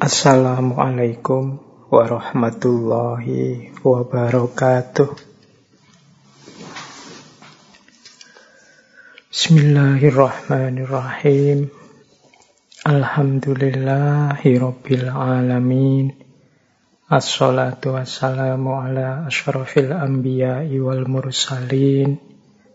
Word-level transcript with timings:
Assalamualaikum 0.00 1.60
warahmatullahi 1.92 3.68
wabarakatuh. 3.84 5.12
Bismillahirrahmanirrahim. 9.28 11.68
Alhamdulillahi 12.88 14.56
rabbil 14.56 15.12
alamin. 15.12 16.16
Assalatu 17.12 17.92
wassalamu 17.92 18.80
ala 18.80 19.28
ashrafil 19.28 19.92
anbiya'i 19.92 20.80
wal 20.80 21.04
mursalin. 21.04 22.16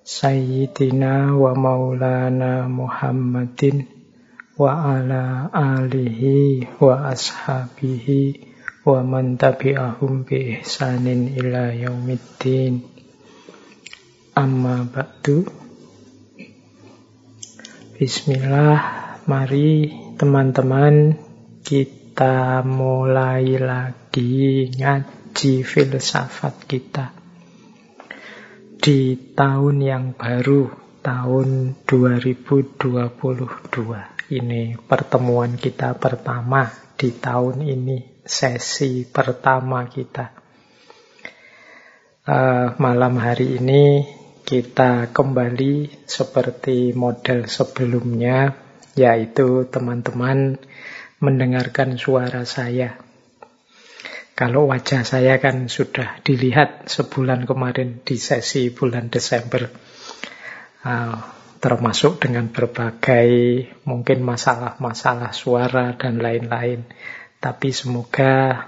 Sayyidina 0.06 1.34
wa 1.34 1.58
maulana 1.58 2.70
Muhammadin 2.70 3.97
wa 4.58 4.98
ala 4.98 5.54
alihi 5.54 6.66
wa 6.82 7.14
ashabihi 7.14 8.42
wa 8.90 9.06
man 9.06 9.38
tabi'ahum 9.38 10.26
bi 10.26 10.58
ihsanin 10.58 11.30
ila 11.38 11.70
yaumiddin. 11.78 12.82
Amma 14.34 14.82
ba'du. 14.90 15.46
Bismillah 18.02 18.82
mari 19.30 19.94
teman-teman 20.18 21.22
kita 21.62 22.66
mulai 22.66 23.62
lagi 23.62 24.74
ngaji 24.74 25.62
filsafat 25.62 26.66
kita. 26.66 27.14
Di 28.82 29.14
tahun 29.38 29.86
yang 29.86 30.18
baru 30.18 30.74
tahun 31.06 31.78
2022 31.86 34.17
ini 34.28 34.76
pertemuan 34.76 35.56
kita 35.56 35.96
pertama 35.96 36.68
di 37.00 37.16
tahun 37.16 37.64
ini, 37.64 38.24
sesi 38.28 39.08
pertama 39.08 39.88
kita. 39.88 40.36
Uh, 42.28 42.76
malam 42.76 43.16
hari 43.24 43.56
ini 43.56 44.04
kita 44.44 45.16
kembali 45.16 46.04
seperti 46.04 46.92
model 46.92 47.48
sebelumnya, 47.48 48.52
yaitu 49.00 49.64
teman-teman 49.72 50.60
mendengarkan 51.24 51.96
suara 51.96 52.44
saya. 52.44 53.00
Kalau 54.36 54.68
wajah 54.68 55.08
saya 55.08 55.40
kan 55.40 55.72
sudah 55.72 56.20
dilihat 56.22 56.92
sebulan 56.92 57.48
kemarin 57.48 58.04
di 58.04 58.20
sesi 58.20 58.76
bulan 58.76 59.08
Desember. 59.08 59.72
Uh, 60.84 61.37
termasuk 61.58 62.22
dengan 62.22 62.50
berbagai 62.54 63.30
mungkin 63.84 64.22
masalah-masalah 64.22 65.34
suara 65.34 65.98
dan 65.98 66.22
lain-lain. 66.22 66.86
Tapi 67.38 67.70
semoga 67.70 68.66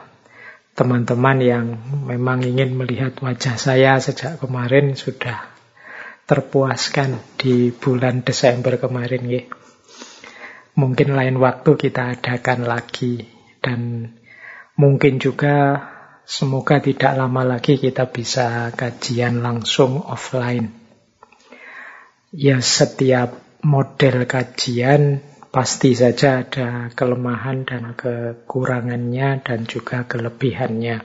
teman-teman 0.77 1.37
yang 1.43 1.65
memang 2.07 2.39
ingin 2.45 2.71
melihat 2.71 3.17
wajah 3.19 3.59
saya 3.59 3.99
sejak 3.99 4.39
kemarin 4.39 4.95
sudah 4.95 5.51
terpuaskan 6.23 7.19
di 7.35 7.75
bulan 7.75 8.23
Desember 8.23 8.79
kemarin. 8.79 9.23
Ya. 9.27 9.43
Mungkin 10.79 11.17
lain 11.17 11.41
waktu 11.43 11.75
kita 11.75 12.15
adakan 12.15 12.63
lagi 12.63 13.27
dan 13.59 14.13
mungkin 14.79 15.19
juga 15.19 15.83
semoga 16.23 16.79
tidak 16.79 17.17
lama 17.19 17.43
lagi 17.43 17.75
kita 17.75 18.07
bisa 18.07 18.71
kajian 18.71 19.43
langsung 19.43 19.99
offline. 19.99 20.78
Ya 22.29 22.61
setiap 22.61 23.59
model 23.65 24.29
kajian 24.29 25.25
pasti 25.49 25.97
saja 25.97 26.45
ada 26.45 26.93
kelemahan 26.93 27.65
dan 27.65 27.97
kekurangannya 27.97 29.41
dan 29.41 29.65
juga 29.65 30.05
kelebihannya. 30.05 31.01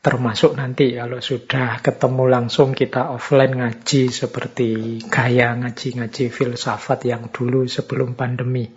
Termasuk 0.00 0.56
nanti 0.56 0.96
kalau 0.96 1.20
sudah 1.20 1.80
ketemu 1.84 2.24
langsung 2.28 2.72
kita 2.72 3.12
offline 3.12 3.56
ngaji 3.56 4.08
seperti 4.08 5.00
gaya 5.08 5.56
ngaji-ngaji 5.60 6.32
filsafat 6.32 7.04
yang 7.08 7.28
dulu 7.28 7.68
sebelum 7.68 8.16
pandemi 8.16 8.68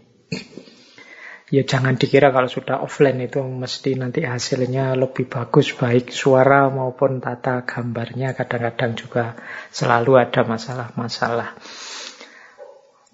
ya 1.48 1.64
jangan 1.64 1.96
dikira 1.96 2.36
kalau 2.36 2.52
sudah 2.52 2.84
offline 2.84 3.24
itu 3.24 3.40
mesti 3.40 3.96
nanti 3.96 4.28
hasilnya 4.28 5.00
lebih 5.00 5.32
bagus 5.32 5.72
baik 5.72 6.12
suara 6.12 6.68
maupun 6.68 7.24
tata 7.24 7.64
gambarnya. 7.64 8.36
Kadang-kadang 8.36 9.00
juga 9.00 9.36
selalu 9.72 10.20
ada 10.20 10.44
masalah-masalah. 10.44 11.56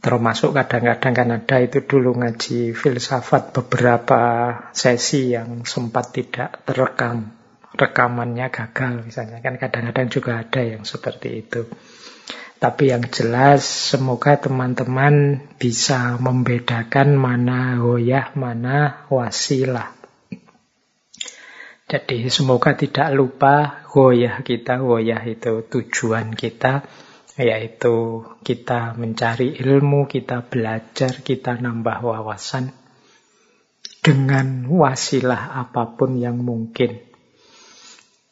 Termasuk 0.04 0.52
kadang-kadang 0.52 1.14
kan 1.16 1.30
ada 1.32 1.58
itu 1.64 1.80
dulu 1.88 2.20
ngaji 2.20 2.76
filsafat 2.76 3.56
beberapa 3.56 4.22
sesi 4.76 5.32
yang 5.32 5.64
sempat 5.64 6.12
tidak 6.12 6.68
terekam 6.68 7.32
rekamannya 7.74 8.52
gagal 8.52 9.08
misalnya. 9.08 9.40
Kan 9.40 9.56
kadang-kadang 9.56 10.12
juga 10.12 10.44
ada 10.44 10.60
yang 10.60 10.84
seperti 10.84 11.48
itu 11.48 11.64
tapi 12.64 12.96
yang 12.96 13.04
jelas 13.12 13.92
semoga 13.92 14.40
teman-teman 14.40 15.44
bisa 15.60 16.16
membedakan 16.16 17.12
mana 17.20 17.76
hoyah, 17.84 18.32
mana 18.40 19.04
wasilah. 19.12 19.92
Jadi 21.92 22.32
semoga 22.32 22.72
tidak 22.72 23.12
lupa 23.12 23.84
hoyah 23.92 24.40
kita, 24.48 24.80
hoyah 24.80 25.20
itu 25.28 25.68
tujuan 25.68 26.32
kita, 26.32 26.88
yaitu 27.36 28.24
kita 28.48 28.96
mencari 28.96 29.60
ilmu, 29.60 30.08
kita 30.08 30.48
belajar, 30.48 31.20
kita 31.20 31.60
nambah 31.60 32.00
wawasan 32.00 32.72
dengan 34.00 34.72
wasilah 34.72 35.52
apa 35.68 36.00
pun 36.00 36.16
yang 36.16 36.40
mungkin. 36.40 37.13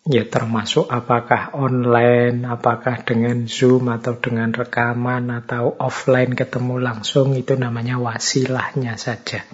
Ya 0.01 0.25
termasuk 0.25 0.89
apakah 0.89 1.53
online, 1.53 2.41
apakah 2.49 3.05
dengan 3.05 3.45
Zoom 3.45 3.85
atau 3.93 4.17
dengan 4.17 4.49
rekaman 4.49 5.29
atau 5.29 5.77
offline 5.77 6.33
ketemu 6.33 6.81
langsung 6.81 7.37
itu 7.37 7.53
namanya 7.53 8.01
wasilahnya 8.01 8.97
saja. 8.97 9.45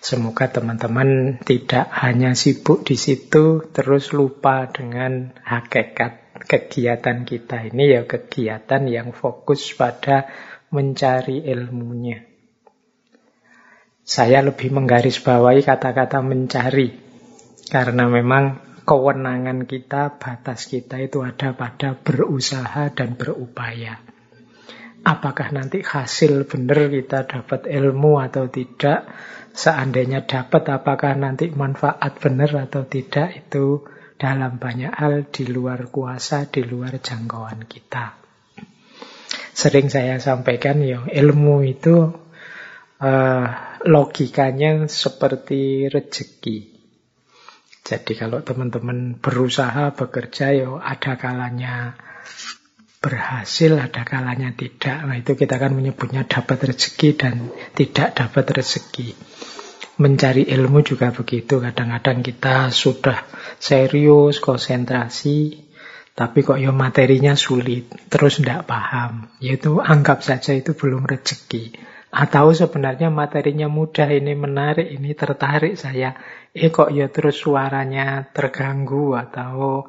Semoga 0.00 0.48
teman-teman 0.48 1.36
tidak 1.44 1.84
hanya 2.00 2.32
sibuk 2.32 2.88
di 2.88 2.96
situ 2.96 3.60
terus 3.76 4.16
lupa 4.16 4.72
dengan 4.72 5.36
hakikat 5.44 6.40
kegiatan 6.48 7.28
kita 7.28 7.68
ini 7.68 7.92
ya 7.92 8.08
kegiatan 8.08 8.88
yang 8.88 9.12
fokus 9.12 9.76
pada 9.76 10.32
mencari 10.72 11.44
ilmunya. 11.44 12.24
Saya 14.06 14.40
lebih 14.40 14.72
menggarisbawahi 14.72 15.60
kata-kata 15.60 16.22
mencari 16.22 16.94
karena 17.68 18.06
memang 18.06 18.62
kewenangan 18.86 19.66
kita, 19.66 20.16
batas 20.16 20.70
kita 20.70 21.02
itu 21.02 21.26
ada 21.26 21.58
pada 21.58 21.98
berusaha 21.98 22.94
dan 22.94 23.18
berupaya. 23.18 23.98
Apakah 25.02 25.50
nanti 25.50 25.82
hasil 25.82 26.46
benar 26.46 26.90
kita 26.90 27.26
dapat 27.26 27.66
ilmu 27.66 28.22
atau 28.22 28.46
tidak? 28.46 29.10
Seandainya 29.54 30.26
dapat, 30.26 30.70
apakah 30.70 31.18
nanti 31.18 31.50
manfaat 31.50 32.18
benar 32.22 32.70
atau 32.70 32.86
tidak? 32.86 33.46
Itu 33.46 33.86
dalam 34.18 34.58
banyak 34.58 34.94
hal 34.94 35.30
di 35.30 35.46
luar 35.46 35.90
kuasa, 35.90 36.46
di 36.46 36.62
luar 36.62 36.98
jangkauan 36.98 37.66
kita. 37.66 38.18
Sering 39.56 39.88
saya 39.90 40.18
sampaikan, 40.18 40.82
ya 40.82 41.06
ilmu 41.06 41.64
itu 41.64 42.12
uh, 43.00 43.46
logikanya 43.86 44.90
seperti 44.90 45.88
rezeki. 45.88 46.75
Jadi 47.86 48.18
kalau 48.18 48.42
teman-teman 48.42 49.14
berusaha 49.22 49.94
bekerja 49.94 50.50
ya 50.50 50.74
ada 50.82 51.14
kalanya 51.14 51.94
berhasil, 52.98 53.78
ada 53.78 54.02
kalanya 54.02 54.50
tidak. 54.58 55.06
Nah 55.06 55.14
itu 55.14 55.38
kita 55.38 55.54
akan 55.54 55.78
menyebutnya 55.78 56.26
dapat 56.26 56.74
rezeki 56.74 57.08
dan 57.14 57.54
tidak 57.78 58.18
dapat 58.18 58.58
rezeki. 58.58 59.14
Mencari 60.02 60.50
ilmu 60.50 60.82
juga 60.82 61.14
begitu. 61.14 61.62
Kadang-kadang 61.62 62.26
kita 62.26 62.74
sudah 62.74 63.22
serius, 63.62 64.42
konsentrasi, 64.42 65.62
tapi 66.18 66.42
kok 66.42 66.58
ya 66.58 66.74
materinya 66.74 67.38
sulit, 67.38 67.86
terus 68.10 68.42
tidak 68.42 68.66
paham. 68.66 69.30
Yaitu 69.38 69.78
anggap 69.78 70.26
saja 70.26 70.58
itu 70.58 70.74
belum 70.74 71.06
rezeki. 71.06 71.94
Atau 72.10 72.50
sebenarnya 72.50 73.12
materinya 73.12 73.68
mudah, 73.70 74.08
ini 74.10 74.32
menarik, 74.32 74.88
ini 74.88 75.12
tertarik 75.12 75.76
saya 75.76 76.16
eh 76.56 76.72
kok 76.72 76.88
ya 76.88 77.12
terus 77.12 77.36
suaranya 77.36 78.32
terganggu 78.32 79.12
atau 79.12 79.84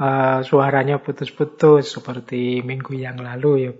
uh, 0.00 0.38
suaranya 0.40 0.96
putus-putus 1.04 1.92
seperti 1.92 2.64
minggu 2.64 2.96
yang 2.96 3.20
lalu 3.20 3.68
ya 3.68 3.72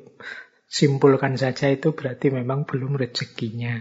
simpulkan 0.69 1.41
saja 1.41 1.73
itu 1.73 1.97
berarti 1.97 2.29
memang 2.29 2.69
belum 2.69 3.01
rezekinya 3.01 3.81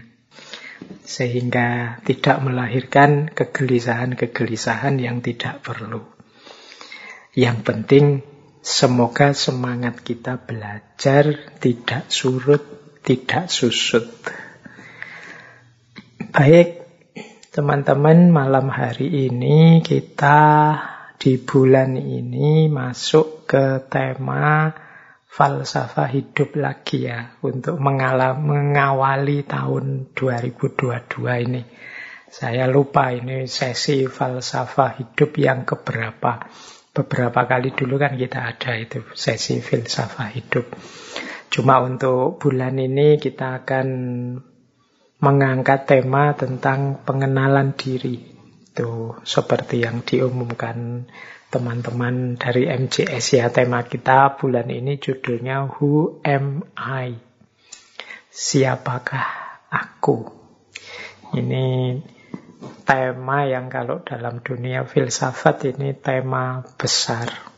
sehingga 1.04 2.00
tidak 2.08 2.40
melahirkan 2.40 3.28
kegelisahan-kegelisahan 3.30 4.96
yang 4.96 5.20
tidak 5.20 5.60
perlu. 5.60 6.00
Yang 7.36 7.58
penting 7.62 8.04
semoga 8.64 9.36
semangat 9.36 10.00
kita 10.00 10.40
belajar 10.40 11.52
tidak 11.60 12.08
surut, 12.08 12.64
tidak 13.04 13.52
susut. 13.52 14.08
Baik, 16.30 16.79
Teman-teman, 17.50 18.30
malam 18.30 18.70
hari 18.70 19.26
ini 19.26 19.82
kita 19.82 20.38
di 21.18 21.34
bulan 21.34 21.98
ini 21.98 22.70
masuk 22.70 23.42
ke 23.50 23.90
tema 23.90 24.70
falsafah 25.26 26.06
hidup 26.14 26.54
lagi 26.54 27.10
ya 27.10 27.34
untuk 27.42 27.82
mengawali 27.82 29.42
tahun 29.42 30.14
2022 30.14 31.10
ini. 31.50 31.66
Saya 32.30 32.70
lupa 32.70 33.10
ini 33.10 33.50
sesi 33.50 34.06
falsafah 34.06 35.02
hidup 35.02 35.34
yang 35.34 35.66
keberapa. 35.66 36.46
Beberapa 36.94 37.50
kali 37.50 37.74
dulu 37.74 37.98
kan 37.98 38.14
kita 38.14 38.46
ada 38.46 38.78
itu 38.78 39.02
sesi 39.18 39.58
filsafah 39.58 40.38
hidup. 40.38 40.70
Cuma 41.50 41.82
untuk 41.82 42.38
bulan 42.38 42.78
ini 42.78 43.18
kita 43.18 43.66
akan 43.66 43.86
mengangkat 45.20 45.84
tema 45.84 46.32
tentang 46.32 47.04
pengenalan 47.04 47.76
diri. 47.76 48.32
Itu 48.70 49.20
seperti 49.22 49.84
yang 49.84 50.00
diumumkan 50.00 51.04
teman-teman 51.52 52.40
dari 52.40 52.64
MCS 52.66 53.36
ya. 53.36 53.46
Tema 53.52 53.84
kita 53.84 54.40
bulan 54.40 54.72
ini 54.72 54.96
judulnya 54.96 55.68
Who 55.76 56.24
Am 56.24 56.64
I? 56.80 57.20
Siapakah 58.32 59.28
aku? 59.68 60.40
Ini 61.36 61.98
tema 62.88 63.46
yang 63.46 63.68
kalau 63.68 64.02
dalam 64.02 64.40
dunia 64.40 64.88
filsafat 64.88 65.76
ini 65.76 65.92
tema 65.94 66.64
besar. 66.80 67.49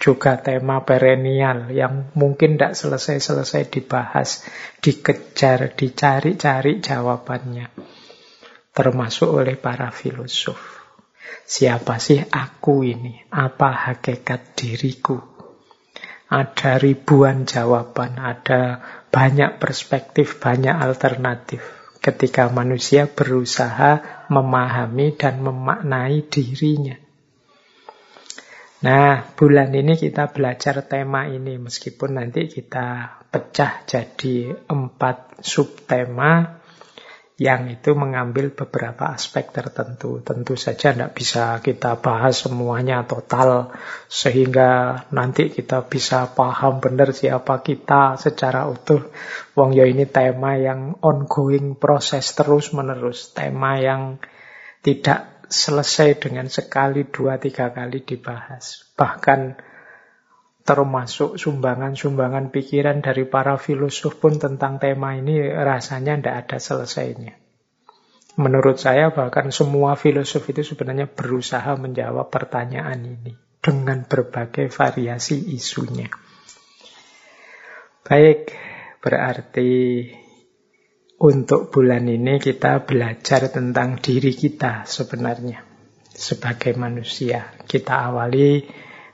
Juga 0.00 0.40
tema 0.40 0.80
perennial 0.80 1.68
yang 1.76 2.08
mungkin 2.16 2.56
tidak 2.56 2.72
selesai-selesai 2.72 3.68
dibahas, 3.68 4.48
dikejar, 4.80 5.76
dicari-cari 5.76 6.80
jawabannya 6.80 7.68
termasuk 8.70 9.28
oleh 9.28 9.58
para 9.58 9.90
filosof. 9.90 10.56
Siapa 11.44 11.98
sih 11.98 12.22
aku 12.22 12.86
ini? 12.86 13.18
Apa 13.28 13.90
hakikat 13.90 14.54
diriku? 14.54 15.18
Ada 16.30 16.78
ribuan 16.78 17.42
jawaban, 17.42 18.22
ada 18.22 18.78
banyak 19.10 19.58
perspektif, 19.58 20.38
banyak 20.38 20.70
alternatif 20.70 21.60
ketika 21.98 22.48
manusia 22.48 23.10
berusaha 23.10 24.24
memahami 24.30 25.18
dan 25.18 25.42
memaknai 25.42 26.24
dirinya. 26.30 26.96
Nah, 28.80 29.36
bulan 29.36 29.76
ini 29.76 29.92
kita 29.92 30.32
belajar 30.32 30.80
tema 30.88 31.28
ini 31.28 31.60
meskipun 31.60 32.16
nanti 32.16 32.48
kita 32.48 33.20
pecah 33.28 33.84
jadi 33.84 34.56
empat 34.72 35.44
subtema 35.44 36.60
yang 37.40 37.72
itu 37.72 37.92
mengambil 37.92 38.52
beberapa 38.52 39.16
aspek 39.16 39.52
tertentu. 39.52 40.20
Tentu 40.20 40.56
saja 40.56 40.92
tidak 40.92 41.16
bisa 41.16 41.60
kita 41.64 41.96
bahas 42.00 42.44
semuanya 42.44 43.04
total 43.08 43.72
sehingga 44.08 45.04
nanti 45.12 45.52
kita 45.52 45.84
bisa 45.88 46.32
paham 46.36 46.84
benar 46.84 47.16
siapa 47.16 47.64
kita 47.64 48.20
secara 48.20 48.64
utuh. 48.64 49.08
Wong 49.56 49.72
yo 49.72 49.88
ini 49.88 50.04
tema 50.04 50.56
yang 50.60 51.00
ongoing 51.00 51.80
proses 51.80 52.32
terus 52.36 52.76
menerus, 52.76 53.32
tema 53.32 53.80
yang 53.80 54.20
tidak 54.84 55.39
selesai 55.50 56.22
dengan 56.22 56.46
sekali 56.46 57.10
dua 57.10 57.42
tiga 57.42 57.74
kali 57.74 58.06
dibahas. 58.06 58.86
Bahkan 58.94 59.58
termasuk 60.62 61.34
sumbangan-sumbangan 61.34 62.54
pikiran 62.54 63.02
dari 63.02 63.26
para 63.26 63.58
filosof 63.58 64.22
pun 64.22 64.38
tentang 64.38 64.78
tema 64.78 65.18
ini 65.18 65.42
rasanya 65.50 66.14
tidak 66.14 66.36
ada 66.46 66.58
selesainya. 66.62 67.34
Menurut 68.38 68.78
saya 68.78 69.10
bahkan 69.10 69.50
semua 69.50 69.98
filosof 69.98 70.46
itu 70.46 70.62
sebenarnya 70.62 71.10
berusaha 71.10 71.74
menjawab 71.74 72.30
pertanyaan 72.30 73.02
ini 73.02 73.34
dengan 73.58 74.06
berbagai 74.06 74.70
variasi 74.70 75.50
isunya. 75.58 76.06
Baik, 78.06 78.54
berarti 79.02 79.70
untuk 81.20 81.68
bulan 81.68 82.08
ini 82.08 82.40
kita 82.40 82.88
belajar 82.88 83.52
tentang 83.52 84.00
diri 84.00 84.32
kita 84.32 84.88
sebenarnya 84.88 85.60
sebagai 86.08 86.72
manusia. 86.80 87.52
Kita 87.68 88.08
awali 88.08 88.64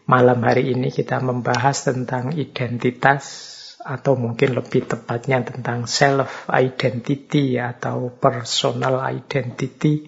Malam 0.06 0.38
hari 0.46 0.70
ini 0.70 0.94
kita 0.94 1.18
membahas 1.18 1.90
tentang 1.90 2.30
identitas 2.38 3.26
atau 3.82 4.14
mungkin 4.14 4.54
lebih 4.54 4.86
tepatnya 4.86 5.42
tentang 5.42 5.90
self 5.90 6.46
identity 6.46 7.58
atau 7.58 8.14
personal 8.14 9.02
identity. 9.02 10.06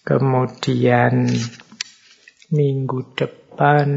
Kemudian 0.00 1.28
minggu 2.48 3.12
depan 3.12 3.88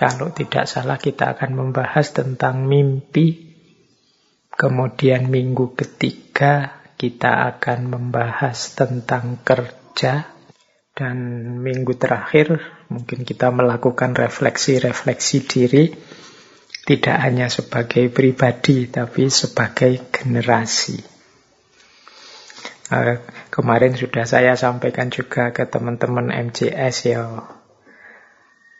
kalau 0.00 0.32
tidak 0.32 0.64
salah 0.64 0.96
kita 0.96 1.36
akan 1.36 1.52
membahas 1.52 2.16
tentang 2.16 2.64
mimpi. 2.64 3.51
Kemudian 4.52 5.32
minggu 5.32 5.72
ketiga 5.72 6.84
kita 7.00 7.50
akan 7.56 7.88
membahas 7.88 8.76
tentang 8.76 9.40
kerja. 9.42 10.28
Dan 10.92 11.16
minggu 11.64 11.96
terakhir 11.96 12.60
mungkin 12.92 13.24
kita 13.24 13.48
melakukan 13.48 14.12
refleksi-refleksi 14.12 15.38
diri. 15.48 15.84
Tidak 16.82 17.16
hanya 17.16 17.48
sebagai 17.48 18.12
pribadi 18.12 18.92
tapi 18.92 19.32
sebagai 19.32 20.12
generasi. 20.12 21.00
Uh, 22.92 23.24
kemarin 23.48 23.96
sudah 23.96 24.28
saya 24.28 24.52
sampaikan 24.52 25.08
juga 25.08 25.48
ke 25.56 25.64
teman-teman 25.64 26.28
MCS 26.28 26.96
ya 27.08 27.24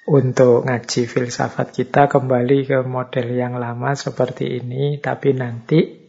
untuk 0.02 0.66
ngaji 0.66 1.06
filsafat 1.06 1.70
kita 1.70 2.10
kembali 2.10 2.66
ke 2.66 2.78
model 2.82 3.28
yang 3.32 3.54
lama 3.54 3.94
seperti 3.94 4.58
ini 4.58 4.98
tapi 4.98 5.30
nanti 5.34 6.02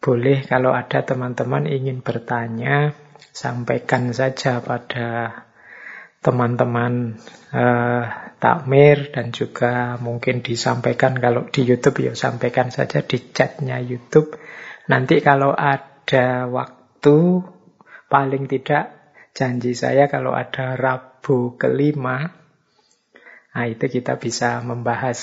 boleh 0.00 0.44
kalau 0.48 0.72
ada 0.72 1.04
teman-teman 1.04 1.68
ingin 1.68 2.00
bertanya 2.00 2.96
sampaikan 3.32 4.12
saja 4.16 4.64
pada 4.64 5.44
teman-teman 6.24 7.22
uh, 7.52 8.04
takmir 8.42 9.14
dan 9.14 9.30
juga 9.30 9.94
mungkin 10.00 10.42
disampaikan 10.42 11.14
kalau 11.16 11.46
di 11.48 11.62
YouTube 11.62 12.02
ya 12.02 12.12
sampaikan 12.18 12.74
saja 12.74 13.04
di 13.06 13.30
chatnya 13.30 13.78
YouTube. 13.78 14.34
Nanti 14.90 15.22
kalau 15.22 15.54
ada 15.54 16.50
waktu 16.50 17.46
paling 18.10 18.50
tidak 18.50 18.90
janji 19.36 19.78
saya 19.78 20.10
kalau 20.10 20.34
ada 20.34 20.74
Rabu 20.74 21.54
kelima, 21.54 22.45
nah 23.56 23.64
itu 23.64 23.88
kita 23.88 24.20
bisa 24.20 24.60
membahas 24.60 25.16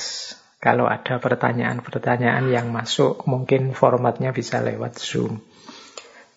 kalau 0.57 0.89
ada 0.89 1.21
pertanyaan-pertanyaan 1.21 2.49
yang 2.49 2.73
masuk 2.73 3.29
mungkin 3.29 3.77
formatnya 3.77 4.33
bisa 4.33 4.57
lewat 4.57 4.97
Zoom. 4.97 5.37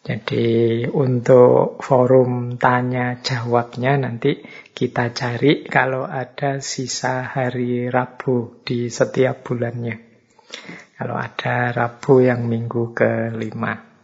Jadi 0.05 0.85
untuk 0.87 1.81
forum 1.81 2.61
tanya 2.61 3.17
jawabnya 3.25 3.97
nanti 3.97 4.45
kita 4.77 5.17
cari 5.17 5.65
kalau 5.65 6.05
ada 6.05 6.61
sisa 6.61 7.25
hari 7.25 7.89
Rabu 7.89 8.61
di 8.61 8.93
setiap 8.93 9.41
bulannya. 9.49 9.97
Kalau 11.01 11.17
ada 11.17 11.73
Rabu 11.73 12.21
yang 12.21 12.45
minggu 12.45 12.93
kelima. 12.93 13.96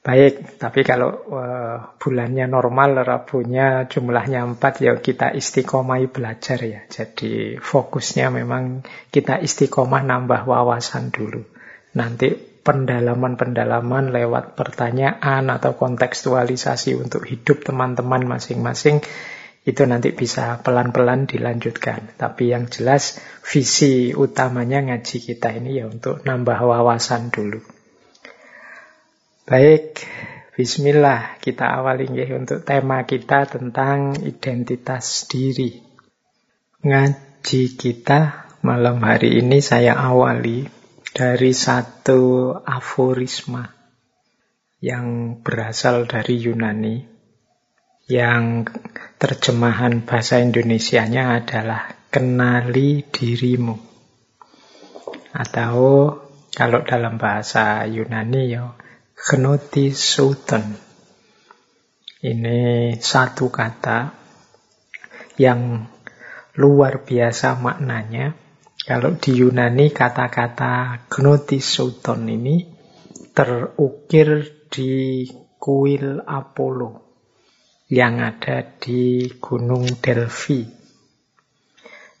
Baik, 0.00 0.56
tapi 0.56 0.80
kalau 0.80 1.12
uh, 1.28 1.92
bulannya 2.00 2.48
normal, 2.48 3.04
Rabunya 3.04 3.84
jumlahnya 3.84 4.48
empat, 4.48 4.80
ya 4.80 4.96
kita 4.96 5.36
istiqomah 5.36 6.00
belajar 6.08 6.56
ya. 6.64 6.80
Jadi 6.88 7.60
fokusnya 7.60 8.32
memang 8.32 8.80
kita 9.12 9.44
istiqomah 9.44 10.00
nambah 10.00 10.48
wawasan 10.48 11.12
dulu. 11.12 11.44
Nanti 12.00 12.32
pendalaman-pendalaman 12.64 14.08
lewat 14.08 14.56
pertanyaan 14.56 15.52
atau 15.52 15.76
kontekstualisasi 15.76 16.96
untuk 16.96 17.28
hidup 17.28 17.60
teman-teman 17.60 18.24
masing-masing 18.24 19.04
itu 19.68 19.82
nanti 19.84 20.16
bisa 20.16 20.64
pelan-pelan 20.64 21.28
dilanjutkan. 21.28 22.16
Tapi 22.16 22.56
yang 22.56 22.72
jelas 22.72 23.20
visi 23.44 24.16
utamanya 24.16 24.80
ngaji 24.80 25.16
kita 25.20 25.52
ini 25.52 25.76
ya 25.76 25.92
untuk 25.92 26.24
nambah 26.24 26.56
wawasan 26.56 27.28
dulu. 27.28 27.79
Baik, 29.48 30.04
bismillah 30.52 31.40
kita 31.40 31.80
awali 31.80 32.04
ya 32.12 32.36
untuk 32.36 32.60
tema 32.60 33.08
kita 33.08 33.48
tentang 33.48 34.20
identitas 34.20 35.24
diri. 35.24 35.80
Ngaji 36.84 37.62
kita 37.80 38.52
malam 38.60 39.00
hari 39.00 39.40
ini 39.40 39.64
saya 39.64 39.96
awali 39.96 40.68
dari 41.16 41.56
satu 41.56 42.52
aforisma 42.52 43.64
yang 44.84 45.40
berasal 45.40 46.04
dari 46.04 46.36
Yunani 46.36 46.96
yang 48.12 48.68
terjemahan 49.16 50.04
bahasa 50.04 50.44
Indonesianya 50.44 51.40
adalah 51.40 51.88
kenali 52.12 53.08
dirimu 53.08 53.76
atau 55.32 56.12
kalau 56.52 56.80
dalam 56.84 57.16
bahasa 57.16 57.88
Yunani 57.88 58.42
ya 58.52 58.89
genoti 59.20 59.92
sultan 59.92 60.72
Ini 62.20 62.96
satu 62.96 63.52
kata 63.52 64.12
yang 65.36 65.88
luar 66.56 67.04
biasa 67.04 67.56
maknanya. 67.60 68.36
Kalau 68.80 69.16
di 69.16 69.40
Yunani 69.40 69.92
kata-kata 69.92 71.04
gnotisouton 71.08 72.28
ini 72.28 72.64
terukir 73.32 74.28
di 74.72 75.24
kuil 75.56 76.24
Apollo 76.24 76.90
yang 77.92 78.24
ada 78.24 78.64
di 78.80 79.28
Gunung 79.36 79.84
Delphi. 80.00 80.64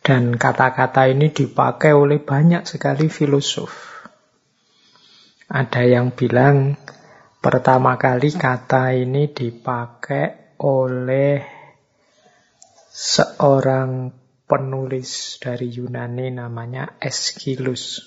Dan 0.00 0.36
kata-kata 0.36 1.08
ini 1.12 1.28
dipakai 1.28 1.92
oleh 1.92 2.20
banyak 2.24 2.64
sekali 2.64 3.12
filosof. 3.12 3.89
Ada 5.50 5.82
yang 5.82 6.14
bilang 6.14 6.78
pertama 7.42 7.98
kali 7.98 8.30
kata 8.38 8.94
ini 8.94 9.34
dipakai 9.34 10.54
oleh 10.62 11.42
seorang 12.94 14.14
penulis 14.46 15.42
dari 15.42 15.74
Yunani 15.74 16.30
namanya 16.30 16.94
Aeschylus. 17.02 17.98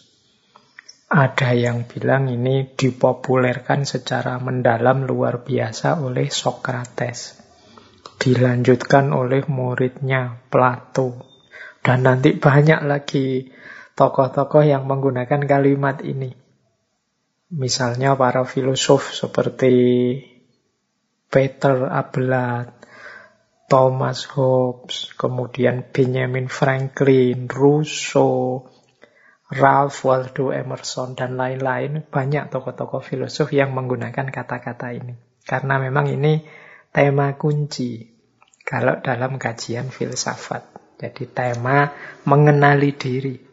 Ada 1.12 1.52
yang 1.52 1.84
bilang 1.84 2.32
ini 2.32 2.64
dipopulerkan 2.80 3.84
secara 3.84 4.40
mendalam 4.40 5.04
luar 5.04 5.44
biasa 5.44 6.00
oleh 6.00 6.32
Socrates. 6.32 7.44
Dilanjutkan 8.24 9.12
oleh 9.12 9.44
muridnya 9.52 10.32
Plato. 10.48 11.28
Dan 11.84 12.08
nanti 12.08 12.40
banyak 12.40 12.88
lagi 12.88 13.52
tokoh-tokoh 14.00 14.64
yang 14.64 14.88
menggunakan 14.88 15.44
kalimat 15.44 16.00
ini. 16.08 16.43
Misalnya 17.54 18.18
para 18.18 18.42
filosof 18.50 19.14
seperti 19.14 19.74
Peter 21.30 21.86
Abelard, 21.86 22.74
Thomas 23.70 24.26
Hobbes, 24.34 25.14
kemudian 25.14 25.86
Benjamin 25.94 26.50
Franklin, 26.50 27.46
Rousseau, 27.46 28.70
Ralph 29.54 30.02
Waldo 30.02 30.50
Emerson, 30.50 31.14
dan 31.14 31.38
lain-lain. 31.38 32.02
Banyak 32.06 32.50
tokoh-tokoh 32.50 33.06
filosof 33.06 33.54
yang 33.54 33.74
menggunakan 33.78 34.34
kata-kata 34.34 34.94
ini. 34.98 35.14
Karena 35.46 35.78
memang 35.78 36.10
ini 36.10 36.42
tema 36.90 37.38
kunci 37.38 38.02
kalau 38.66 38.98
dalam 39.02 39.38
kajian 39.38 39.94
filsafat. 39.94 40.98
Jadi 40.98 41.30
tema 41.30 41.92
mengenali 42.26 42.98
diri. 42.98 43.53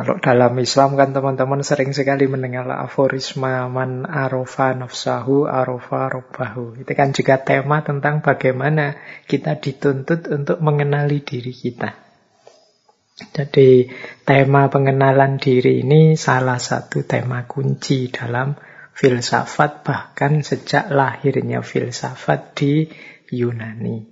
Kalau 0.00 0.16
dalam 0.16 0.56
Islam 0.56 0.96
kan 0.96 1.12
teman-teman 1.12 1.60
sering 1.60 1.92
sekali 1.92 2.24
mendengar 2.24 2.64
aforisma 2.72 3.68
man 3.68 4.08
arofa 4.08 4.72
nafsahu 4.72 5.44
arofa 5.44 6.08
robbahu. 6.08 6.80
Itu 6.80 6.88
kan 6.96 7.12
juga 7.12 7.36
tema 7.44 7.84
tentang 7.84 8.24
bagaimana 8.24 8.96
kita 9.28 9.60
dituntut 9.60 10.24
untuk 10.32 10.64
mengenali 10.64 11.20
diri 11.20 11.52
kita. 11.52 12.00
Jadi 13.28 13.92
tema 14.24 14.72
pengenalan 14.72 15.36
diri 15.36 15.84
ini 15.84 16.16
salah 16.16 16.56
satu 16.56 17.04
tema 17.04 17.44
kunci 17.44 18.08
dalam 18.08 18.56
filsafat 18.96 19.84
bahkan 19.84 20.40
sejak 20.40 20.88
lahirnya 20.88 21.60
filsafat 21.60 22.56
di 22.56 22.88
Yunani. 23.28 24.08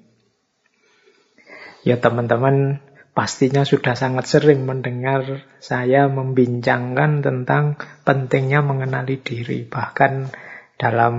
Ya 1.81 1.97
teman-teman 1.97 2.85
pastinya 3.19 3.67
sudah 3.67 3.99
sangat 3.99 4.31
sering 4.31 4.63
mendengar 4.63 5.43
saya 5.59 6.07
membincangkan 6.07 7.19
tentang 7.19 7.75
pentingnya 8.07 8.63
mengenali 8.63 9.19
diri. 9.19 9.67
Bahkan 9.67 10.31
dalam 10.79 11.15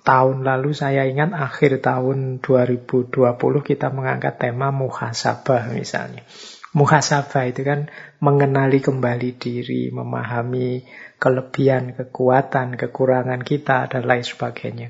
tahun 0.00 0.48
lalu 0.48 0.72
saya 0.72 1.04
ingat 1.04 1.36
akhir 1.36 1.84
tahun 1.84 2.40
2020 2.40 3.36
kita 3.60 3.92
mengangkat 3.92 4.40
tema 4.40 4.72
muhasabah 4.72 5.76
misalnya. 5.76 6.24
Muhasabah 6.72 7.52
itu 7.52 7.68
kan 7.68 7.92
mengenali 8.24 8.80
kembali 8.80 9.36
diri, 9.36 9.92
memahami 9.92 10.88
kelebihan, 11.20 12.00
kekuatan, 12.00 12.80
kekurangan 12.80 13.44
kita, 13.44 13.92
dan 13.92 14.08
lain 14.08 14.24
sebagainya. 14.24 14.88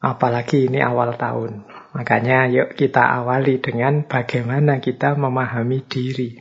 Apalagi 0.00 0.72
ini 0.72 0.80
awal 0.80 1.12
tahun. 1.20 1.77
Makanya 1.96 2.48
yuk 2.52 2.76
kita 2.76 3.00
awali 3.00 3.60
dengan 3.62 4.04
bagaimana 4.04 4.80
kita 4.82 5.16
memahami 5.16 5.80
diri. 5.88 6.36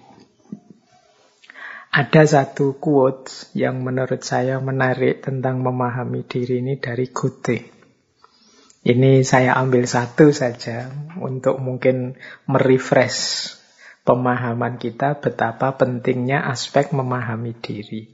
Ada 1.88 2.28
satu 2.28 2.78
quote 2.78 3.32
yang 3.58 3.82
menurut 3.82 4.22
saya 4.22 4.60
menarik 4.60 5.24
tentang 5.24 5.64
memahami 5.64 6.28
diri 6.28 6.62
ini 6.62 6.78
dari 6.78 7.10
Goethe. 7.10 7.74
Ini 8.88 9.26
saya 9.26 9.58
ambil 9.58 9.88
satu 9.90 10.30
saja 10.30 10.94
untuk 11.18 11.58
mungkin 11.58 12.20
merefresh 12.46 13.56
pemahaman 14.08 14.80
kita 14.80 15.20
betapa 15.20 15.76
pentingnya 15.76 16.46
aspek 16.48 16.96
memahami 16.96 17.58
diri. 17.58 18.08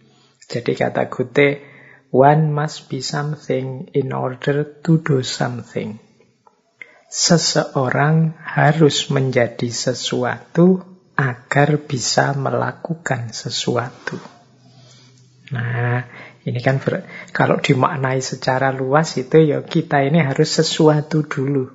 Jadi 0.47 0.71
kata 0.73 1.11
Goethe, 1.11 1.73
One 2.13 2.53
must 2.53 2.93
be 2.93 3.01
something 3.01 3.89
in 3.89 4.13
order 4.13 4.69
to 4.85 5.01
do 5.01 5.25
something. 5.25 5.97
Seseorang 7.13 8.33
harus 8.41 9.13
menjadi 9.13 9.69
sesuatu 9.69 10.81
agar 11.13 11.77
bisa 11.85 12.33
melakukan 12.33 13.29
sesuatu. 13.29 14.17
Nah, 15.53 16.09
ini 16.41 16.57
kan 16.57 16.81
ber, 16.81 17.05
kalau 17.29 17.61
dimaknai 17.61 18.17
secara 18.17 18.73
luas 18.73 19.13
itu 19.21 19.45
ya 19.45 19.61
kita 19.61 20.01
ini 20.01 20.25
harus 20.25 20.57
sesuatu 20.57 21.21
dulu 21.21 21.69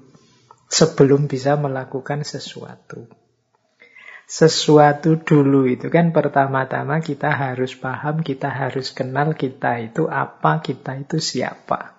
sebelum 0.67 1.31
bisa 1.31 1.55
melakukan 1.55 2.27
sesuatu 2.27 3.07
sesuatu 4.29 5.17
dulu 5.17 5.65
itu 5.65 5.89
kan 5.89 6.13
pertama-tama 6.13 7.01
kita 7.01 7.33
harus 7.33 7.73
paham, 7.73 8.21
kita 8.21 8.53
harus 8.53 8.93
kenal 8.93 9.33
kita 9.33 9.81
itu 9.81 10.05
apa, 10.05 10.61
kita 10.61 11.01
itu 11.01 11.17
siapa. 11.17 11.98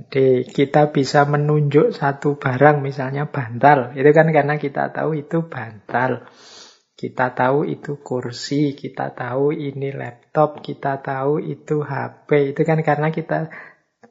Jadi 0.00 0.48
kita 0.48 0.88
bisa 0.88 1.28
menunjuk 1.28 1.92
satu 1.92 2.40
barang 2.40 2.80
misalnya 2.80 3.28
bantal, 3.28 3.92
itu 3.92 4.10
kan 4.16 4.32
karena 4.32 4.56
kita 4.56 4.88
tahu 4.96 5.12
itu 5.20 5.44
bantal. 5.44 6.24
Kita 6.96 7.32
tahu 7.32 7.64
itu 7.64 8.00
kursi, 8.00 8.76
kita 8.76 9.12
tahu 9.12 9.52
ini 9.52 9.92
laptop, 9.92 10.60
kita 10.64 11.00
tahu 11.00 11.40
itu 11.40 11.84
HP, 11.84 12.56
itu 12.56 12.60
kan 12.64 12.80
karena 12.80 13.08
kita 13.12 13.48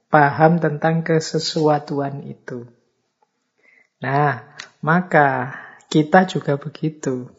paham 0.10 0.58
tentang 0.58 1.06
kesesuatuan 1.06 2.26
itu. 2.26 2.66
Nah, 4.02 4.58
maka 4.82 5.54
kita 5.90 6.26
juga 6.26 6.58
begitu. 6.58 7.30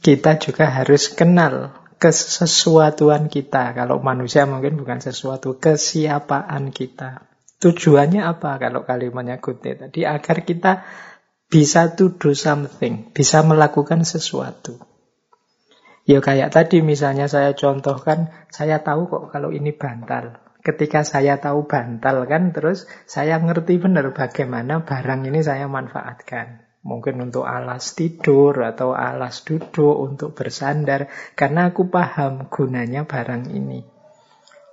Kita 0.00 0.36
juga 0.36 0.68
harus 0.68 1.08
kenal 1.08 1.85
kesesuatuan 1.96 3.32
kita. 3.32 3.72
Kalau 3.72 4.00
manusia 4.00 4.44
mungkin 4.44 4.76
bukan 4.76 5.00
sesuatu, 5.00 5.56
kesiapaan 5.56 6.70
kita. 6.72 7.28
Tujuannya 7.56 8.20
apa 8.20 8.60
kalau 8.60 8.84
kalimatnya 8.84 9.40
Goethe 9.40 9.80
tadi? 9.80 10.04
Agar 10.04 10.44
kita 10.44 10.84
bisa 11.48 11.96
to 11.96 12.12
do 12.20 12.36
something, 12.36 13.14
bisa 13.16 13.40
melakukan 13.40 14.04
sesuatu. 14.04 14.76
Ya 16.06 16.22
kayak 16.22 16.54
tadi 16.54 16.84
misalnya 16.84 17.26
saya 17.26 17.56
contohkan, 17.56 18.30
saya 18.52 18.84
tahu 18.84 19.10
kok 19.10 19.24
kalau 19.34 19.50
ini 19.50 19.74
bantal. 19.74 20.38
Ketika 20.62 21.06
saya 21.06 21.38
tahu 21.38 21.66
bantal 21.66 22.26
kan, 22.26 22.50
terus 22.50 22.90
saya 23.06 23.38
ngerti 23.38 23.78
benar 23.78 24.10
bagaimana 24.10 24.82
barang 24.82 25.26
ini 25.26 25.40
saya 25.42 25.70
manfaatkan. 25.70 26.65
Mungkin 26.86 27.18
untuk 27.18 27.42
alas 27.42 27.98
tidur 27.98 28.54
atau 28.62 28.94
alas 28.94 29.42
duduk 29.42 29.98
untuk 29.98 30.38
bersandar. 30.38 31.10
Karena 31.34 31.74
aku 31.74 31.90
paham 31.90 32.46
gunanya 32.46 33.02
barang 33.02 33.50
ini. 33.50 33.82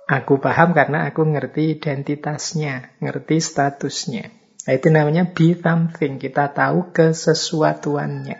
Aku 0.06 0.38
paham 0.38 0.78
karena 0.78 1.10
aku 1.10 1.26
ngerti 1.26 1.74
identitasnya, 1.74 2.94
ngerti 3.02 3.42
statusnya. 3.42 4.30
Nah, 4.62 4.72
itu 4.78 4.88
namanya 4.94 5.26
be 5.26 5.58
something. 5.58 6.22
Kita 6.22 6.54
tahu 6.54 6.94
kesesuatuannya. 6.94 8.38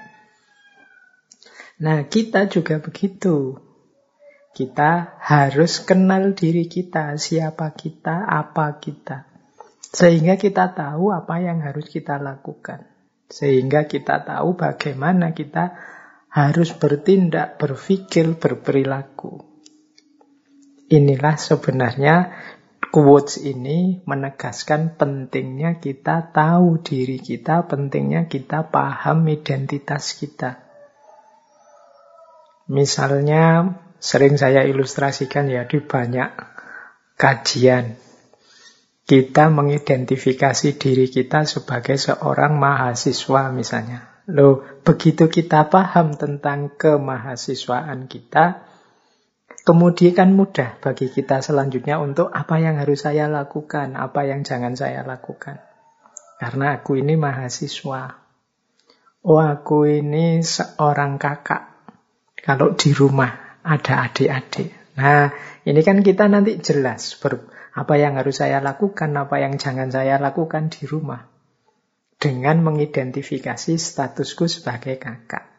Nah, 1.82 2.06
kita 2.06 2.46
juga 2.46 2.78
begitu. 2.78 3.58
Kita 4.54 5.18
harus 5.18 5.82
kenal 5.82 6.38
diri 6.38 6.70
kita, 6.70 7.18
siapa 7.18 7.74
kita, 7.74 8.22
apa 8.22 8.78
kita. 8.78 9.26
Sehingga 9.90 10.38
kita 10.38 10.70
tahu 10.70 11.10
apa 11.10 11.42
yang 11.42 11.58
harus 11.58 11.90
kita 11.90 12.22
lakukan. 12.22 12.93
Sehingga 13.28 13.88
kita 13.88 14.24
tahu 14.24 14.56
bagaimana 14.56 15.32
kita 15.32 15.74
harus 16.34 16.74
bertindak, 16.74 17.62
berpikir, 17.62 18.34
berperilaku. 18.34 19.42
Inilah 20.90 21.38
sebenarnya 21.38 22.34
quotes 22.94 23.42
ini 23.42 24.02
menegaskan 24.06 24.94
pentingnya 24.94 25.82
kita 25.82 26.30
tahu 26.30 26.78
diri 26.78 27.18
kita, 27.18 27.66
pentingnya 27.66 28.30
kita 28.30 28.70
paham 28.70 29.26
identitas 29.26 30.14
kita. 30.14 30.62
Misalnya 32.70 33.74
sering 33.98 34.38
saya 34.38 34.62
ilustrasikan 34.62 35.50
ya 35.50 35.66
di 35.66 35.82
banyak 35.82 36.30
kajian. 37.18 38.03
Kita 39.04 39.52
mengidentifikasi 39.52 40.80
diri 40.80 41.12
kita 41.12 41.44
sebagai 41.44 42.00
seorang 42.00 42.56
mahasiswa 42.56 43.52
misalnya. 43.52 44.25
Loh, 44.32 44.64
begitu 44.80 45.28
kita 45.28 45.68
paham 45.68 46.16
tentang 46.16 46.73
kemahasiswaan 46.80 48.08
kita, 48.08 48.64
kemudian 49.68 50.16
kan 50.16 50.32
mudah 50.32 50.80
bagi 50.80 51.12
kita 51.12 51.44
selanjutnya 51.44 52.00
untuk 52.00 52.32
apa 52.32 52.56
yang 52.56 52.80
harus 52.80 53.04
saya 53.04 53.28
lakukan, 53.28 53.92
apa 54.00 54.25
yang 54.25 54.40
jangan 54.40 54.73
saya 54.73 55.04
lakukan. 55.04 55.61
Karena 56.40 56.80
aku 56.80 56.96
ini 56.96 57.20
mahasiswa. 57.20 58.02
Oh, 59.25 59.40
aku 59.40 59.84
ini 59.84 60.40
seorang 60.40 61.20
kakak. 61.20 61.76
Kalau 62.40 62.73
di 62.73 62.96
rumah 62.96 63.61
ada 63.61 64.08
adik-adik. 64.08 64.96
Nah, 65.00 65.32
ini 65.64 65.80
kan 65.80 66.04
kita 66.04 66.28
nanti 66.28 66.61
jelas 66.61 67.16
ber, 67.20 67.40
apa 67.74 67.94
yang 67.98 68.14
harus 68.14 68.38
saya 68.38 68.62
lakukan, 68.62 69.10
apa 69.18 69.42
yang 69.42 69.58
jangan 69.58 69.90
saya 69.90 70.22
lakukan 70.22 70.70
di 70.70 70.86
rumah 70.86 71.26
dengan 72.22 72.62
mengidentifikasi 72.62 73.74
statusku 73.74 74.46
sebagai 74.46 74.96
kakak. 74.96 75.50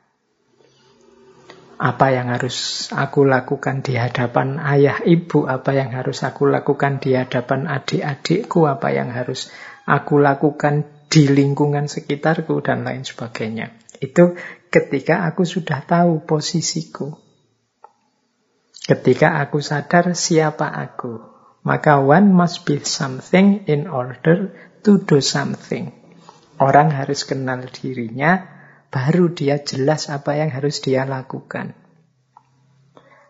Apa 1.75 2.07
yang 2.15 2.31
harus 2.31 2.87
aku 2.95 3.27
lakukan 3.27 3.83
di 3.83 3.99
hadapan 3.99 4.63
ayah 4.63 5.03
ibu, 5.03 5.43
apa 5.43 5.75
yang 5.75 5.91
harus 5.91 6.23
aku 6.23 6.47
lakukan 6.47 7.03
di 7.03 7.19
hadapan 7.19 7.67
adik-adikku, 7.67 8.63
apa 8.63 8.95
yang 8.95 9.11
harus 9.11 9.51
aku 9.83 10.15
lakukan 10.23 10.87
di 11.11 11.27
lingkungan 11.27 11.91
sekitarku, 11.91 12.63
dan 12.63 12.87
lain 12.87 13.03
sebagainya. 13.03 13.75
Itu 13.99 14.39
ketika 14.71 15.27
aku 15.27 15.43
sudah 15.43 15.83
tahu 15.83 16.23
posisiku. 16.23 17.11
Ketika 18.87 19.43
aku 19.43 19.59
sadar 19.59 20.15
siapa 20.15 20.71
aku, 20.71 21.34
maka 21.65 21.97
one 21.97 22.29
must 22.29 22.63
be 22.69 22.77
something 22.85 23.65
in 23.65 23.89
order 23.89 24.53
to 24.85 25.01
do 25.01 25.17
something. 25.17 25.89
Orang 26.61 26.93
harus 26.93 27.25
kenal 27.25 27.65
dirinya, 27.67 28.45
baru 28.93 29.33
dia 29.33 29.59
jelas 29.59 30.07
apa 30.13 30.37
yang 30.37 30.53
harus 30.53 30.79
dia 30.79 31.03
lakukan. 31.03 31.73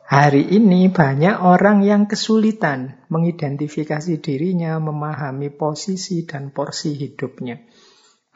Hari 0.06 0.54
ini 0.54 0.94
banyak 0.94 1.42
orang 1.42 1.82
yang 1.82 2.06
kesulitan 2.06 3.02
mengidentifikasi 3.10 4.22
dirinya, 4.22 4.78
memahami 4.78 5.50
posisi 5.50 6.30
dan 6.30 6.54
porsi 6.54 6.94
hidupnya. 6.94 7.58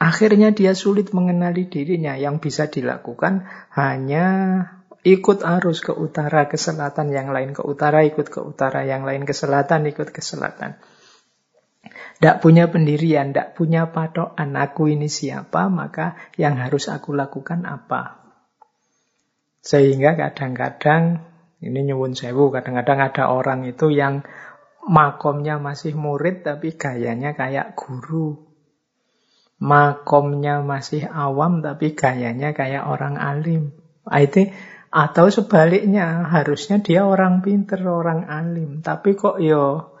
Akhirnya 0.00 0.50
dia 0.50 0.74
sulit 0.74 1.14
mengenali 1.14 1.70
dirinya. 1.70 2.18
Yang 2.18 2.50
bisa 2.50 2.66
dilakukan 2.72 3.46
hanya 3.76 4.26
ikut 5.06 5.38
arus 5.40 5.80
ke 5.80 5.92
utara, 5.96 6.44
ke 6.50 6.60
selatan, 6.60 7.08
yang 7.08 7.32
lain 7.32 7.56
ke 7.56 7.64
utara, 7.64 8.04
ikut 8.04 8.28
ke 8.28 8.40
utara, 8.44 8.84
yang 8.84 9.08
lain 9.08 9.24
ke 9.24 9.32
selatan, 9.32 9.88
ikut 9.88 10.12
ke 10.12 10.20
selatan. 10.20 10.76
Tidak 12.20 12.36
punya 12.44 12.68
pendirian, 12.68 13.32
tidak 13.32 13.56
punya 13.56 13.88
patokan. 13.88 14.52
Aku 14.60 14.92
ini 14.92 15.08
siapa, 15.08 15.72
maka 15.72 16.20
yang 16.36 16.60
harus 16.60 16.92
aku 16.92 17.16
lakukan 17.16 17.64
apa. 17.64 18.20
Sehingga 19.64 20.16
kadang-kadang, 20.16 21.24
ini 21.64 21.80
nyuwun 21.88 22.12
sewu, 22.12 22.52
kadang-kadang 22.52 23.00
ada 23.00 23.32
orang 23.32 23.64
itu 23.64 23.88
yang 23.88 24.20
makomnya 24.84 25.60
masih 25.60 25.96
murid 25.96 26.44
tapi 26.44 26.76
gayanya 26.76 27.36
kayak 27.36 27.76
guru. 27.76 28.48
Makomnya 29.60 30.64
masih 30.64 31.04
awam 31.04 31.60
tapi 31.60 31.92
gayanya 31.92 32.56
kayak 32.56 32.88
orang 32.88 33.20
alim. 33.20 33.76
Ah, 34.08 34.24
itu 34.24 34.48
atau 34.90 35.30
sebaliknya, 35.30 36.26
harusnya 36.26 36.82
dia 36.82 37.06
orang 37.06 37.46
pinter, 37.46 37.78
orang 37.86 38.26
alim. 38.26 38.82
Tapi 38.82 39.14
kok 39.14 39.38
yo 39.38 39.94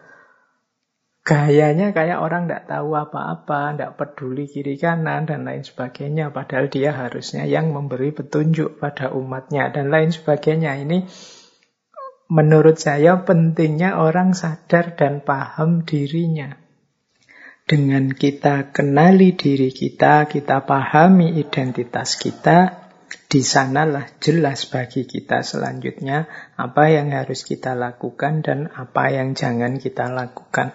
gayanya 1.22 1.94
kayak 1.94 2.18
orang 2.18 2.50
tidak 2.50 2.66
tahu 2.66 2.98
apa-apa, 2.98 3.70
tidak 3.70 3.94
peduli 3.94 4.50
kiri 4.50 4.74
kanan 4.74 5.30
dan 5.30 5.46
lain 5.46 5.62
sebagainya. 5.62 6.34
Padahal 6.34 6.66
dia 6.66 6.90
harusnya 6.90 7.46
yang 7.46 7.70
memberi 7.70 8.10
petunjuk 8.10 8.82
pada 8.82 9.14
umatnya 9.14 9.70
dan 9.70 9.94
lain 9.94 10.10
sebagainya. 10.10 10.82
Ini 10.82 11.06
menurut 12.26 12.82
saya 12.82 13.22
pentingnya 13.22 13.94
orang 13.94 14.34
sadar 14.34 14.98
dan 14.98 15.22
paham 15.22 15.86
dirinya. 15.86 16.58
Dengan 17.62 18.10
kita 18.10 18.74
kenali 18.74 19.38
diri 19.38 19.70
kita, 19.70 20.26
kita 20.26 20.66
pahami 20.66 21.38
identitas 21.38 22.18
kita, 22.18 22.89
di 23.30 23.46
sanalah 23.46 24.10
jelas 24.18 24.66
bagi 24.66 25.06
kita 25.06 25.46
selanjutnya 25.46 26.26
apa 26.58 26.90
yang 26.90 27.14
harus 27.14 27.46
kita 27.46 27.78
lakukan 27.78 28.42
dan 28.42 28.66
apa 28.74 29.14
yang 29.14 29.38
jangan 29.38 29.78
kita 29.78 30.10
lakukan. 30.10 30.74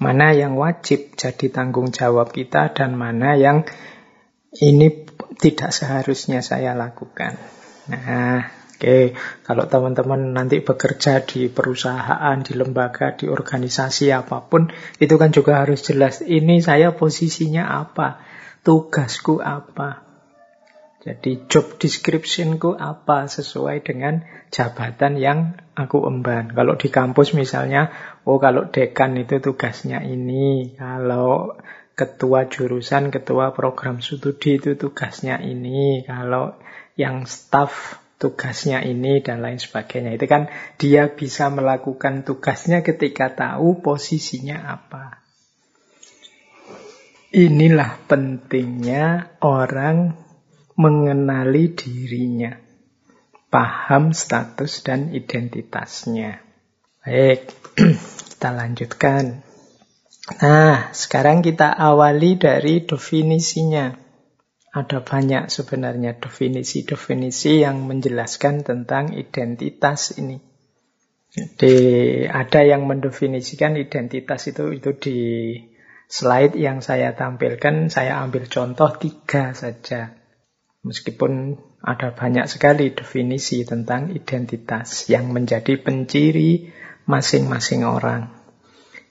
Mana 0.00 0.32
yang 0.32 0.56
wajib 0.56 1.12
jadi 1.12 1.52
tanggung 1.52 1.92
jawab 1.92 2.32
kita 2.32 2.72
dan 2.72 2.96
mana 2.96 3.36
yang 3.36 3.68
ini 4.56 5.04
tidak 5.36 5.76
seharusnya 5.76 6.40
saya 6.40 6.72
lakukan. 6.72 7.36
Nah, 7.92 8.48
oke, 8.48 8.80
okay. 8.80 9.04
kalau 9.44 9.68
teman-teman 9.68 10.32
nanti 10.32 10.64
bekerja 10.64 11.20
di 11.20 11.52
perusahaan, 11.52 12.40
di 12.40 12.56
lembaga, 12.56 13.12
di 13.12 13.28
organisasi 13.28 14.08
apa 14.08 14.40
pun, 14.48 14.72
itu 14.96 15.14
kan 15.20 15.28
juga 15.28 15.60
harus 15.60 15.84
jelas 15.84 16.24
ini 16.24 16.64
saya 16.64 16.96
posisinya 16.96 17.76
apa, 17.76 18.24
tugasku 18.64 19.44
apa. 19.44 20.01
Jadi 21.02 21.50
job 21.50 21.82
descriptionku 21.82 22.78
apa 22.78 23.26
sesuai 23.26 23.82
dengan 23.82 24.22
jabatan 24.54 25.18
yang 25.18 25.58
aku 25.74 26.06
emban. 26.06 26.54
Kalau 26.54 26.78
di 26.78 26.94
kampus 26.94 27.34
misalnya, 27.34 27.90
oh 28.22 28.38
kalau 28.38 28.70
dekan 28.70 29.18
itu 29.18 29.42
tugasnya 29.42 29.98
ini, 30.06 30.78
kalau 30.78 31.58
ketua 31.98 32.46
jurusan, 32.46 33.10
ketua 33.10 33.50
program 33.50 33.98
studi 33.98 34.62
itu 34.62 34.78
tugasnya 34.78 35.42
ini, 35.42 36.06
kalau 36.06 36.54
yang 36.94 37.26
staff 37.26 37.98
tugasnya 38.22 38.86
ini 38.86 39.18
dan 39.26 39.42
lain 39.42 39.58
sebagainya. 39.58 40.14
Itu 40.14 40.30
kan 40.30 40.46
dia 40.78 41.10
bisa 41.10 41.50
melakukan 41.50 42.22
tugasnya 42.22 42.86
ketika 42.86 43.34
tahu 43.34 43.82
posisinya 43.82 44.70
apa. 44.78 45.18
Inilah 47.34 47.98
pentingnya 48.06 49.34
orang 49.42 50.21
mengenali 50.76 51.72
dirinya, 51.72 52.56
paham 53.52 54.16
status 54.16 54.84
dan 54.84 55.12
identitasnya. 55.12 56.40
Baik, 57.02 57.50
kita 58.32 58.50
lanjutkan. 58.54 59.42
Nah, 60.38 60.94
sekarang 60.94 61.42
kita 61.42 61.74
awali 61.74 62.38
dari 62.38 62.86
definisinya. 62.86 63.98
Ada 64.72 65.04
banyak 65.04 65.52
sebenarnya 65.52 66.16
definisi-definisi 66.16 67.60
yang 67.60 67.84
menjelaskan 67.84 68.64
tentang 68.64 69.12
identitas 69.12 70.16
ini. 70.16 70.40
Jadi 71.32 71.76
ada 72.24 72.60
yang 72.64 72.88
mendefinisikan 72.88 73.76
identitas 73.76 74.48
itu 74.48 74.72
itu 74.72 74.96
di 74.96 75.18
slide 76.08 76.56
yang 76.60 76.84
saya 76.84 77.16
tampilkan, 77.16 77.88
saya 77.88 78.20
ambil 78.20 78.48
contoh 78.48 78.92
tiga 78.96 79.56
saja. 79.56 80.21
Meskipun 80.82 81.62
ada 81.78 82.10
banyak 82.10 82.50
sekali 82.50 82.90
definisi 82.90 83.62
tentang 83.62 84.10
identitas 84.10 85.06
yang 85.06 85.30
menjadi 85.30 85.78
penciri 85.78 86.74
masing-masing 87.06 87.86
orang. 87.86 88.34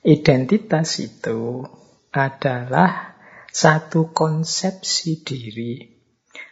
Identitas 0.04 1.00
itu 1.00 1.64
adalah 2.12 3.16
satu 3.52 4.12
konsepsi 4.12 5.24
diri, 5.24 5.80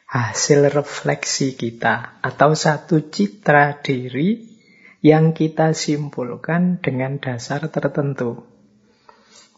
hasil 0.08 0.72
refleksi 0.72 1.56
kita, 1.56 2.20
atau 2.24 2.56
satu 2.56 3.08
citra 3.08 3.80
diri 3.80 4.44
yang 5.00 5.32
kita 5.32 5.72
simpulkan 5.72 6.84
dengan 6.84 7.20
dasar 7.24 7.72
tertentu. 7.72 8.49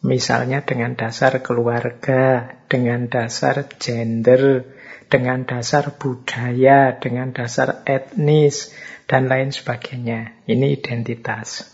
Misalnya 0.01 0.65
dengan 0.65 0.97
dasar 0.97 1.45
keluarga, 1.45 2.57
dengan 2.65 3.05
dasar 3.05 3.69
gender, 3.77 4.65
dengan 5.13 5.45
dasar 5.45 5.93
budaya, 6.01 6.97
dengan 6.97 7.29
dasar 7.37 7.85
etnis, 7.85 8.73
dan 9.05 9.29
lain 9.29 9.53
sebagainya. 9.53 10.41
Ini 10.49 10.73
identitas. 10.73 11.67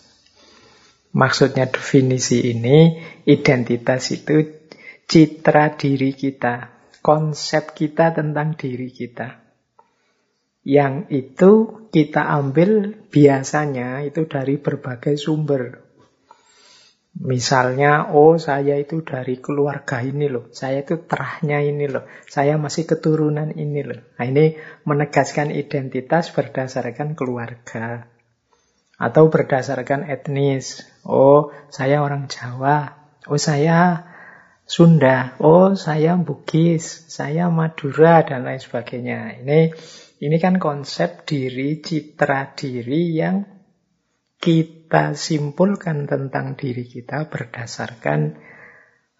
Maksudnya 1.15 1.71
definisi 1.71 2.51
ini, 2.51 2.99
identitas 3.23 4.11
itu 4.11 4.43
citra 5.07 5.79
diri 5.79 6.11
kita, 6.11 6.73
konsep 6.99 7.71
kita 7.77 8.11
tentang 8.11 8.59
diri 8.59 8.91
kita. 8.91 9.39
Yang 10.67 10.95
itu 11.15 11.51
kita 11.95 12.27
ambil 12.27 12.91
biasanya 13.07 14.03
itu 14.03 14.27
dari 14.27 14.59
berbagai 14.59 15.15
sumber. 15.15 15.86
Misalnya, 17.17 18.13
oh 18.13 18.37
saya 18.37 18.77
itu 18.77 19.01
dari 19.01 19.41
keluarga 19.41 20.05
ini 20.05 20.29
loh, 20.29 20.53
saya 20.53 20.85
itu 20.85 21.01
terahnya 21.09 21.65
ini 21.65 21.89
loh, 21.89 22.05
saya 22.29 22.61
masih 22.61 22.85
keturunan 22.85 23.57
ini 23.57 23.81
loh. 23.81 23.97
Nah 24.21 24.25
ini 24.29 24.53
menegaskan 24.85 25.49
identitas 25.49 26.29
berdasarkan 26.29 27.17
keluarga. 27.17 28.05
Atau 28.97 29.29
berdasarkan 29.29 30.09
etnis. 30.09 30.81
Oh, 31.05 31.53
saya 31.69 32.01
orang 32.01 32.25
Jawa. 32.29 32.97
Oh, 33.29 33.37
saya 33.37 34.09
Sunda. 34.65 35.37
Oh, 35.37 35.77
saya 35.77 36.17
Bugis. 36.17 37.05
Saya 37.05 37.49
Madura 37.53 38.25
dan 38.25 38.41
lain 38.41 38.57
sebagainya. 38.57 39.37
Ini 39.45 39.69
ini 40.17 40.37
kan 40.41 40.57
konsep 40.57 41.29
diri, 41.29 41.77
citra 41.77 42.57
diri 42.57 43.13
yang 43.13 43.45
kita 44.41 44.76
simpulkan 45.15 46.07
tentang 46.07 46.55
diri 46.55 46.87
kita 46.87 47.27
berdasarkan 47.27 48.39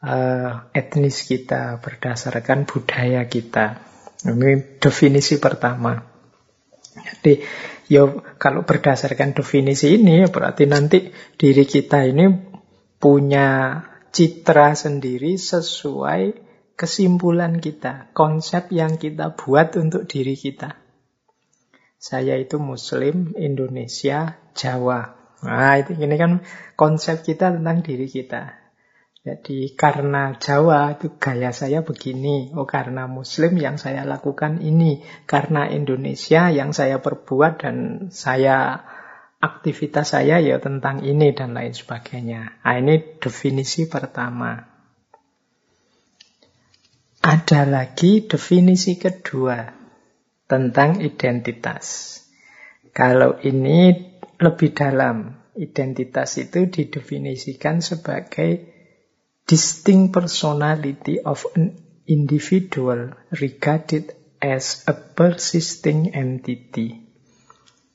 uh, 0.04 0.72
etnis 0.72 1.28
kita, 1.28 1.80
berdasarkan 1.84 2.64
budaya 2.64 3.28
kita. 3.28 3.84
Ini 4.26 4.80
definisi 4.82 5.38
pertama. 5.38 6.00
Jadi, 6.98 7.44
yo 7.92 8.26
kalau 8.42 8.66
berdasarkan 8.66 9.38
definisi 9.38 10.02
ini 10.02 10.26
berarti 10.26 10.66
nanti 10.66 11.14
diri 11.38 11.64
kita 11.64 12.04
ini 12.10 12.26
punya 12.98 13.82
citra 14.10 14.74
sendiri 14.74 15.38
sesuai 15.38 16.48
kesimpulan 16.78 17.58
kita, 17.58 18.14
konsep 18.14 18.70
yang 18.74 18.98
kita 19.02 19.34
buat 19.34 19.78
untuk 19.78 20.06
diri 20.10 20.38
kita. 20.38 20.78
Saya 21.98 22.38
itu 22.38 22.62
Muslim, 22.62 23.34
Indonesia, 23.34 24.38
Jawa. 24.54 25.17
Nah, 25.46 25.78
itu 25.78 25.94
ini 25.94 26.16
kan 26.18 26.42
konsep 26.74 27.22
kita 27.22 27.54
tentang 27.54 27.86
diri 27.86 28.10
kita. 28.10 28.58
Jadi 29.28 29.76
karena 29.76 30.40
Jawa 30.40 30.96
itu 30.96 31.20
gaya 31.20 31.52
saya 31.52 31.84
begini, 31.84 32.56
oh 32.56 32.64
karena 32.64 33.12
Muslim 33.12 33.60
yang 33.60 33.76
saya 33.76 34.08
lakukan 34.08 34.64
ini, 34.64 35.04
karena 35.28 35.68
Indonesia 35.68 36.48
yang 36.48 36.72
saya 36.72 37.04
perbuat 37.04 37.60
dan 37.60 37.76
saya 38.08 38.88
aktivitas 39.44 40.16
saya 40.16 40.40
ya 40.40 40.64
tentang 40.64 41.04
ini 41.04 41.36
dan 41.36 41.54
lain 41.54 41.76
sebagainya. 41.76 42.64
Nah, 42.64 42.76
ini 42.80 43.20
definisi 43.20 43.86
pertama. 43.92 44.64
Ada 47.20 47.68
lagi 47.68 48.24
definisi 48.24 48.96
kedua 48.96 49.68
tentang 50.48 51.04
identitas. 51.04 52.16
Kalau 52.96 53.36
ini 53.44 54.07
lebih 54.38 54.74
dalam, 54.74 55.34
identitas 55.58 56.38
itu 56.38 56.70
didefinisikan 56.70 57.82
sebagai 57.82 58.70
distinct 59.50 60.14
personality 60.14 61.18
of 61.24 61.44
an 61.58 61.74
individual 62.06 63.18
regarded 63.34 64.14
as 64.40 64.86
a 64.86 64.94
persisting 64.94 66.14
entity. 66.14 67.04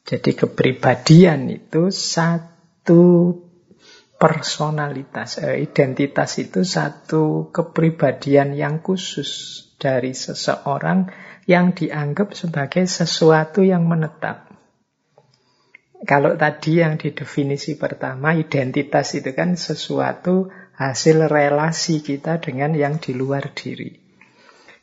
Jadi 0.03 0.35
kepribadian 0.35 1.47
itu 1.49 1.95
satu 1.95 3.39
personalitas, 4.19 5.39
eh, 5.39 5.63
identitas 5.63 6.39
itu 6.43 6.67
satu 6.67 7.55
kepribadian 7.55 8.55
yang 8.55 8.83
khusus 8.83 9.63
dari 9.79 10.15
seseorang 10.15 11.11
yang 11.47 11.75
dianggap 11.75 12.35
sebagai 12.35 12.87
sesuatu 12.87 13.67
yang 13.67 13.87
menetap. 13.87 14.52
Kalau 16.03 16.35
tadi 16.35 16.83
yang 16.83 16.99
di 16.99 17.15
definisi 17.15 17.79
pertama, 17.79 18.35
identitas 18.35 19.15
itu 19.15 19.31
kan 19.39 19.55
sesuatu 19.55 20.51
hasil 20.75 21.31
relasi 21.31 22.03
kita 22.03 22.43
dengan 22.43 22.75
yang 22.75 22.99
di 22.99 23.15
luar 23.15 23.55
diri. 23.55 24.03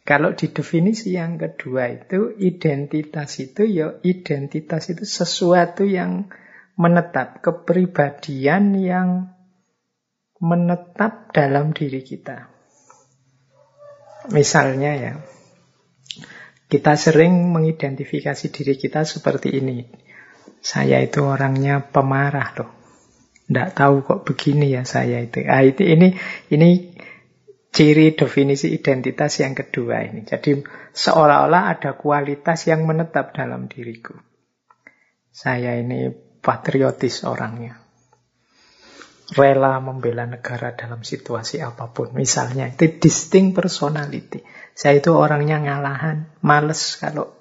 Kalau 0.08 0.34
di 0.34 0.50
definisi 0.50 1.20
yang 1.20 1.36
kedua 1.36 1.92
itu 1.92 2.34
identitas 2.40 3.36
itu 3.44 3.68
ya 3.68 4.00
identitas 4.02 4.90
itu 4.90 5.04
sesuatu 5.04 5.84
yang 5.86 6.32
menetap, 6.80 7.44
kepribadian 7.44 8.80
yang 8.80 9.10
menetap 10.40 11.36
dalam 11.36 11.76
diri 11.76 12.00
kita. 12.02 12.48
Misalnya 14.32 14.92
ya, 14.96 15.14
kita 16.72 16.96
sering 16.96 17.52
mengidentifikasi 17.52 18.46
diri 18.56 18.80
kita 18.80 19.04
seperti 19.04 19.60
ini. 19.60 20.09
Saya 20.60 21.00
itu 21.00 21.24
orangnya 21.24 21.80
pemarah 21.84 22.50
loh. 22.60 22.72
Tidak 23.50 23.70
tahu 23.74 24.06
kok 24.06 24.22
begini 24.30 24.70
ya 24.70 24.86
saya 24.86 25.26
itu. 25.26 25.42
Ah, 25.50 25.66
itu 25.66 25.82
ini 25.82 26.14
ini 26.54 26.94
ciri 27.74 28.14
definisi 28.14 28.70
identitas 28.74 29.42
yang 29.42 29.58
kedua 29.58 30.06
ini. 30.06 30.22
Jadi 30.28 30.62
seolah-olah 30.94 31.64
ada 31.74 31.98
kualitas 31.98 32.70
yang 32.70 32.86
menetap 32.86 33.34
dalam 33.34 33.66
diriku. 33.66 34.14
Saya 35.34 35.80
ini 35.80 36.12
patriotis 36.44 37.24
orangnya. 37.24 37.80
Rela 39.30 39.78
membela 39.78 40.26
negara 40.26 40.74
dalam 40.74 41.06
situasi 41.06 41.62
apa 41.62 41.94
pun. 41.94 42.18
Misalnya, 42.18 42.66
itu 42.66 42.98
distinct 42.98 43.62
personality. 43.62 44.42
Saya 44.74 44.98
itu 44.98 45.14
orangnya 45.14 45.62
ngalahan, 45.62 46.34
males 46.42 46.98
kalau 46.98 47.39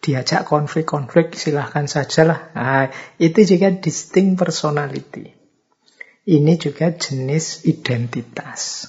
diajak 0.00 0.48
konflik-konflik 0.48 1.36
silahkan 1.36 1.84
sajalah. 1.84 2.52
Nah, 2.56 2.88
itu 3.20 3.44
juga 3.44 3.68
distinct 3.72 4.40
personality. 4.40 5.36
Ini 6.24 6.52
juga 6.56 6.92
jenis 6.92 7.68
identitas. 7.68 8.88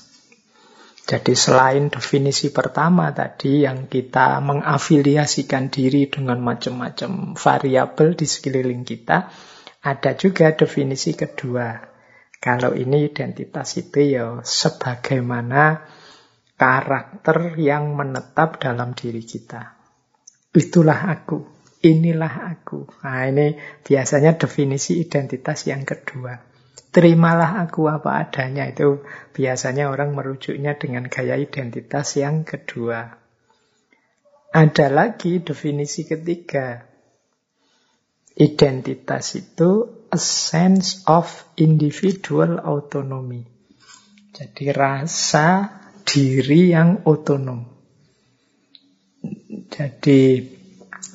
Jadi 1.11 1.35
selain 1.35 1.91
definisi 1.91 2.55
pertama 2.55 3.11
tadi 3.11 3.67
yang 3.67 3.91
kita 3.91 4.39
mengafiliasikan 4.39 5.67
diri 5.67 6.07
dengan 6.07 6.39
macam-macam 6.39 7.35
variabel 7.35 8.15
di 8.15 8.23
sekeliling 8.23 8.87
kita, 8.87 9.27
ada 9.83 10.11
juga 10.15 10.53
definisi 10.55 11.17
kedua. 11.17 11.83
Kalau 12.39 12.71
ini 12.71 13.11
identitas 13.11 13.75
itu 13.75 13.99
ya 14.15 14.39
sebagaimana 14.39 15.83
karakter 16.55 17.57
yang 17.57 17.97
menetap 17.97 18.61
dalam 18.61 18.93
diri 18.93 19.25
kita. 19.25 19.80
Itulah 20.51 21.07
aku, 21.07 21.47
inilah 21.79 22.51
aku. 22.51 22.83
Nah 23.07 23.23
ini 23.31 23.55
biasanya 23.87 24.35
definisi 24.35 24.99
identitas 24.99 25.63
yang 25.63 25.87
kedua. 25.87 26.51
Terimalah 26.91 27.63
aku 27.63 27.87
apa 27.87 28.19
adanya 28.19 28.67
itu 28.67 28.99
biasanya 29.31 29.87
orang 29.87 30.11
merujuknya 30.11 30.75
dengan 30.75 31.07
gaya 31.07 31.39
identitas 31.39 32.19
yang 32.19 32.43
kedua. 32.43 33.15
Ada 34.51 34.91
lagi 34.91 35.39
definisi 35.39 36.03
ketiga. 36.03 36.83
Identitas 38.35 39.39
itu 39.39 40.03
a 40.11 40.19
sense 40.19 41.07
of 41.07 41.31
individual 41.55 42.59
autonomy. 42.59 43.47
Jadi 44.35 44.75
rasa 44.75 45.71
diri 46.03 46.75
yang 46.75 47.07
otonom. 47.07 47.70
Jadi 49.71 50.21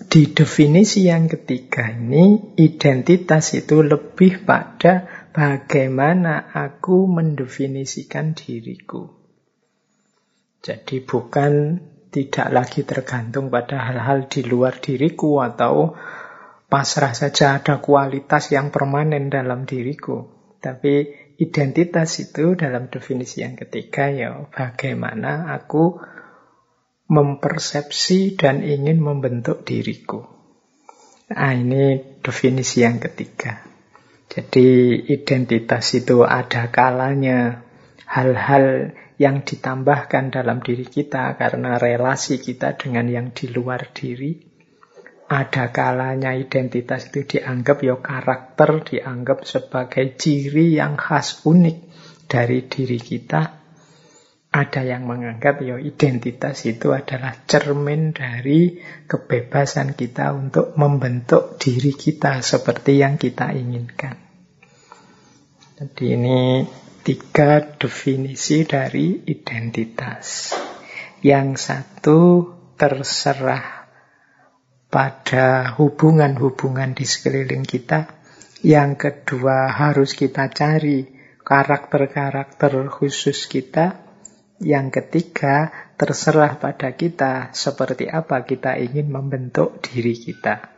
di 0.07 0.23
definisi 0.35 1.07
yang 1.09 1.31
ketiga 1.31 1.89
ini 1.89 2.57
identitas 2.59 3.57
itu 3.57 3.81
lebih 3.81 4.45
pada 4.45 5.27
bagaimana 5.33 6.53
aku 6.53 7.09
mendefinisikan 7.09 8.37
diriku. 8.37 9.09
Jadi 10.61 11.05
bukan 11.05 11.81
tidak 12.11 12.49
lagi 12.49 12.81
tergantung 12.83 13.53
pada 13.53 13.93
hal-hal 13.93 14.27
di 14.27 14.41
luar 14.41 14.81
diriku 14.81 15.45
atau 15.45 15.93
pasrah 16.67 17.13
saja 17.13 17.61
ada 17.61 17.79
kualitas 17.79 18.51
yang 18.51 18.73
permanen 18.73 19.29
dalam 19.29 19.69
diriku. 19.69 20.27
Tapi 20.59 21.13
identitas 21.37 22.17
itu 22.19 22.57
dalam 22.57 22.89
definisi 22.89 23.45
yang 23.45 23.55
ketiga 23.55 24.09
ya 24.09 24.49
bagaimana 24.49 25.53
aku 25.53 26.01
mempersepsi 27.07 28.35
dan 28.35 28.67
ingin 28.67 28.99
membentuk 28.99 29.63
diriku. 29.63 30.27
Nah, 31.27 31.55
ini 31.55 32.19
definisi 32.23 32.83
yang 32.87 33.03
ketiga. 33.03 33.67
Jadi 34.27 35.01
identitas 35.11 35.95
itu 35.95 36.27
ada 36.27 36.71
kalanya 36.71 37.63
hal-hal 38.07 38.95
yang 39.17 39.43
ditambahkan 39.47 40.29
dalam 40.35 40.61
diri 40.61 40.85
kita 40.85 41.35
karena 41.41 41.81
relasi 41.81 42.43
kita 42.43 42.77
dengan 42.77 43.09
yang 43.09 43.33
di 43.33 43.49
luar 43.49 43.91
diri. 43.91 44.37
Ada 45.27 45.75
kalanya 45.75 46.39
identitas 46.39 47.11
itu 47.11 47.39
dianggap 47.39 47.83
ya 47.83 47.99
karakter, 47.99 48.87
dianggap 48.87 49.43
sebagai 49.43 50.15
ciri 50.15 50.79
yang 50.79 50.95
khas 50.95 51.43
unik 51.43 51.79
dari 52.31 52.71
diri 52.71 52.99
kita. 53.03 53.66
Ada 54.57 54.89
yang 54.89 55.05
menganggap 55.05 55.61
ya 55.61 55.77
identitas 55.77 56.65
itu 56.65 56.97
adalah 56.97 57.45
cermin 57.45 58.17
dari 58.17 58.81
kebebasan 59.05 59.93
kita 59.93 60.33
untuk 60.33 60.73
membentuk 60.81 61.61
diri 61.61 61.93
kita 61.93 62.41
seperti 62.41 63.05
yang 63.05 63.21
kita 63.21 63.53
inginkan. 63.53 64.17
Jadi 65.77 66.05
ini 66.17 66.65
tiga 67.05 67.61
definisi 67.61 68.65
dari 68.65 69.29
identitas. 69.29 70.57
Yang 71.21 71.49
satu 71.61 72.21
terserah 72.81 73.85
pada 74.89 75.77
hubungan-hubungan 75.77 76.97
di 76.97 77.05
sekeliling 77.05 77.69
kita. 77.69 78.09
Yang 78.65 79.05
kedua 79.05 79.69
harus 79.69 80.17
kita 80.17 80.49
cari 80.49 81.05
karakter-karakter 81.45 82.89
khusus 82.89 83.45
kita. 83.53 84.06
Yang 84.57 84.87
ketiga 85.03 85.69
terserah 86.01 86.57
pada 86.57 86.97
kita 86.97 87.53
seperti 87.53 88.09
apa 88.09 88.45
kita 88.49 88.81
ingin 88.81 89.13
membentuk 89.13 89.85
diri 89.85 90.17
kita. 90.17 90.77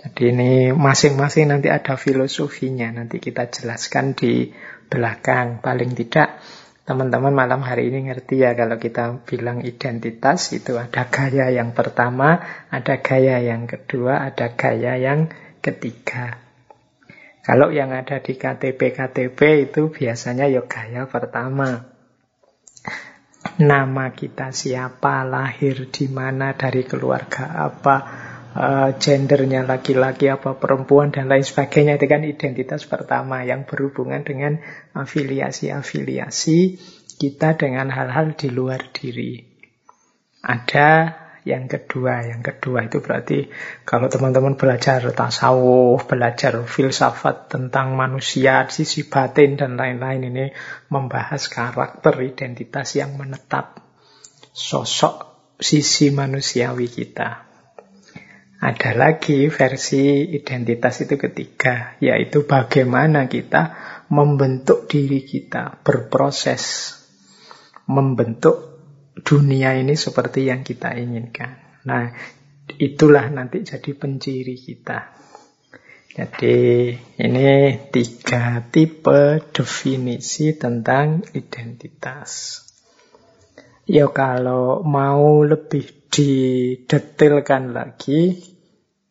Jadi 0.00 0.32
ini 0.32 0.52
masing-masing 0.72 1.52
nanti 1.52 1.68
ada 1.68 1.94
filosofinya, 2.00 2.88
nanti 2.88 3.20
kita 3.20 3.52
jelaskan 3.52 4.16
di 4.16 4.48
belakang. 4.88 5.60
Paling 5.60 5.92
tidak 5.92 6.40
teman-teman 6.88 7.36
malam 7.36 7.60
hari 7.62 7.92
ini 7.92 8.08
ngerti 8.08 8.40
ya 8.40 8.56
kalau 8.56 8.80
kita 8.80 9.22
bilang 9.28 9.60
identitas 9.60 10.50
itu 10.56 10.80
ada 10.80 11.06
gaya 11.06 11.52
yang 11.52 11.76
pertama, 11.76 12.40
ada 12.72 12.98
gaya 13.04 13.44
yang 13.44 13.68
kedua, 13.68 14.24
ada 14.24 14.56
gaya 14.56 14.96
yang 14.96 15.28
ketiga. 15.60 16.40
Kalau 17.44 17.68
yang 17.68 17.92
ada 17.92 18.24
di 18.24 18.34
KTP-KTP 18.40 19.68
itu 19.68 19.92
biasanya 19.92 20.48
ya 20.48 20.64
gaya 20.64 21.04
pertama. 21.06 21.99
Nama 23.40 24.12
kita 24.12 24.52
siapa, 24.52 25.24
lahir 25.24 25.88
di 25.88 26.12
mana, 26.12 26.52
dari 26.52 26.84
keluarga 26.84 27.56
apa, 27.56 27.96
uh, 28.52 28.90
gendernya 29.00 29.64
laki-laki 29.64 30.28
apa 30.28 30.60
perempuan 30.60 31.08
dan 31.08 31.30
lain 31.30 31.40
sebagainya 31.40 31.96
itu 31.96 32.04
kan 32.04 32.22
identitas 32.26 32.84
pertama 32.84 33.40
yang 33.40 33.64
berhubungan 33.64 34.20
dengan 34.20 34.60
afiliasi-afiliasi 34.92 36.58
kita 37.16 37.56
dengan 37.56 37.88
hal-hal 37.88 38.36
di 38.36 38.48
luar 38.52 38.92
diri. 38.92 39.40
Ada 40.44 41.16
yang 41.48 41.72
kedua, 41.72 42.28
yang 42.28 42.44
kedua 42.44 42.84
itu 42.84 43.00
berarti 43.00 43.48
kalau 43.88 44.12
teman-teman 44.12 44.60
belajar 44.60 45.00
tasawuf, 45.08 46.04
belajar 46.04 46.60
filsafat 46.68 47.48
tentang 47.48 47.96
manusia, 47.96 48.68
sisi 48.68 49.08
batin 49.08 49.56
dan 49.56 49.80
lain-lain 49.80 50.28
ini 50.28 50.46
membahas 50.92 51.48
karakter 51.48 52.20
identitas 52.20 52.92
yang 52.92 53.16
menetap 53.16 53.80
sosok 54.52 55.30
sisi 55.56 56.12
manusiawi 56.12 56.92
kita. 56.92 57.48
Ada 58.60 58.92
lagi 58.92 59.48
versi 59.48 60.36
identitas 60.36 61.00
itu 61.00 61.16
ketiga, 61.16 61.96
yaitu 62.04 62.44
bagaimana 62.44 63.24
kita 63.24 63.72
membentuk 64.12 64.84
diri 64.84 65.24
kita, 65.24 65.80
berproses, 65.80 66.92
membentuk 67.88 68.69
dunia 69.22 69.76
ini 69.76 69.94
seperti 69.94 70.48
yang 70.48 70.64
kita 70.64 70.96
inginkan. 70.96 71.82
Nah, 71.86 72.12
itulah 72.76 73.26
nanti 73.32 73.64
jadi 73.64 73.92
penciri 73.96 74.56
kita. 74.56 75.20
Jadi 76.10 76.90
ini 77.22 77.48
tiga 77.94 78.66
tipe 78.66 79.46
definisi 79.54 80.58
tentang 80.58 81.22
identitas. 81.32 82.62
Ya 83.86 84.10
kalau 84.10 84.82
mau 84.82 85.46
lebih 85.46 86.10
didetailkan 86.10 87.70
lagi, 87.70 88.42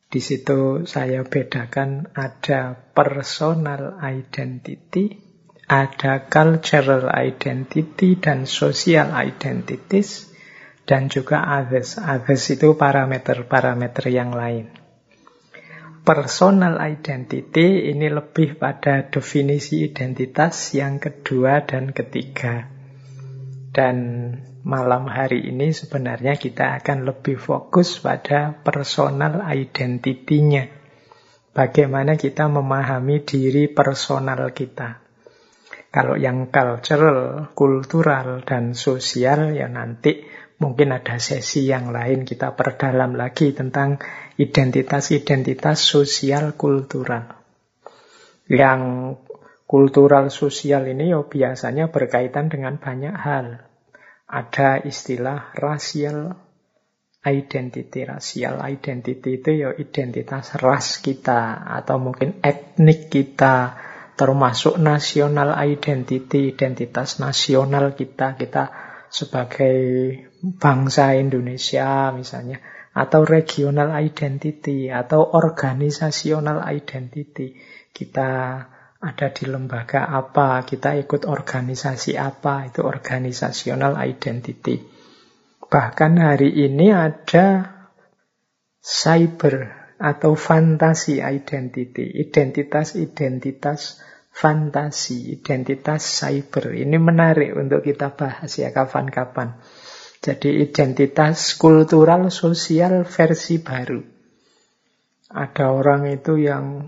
di 0.09 0.19
situ 0.19 0.83
saya 0.83 1.23
bedakan 1.23 2.11
ada 2.11 2.75
personal 2.75 3.95
identity, 4.03 5.28
ada 5.69 6.25
cultural 6.25 7.13
identity 7.13 8.17
dan 8.17 8.49
social 8.49 9.13
identities, 9.13 10.33
dan 10.89 11.13
juga 11.13 11.45
others. 11.61 12.01
Others 12.01 12.57
itu 12.57 12.73
parameter-parameter 12.73 14.09
yang 14.09 14.33
lain. 14.33 14.73
Personal 16.01 16.81
identity 16.81 17.93
ini 17.93 18.09
lebih 18.09 18.57
pada 18.57 19.05
definisi 19.05 19.85
identitas 19.85 20.73
yang 20.73 20.97
kedua 20.97 21.61
dan 21.61 21.93
ketiga. 21.93 22.65
Dan 23.69 23.97
malam 24.65 25.05
hari 25.05 25.53
ini 25.53 25.69
sebenarnya 25.69 26.33
kita 26.41 26.81
akan 26.81 27.05
lebih 27.05 27.37
fokus 27.37 28.01
pada 28.01 28.57
personal 28.65 29.45
identity-nya. 29.45 30.73
Bagaimana 31.53 32.17
kita 32.17 32.49
memahami 32.49 33.21
diri 33.21 33.69
personal 33.69 34.49
kita. 34.49 35.08
Kalau 35.89 36.15
yang 36.21 36.53
cultural, 36.53 37.49
kultural, 37.57 38.45
dan 38.45 38.77
sosial 38.77 39.57
ya 39.57 39.65
nanti 39.65 40.21
mungkin 40.61 40.93
ada 40.93 41.17
sesi 41.17 41.65
yang 41.65 41.89
lain 41.89 42.29
kita 42.29 42.53
perdalam 42.53 43.17
lagi 43.17 43.57
tentang 43.57 43.97
identitas-identitas 44.37 45.81
sosial 45.81 46.53
kultural. 46.53 47.41
Yang 48.45 48.81
kultural 49.65 50.29
sosial 50.29 50.85
ini 50.89 51.09
ya 51.09 51.25
biasanya 51.25 51.89
berkaitan 51.89 52.53
dengan 52.53 52.77
banyak 52.77 53.15
hal 53.17 53.69
ada 54.29 54.77
istilah 54.85 55.57
rasial 55.57 56.37
identity. 57.25 58.05
Rasial 58.05 58.61
identity 58.61 59.41
itu 59.41 59.49
ya 59.65 59.69
identitas 59.73 60.53
ras 60.61 61.01
kita 61.01 61.65
atau 61.65 61.97
mungkin 61.97 62.37
etnik 62.45 63.09
kita, 63.09 63.73
termasuk 64.19 64.75
nasional 64.75 65.55
identity, 65.55 66.51
identitas 66.51 67.23
nasional 67.23 67.95
kita, 67.95 68.35
kita 68.35 68.67
sebagai 69.07 69.79
bangsa 70.59 71.15
Indonesia 71.15 72.11
misalnya, 72.11 72.59
atau 72.91 73.23
regional 73.23 73.95
identity, 73.95 74.91
atau 74.91 75.23
organisasional 75.23 76.67
identity. 76.67 77.55
Kita 77.95 78.59
ada 78.99 79.27
di 79.31 79.47
lembaga 79.47 80.11
apa, 80.11 80.67
kita 80.67 80.99
ikut 80.99 81.23
organisasi 81.23 82.19
apa, 82.19 82.67
itu 82.67 82.83
organisasional 82.83 83.95
identity. 84.03 84.83
Bahkan 85.63 86.19
hari 86.19 86.59
ini 86.59 86.91
ada 86.91 87.71
cyber 88.83 89.79
atau 89.95 90.35
fantasi 90.35 91.23
identity, 91.23 92.19
identitas-identitas 92.19 94.08
fantasi, 94.39 95.35
identitas 95.35 95.99
cyber. 95.99 96.71
Ini 96.71 96.95
menarik 96.95 97.59
untuk 97.59 97.83
kita 97.83 98.15
bahas 98.15 98.55
ya 98.55 98.71
kapan-kapan. 98.71 99.59
Jadi 100.23 100.63
identitas 100.63 101.59
kultural 101.59 102.31
sosial 102.31 103.03
versi 103.03 103.59
baru. 103.59 103.99
Ada 105.35 105.75
orang 105.75 106.07
itu 106.07 106.39
yang 106.39 106.87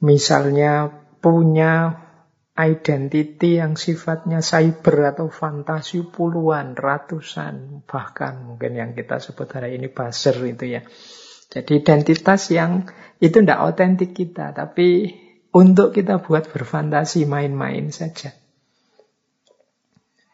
misalnya 0.00 0.88
punya 1.20 2.08
identity 2.56 3.60
yang 3.60 3.76
sifatnya 3.76 4.40
cyber 4.40 5.12
atau 5.12 5.28
fantasi 5.28 6.08
puluhan, 6.08 6.72
ratusan, 6.72 7.84
bahkan 7.84 8.48
mungkin 8.48 8.80
yang 8.80 8.90
kita 8.96 9.20
sebut 9.20 9.48
hari 9.48 9.76
ini 9.76 9.92
buzzer 9.92 10.36
itu 10.44 10.80
ya. 10.80 10.82
Jadi 11.52 11.84
identitas 11.84 12.48
yang 12.52 12.88
itu 13.20 13.36
tidak 13.44 13.60
otentik 13.64 14.12
kita, 14.12 14.52
tapi 14.52 15.20
untuk 15.50 15.90
kita 15.94 16.22
buat 16.22 16.46
berfantasi 16.50 17.26
main-main 17.26 17.90
saja. 17.90 18.30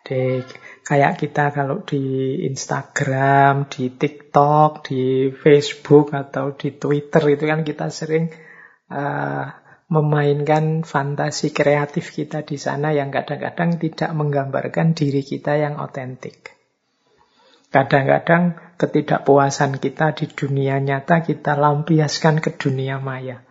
Jadi, 0.07 0.47
kayak 0.87 1.19
kita 1.19 1.51
kalau 1.51 1.83
di 1.83 2.39
Instagram, 2.47 3.67
di 3.67 3.91
TikTok, 3.91 4.87
di 4.87 5.35
Facebook 5.35 6.15
atau 6.15 6.55
di 6.55 6.79
Twitter 6.79 7.35
itu 7.35 7.43
kan 7.43 7.67
kita 7.67 7.91
sering 7.91 8.31
uh, 8.95 9.51
memainkan 9.87 10.83
fantasi 10.83 11.51
kreatif 11.51 12.15
kita 12.15 12.43
di 12.47 12.59
sana 12.59 12.91
yang 12.95 13.11
kadang-kadang 13.11 13.79
tidak 13.83 14.11
menggambarkan 14.15 14.95
diri 14.95 15.27
kita 15.27 15.59
yang 15.59 15.79
otentik. 15.79 16.55
Kadang-kadang 17.71 18.59
ketidakpuasan 18.79 19.83
kita 19.83 20.15
di 20.15 20.31
dunia 20.31 20.79
nyata 20.79 21.23
kita 21.23 21.59
lampiaskan 21.59 22.39
ke 22.39 22.55
dunia 22.55 23.03
maya. 23.03 23.46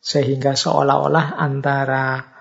Sehingga 0.00 0.54
seolah-olah 0.54 1.36
antara 1.36 2.36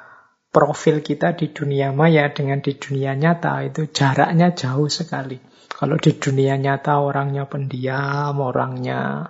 profil 0.56 1.04
kita 1.04 1.36
di 1.36 1.52
dunia 1.52 1.92
maya 1.92 2.32
dengan 2.32 2.64
di 2.64 2.80
dunia 2.80 3.12
nyata 3.12 3.60
itu 3.68 3.92
jaraknya 3.92 4.56
jauh 4.56 4.88
sekali. 4.88 5.36
Kalau 5.68 6.00
di 6.00 6.16
dunia 6.16 6.56
nyata 6.56 7.04
orangnya 7.04 7.44
pendiam, 7.52 8.40
orangnya 8.40 9.28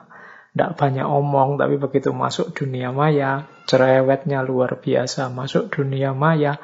tidak 0.54 0.78
banyak 0.78 1.08
omong, 1.10 1.58
tapi 1.58 1.82
begitu 1.82 2.14
masuk 2.14 2.54
dunia 2.54 2.94
maya, 2.94 3.50
cerewetnya 3.66 4.46
luar 4.46 4.78
biasa. 4.78 5.34
Masuk 5.34 5.74
dunia 5.74 6.14
maya, 6.14 6.62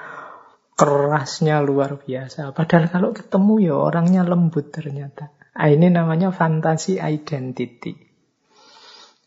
kerasnya 0.77 1.59
luar 1.65 1.97
biasa. 1.97 2.53
Padahal 2.53 2.87
kalau 2.93 3.09
ketemu 3.17 3.53
ya 3.65 3.75
orangnya 3.75 4.21
lembut 4.21 4.69
ternyata. 4.69 5.33
Nah, 5.57 5.67
ini 5.67 5.89
namanya 5.89 6.29
fantasi 6.29 7.01
identity. 7.01 8.10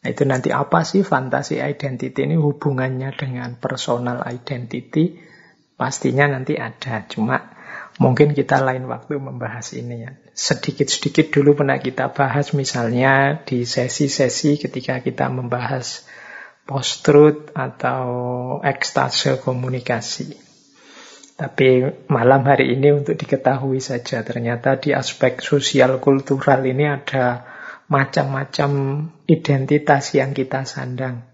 Nah, 0.05 0.13
itu 0.13 0.29
nanti 0.29 0.53
apa 0.53 0.85
sih 0.85 1.01
fantasi 1.01 1.65
identity 1.65 2.29
ini 2.29 2.37
hubungannya 2.37 3.17
dengan 3.17 3.57
personal 3.57 4.21
identity? 4.29 5.17
Pastinya 5.81 6.29
nanti 6.29 6.61
ada. 6.61 7.09
Cuma 7.09 7.55
Mungkin 7.95 8.35
kita 8.35 8.59
lain 8.59 8.91
waktu 8.91 9.23
membahas 9.23 9.71
ini 9.79 10.03
ya. 10.03 10.19
Sedikit-sedikit 10.35 11.31
dulu 11.31 11.63
pernah 11.63 11.79
kita 11.79 12.11
bahas 12.11 12.51
misalnya 12.51 13.39
di 13.47 13.63
sesi-sesi 13.63 14.59
ketika 14.59 14.99
kita 14.99 15.31
membahas 15.31 16.03
post-truth 16.67 17.55
atau 17.55 18.07
ekstase 18.67 19.39
komunikasi. 19.39 20.35
Tapi 21.39 21.87
malam 22.11 22.43
hari 22.47 22.75
ini 22.75 22.99
untuk 22.99 23.15
diketahui 23.15 23.79
saja, 23.79 24.27
ternyata 24.27 24.75
di 24.79 24.91
aspek 24.91 25.39
sosial 25.39 26.03
kultural 26.03 26.67
ini 26.67 26.91
ada 26.91 27.47
macam-macam 27.89 28.71
identitas 29.29 30.17
yang 30.17 30.33
kita 30.33 30.65
sandang. 30.65 31.25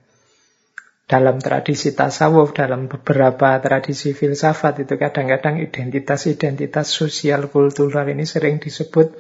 Dalam 1.11 1.43
tradisi 1.43 1.91
tasawuf, 1.91 2.55
dalam 2.55 2.87
beberapa 2.87 3.59
tradisi 3.59 4.15
filsafat 4.15 4.87
itu 4.87 4.95
kadang-kadang 4.95 5.59
identitas-identitas 5.59 6.87
sosial 6.87 7.51
kultural 7.51 8.07
ini 8.07 8.23
sering 8.23 8.63
disebut 8.63 9.19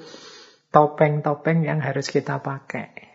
topeng-topeng 0.71 1.66
yang 1.66 1.83
harus 1.83 2.07
kita 2.07 2.38
pakai 2.38 3.11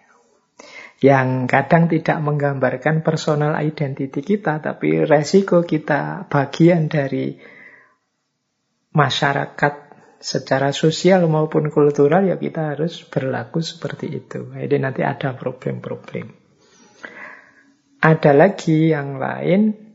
yang 1.04 1.45
kadang 1.45 1.91
tidak 1.91 2.23
menggambarkan 2.23 3.04
personal 3.04 3.60
identity 3.60 4.23
kita, 4.23 4.63
tapi 4.63 5.04
resiko 5.04 5.67
kita 5.67 6.32
bagian 6.32 6.88
dari 6.88 7.36
masyarakat 8.95 9.85
secara 10.25 10.73
sosial 10.73 11.29
maupun 11.29 11.69
kultural 11.69 12.25
ya 12.25 12.41
kita 12.41 12.73
harus 12.73 13.05
berlaku 13.05 13.61
seperti 13.61 14.09
itu. 14.09 14.49
Jadi 14.57 14.81
nanti 14.81 15.05
ada 15.05 15.38
problem-problem. 15.38 16.33
Ada 18.01 18.33
lagi 18.33 18.89
yang 18.89 19.21
lain 19.21 19.85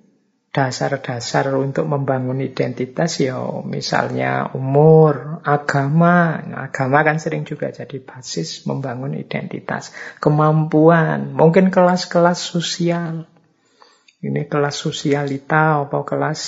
dasar-dasar 0.50 1.50
untuk 1.54 1.86
membangun 1.86 2.42
identitas 2.42 3.18
ya 3.18 3.42
misalnya 3.66 4.54
umur, 4.54 5.42
agama. 5.42 6.38
Agama 6.38 7.02
kan 7.02 7.18
sering 7.18 7.42
juga 7.42 7.74
jadi 7.74 7.98
basis 7.98 8.70
membangun 8.70 9.18
identitas. 9.18 9.90
Kemampuan, 10.22 11.34
mungkin 11.34 11.74
kelas-kelas 11.74 12.38
sosial. 12.38 13.26
Ini 14.22 14.46
kelas 14.46 14.78
sosialita 14.78 15.82
atau 15.86 16.06
kelas 16.06 16.40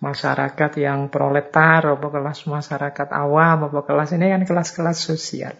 masyarakat 0.00 0.72
yang 0.80 1.12
proletar 1.12 1.84
atau 1.84 2.08
kelas 2.08 2.48
masyarakat 2.48 3.08
awam 3.12 3.68
atau 3.68 3.84
kelas 3.84 4.16
ini 4.16 4.32
kan 4.32 4.42
kelas-kelas 4.48 4.96
sosial 4.96 5.54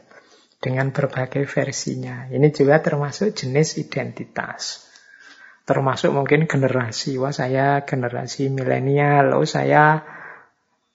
dengan 0.60 0.92
berbagai 0.92 1.44
versinya. 1.44 2.28
Ini 2.28 2.48
juga 2.52 2.80
termasuk 2.80 3.36
jenis 3.36 3.76
identitas 3.76 4.90
termasuk 5.70 6.10
mungkin 6.10 6.50
generasi. 6.50 7.14
Wah 7.22 7.30
saya 7.30 7.86
generasi 7.86 8.50
milenial, 8.50 9.38
oh 9.38 9.46
saya 9.46 10.02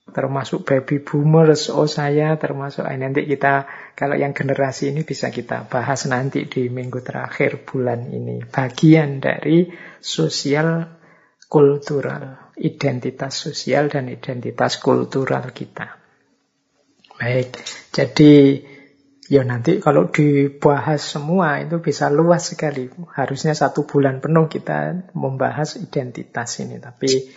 termasuk 0.06 0.68
baby 0.68 1.00
boomers, 1.00 1.72
oh 1.72 1.88
saya 1.88 2.36
termasuk 2.36 2.84
eh, 2.84 3.00
nanti 3.00 3.24
kita 3.24 3.64
kalau 3.96 4.14
yang 4.14 4.36
generasi 4.36 4.92
ini 4.92 5.02
bisa 5.02 5.32
kita 5.32 5.64
bahas 5.66 6.04
nanti 6.12 6.44
di 6.44 6.68
minggu 6.68 7.00
terakhir 7.00 7.64
bulan 7.64 8.12
ini. 8.12 8.44
Bagian 8.44 9.18
dari 9.24 9.72
sosial 9.98 10.84
kultural, 11.48 12.45
identitas 12.56 13.36
sosial 13.36 13.92
dan 13.92 14.08
identitas 14.08 14.80
kultural 14.80 15.52
kita. 15.52 16.00
Baik, 17.16 17.56
jadi 17.92 18.60
Ya 19.26 19.42
nanti 19.42 19.82
kalau 19.82 20.06
dibahas 20.06 21.02
semua 21.02 21.58
itu 21.58 21.82
bisa 21.82 22.06
luas 22.06 22.54
sekali. 22.54 22.86
Harusnya 23.10 23.58
satu 23.58 23.82
bulan 23.82 24.22
penuh 24.22 24.46
kita 24.46 25.10
membahas 25.18 25.82
identitas 25.82 26.62
ini. 26.62 26.78
Tapi 26.78 27.34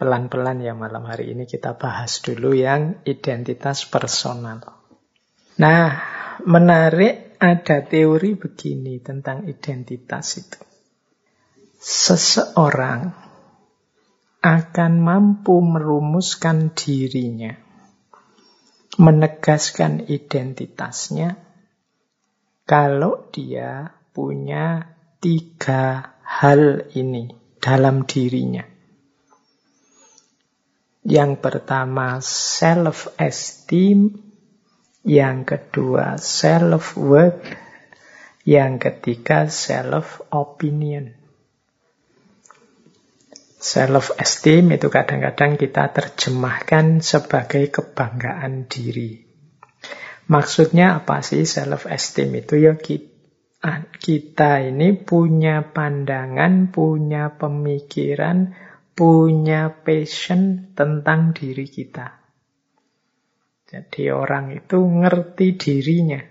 pelan-pelan 0.00 0.64
ya 0.64 0.72
malam 0.72 1.04
hari 1.04 1.36
ini 1.36 1.44
kita 1.44 1.76
bahas 1.76 2.24
dulu 2.24 2.56
yang 2.56 3.04
identitas 3.04 3.84
personal. 3.84 4.64
Nah, 5.60 5.88
menarik 6.48 7.36
ada 7.36 7.84
teori 7.84 8.40
begini 8.40 9.04
tentang 9.04 9.44
identitas 9.44 10.40
itu. 10.40 10.60
Seseorang 11.76 13.12
akan 14.40 14.92
mampu 15.04 15.60
merumuskan 15.60 16.72
dirinya 16.72 17.70
menegaskan 18.96 20.08
identitasnya 20.12 21.38
kalau 22.64 23.28
dia 23.30 23.94
punya 24.10 24.96
tiga 25.20 26.16
hal 26.24 26.88
ini 26.96 27.30
dalam 27.60 28.08
dirinya. 28.08 28.64
Yang 31.04 31.32
pertama 31.40 32.20
self-esteem, 32.24 34.20
yang 35.04 35.44
kedua 35.48 36.16
self-worth, 36.20 37.40
yang 38.44 38.76
ketiga 38.80 39.48
self-opinion. 39.48 41.19
Self-esteem 43.60 44.72
itu 44.72 44.88
kadang-kadang 44.88 45.60
kita 45.60 45.92
terjemahkan 45.92 47.04
sebagai 47.04 47.68
kebanggaan 47.68 48.64
diri. 48.64 49.20
Maksudnya 50.32 51.04
apa 51.04 51.20
sih 51.20 51.44
self-esteem 51.44 52.40
itu? 52.40 52.56
Ya 52.56 52.72
kita 54.00 54.64
ini 54.64 54.96
punya 54.96 55.76
pandangan, 55.76 56.72
punya 56.72 57.36
pemikiran, 57.36 58.56
punya 58.96 59.68
passion 59.84 60.72
tentang 60.72 61.36
diri 61.36 61.68
kita. 61.68 62.16
Jadi 63.68 64.08
orang 64.08 64.56
itu 64.56 64.80
ngerti 64.80 65.60
dirinya. 65.60 66.24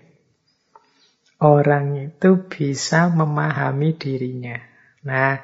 Orang 1.40 1.96
itu 1.96 2.50
bisa 2.50 3.08
memahami 3.08 3.96
dirinya. 3.96 4.60
Nah, 5.08 5.40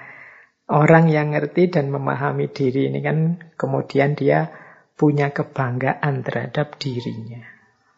Orang 0.66 1.06
yang 1.06 1.30
ngerti 1.30 1.70
dan 1.70 1.94
memahami 1.94 2.50
diri 2.50 2.90
ini 2.90 2.98
kan 2.98 3.38
kemudian 3.54 4.18
dia 4.18 4.50
punya 4.98 5.30
kebanggaan 5.30 6.26
terhadap 6.26 6.74
dirinya. 6.82 7.44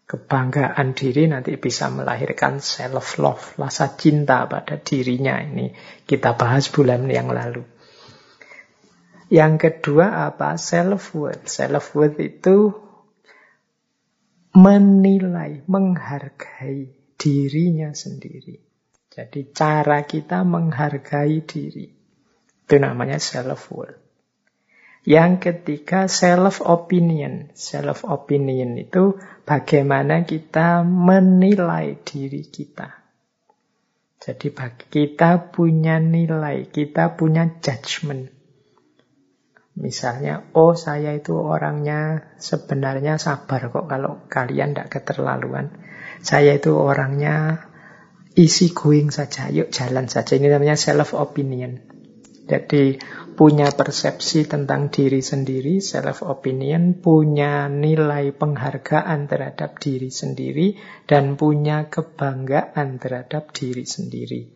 Kebanggaan 0.08 0.92
diri 0.92 1.28
nanti 1.28 1.56
bisa 1.56 1.88
melahirkan 1.88 2.60
self-love, 2.60 3.60
rasa 3.60 3.92
cinta 3.96 4.44
pada 4.48 4.80
dirinya. 4.80 5.36
Ini 5.40 5.72
kita 6.04 6.36
bahas 6.36 6.68
bulan 6.68 7.08
yang 7.08 7.28
lalu. 7.32 7.64
Yang 9.28 9.54
kedua 9.60 10.32
apa? 10.32 10.56
Self-worth. 10.56 11.44
Self-worth 11.44 12.16
itu 12.20 12.72
menilai, 14.56 15.60
menghargai 15.68 16.88
dirinya 17.20 17.92
sendiri. 17.92 18.64
Jadi 19.12 19.52
cara 19.52 20.08
kita 20.08 20.40
menghargai 20.40 21.44
diri. 21.44 21.97
Itu 22.68 22.76
namanya 22.76 23.16
self-worth. 23.16 23.96
Yang 25.08 25.32
ketiga 25.40 26.04
self-opinion. 26.04 27.56
Self-opinion 27.56 28.76
itu 28.76 29.16
bagaimana 29.48 30.28
kita 30.28 30.84
menilai 30.84 31.96
diri 32.04 32.44
kita. 32.44 32.92
Jadi 34.20 34.52
kita 34.92 35.48
punya 35.48 35.96
nilai, 35.96 36.68
kita 36.68 37.16
punya 37.16 37.48
judgment. 37.64 38.28
Misalnya, 39.72 40.44
oh 40.52 40.76
saya 40.76 41.16
itu 41.16 41.40
orangnya 41.40 42.28
sebenarnya 42.36 43.16
sabar 43.16 43.72
kok 43.72 43.88
kalau 43.88 44.28
kalian 44.28 44.76
tidak 44.76 44.92
keterlaluan. 44.92 45.72
Saya 46.20 46.60
itu 46.60 46.76
orangnya 46.76 47.64
easy 48.36 48.76
going 48.76 49.08
saja, 49.08 49.48
yuk 49.48 49.72
jalan 49.72 50.04
saja. 50.12 50.36
Ini 50.36 50.52
namanya 50.52 50.76
self-opinion. 50.76 51.97
Jadi 52.48 52.96
punya 53.36 53.68
persepsi 53.68 54.48
tentang 54.48 54.88
diri 54.88 55.20
sendiri, 55.20 55.84
self 55.84 56.24
opinion, 56.24 56.96
punya 56.96 57.68
nilai 57.68 58.32
penghargaan 58.32 59.28
terhadap 59.28 59.76
diri 59.76 60.08
sendiri 60.08 60.80
dan 61.04 61.36
punya 61.36 61.92
kebanggaan 61.92 62.96
terhadap 62.96 63.52
diri 63.52 63.84
sendiri. 63.84 64.48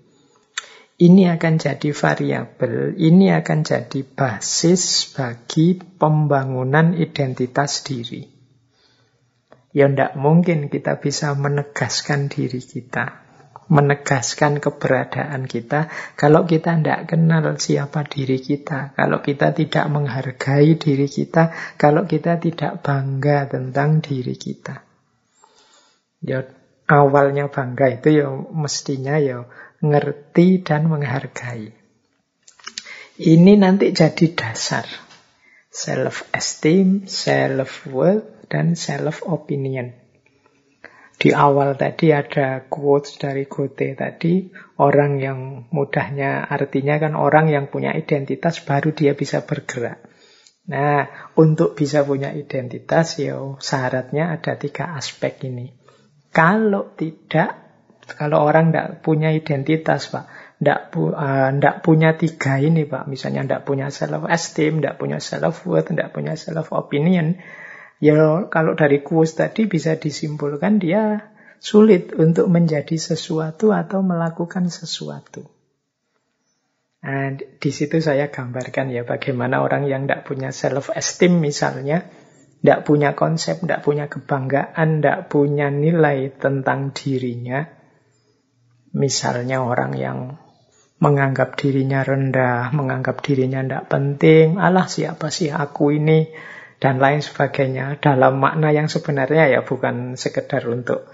Ini 0.97 1.37
akan 1.37 1.55
jadi 1.61 1.91
variabel, 1.93 2.97
ini 2.97 3.29
akan 3.29 3.61
jadi 3.61 4.01
basis 4.07 5.13
bagi 5.13 5.77
pembangunan 5.77 6.97
identitas 6.97 7.85
diri. 7.85 8.25
Ya 9.73 9.89
tidak 9.89 10.17
mungkin 10.17 10.73
kita 10.73 10.97
bisa 11.01 11.33
menegaskan 11.37 12.29
diri 12.29 12.61
kita 12.61 13.22
menegaskan 13.73 14.61
keberadaan 14.61 15.49
kita 15.49 15.89
kalau 16.21 16.45
kita 16.45 16.77
tidak 16.77 17.09
kenal 17.09 17.57
siapa 17.57 18.05
diri 18.05 18.37
kita, 18.37 18.93
kalau 18.93 19.25
kita 19.25 19.57
tidak 19.57 19.89
menghargai 19.89 20.77
diri 20.77 21.09
kita, 21.09 21.57
kalau 21.81 22.05
kita 22.05 22.37
tidak 22.37 22.85
bangga 22.85 23.49
tentang 23.49 24.05
diri 24.05 24.37
kita. 24.37 24.85
Ya 26.21 26.45
awalnya 26.85 27.49
bangga 27.49 27.97
itu 27.97 28.09
ya 28.13 28.29
mestinya 28.53 29.17
ya 29.17 29.49
ngerti 29.81 30.61
dan 30.61 30.93
menghargai. 30.93 31.73
Ini 33.17 33.53
nanti 33.57 33.97
jadi 33.97 34.27
dasar 34.37 34.85
self 35.73 36.29
esteem, 36.37 37.09
self 37.09 37.89
worth 37.89 38.53
dan 38.53 38.77
self 38.77 39.25
opinion. 39.25 40.02
Di 41.17 41.31
awal 41.31 41.79
tadi 41.79 42.11
ada 42.11 42.67
quotes 42.67 43.21
dari 43.21 43.47
Goethe 43.47 43.95
tadi, 43.95 44.51
orang 44.83 45.23
yang 45.23 45.39
mudahnya 45.71 46.49
artinya 46.51 46.99
kan 46.99 47.15
orang 47.15 47.53
yang 47.53 47.71
punya 47.71 47.95
identitas 47.95 48.65
baru 48.65 48.91
dia 48.91 49.15
bisa 49.15 49.47
bergerak. 49.47 50.03
Nah, 50.63 51.11
untuk 51.35 51.75
bisa 51.75 52.07
punya 52.07 52.31
identitas 52.31 53.19
ya 53.19 53.39
syaratnya 53.59 54.39
ada 54.39 54.55
tiga 54.55 54.95
aspek 54.95 55.51
ini. 55.51 55.75
Kalau 56.33 56.95
tidak, 56.95 57.51
kalau 58.15 58.47
orang 58.47 58.71
tidak 58.71 59.03
punya 59.03 59.35
identitas, 59.35 60.09
Pak, 60.09 60.31
tidak 60.63 60.95
pu, 60.95 61.11
uh, 61.11 61.51
punya 61.83 62.15
tiga 62.15 62.63
ini, 62.63 62.87
Pak. 62.87 63.11
Misalnya 63.11 63.43
tidak 63.43 63.63
punya 63.67 63.91
self-esteem, 63.91 64.79
tidak 64.81 64.97
punya 65.03 65.19
self-worth, 65.19 65.91
tidak 65.91 66.15
punya 66.15 66.39
self-opinion, 66.39 67.43
Ya 68.03 68.51
kalau 68.51 68.75
dari 68.75 68.99
kuus 69.07 69.39
tadi 69.39 69.71
bisa 69.71 69.95
disimpulkan 69.95 70.83
dia 70.83 71.31
sulit 71.63 72.11
untuk 72.19 72.51
menjadi 72.51 72.99
sesuatu 72.99 73.71
atau 73.71 74.03
melakukan 74.03 74.67
sesuatu. 74.67 75.47
Nah, 77.07 77.39
di 77.39 77.71
situ 77.71 78.03
saya 78.03 78.27
gambarkan 78.27 78.91
ya 78.91 79.07
bagaimana 79.07 79.63
orang 79.63 79.87
yang 79.87 80.11
tidak 80.11 80.27
punya 80.27 80.51
self-esteem 80.51 81.39
misalnya, 81.39 82.11
tidak 82.59 82.83
punya 82.83 83.15
konsep, 83.15 83.63
tidak 83.63 83.87
punya 83.87 84.11
kebanggaan, 84.11 84.99
tidak 84.99 85.31
punya 85.31 85.71
nilai 85.71 86.35
tentang 86.35 86.91
dirinya. 86.91 87.71
Misalnya 88.99 89.63
orang 89.63 89.95
yang 89.95 90.19
menganggap 90.99 91.55
dirinya 91.55 92.03
rendah, 92.03 92.71
menganggap 92.75 93.23
dirinya 93.23 93.63
tidak 93.63 93.85
penting, 93.91 94.59
alah 94.59 94.87
siapa 94.87 95.31
sih 95.31 95.51
aku 95.51 95.99
ini, 95.99 96.31
dan 96.83 96.99
lain 96.99 97.23
sebagainya 97.23 98.03
dalam 98.03 98.43
makna 98.43 98.75
yang 98.75 98.91
sebenarnya 98.91 99.47
ya 99.47 99.61
bukan 99.63 100.19
sekedar 100.19 100.67
untuk 100.67 101.07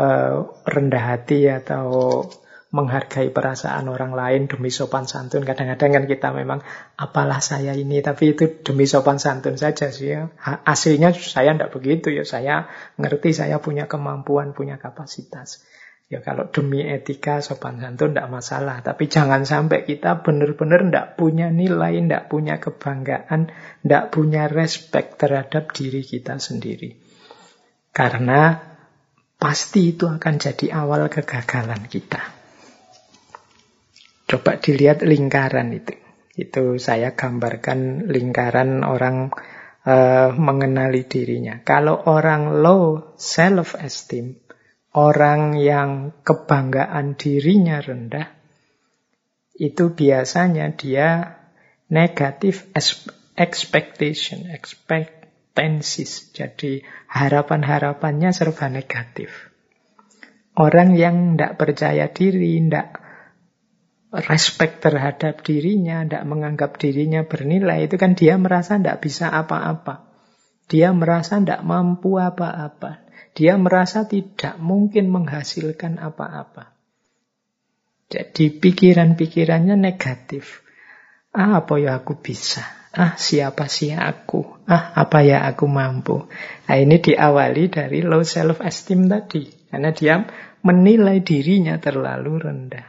uh, 0.00 0.48
rendah 0.64 1.04
hati 1.12 1.44
atau 1.44 2.24
menghargai 2.70 3.34
perasaan 3.34 3.90
orang 3.90 4.14
lain 4.14 4.46
demi 4.46 4.70
sopan 4.70 5.02
santun. 5.04 5.42
Kadang-kadang 5.42 5.90
kan 5.90 6.04
kita 6.06 6.30
memang 6.30 6.62
apalah 6.94 7.42
saya 7.42 7.74
ini, 7.74 7.98
tapi 7.98 8.38
itu 8.38 8.62
demi 8.62 8.86
sopan 8.86 9.18
santun 9.18 9.58
saja 9.58 9.90
sih 9.90 10.14
ya. 10.14 10.30
Aslinya 10.62 11.10
saya 11.10 11.50
tidak 11.52 11.74
begitu 11.74 12.14
ya. 12.14 12.22
Saya 12.22 12.70
ngerti 12.94 13.34
saya 13.34 13.58
punya 13.58 13.90
kemampuan, 13.90 14.54
punya 14.54 14.78
kapasitas. 14.78 15.66
Ya 16.10 16.18
kalau 16.26 16.50
demi 16.50 16.82
etika 16.82 17.38
sopan 17.38 17.78
santun 17.78 18.18
tidak 18.18 18.34
masalah. 18.34 18.82
Tapi 18.82 19.06
jangan 19.06 19.46
sampai 19.46 19.86
kita 19.86 20.26
benar-benar 20.26 20.82
tidak 20.90 21.14
punya 21.14 21.54
nilai, 21.54 22.02
tidak 22.02 22.26
punya 22.26 22.58
kebanggaan, 22.58 23.54
tidak 23.86 24.04
punya 24.10 24.50
respect 24.50 25.22
terhadap 25.22 25.70
diri 25.70 26.02
kita 26.02 26.42
sendiri. 26.42 26.98
Karena 27.94 28.58
pasti 29.38 29.94
itu 29.94 30.10
akan 30.10 30.34
jadi 30.34 30.82
awal 30.82 31.06
kegagalan 31.06 31.86
kita. 31.86 32.18
Coba 34.26 34.58
dilihat 34.58 35.06
lingkaran 35.06 35.70
itu. 35.70 35.94
Itu 36.34 36.82
saya 36.82 37.14
gambarkan 37.14 38.10
lingkaran 38.10 38.82
orang 38.82 39.30
uh, 39.86 40.34
mengenali 40.34 41.06
dirinya. 41.06 41.62
Kalau 41.62 42.02
orang 42.10 42.58
low 42.58 43.14
self-esteem, 43.14 44.39
orang 44.90 45.54
yang 45.58 46.10
kebanggaan 46.26 47.14
dirinya 47.14 47.78
rendah, 47.78 48.34
itu 49.60 49.92
biasanya 49.92 50.72
dia 50.74 51.38
negatif 51.92 52.66
expectation, 53.36 54.48
expectancies. 54.48 56.32
Jadi 56.32 56.80
harapan-harapannya 57.10 58.30
serba 58.32 58.72
negatif. 58.72 59.30
Orang 60.56 60.98
yang 60.98 61.36
tidak 61.36 61.56
percaya 61.60 62.10
diri, 62.10 62.58
tidak 62.58 62.98
respect 64.10 64.82
terhadap 64.82 65.46
dirinya, 65.46 66.02
tidak 66.02 66.24
menganggap 66.26 66.74
dirinya 66.82 67.22
bernilai, 67.22 67.86
itu 67.86 67.94
kan 67.94 68.18
dia 68.18 68.34
merasa 68.34 68.74
tidak 68.76 69.06
bisa 69.06 69.30
apa-apa. 69.30 70.10
Dia 70.66 70.90
merasa 70.90 71.38
tidak 71.38 71.62
mampu 71.62 72.18
apa-apa. 72.18 73.09
Dia 73.30 73.54
merasa 73.54 74.10
tidak 74.10 74.58
mungkin 74.58 75.06
menghasilkan 75.08 76.02
apa-apa. 76.02 76.74
Jadi 78.10 78.50
pikiran-pikirannya 78.58 79.78
negatif. 79.78 80.66
Ah, 81.30 81.62
apa 81.62 81.78
ya 81.78 82.02
aku 82.02 82.18
bisa? 82.18 82.66
Ah, 82.90 83.14
siapa 83.14 83.70
sih 83.70 83.94
aku? 83.94 84.66
Ah, 84.66 84.90
apa 84.98 85.22
ya 85.22 85.46
aku 85.46 85.70
mampu? 85.70 86.26
Nah, 86.66 86.74
ini 86.74 86.98
diawali 86.98 87.70
dari 87.70 88.02
low 88.02 88.26
self-esteem 88.26 89.06
tadi. 89.06 89.46
Karena 89.70 89.94
dia 89.94 90.26
menilai 90.66 91.22
dirinya 91.22 91.78
terlalu 91.78 92.32
rendah. 92.42 92.88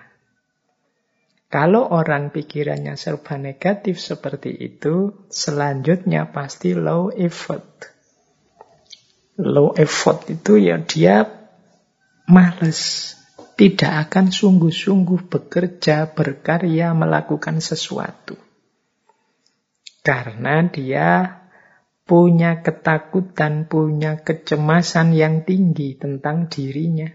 Kalau 1.51 1.85
orang 1.93 2.33
pikirannya 2.33 2.97
serba 2.97 3.37
negatif 3.37 4.01
seperti 4.01 4.55
itu, 4.57 5.27
selanjutnya 5.29 6.33
pasti 6.33 6.73
low 6.73 7.13
effort 7.13 7.90
low 9.41 9.73
effort 9.75 10.29
itu 10.29 10.61
ya 10.61 10.79
dia 10.79 11.25
males. 12.29 13.13
Tidak 13.51 14.09
akan 14.09 14.33
sungguh-sungguh 14.33 15.29
bekerja, 15.29 16.09
berkarya, 16.17 16.97
melakukan 16.97 17.61
sesuatu. 17.61 18.33
Karena 20.01 20.65
dia 20.65 21.41
punya 22.09 22.65
ketakutan, 22.65 23.69
punya 23.69 24.17
kecemasan 24.25 25.13
yang 25.13 25.45
tinggi 25.45 25.93
tentang 25.93 26.49
dirinya. 26.49 27.13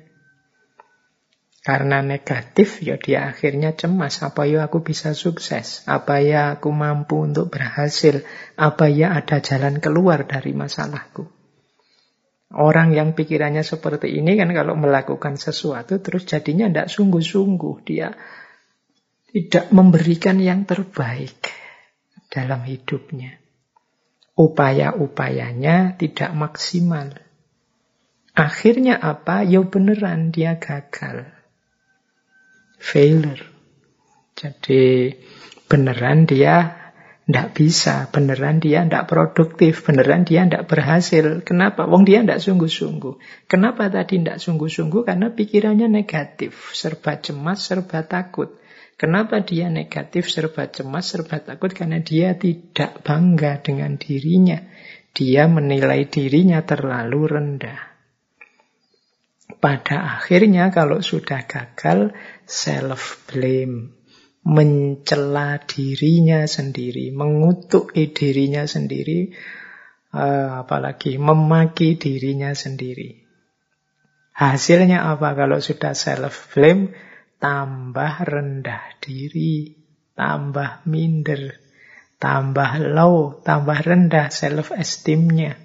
Karena 1.67 1.99
negatif, 1.99 2.79
ya 2.79 2.95
dia 2.95 3.27
akhirnya 3.27 3.75
cemas. 3.75 4.23
Apa 4.23 4.47
ya 4.47 4.71
aku 4.71 4.87
bisa 4.87 5.19
sukses? 5.19 5.83
Apa 5.91 6.23
ya 6.23 6.55
aku 6.55 6.71
mampu 6.71 7.27
untuk 7.27 7.51
berhasil? 7.51 8.23
Apa 8.55 8.87
ya 8.87 9.19
ada 9.19 9.43
jalan 9.43 9.83
keluar 9.83 10.31
dari 10.31 10.55
masalahku? 10.55 11.36
Orang 12.55 12.95
yang 12.95 13.19
pikirannya 13.19 13.67
seperti 13.67 14.23
ini 14.23 14.39
kan 14.39 14.55
kalau 14.55 14.79
melakukan 14.79 15.35
sesuatu 15.35 15.99
terus 15.99 16.31
jadinya 16.31 16.71
tidak 16.71 16.89
sungguh-sungguh. 16.95 17.75
Dia 17.83 18.15
tidak 19.35 19.75
memberikan 19.75 20.39
yang 20.39 20.63
terbaik 20.63 21.51
dalam 22.31 22.63
hidupnya. 22.63 23.35
Upaya-upayanya 24.39 25.99
tidak 25.99 26.31
maksimal. 26.39 27.19
Akhirnya 28.37 29.01
apa? 29.01 29.43
Ya 29.43 29.65
beneran 29.65 30.31
dia 30.31 30.61
gagal. 30.61 31.27
Failure. 32.79 33.43
Jadi 34.37 35.17
beneran 35.67 36.29
dia 36.29 36.86
tidak 37.27 37.59
bisa, 37.59 38.07
beneran 38.15 38.63
dia 38.63 38.87
tidak 38.87 39.11
produktif, 39.11 39.83
beneran 39.83 40.23
dia 40.23 40.47
tidak 40.47 40.71
berhasil. 40.71 41.43
Kenapa? 41.43 41.83
Wong 41.83 42.07
dia 42.07 42.23
tidak 42.23 42.39
sungguh-sungguh. 42.39 43.19
Kenapa 43.51 43.91
tadi 43.91 44.23
tidak 44.23 44.39
sungguh-sungguh? 44.39 45.03
Karena 45.03 45.35
pikirannya 45.35 45.91
negatif, 45.91 46.71
serba 46.71 47.19
cemas, 47.19 47.67
serba 47.67 48.07
takut. 48.07 48.55
Kenapa 48.95 49.43
dia 49.43 49.67
negatif, 49.67 50.31
serba 50.31 50.71
cemas, 50.71 51.11
serba 51.11 51.43
takut? 51.43 51.75
Karena 51.75 51.99
dia 51.99 52.39
tidak 52.39 53.03
bangga 53.03 53.59
dengan 53.59 53.99
dirinya. 53.99 54.63
Dia 55.11 55.51
menilai 55.51 56.07
dirinya 56.07 56.63
terlalu 56.63 57.27
rendah. 57.27 57.81
Pada 59.59 60.15
akhirnya 60.15 60.71
kalau 60.71 61.03
sudah 61.03 61.43
gagal, 61.43 62.15
self-blame 62.47 64.06
mencela 64.47 65.59
dirinya 65.67 66.47
sendiri, 66.47 67.11
mengutuk 67.11 67.91
dirinya 67.91 68.63
sendiri, 68.63 69.35
uh, 70.15 70.63
apalagi 70.63 71.19
memaki 71.19 71.99
dirinya 71.99 72.55
sendiri. 72.55 73.27
Hasilnya 74.39 75.03
apa 75.03 75.35
kalau 75.35 75.59
sudah 75.59 75.99
self-blame? 75.99 76.95
Tambah 77.37 78.25
rendah 78.25 78.97
diri, 79.03 79.77
tambah 80.17 80.87
minder, 80.89 81.59
tambah 82.17 82.81
low, 82.81 83.43
tambah 83.43 83.77
rendah 83.83 84.31
self-esteemnya. 84.31 85.59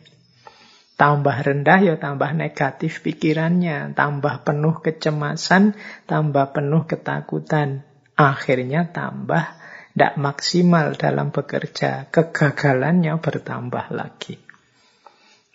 Tambah 1.00 1.38
rendah 1.42 1.80
ya 1.82 1.96
tambah 1.98 2.34
negatif 2.36 3.02
pikirannya, 3.02 3.94
tambah 3.96 4.44
penuh 4.44 4.84
kecemasan, 4.84 5.74
tambah 6.06 6.54
penuh 6.54 6.86
ketakutan 6.86 7.91
akhirnya 8.16 8.90
tambah 8.92 9.62
tidak 9.92 10.14
maksimal 10.16 10.96
dalam 10.96 11.36
bekerja, 11.36 12.08
kegagalannya 12.08 13.12
bertambah 13.20 13.92
lagi. 13.92 14.40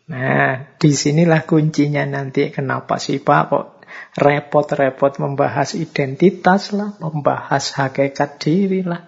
Nah, 0.07 0.77
di 0.79 0.93
sinilah 0.93 1.49
kuncinya 1.49 2.07
nanti 2.07 2.53
kenapa 2.55 3.01
sih 3.01 3.19
Pak 3.19 3.43
kok 3.49 3.67
repot-repot 4.15 5.19
membahas 5.19 5.75
identitas 5.75 6.71
lah, 6.77 6.95
membahas 7.01 7.75
hakikat 7.75 8.39
diri 8.39 8.85
lah. 8.85 9.03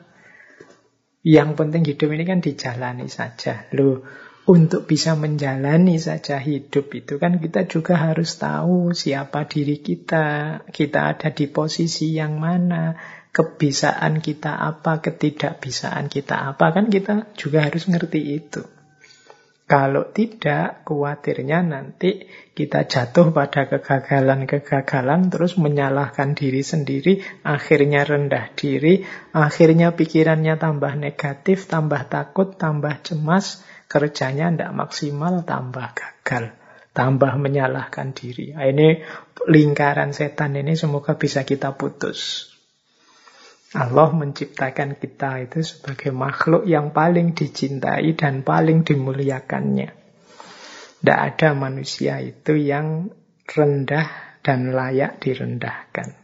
Yang 1.23 1.51
penting 1.61 1.83
hidup 1.85 2.09
ini 2.09 2.25
kan 2.25 2.41
dijalani 2.41 3.07
saja. 3.07 3.69
Loh, 3.77 4.01
untuk 4.49 4.89
bisa 4.89 5.13
menjalani 5.13 6.01
saja 6.01 6.41
hidup 6.41 6.89
itu 6.97 7.21
kan 7.21 7.37
kita 7.37 7.69
juga 7.69 8.01
harus 8.01 8.41
tahu 8.41 8.97
siapa 8.97 9.45
diri 9.45 9.85
kita, 9.85 10.65
kita 10.73 11.15
ada 11.15 11.29
di 11.37 11.53
posisi 11.53 12.17
yang 12.17 12.41
mana, 12.41 12.97
kebisaan 13.33 14.25
kita 14.25 14.57
apa, 14.57 14.99
ketidakbisaan 15.05 16.11
kita 16.11 16.55
apa, 16.55 16.75
kan 16.75 16.91
kita 16.91 17.31
juga 17.37 17.69
harus 17.69 17.87
ngerti 17.87 18.21
itu. 18.35 18.63
Kalau 19.69 20.09
tidak, 20.17 20.89
khawatirnya 20.89 21.61
nanti 21.61 22.25
kita 22.57 22.89
jatuh 22.89 23.37
pada 23.37 23.69
kegagalan-kegagalan, 23.69 25.29
terus 25.29 25.61
menyalahkan 25.61 26.33
diri 26.33 26.65
sendiri, 26.65 27.21
akhirnya 27.45 28.09
rendah 28.09 28.49
diri, 28.57 29.05
akhirnya 29.37 29.93
pikirannya 29.93 30.57
tambah 30.57 30.97
negatif, 30.97 31.69
tambah 31.69 32.09
takut, 32.09 32.57
tambah 32.57 32.97
cemas, 33.05 33.61
kerjanya 33.93 34.49
tidak 34.49 34.73
maksimal, 34.73 35.45
tambah 35.45 35.93
gagal, 35.93 36.57
tambah 36.97 37.37
menyalahkan 37.37 38.17
diri. 38.17 38.57
Ini 38.57 39.05
lingkaran 39.53 40.17
setan 40.17 40.57
ini 40.57 40.81
semoga 40.81 41.21
bisa 41.21 41.45
kita 41.45 41.77
putus. 41.77 42.49
Allah 43.77 44.09
menciptakan 44.17 44.97
kita 44.97 45.45
itu 45.45 45.61
sebagai 45.61 46.09
makhluk 46.09 46.65
yang 46.65 46.89
paling 46.89 47.37
dicintai 47.37 48.17
dan 48.17 48.41
paling 48.41 48.81
dimuliakannya. 48.81 49.93
Tidak 50.99 51.19
ada 51.21 51.53
manusia 51.53 52.17
itu 52.25 52.57
yang 52.57 53.13
rendah 53.45 54.41
dan 54.41 54.73
layak 54.73 55.21
direndahkan. 55.21 56.17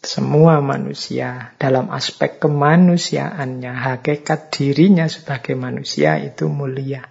Semua 0.00 0.62
manusia 0.64 1.52
dalam 1.60 1.90
aspek 1.92 2.40
kemanusiaannya, 2.40 3.72
hakikat 3.74 4.54
dirinya 4.54 5.10
sebagai 5.10 5.58
manusia 5.58 6.16
itu 6.16 6.48
mulia. 6.48 7.04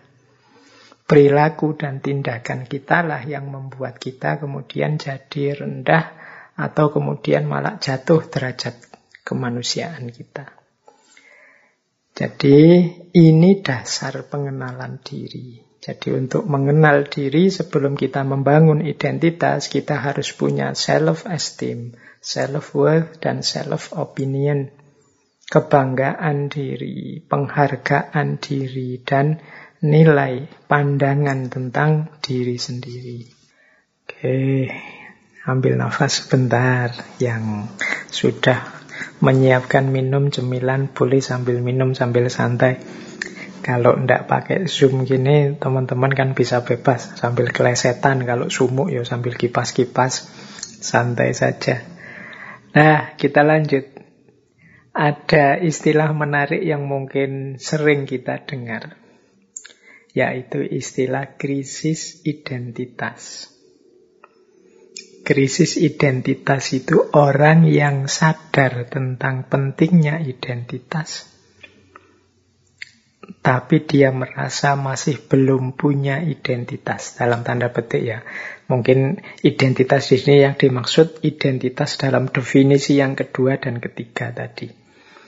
Perilaku 1.05 1.77
dan 1.77 2.01
tindakan 2.01 2.65
kita 2.65 3.05
lah 3.05 3.21
yang 3.27 3.51
membuat 3.51 4.01
kita 4.01 4.41
kemudian 4.41 4.97
jadi 4.97 5.59
rendah 5.59 6.05
atau 6.57 6.89
kemudian 6.89 7.45
malah 7.45 7.77
jatuh 7.77 8.25
derajat 8.25 8.88
kemanusiaan 9.29 10.09
kita. 10.09 10.49
Jadi 12.17 12.89
ini 13.13 13.61
dasar 13.61 14.25
pengenalan 14.25 14.97
diri. 15.05 15.61
Jadi 15.79 16.11
untuk 16.11 16.43
mengenal 16.43 17.07
diri 17.07 17.47
sebelum 17.47 17.95
kita 17.95 18.27
membangun 18.27 18.83
identitas, 18.83 19.71
kita 19.71 19.95
harus 20.03 20.35
punya 20.35 20.75
self-esteem, 20.75 21.95
self-worth, 22.19 23.23
dan 23.23 23.39
self-opinion. 23.39 24.75
Kebanggaan 25.47 26.51
diri, 26.51 27.23
penghargaan 27.23 28.37
diri, 28.43 28.99
dan 29.01 29.39
nilai 29.79 30.51
pandangan 30.67 31.47
tentang 31.47 32.19
diri 32.19 32.59
sendiri. 32.59 33.23
Oke, 34.03 34.67
ambil 35.47 35.79
nafas 35.79 36.27
sebentar 36.27 36.91
yang 37.23 37.71
sudah 38.11 38.78
menyiapkan 39.19 39.91
minum 39.91 40.31
cemilan 40.31 40.91
boleh 40.91 41.19
sambil 41.19 41.59
minum 41.59 41.91
sambil 41.97 42.27
santai. 42.31 42.79
Kalau 43.59 43.99
ndak 43.99 44.25
pakai 44.31 44.65
zoom 44.71 45.03
gini, 45.03 45.59
teman-teman 45.59 46.15
kan 46.15 46.31
bisa 46.31 46.63
bebas 46.63 47.19
sambil 47.19 47.51
kelesetan. 47.51 48.23
Kalau 48.23 48.47
sumuk 48.47 48.87
ya 48.89 49.03
sambil 49.03 49.35
kipas-kipas, 49.35 50.25
santai 50.79 51.35
saja. 51.35 51.83
Nah, 52.73 53.13
kita 53.19 53.43
lanjut. 53.43 53.85
Ada 54.89 55.61
istilah 55.61 56.11
menarik 56.17 56.65
yang 56.65 56.89
mungkin 56.89 57.61
sering 57.61 58.09
kita 58.09 58.41
dengar, 58.43 58.97
yaitu 60.17 60.65
istilah 60.65 61.37
krisis 61.37 62.25
identitas. 62.25 63.53
Krisis 65.29 65.77
identitas 65.77 66.73
itu 66.73 67.13
orang 67.13 67.69
yang 67.69 68.09
sadar 68.09 68.89
tentang 68.89 69.45
pentingnya 69.45 70.17
identitas, 70.25 71.29
tapi 73.45 73.85
dia 73.85 74.09
merasa 74.09 74.73
masih 74.73 75.21
belum 75.21 75.77
punya 75.77 76.25
identitas 76.25 77.13
dalam 77.13 77.45
tanda 77.45 77.69
petik 77.69 78.01
ya. 78.01 78.25
Mungkin 78.65 79.21
identitas 79.45 80.09
di 80.09 80.17
sini 80.17 80.41
yang 80.41 80.57
dimaksud 80.57 81.21
identitas 81.21 82.01
dalam 82.01 82.33
definisi 82.33 82.97
yang 82.97 83.13
kedua 83.13 83.61
dan 83.61 83.77
ketiga 83.77 84.33
tadi. 84.33 84.78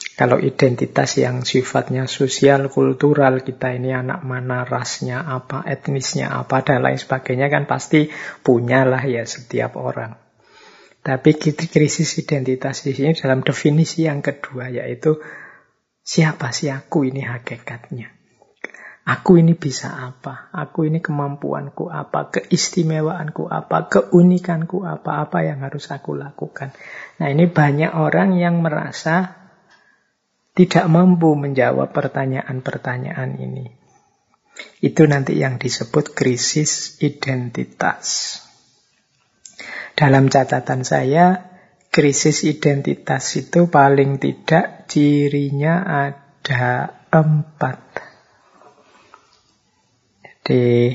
Kalau 0.02 0.38
identitas 0.38 1.18
yang 1.18 1.46
sifatnya 1.46 2.06
sosial, 2.06 2.70
kultural, 2.70 3.42
kita 3.42 3.74
ini 3.74 3.94
anak 3.94 4.22
mana, 4.22 4.66
rasnya 4.66 5.22
apa, 5.22 5.66
etnisnya 5.66 6.30
apa, 6.30 6.62
dan 6.66 6.86
lain 6.86 6.98
sebagainya 6.98 7.50
kan 7.50 7.66
pasti 7.66 8.10
punyalah 8.46 9.02
ya 9.06 9.26
setiap 9.26 9.78
orang. 9.78 10.18
Tapi 11.02 11.34
krisis 11.42 12.22
identitas 12.22 12.86
di 12.86 12.94
sini 12.94 13.18
dalam 13.18 13.42
definisi 13.42 14.06
yang 14.06 14.22
kedua 14.22 14.70
yaitu 14.70 15.18
siapa 16.06 16.54
sih 16.54 16.70
aku 16.70 17.10
ini 17.10 17.26
hakikatnya. 17.26 18.22
Aku 19.02 19.42
ini 19.42 19.58
bisa 19.58 19.98
apa? 19.98 20.54
Aku 20.54 20.86
ini 20.86 21.02
kemampuanku 21.02 21.90
apa? 21.90 22.30
Keistimewaanku 22.30 23.50
apa? 23.50 23.90
Keunikanku 23.90 24.86
apa? 24.86 25.26
Apa 25.26 25.42
yang 25.42 25.66
harus 25.66 25.90
aku 25.90 26.14
lakukan? 26.14 26.70
Nah 27.18 27.34
ini 27.34 27.50
banyak 27.50 27.98
orang 27.98 28.38
yang 28.38 28.62
merasa 28.62 29.41
tidak 30.62 30.86
mampu 30.94 31.34
menjawab 31.34 31.90
pertanyaan-pertanyaan 31.90 33.34
ini. 33.42 33.66
Itu 34.78 35.10
nanti 35.10 35.42
yang 35.42 35.58
disebut 35.58 36.14
krisis 36.14 37.02
identitas. 37.02 38.38
Dalam 39.98 40.30
catatan 40.30 40.86
saya, 40.86 41.50
krisis 41.90 42.46
identitas 42.46 43.26
itu 43.42 43.74
paling 43.74 44.22
tidak 44.22 44.86
cirinya 44.86 45.82
ada 45.82 46.94
empat. 47.10 47.82
Jadi, 50.22 50.94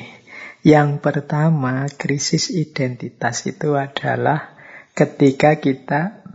yang 0.62 1.02
pertama, 1.02 1.90
krisis 1.90 2.54
identitas 2.54 3.42
itu 3.50 3.74
adalah 3.74 4.54
ketika 4.94 5.58
kita 5.58 6.25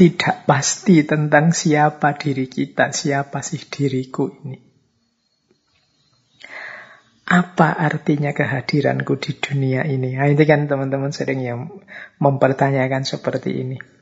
tidak 0.00 0.48
pasti 0.48 1.04
tentang 1.04 1.52
siapa 1.52 2.16
diri 2.16 2.48
kita, 2.48 2.88
siapa 2.88 3.44
sih 3.44 3.60
diriku 3.60 4.32
ini. 4.32 4.56
Apa 7.28 7.76
artinya 7.76 8.32
kehadiranku 8.32 9.20
di 9.20 9.36
dunia 9.36 9.84
ini? 9.84 10.16
Nah, 10.16 10.24
ini 10.24 10.40
kan 10.48 10.64
teman-teman 10.64 11.12
sering 11.12 11.44
yang 11.44 11.68
mempertanyakan 12.16 13.04
seperti 13.04 13.60
ini. 13.60 13.99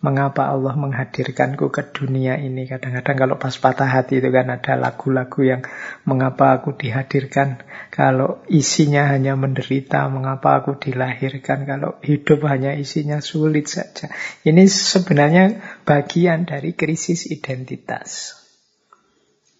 Mengapa 0.00 0.48
Allah 0.48 0.80
menghadirkanku 0.80 1.68
ke 1.68 1.92
dunia 1.92 2.40
ini? 2.40 2.64
Kadang-kadang 2.64 3.20
kalau 3.20 3.36
pas 3.36 3.52
patah 3.52 3.84
hati 3.84 4.24
itu 4.24 4.32
kan 4.32 4.48
ada 4.48 4.72
lagu-lagu 4.72 5.44
yang 5.44 5.60
mengapa 6.08 6.56
aku 6.56 6.72
dihadirkan. 6.72 7.60
Kalau 7.92 8.40
isinya 8.48 9.12
hanya 9.12 9.36
menderita, 9.36 10.08
mengapa 10.08 10.64
aku 10.64 10.80
dilahirkan. 10.80 11.68
Kalau 11.68 12.00
hidup 12.00 12.48
hanya 12.48 12.72
isinya 12.80 13.20
sulit 13.20 13.68
saja. 13.68 14.08
Ini 14.40 14.64
sebenarnya 14.72 15.60
bagian 15.84 16.48
dari 16.48 16.72
krisis 16.72 17.28
identitas. 17.28 18.40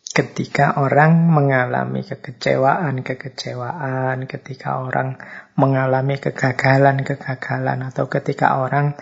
Ketika 0.09 0.80
orang 0.80 1.28
mengalami 1.28 2.01
kekecewaan-kekecewaan, 2.01 4.24
ketika 4.24 4.80
orang 4.80 5.20
mengalami 5.53 6.16
kegagalan-kegagalan, 6.16 7.93
atau 7.93 8.09
ketika 8.09 8.57
orang 8.57 8.97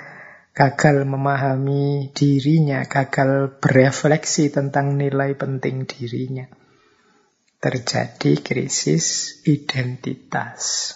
gagal 0.58 1.06
memahami 1.06 2.10
dirinya, 2.10 2.82
gagal 2.90 3.62
berefleksi 3.62 4.50
tentang 4.50 4.98
nilai 4.98 5.38
penting 5.38 5.86
dirinya. 5.86 6.50
Terjadi 7.62 8.42
krisis 8.42 9.38
identitas. 9.46 10.94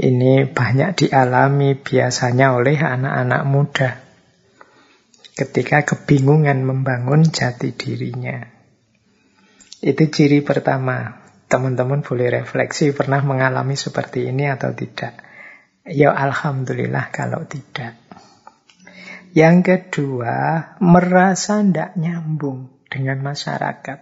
Ini 0.00 0.48
banyak 0.48 0.96
dialami 0.96 1.76
biasanya 1.76 2.56
oleh 2.56 2.80
anak-anak 2.80 3.42
muda 3.44 3.90
ketika 5.36 5.84
kebingungan 5.84 6.64
membangun 6.64 7.28
jati 7.28 7.76
dirinya. 7.76 8.48
Itu 9.84 10.08
ciri 10.08 10.40
pertama. 10.40 11.20
Teman-teman 11.48 12.00
boleh 12.04 12.44
refleksi 12.44 12.92
pernah 12.92 13.20
mengalami 13.24 13.76
seperti 13.76 14.28
ini 14.28 14.48
atau 14.48 14.72
tidak. 14.72 15.20
Ya 15.84 16.12
Alhamdulillah 16.12 17.08
kalau 17.08 17.44
tidak. 17.48 18.07
Yang 19.36 19.56
kedua, 19.64 20.36
merasa 20.80 21.60
tidak 21.60 21.96
nyambung 22.00 22.72
dengan 22.88 23.20
masyarakat. 23.20 23.98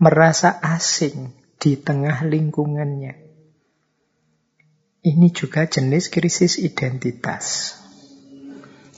Merasa 0.00 0.58
asing 0.60 1.32
di 1.60 1.76
tengah 1.80 2.24
lingkungannya. 2.24 3.24
Ini 5.04 5.28
juga 5.36 5.68
jenis 5.68 6.08
krisis 6.08 6.56
identitas. 6.56 7.76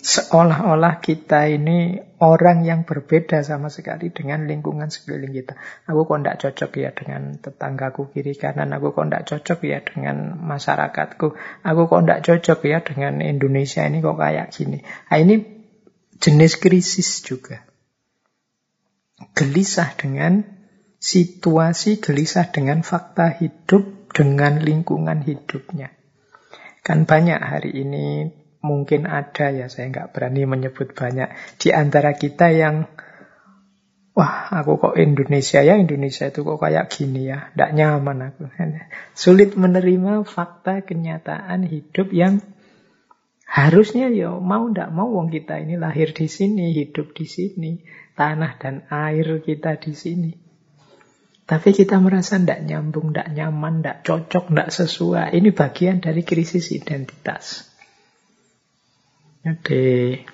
Seolah-olah 0.07 1.03
kita 1.03 1.51
ini 1.51 1.99
orang 2.23 2.63
yang 2.63 2.87
berbeda 2.87 3.43
sama 3.43 3.67
sekali 3.75 4.15
dengan 4.15 4.47
lingkungan 4.47 4.87
sekeliling 4.87 5.35
kita. 5.35 5.59
Aku 5.91 6.07
kok 6.07 6.23
tidak 6.23 6.39
cocok 6.47 6.71
ya 6.79 6.91
dengan 6.95 7.35
tetanggaku 7.43 8.15
kiri 8.15 8.39
kanan. 8.39 8.71
Aku 8.71 8.95
kok 8.95 9.03
tidak 9.11 9.27
cocok 9.27 9.59
ya 9.67 9.83
dengan 9.83 10.39
masyarakatku. 10.47 11.27
Aku 11.67 11.83
kok 11.91 12.03
tidak 12.07 12.23
cocok 12.23 12.59
ya 12.71 12.79
dengan 12.87 13.19
Indonesia 13.19 13.83
ini 13.83 13.99
kok 13.99 14.15
kayak 14.15 14.55
gini. 14.55 14.87
Nah, 14.87 15.19
ini 15.19 15.56
jenis 16.21 16.57
krisis 16.61 17.23
juga. 17.25 17.65
Gelisah 19.33 19.97
dengan 19.97 20.45
situasi, 21.01 22.01
gelisah 22.01 22.53
dengan 22.53 22.81
fakta 22.85 23.33
hidup, 23.33 24.13
dengan 24.17 24.61
lingkungan 24.65 25.21
hidupnya. 25.25 25.93
Kan 26.81 27.05
banyak 27.05 27.37
hari 27.37 27.85
ini 27.85 28.33
mungkin 28.65 29.05
ada 29.05 29.53
ya, 29.53 29.69
saya 29.69 29.93
nggak 29.93 30.17
berani 30.17 30.49
menyebut 30.49 30.97
banyak. 30.97 31.31
Di 31.61 31.71
antara 31.77 32.17
kita 32.17 32.49
yang, 32.49 32.89
wah 34.17 34.49
aku 34.51 34.81
kok 34.81 34.95
Indonesia 34.97 35.61
ya, 35.61 35.77
Indonesia 35.77 36.33
itu 36.33 36.41
kok 36.43 36.59
kayak 36.59 36.89
gini 36.89 37.29
ya, 37.29 37.53
nggak 37.53 37.71
nyaman 37.77 38.19
aku. 38.33 38.49
Sulit 39.21 39.53
menerima 39.55 40.25
fakta 40.25 40.81
kenyataan 40.81 41.69
hidup 41.69 42.09
yang 42.11 42.41
harusnya 43.47 44.11
ya 44.11 44.35
mau 44.35 44.67
ndak 44.67 44.91
mau 44.91 45.07
wong 45.15 45.31
kita 45.31 45.63
ini 45.63 45.79
lahir 45.79 46.11
di 46.11 46.27
sini, 46.27 46.75
hidup 46.75 47.15
di 47.15 47.25
sini, 47.31 47.81
tanah 48.19 48.53
dan 48.59 48.83
air 48.91 49.39
kita 49.41 49.79
di 49.79 49.95
sini. 49.95 50.33
Tapi 51.47 51.71
kita 51.71 52.03
merasa 52.03 52.43
tidak 52.43 52.67
nyambung, 52.67 53.15
tidak 53.15 53.31
nyaman, 53.31 53.79
tidak 53.79 54.03
cocok, 54.03 54.51
tidak 54.51 54.71
sesuai. 54.75 55.31
Ini 55.31 55.49
bagian 55.55 56.03
dari 56.03 56.27
krisis 56.27 56.75
identitas. 56.75 57.71
Jadi 59.47 60.27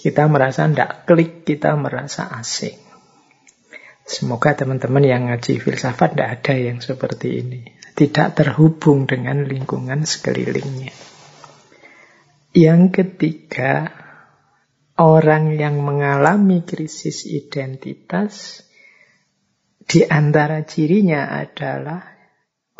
kita 0.00 0.24
merasa 0.32 0.64
tidak 0.64 1.04
klik, 1.04 1.44
kita 1.44 1.76
merasa 1.76 2.32
asing. 2.32 2.80
Semoga 4.08 4.56
teman-teman 4.56 5.04
yang 5.04 5.28
ngaji 5.28 5.60
filsafat 5.60 6.16
tidak 6.16 6.30
ada 6.40 6.54
yang 6.56 6.80
seperti 6.80 7.44
ini. 7.44 7.62
Tidak 7.92 8.32
terhubung 8.32 9.04
dengan 9.04 9.44
lingkungan 9.44 10.08
sekelilingnya. 10.08 11.11
Yang 12.52 12.82
ketiga, 12.92 13.88
orang 15.00 15.56
yang 15.56 15.80
mengalami 15.80 16.64
krisis 16.64 17.24
identitas 17.24 18.64
di 19.88 20.04
antara 20.04 20.62
cirinya 20.68 21.32
adalah 21.32 22.12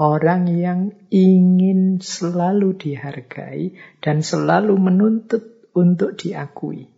Orang 0.02 0.48
yang 0.48 0.90
ingin 1.12 2.00
selalu 2.02 2.74
dihargai 2.74 3.76
dan 4.00 4.24
selalu 4.24 4.74
menuntut 4.80 5.68
untuk 5.78 6.16
diakui 6.16 6.90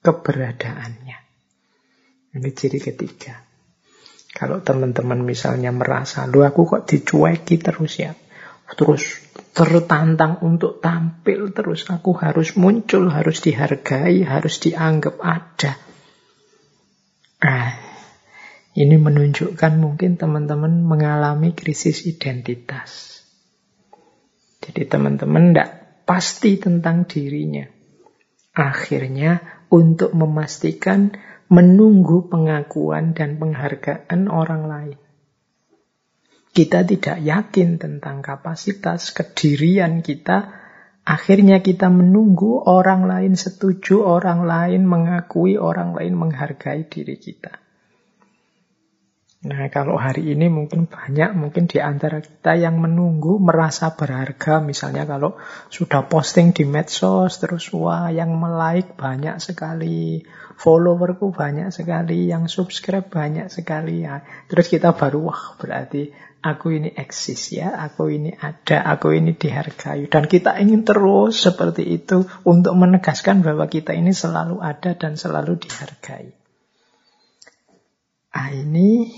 keberadaannya. 0.00 1.18
Ini 2.32 2.50
ciri 2.56 2.80
ketiga. 2.80 3.44
Kalau 4.32 4.64
teman-teman 4.64 5.20
misalnya 5.20 5.68
merasa, 5.68 6.24
lu 6.26 6.42
aku 6.42 6.64
kok 6.64 6.90
dicueki 6.90 7.60
terus 7.60 8.00
ya. 8.00 8.16
Terus 8.72 9.20
tertantang 9.58 10.38
untuk 10.46 10.78
tampil 10.78 11.50
terus. 11.50 11.90
Aku 11.90 12.14
harus 12.14 12.54
muncul, 12.54 13.10
harus 13.10 13.42
dihargai, 13.42 14.22
harus 14.22 14.62
dianggap 14.62 15.18
ada. 15.18 15.74
Nah, 17.42 17.74
ini 18.78 18.94
menunjukkan 18.94 19.72
mungkin 19.74 20.14
teman-teman 20.14 20.86
mengalami 20.86 21.58
krisis 21.58 22.06
identitas. 22.06 23.18
Jadi 24.62 24.86
teman-teman 24.86 25.50
tidak 25.50 25.70
pasti 26.06 26.54
tentang 26.62 27.10
dirinya. 27.10 27.66
Akhirnya 28.54 29.42
untuk 29.74 30.14
memastikan 30.14 31.18
menunggu 31.50 32.30
pengakuan 32.30 33.18
dan 33.18 33.42
penghargaan 33.42 34.30
orang 34.30 34.62
lain. 34.70 34.98
Kita 36.58 36.82
tidak 36.82 37.22
yakin 37.22 37.78
tentang 37.78 38.18
kapasitas 38.18 39.14
kedirian 39.14 40.02
kita. 40.02 40.58
Akhirnya 41.06 41.62
kita 41.62 41.86
menunggu 41.86 42.66
orang 42.66 43.06
lain 43.06 43.38
setuju, 43.38 44.02
orang 44.02 44.42
lain 44.42 44.82
mengakui, 44.82 45.54
orang 45.54 45.94
lain 45.94 46.18
menghargai 46.18 46.90
diri 46.90 47.14
kita. 47.14 47.62
Nah, 49.38 49.70
kalau 49.70 49.94
hari 49.94 50.34
ini 50.34 50.50
mungkin 50.50 50.90
banyak 50.90 51.30
mungkin 51.38 51.70
di 51.70 51.78
antara 51.78 52.18
kita 52.18 52.58
yang 52.58 52.82
menunggu 52.82 53.38
merasa 53.38 53.94
berharga. 53.94 54.58
Misalnya 54.58 55.06
kalau 55.06 55.38
sudah 55.70 56.10
posting 56.10 56.50
di 56.50 56.66
medsos 56.66 57.38
terus 57.38 57.70
wah 57.70 58.10
yang 58.10 58.34
like 58.34 58.98
banyak 58.98 59.38
sekali, 59.38 60.26
followerku 60.58 61.30
banyak 61.30 61.70
sekali, 61.70 62.26
yang 62.26 62.50
subscribe 62.50 63.06
banyak 63.06 63.46
sekali 63.46 64.02
ya. 64.02 64.26
Terus 64.50 64.66
kita 64.66 64.98
baru 64.98 65.30
wah 65.30 65.54
berarti 65.54 66.10
aku 66.48 66.80
ini 66.80 66.90
eksis 66.96 67.52
ya, 67.52 67.76
aku 67.76 68.08
ini 68.08 68.32
ada, 68.32 68.80
aku 68.88 69.12
ini 69.12 69.36
dihargai 69.36 70.08
dan 70.08 70.24
kita 70.24 70.56
ingin 70.56 70.88
terus 70.88 71.44
seperti 71.44 71.84
itu 71.84 72.24
untuk 72.48 72.72
menegaskan 72.72 73.44
bahwa 73.44 73.68
kita 73.68 73.92
ini 73.92 74.16
selalu 74.16 74.64
ada 74.64 74.96
dan 74.96 75.20
selalu 75.20 75.60
dihargai. 75.60 76.32
Ah, 78.32 78.52
ini 78.52 79.12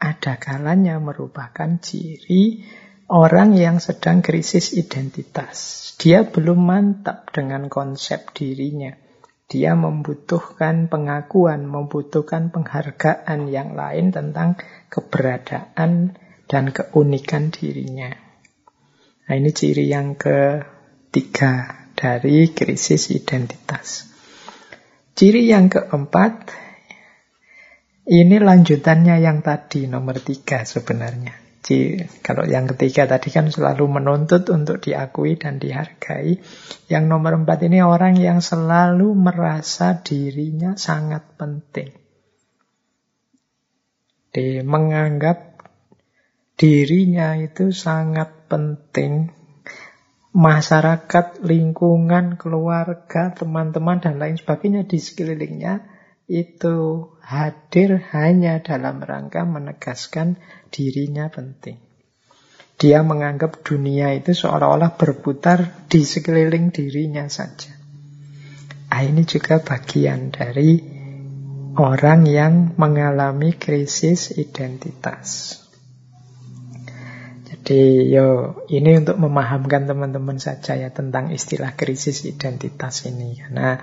ada 0.00 0.36
kalanya 0.36 1.00
merupakan 1.00 1.80
ciri 1.80 2.64
orang 3.08 3.56
yang 3.56 3.80
sedang 3.80 4.20
krisis 4.20 4.72
identitas. 4.76 5.92
Dia 6.00 6.24
belum 6.24 6.60
mantap 6.60 7.32
dengan 7.32 7.68
konsep 7.68 8.32
dirinya. 8.36 9.03
Dia 9.44 9.76
membutuhkan 9.76 10.88
pengakuan, 10.88 11.68
membutuhkan 11.68 12.48
penghargaan 12.48 13.52
yang 13.52 13.76
lain 13.76 14.08
tentang 14.10 14.56
keberadaan 14.88 16.16
dan 16.48 16.64
keunikan 16.72 17.52
dirinya. 17.52 18.08
Nah, 19.24 19.34
ini 19.36 19.50
ciri 19.52 19.88
yang 19.88 20.16
ketiga 20.16 21.84
dari 21.92 22.52
krisis 22.52 23.12
identitas. 23.12 24.08
Ciri 25.14 25.46
yang 25.46 25.68
keempat 25.68 26.50
ini 28.04 28.36
lanjutannya 28.36 29.16
yang 29.20 29.40
tadi, 29.40 29.88
nomor 29.88 30.20
tiga 30.20 30.68
sebenarnya. 30.68 31.43
Kalau 32.20 32.44
yang 32.44 32.68
ketiga 32.68 33.08
tadi 33.08 33.32
kan 33.32 33.48
selalu 33.48 33.88
menuntut 33.88 34.44
untuk 34.52 34.84
diakui 34.84 35.40
dan 35.40 35.56
dihargai. 35.56 36.44
Yang 36.92 37.04
nomor 37.08 37.40
empat 37.40 37.64
ini 37.64 37.80
orang 37.80 38.20
yang 38.20 38.44
selalu 38.44 39.16
merasa 39.16 39.96
dirinya 40.04 40.76
sangat 40.76 41.24
penting. 41.40 41.96
Di 44.28 44.60
menganggap 44.60 45.56
dirinya 46.60 47.32
itu 47.40 47.72
sangat 47.72 48.44
penting. 48.52 49.32
Masyarakat, 50.34 51.46
lingkungan, 51.46 52.36
keluarga, 52.36 53.32
teman-teman, 53.32 54.02
dan 54.02 54.18
lain 54.18 54.36
sebagainya 54.36 54.82
di 54.84 54.98
sekelilingnya 54.98 55.94
itu 56.24 57.12
hadir 57.20 58.00
hanya 58.16 58.64
dalam 58.64 59.04
rangka 59.04 59.44
menegaskan 59.44 60.40
dirinya 60.74 61.30
penting. 61.30 61.78
Dia 62.74 63.06
menganggap 63.06 63.62
dunia 63.62 64.10
itu 64.18 64.34
seolah-olah 64.34 64.98
berputar 64.98 65.86
di 65.86 66.02
sekeliling 66.02 66.74
dirinya 66.74 67.30
saja. 67.30 67.70
Ah, 68.90 69.06
ini 69.06 69.22
juga 69.22 69.62
bagian 69.62 70.34
dari 70.34 70.82
orang 71.78 72.26
yang 72.26 72.74
mengalami 72.74 73.54
krisis 73.54 74.34
identitas. 74.34 75.58
Jadi 77.46 78.10
yo 78.10 78.58
ini 78.66 78.98
untuk 78.98 79.18
memahamkan 79.22 79.86
teman-teman 79.86 80.42
saja 80.42 80.74
ya 80.74 80.90
tentang 80.90 81.30
istilah 81.30 81.78
krisis 81.78 82.26
identitas 82.26 83.06
ini 83.06 83.38
karena 83.38 83.78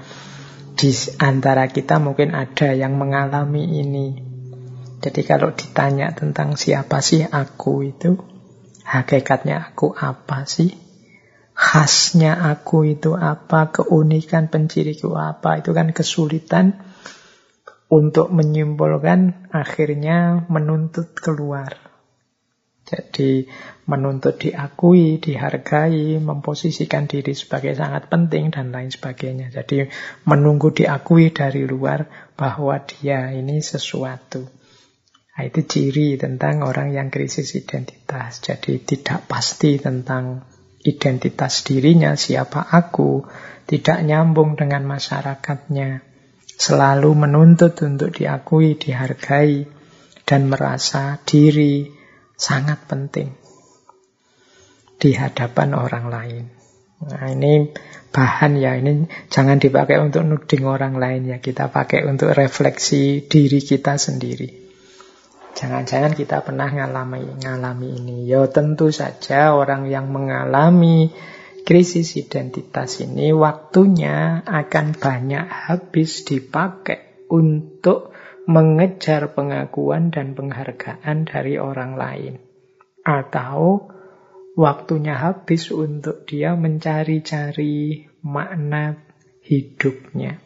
di 0.75 0.91
antara 1.19 1.67
kita 1.67 1.99
mungkin 1.99 2.35
ada 2.35 2.75
yang 2.75 2.99
mengalami 2.99 3.79
ini. 3.79 4.30
Jadi 5.01 5.21
kalau 5.25 5.49
ditanya 5.57 6.13
tentang 6.13 6.53
siapa 6.53 7.01
sih 7.01 7.25
aku 7.25 7.89
itu, 7.89 8.21
hakikatnya 8.85 9.73
aku 9.73 9.97
apa 9.97 10.45
sih? 10.45 10.77
Khasnya 11.57 12.37
aku 12.37 12.85
itu 12.85 13.17
apa? 13.17 13.73
Keunikan 13.73 14.53
penciriku 14.53 15.17
apa? 15.17 15.57
Itu 15.57 15.73
kan 15.73 15.89
kesulitan 15.89 16.77
untuk 17.89 18.29
menyimpulkan 18.29 19.51
akhirnya 19.51 20.47
menuntut 20.47 21.17
keluar. 21.17 21.75
Jadi 22.85 23.45
menuntut 23.87 24.37
diakui, 24.37 25.17
dihargai, 25.17 26.19
memposisikan 26.21 27.07
diri 27.07 27.33
sebagai 27.33 27.73
sangat 27.73 28.05
penting 28.11 28.53
dan 28.53 28.69
lain 28.69 28.93
sebagainya. 28.93 29.49
Jadi 29.49 29.89
menunggu 30.29 30.75
diakui 30.75 31.33
dari 31.33 31.65
luar 31.65 32.05
bahwa 32.37 32.77
dia 32.83 33.31
ini 33.31 33.63
sesuatu. 33.63 34.60
Nah, 35.31 35.47
itu 35.47 35.63
ciri 35.63 36.19
tentang 36.19 36.61
orang 36.67 36.91
yang 36.91 37.07
krisis 37.07 37.55
identitas. 37.55 38.43
Jadi 38.43 38.83
tidak 38.83 39.31
pasti 39.31 39.79
tentang 39.79 40.43
identitas 40.83 41.63
dirinya, 41.63 42.17
siapa 42.19 42.67
aku, 42.67 43.23
tidak 43.69 44.03
nyambung 44.03 44.59
dengan 44.59 44.83
masyarakatnya, 44.83 46.03
selalu 46.59 47.15
menuntut 47.15 47.79
untuk 47.85 48.11
diakui, 48.11 48.75
dihargai, 48.75 49.65
dan 50.27 50.47
merasa 50.47 51.19
diri 51.23 51.91
sangat 52.35 52.87
penting 52.87 53.35
di 55.01 55.11
hadapan 55.17 55.73
orang 55.73 56.05
lain. 56.07 56.45
Nah, 57.01 57.33
ini 57.33 57.73
bahan 58.13 58.61
ya, 58.61 58.77
ini 58.77 59.09
jangan 59.33 59.57
dipakai 59.57 59.97
untuk 59.97 60.21
nuding 60.21 60.69
orang 60.69 61.01
lain 61.01 61.33
ya, 61.33 61.37
kita 61.41 61.73
pakai 61.73 62.05
untuk 62.05 62.29
refleksi 62.37 63.25
diri 63.25 63.57
kita 63.65 63.97
sendiri. 63.97 64.60
Jangan-jangan 65.51 66.15
kita 66.15 66.41
pernah 66.41 66.71
ngalami 66.71 67.37
ngalami 67.43 67.89
ini. 67.99 68.17
Ya 68.25 68.47
tentu 68.47 68.89
saja 68.89 69.51
orang 69.51 69.91
yang 69.91 70.09
mengalami 70.09 71.11
krisis 71.61 72.17
identitas 72.17 72.99
ini 73.03 73.31
waktunya 73.35 74.41
akan 74.47 74.97
banyak 74.97 75.45
habis 75.45 76.25
dipakai 76.25 77.27
untuk 77.29 78.11
mengejar 78.49 79.31
pengakuan 79.37 80.09
dan 80.09 80.33
penghargaan 80.33 81.29
dari 81.29 81.61
orang 81.61 81.95
lain. 81.95 82.33
Atau 83.05 83.87
waktunya 84.57 85.15
habis 85.17 85.69
untuk 85.71 86.25
dia 86.25 86.57
mencari-cari 86.57 88.09
makna 88.25 88.97
hidupnya. 89.45 90.41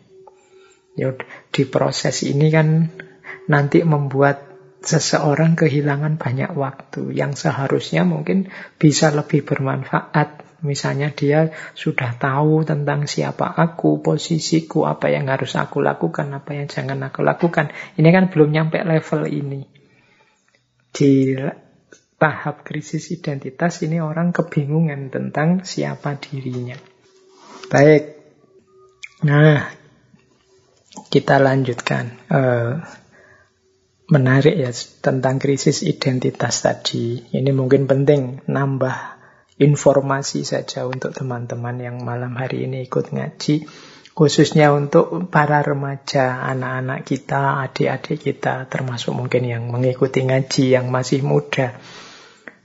Ya, 0.95 1.11
di 1.51 1.63
proses 1.67 2.23
ini 2.23 2.47
kan 2.53 2.87
nanti 3.51 3.83
membuat 3.83 4.54
seseorang 4.85 5.57
kehilangan 5.57 6.21
banyak 6.21 6.53
waktu 6.53 7.09
yang 7.11 7.33
seharusnya 7.33 8.05
mungkin 8.05 8.53
bisa 8.77 9.09
lebih 9.09 9.41
bermanfaat. 9.41 10.45
Misalnya 10.65 11.13
dia 11.13 11.53
sudah 11.77 12.17
tahu 12.17 12.65
tentang 12.65 13.05
siapa 13.05 13.45
aku, 13.45 14.01
posisiku, 14.01 14.89
apa 14.89 15.13
yang 15.13 15.29
harus 15.29 15.53
aku 15.57 15.81
lakukan, 15.81 16.31
apa 16.33 16.57
yang 16.57 16.65
jangan 16.65 17.01
aku 17.05 17.21
lakukan. 17.21 17.69
Ini 17.97 18.09
kan 18.09 18.33
belum 18.33 18.49
nyampe 18.49 18.81
level 18.81 19.29
ini. 19.29 19.61
Di 20.89 21.37
tahap 22.15 22.63
krisis 22.63 23.11
identitas 23.11 23.83
ini 23.83 23.99
orang 24.01 24.31
kebingungan 24.31 25.13
tentang 25.13 25.67
siapa 25.67 26.17
dirinya. 26.17 26.79
Baik. 27.69 28.03
Nah, 29.27 29.69
kita 31.11 31.35
lanjutkan. 31.37 32.05
Uh, 32.31 32.81
menarik 34.05 34.53
ya 34.53 34.71
tentang 35.01 35.41
krisis 35.41 35.81
identitas 35.81 36.61
tadi. 36.61 37.25
Ini 37.33 37.49
mungkin 37.53 37.89
penting 37.89 38.45
nambah 38.45 38.97
informasi 39.57 40.45
saja 40.45 40.85
untuk 40.85 41.15
teman-teman 41.15 41.79
yang 41.79 41.97
malam 42.03 42.35
hari 42.37 42.69
ini 42.69 42.85
ikut 42.85 43.11
ngaji. 43.15 43.65
Khususnya 44.15 44.71
untuk 44.71 45.27
para 45.27 45.59
remaja, 45.59 46.39
anak-anak 46.47 47.03
kita, 47.03 47.59
adik-adik 47.67 48.23
kita, 48.23 48.63
termasuk 48.71 49.11
mungkin 49.11 49.43
yang 49.43 49.67
mengikuti 49.67 50.23
ngaji 50.23 50.71
yang 50.71 50.87
masih 50.87 51.19
muda 51.19 51.75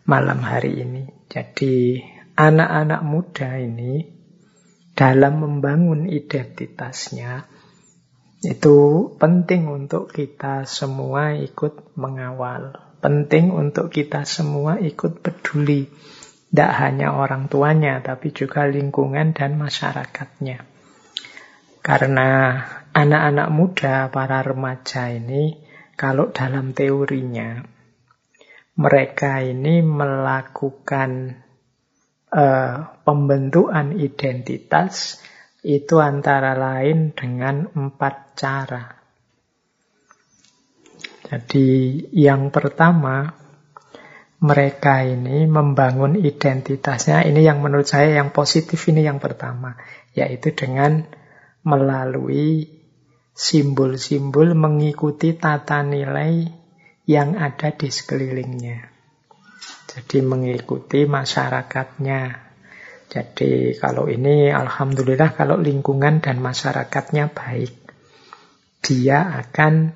malam 0.06 0.38
hari 0.46 0.86
ini. 0.86 1.10
Jadi 1.26 1.98
anak-anak 2.38 3.02
muda 3.02 3.58
ini 3.58 4.06
dalam 4.94 5.42
membangun 5.42 6.06
identitasnya 6.06 7.50
itu 8.40 9.12
penting 9.20 9.68
untuk 9.68 10.08
kita 10.08 10.64
semua 10.64 11.36
ikut 11.36 11.92
mengawal. 11.92 12.72
Penting 13.04 13.52
untuk 13.52 13.92
kita 13.92 14.24
semua 14.24 14.80
ikut 14.80 15.20
peduli. 15.20 15.92
Tidak 16.48 16.72
hanya 16.80 17.14
orang 17.14 17.52
tuanya, 17.52 18.00
tapi 18.00 18.32
juga 18.32 18.64
lingkungan 18.64 19.36
dan 19.36 19.60
masyarakatnya. 19.60 20.64
Karena 21.84 22.28
anak-anak 22.96 23.48
muda, 23.52 24.08
para 24.08 24.40
remaja 24.40 25.12
ini, 25.12 25.60
kalau 25.94 26.32
dalam 26.32 26.72
teorinya, 26.72 27.60
mereka 28.80 29.44
ini 29.44 29.84
melakukan 29.84 31.44
uh, 32.32 32.74
pembentukan 33.04 34.00
identitas 34.00 35.20
itu 35.60 36.00
antara 36.00 36.56
lain 36.56 37.12
dengan 37.12 37.68
empat 37.68 38.14
cara. 38.36 38.84
Jadi 41.30 41.68
yang 42.16 42.50
pertama, 42.50 43.30
mereka 44.40 45.04
ini 45.04 45.44
membangun 45.44 46.16
identitasnya, 46.16 47.22
ini 47.28 47.44
yang 47.44 47.60
menurut 47.60 47.86
saya 47.86 48.18
yang 48.18 48.32
positif 48.32 48.80
ini 48.88 49.04
yang 49.04 49.20
pertama, 49.20 49.76
yaitu 50.16 50.56
dengan 50.56 51.04
melalui 51.60 52.80
simbol-simbol 53.36 54.56
mengikuti 54.56 55.36
tata 55.36 55.84
nilai 55.84 56.48
yang 57.04 57.36
ada 57.36 57.70
di 57.76 57.88
sekelilingnya. 57.92 58.90
Jadi 59.90 60.18
mengikuti 60.24 61.04
masyarakatnya. 61.04 62.49
Jadi 63.10 63.74
kalau 63.74 64.06
ini 64.06 64.54
alhamdulillah 64.54 65.34
kalau 65.34 65.58
lingkungan 65.58 66.22
dan 66.22 66.38
masyarakatnya 66.38 67.34
baik, 67.34 67.74
dia 68.86 69.34
akan 69.42 69.90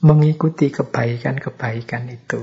mengikuti 0.00 0.72
kebaikan-kebaikan 0.72 2.08
itu. 2.08 2.40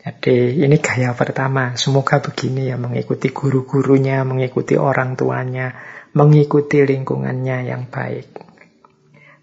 Jadi 0.00 0.64
ini 0.64 0.80
gaya 0.80 1.12
pertama, 1.12 1.76
semoga 1.76 2.24
begini 2.24 2.72
ya 2.72 2.80
mengikuti 2.80 3.28
guru-gurunya, 3.28 4.24
mengikuti 4.24 4.80
orang 4.80 5.20
tuanya, 5.20 5.76
mengikuti 6.16 6.80
lingkungannya 6.88 7.68
yang 7.68 7.92
baik. 7.92 8.32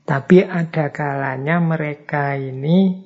Tapi 0.09 0.41
ada 0.41 0.89
kalanya 0.89 1.61
mereka 1.61 2.33
ini 2.33 3.05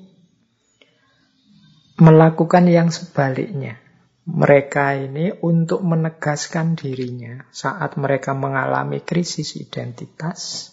melakukan 1.99 2.71
yang 2.71 2.87
sebaliknya. 2.87 3.88
Mereka 4.29 5.09
ini 5.09 5.33
untuk 5.41 5.81
menegaskan 5.81 6.77
dirinya 6.77 7.49
saat 7.49 7.97
mereka 7.97 8.37
mengalami 8.37 9.01
krisis 9.01 9.57
identitas, 9.57 10.69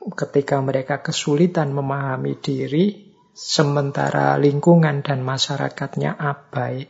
ketika 0.00 0.56
mereka 0.64 1.04
kesulitan 1.04 1.76
memahami 1.76 2.40
diri, 2.40 3.12
sementara 3.36 4.40
lingkungan 4.40 5.04
dan 5.04 5.20
masyarakatnya 5.20 6.16
abai, 6.16 6.88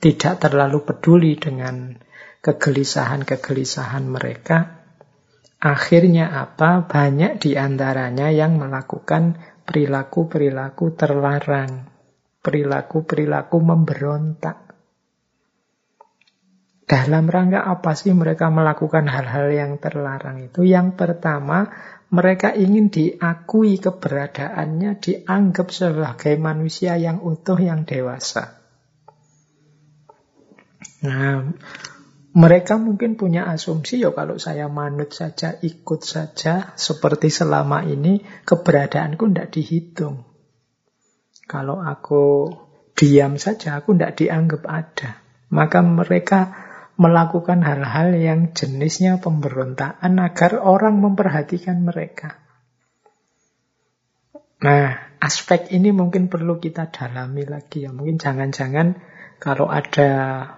tidak 0.00 0.40
terlalu 0.40 0.80
peduli 0.88 1.36
dengan 1.36 2.00
kegelisahan-kegelisahan 2.40 4.08
mereka, 4.08 4.76
Akhirnya 5.56 6.30
apa? 6.36 6.84
Banyak 6.84 7.40
di 7.40 7.56
antaranya 7.56 8.28
yang 8.28 8.60
melakukan 8.60 9.40
perilaku-perilaku 9.64 10.92
terlarang. 10.94 11.88
Perilaku-perilaku 12.44 13.56
memberontak. 13.58 14.65
Dalam 16.86 17.26
rangka 17.26 17.66
apa 17.66 17.98
sih 17.98 18.14
mereka 18.14 18.46
melakukan 18.46 19.10
hal-hal 19.10 19.50
yang 19.50 19.72
terlarang 19.82 20.38
itu? 20.46 20.62
Yang 20.62 20.94
pertama, 20.94 21.66
mereka 22.14 22.54
ingin 22.54 22.94
diakui 22.94 23.82
keberadaannya, 23.82 25.02
dianggap 25.02 25.74
sebagai 25.74 26.38
manusia 26.38 26.94
yang 26.94 27.18
utuh, 27.26 27.58
yang 27.58 27.82
dewasa. 27.82 28.62
Nah, 31.02 31.50
mereka 32.36 32.78
mungkin 32.78 33.18
punya 33.18 33.50
asumsi 33.50 34.06
ya 34.06 34.14
kalau 34.14 34.38
saya 34.38 34.70
manut 34.70 35.10
saja, 35.10 35.58
ikut 35.58 36.06
saja 36.06 36.76
seperti 36.78 37.34
selama 37.34 37.82
ini 37.82 38.22
keberadaanku 38.46 39.26
tidak 39.26 39.50
dihitung. 39.50 40.22
Kalau 41.50 41.82
aku 41.82 42.54
diam 42.94 43.42
saja, 43.42 43.82
aku 43.82 43.98
tidak 43.98 44.22
dianggap 44.22 44.62
ada. 44.70 45.10
Maka 45.48 45.78
mereka 45.82 46.65
melakukan 46.96 47.60
hal-hal 47.60 48.16
yang 48.16 48.56
jenisnya 48.56 49.20
pemberontakan 49.20 50.16
agar 50.16 50.60
orang 50.64 50.96
memperhatikan 51.00 51.84
mereka. 51.84 52.40
Nah, 54.64 55.16
aspek 55.20 55.68
ini 55.76 55.92
mungkin 55.92 56.32
perlu 56.32 56.56
kita 56.56 56.88
dalami 56.88 57.44
lagi 57.44 57.84
ya. 57.84 57.92
Mungkin 57.92 58.16
jangan-jangan 58.16 58.96
kalau 59.36 59.68
ada 59.68 60.08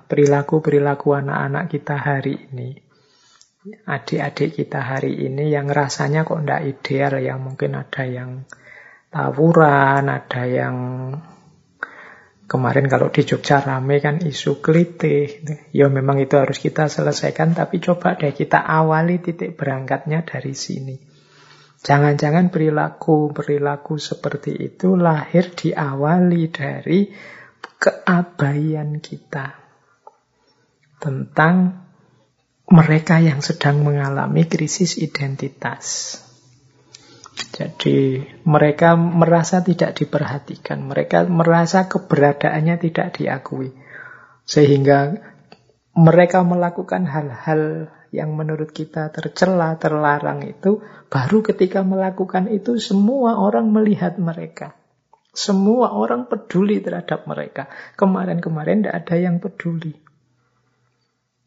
perilaku-perilaku 0.07 1.19
anak-anak 1.19 1.67
kita 1.67 1.99
hari 1.99 2.47
ini, 2.55 2.79
adik-adik 3.91 4.55
kita 4.55 4.79
hari 4.79 5.19
ini 5.27 5.51
yang 5.51 5.67
rasanya 5.67 6.23
kok 6.23 6.47
tidak 6.47 6.63
ideal, 6.63 7.13
yang 7.19 7.43
mungkin 7.43 7.75
ada 7.75 8.07
yang 8.07 8.31
tawuran, 9.11 10.07
ada 10.07 10.43
yang 10.47 10.77
kemarin 12.49 12.89
kalau 12.89 13.13
di 13.13 13.23
Jogja 13.23 13.61
rame 13.61 14.01
kan 14.01 14.25
isu 14.25 14.65
kelitih. 14.65 15.45
Ya 15.77 15.87
memang 15.93 16.19
itu 16.19 16.35
harus 16.41 16.57
kita 16.59 16.89
selesaikan, 16.89 17.53
tapi 17.53 17.79
coba 17.79 18.17
deh 18.17 18.33
kita 18.33 18.59
awali 18.59 19.21
titik 19.21 19.55
berangkatnya 19.55 20.25
dari 20.25 20.57
sini. 20.57 20.97
Jangan-jangan 21.79 22.51
perilaku-perilaku 22.51 24.03
seperti 24.03 24.57
itu 24.59 24.99
lahir 24.99 25.55
diawali 25.55 26.51
dari 26.51 27.07
keabaian 27.79 28.99
kita. 28.99 29.69
tentang 30.99 31.87
mereka 32.69 33.23
yang 33.23 33.41
sedang 33.41 33.87
mengalami 33.87 34.45
krisis 34.45 34.99
identitas. 34.99 36.19
Jadi 37.39 38.23
mereka 38.47 38.95
merasa 38.95 39.63
tidak 39.63 39.99
diperhatikan, 39.99 40.83
mereka 40.83 41.27
merasa 41.27 41.87
keberadaannya 41.87 42.77
tidak 42.83 43.19
diakui. 43.19 43.75
Sehingga 44.49 45.19
mereka 45.99 46.47
melakukan 46.47 47.07
hal-hal 47.07 47.91
yang 48.15 48.33
menurut 48.33 48.73
kita 48.73 49.13
tercela, 49.13 49.77
terlarang 49.77 50.47
itu, 50.47 50.81
baru 51.13 51.45
ketika 51.45 51.85
melakukan 51.85 52.49
itu 52.49 52.81
semua 52.81 53.37
orang 53.37 53.69
melihat 53.69 54.17
mereka. 54.17 54.79
Semua 55.35 55.93
orang 55.95 56.27
peduli 56.27 56.81
terhadap 56.81 57.29
mereka. 57.29 57.69
Kemarin-kemarin 57.95 58.83
tidak 58.83 58.97
ada 59.05 59.17
yang 59.21 59.37
peduli. 59.39 59.95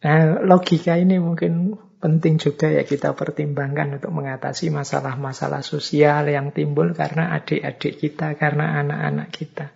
Nah, 0.01 0.41
logika 0.41 0.97
ini 0.97 1.17
mungkin 1.17 1.77
penting 2.01 2.41
juga 2.41 2.67
ya 2.67 2.81
kita 2.81 3.13
pertimbangkan 3.13 4.01
untuk 4.01 4.09
mengatasi 4.09 4.73
masalah-masalah 4.73 5.61
sosial 5.61 6.27
yang 6.27 6.49
timbul 6.49 6.97
karena 6.97 7.37
adik-adik 7.37 8.01
kita, 8.01 8.33
karena 8.35 8.81
anak-anak 8.81 9.29
kita. 9.29 9.69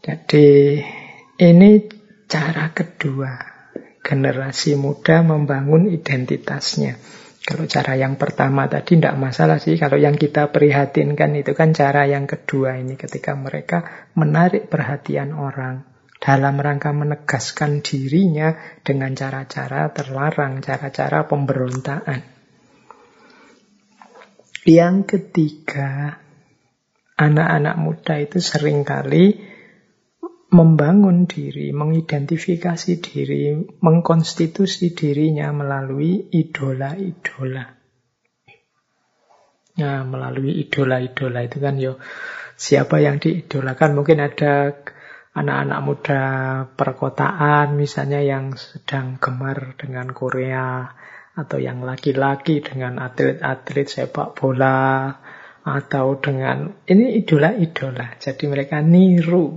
Jadi 0.00 0.80
ini 1.42 1.70
cara 2.30 2.72
kedua 2.72 3.36
generasi 4.00 4.78
muda 4.78 5.20
membangun 5.26 5.90
identitasnya. 5.90 6.96
Kalau 7.40 7.66
cara 7.66 7.98
yang 7.98 8.14
pertama 8.14 8.70
tadi 8.70 8.96
tidak 8.96 9.18
masalah 9.18 9.58
sih. 9.58 9.74
Kalau 9.76 9.98
yang 9.98 10.14
kita 10.14 10.54
prihatinkan 10.54 11.34
itu 11.34 11.52
kan 11.58 11.74
cara 11.74 12.06
yang 12.06 12.30
kedua 12.30 12.78
ini 12.78 12.94
ketika 12.94 13.34
mereka 13.34 14.08
menarik 14.14 14.70
perhatian 14.70 15.34
orang 15.34 15.89
dalam 16.20 16.60
rangka 16.60 16.92
menegaskan 16.92 17.80
dirinya 17.80 18.52
dengan 18.84 19.16
cara-cara 19.16 19.88
terlarang, 19.88 20.60
cara-cara 20.60 21.24
pemberontakan. 21.24 22.20
Yang 24.68 24.96
ketiga, 25.08 26.20
anak-anak 27.16 27.76
muda 27.80 28.20
itu 28.20 28.36
sering 28.36 28.84
kali 28.84 29.40
membangun 30.52 31.24
diri, 31.24 31.72
mengidentifikasi 31.72 32.92
diri, 33.00 33.56
mengkonstitusi 33.80 34.92
dirinya 34.92 35.48
melalui 35.56 36.28
idola-idola. 36.28 37.64
Nah, 39.80 40.04
melalui 40.04 40.60
idola-idola 40.60 41.40
itu 41.40 41.56
kan 41.56 41.80
yo 41.80 41.96
siapa 42.60 43.00
yang 43.00 43.16
diidolakan 43.16 43.96
mungkin 43.96 44.20
ada 44.20 44.76
anak-anak 45.40 45.80
muda 45.80 46.22
perkotaan 46.76 47.74
misalnya 47.74 48.20
yang 48.20 48.54
sedang 48.60 49.16
gemar 49.16 49.74
dengan 49.80 50.12
Korea 50.12 50.92
atau 51.36 51.56
yang 51.56 51.80
laki-laki 51.80 52.60
dengan 52.60 53.00
atlet-atlet 53.00 53.88
sepak 53.88 54.36
bola 54.36 55.08
atau 55.64 56.16
dengan 56.20 56.84
ini 56.84 57.20
idola-idola. 57.20 58.20
Jadi 58.20 58.44
mereka 58.48 58.84
niru 58.84 59.56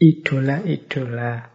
idola-idola. 0.00 1.54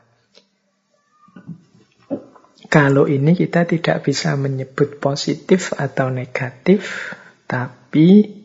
Kalau 2.70 3.10
ini 3.10 3.34
kita 3.34 3.66
tidak 3.66 4.06
bisa 4.06 4.38
menyebut 4.38 5.02
positif 5.02 5.74
atau 5.74 6.14
negatif, 6.14 7.14
tapi 7.50 8.39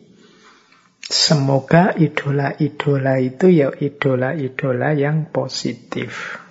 Semoga 1.05 1.93
idola-idola 1.93 3.21
itu 3.21 3.45
ya 3.53 3.69
idola-idola 3.69 4.97
yang 4.97 5.29
positif. 5.29 6.41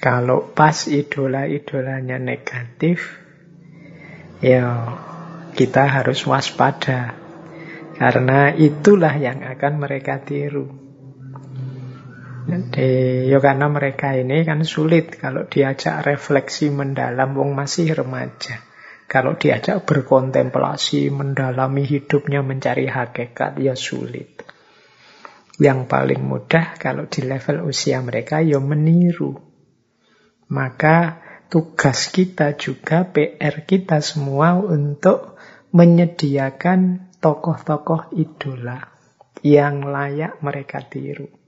Kalau 0.00 0.48
pas 0.56 0.88
idola-idolanya 0.88 2.16
negatif, 2.16 3.20
ya 4.40 4.96
kita 5.52 5.84
harus 5.84 6.24
waspada. 6.24 7.12
Karena 8.00 8.56
itulah 8.56 9.12
yang 9.20 9.44
akan 9.44 9.72
mereka 9.76 10.24
tiru. 10.24 10.72
Jadi, 12.48 13.28
ya 13.28 13.36
karena 13.36 13.68
mereka 13.68 14.16
ini 14.16 14.48
kan 14.48 14.64
sulit 14.64 15.20
kalau 15.20 15.44
diajak 15.44 16.00
refleksi 16.08 16.72
mendalam, 16.72 17.36
wong 17.36 17.52
masih 17.52 17.92
remaja. 17.92 18.69
Kalau 19.10 19.34
diajak 19.34 19.82
berkontemplasi, 19.90 21.10
mendalami 21.10 21.82
hidupnya, 21.82 22.46
mencari 22.46 22.86
hakikat, 22.86 23.58
ya 23.58 23.74
sulit. 23.74 24.46
Yang 25.58 25.90
paling 25.90 26.22
mudah 26.22 26.78
kalau 26.78 27.10
di 27.10 27.26
level 27.26 27.66
usia 27.66 27.98
mereka, 28.06 28.38
ya 28.38 28.62
meniru. 28.62 29.34
Maka 30.54 31.18
tugas 31.50 32.14
kita 32.14 32.54
juga, 32.54 33.10
PR 33.10 33.66
kita 33.66 33.98
semua 33.98 34.54
untuk 34.54 35.34
menyediakan 35.74 37.10
tokoh-tokoh 37.18 38.14
idola 38.14 38.94
yang 39.42 39.90
layak 39.90 40.38
mereka 40.38 40.86
tiru. 40.86 41.39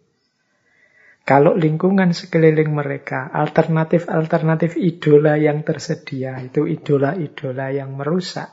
Kalau 1.22 1.54
lingkungan 1.54 2.10
sekeliling 2.10 2.74
mereka, 2.74 3.30
alternatif-alternatif 3.30 4.74
idola 4.74 5.38
yang 5.38 5.62
tersedia, 5.62 6.34
itu 6.42 6.66
idola-idola 6.66 7.70
yang 7.70 7.94
merusak, 7.94 8.50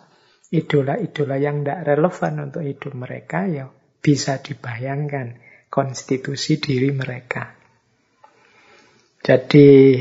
idola-idola 0.54 1.42
yang 1.42 1.66
tidak 1.66 1.82
relevan 1.90 2.34
untuk 2.46 2.62
hidup 2.62 2.94
mereka, 2.94 3.50
ya 3.50 3.66
bisa 4.00 4.38
dibayangkan 4.38 5.42
konstitusi 5.74 6.62
diri 6.62 6.94
mereka. 6.94 7.58
Jadi 9.20 10.00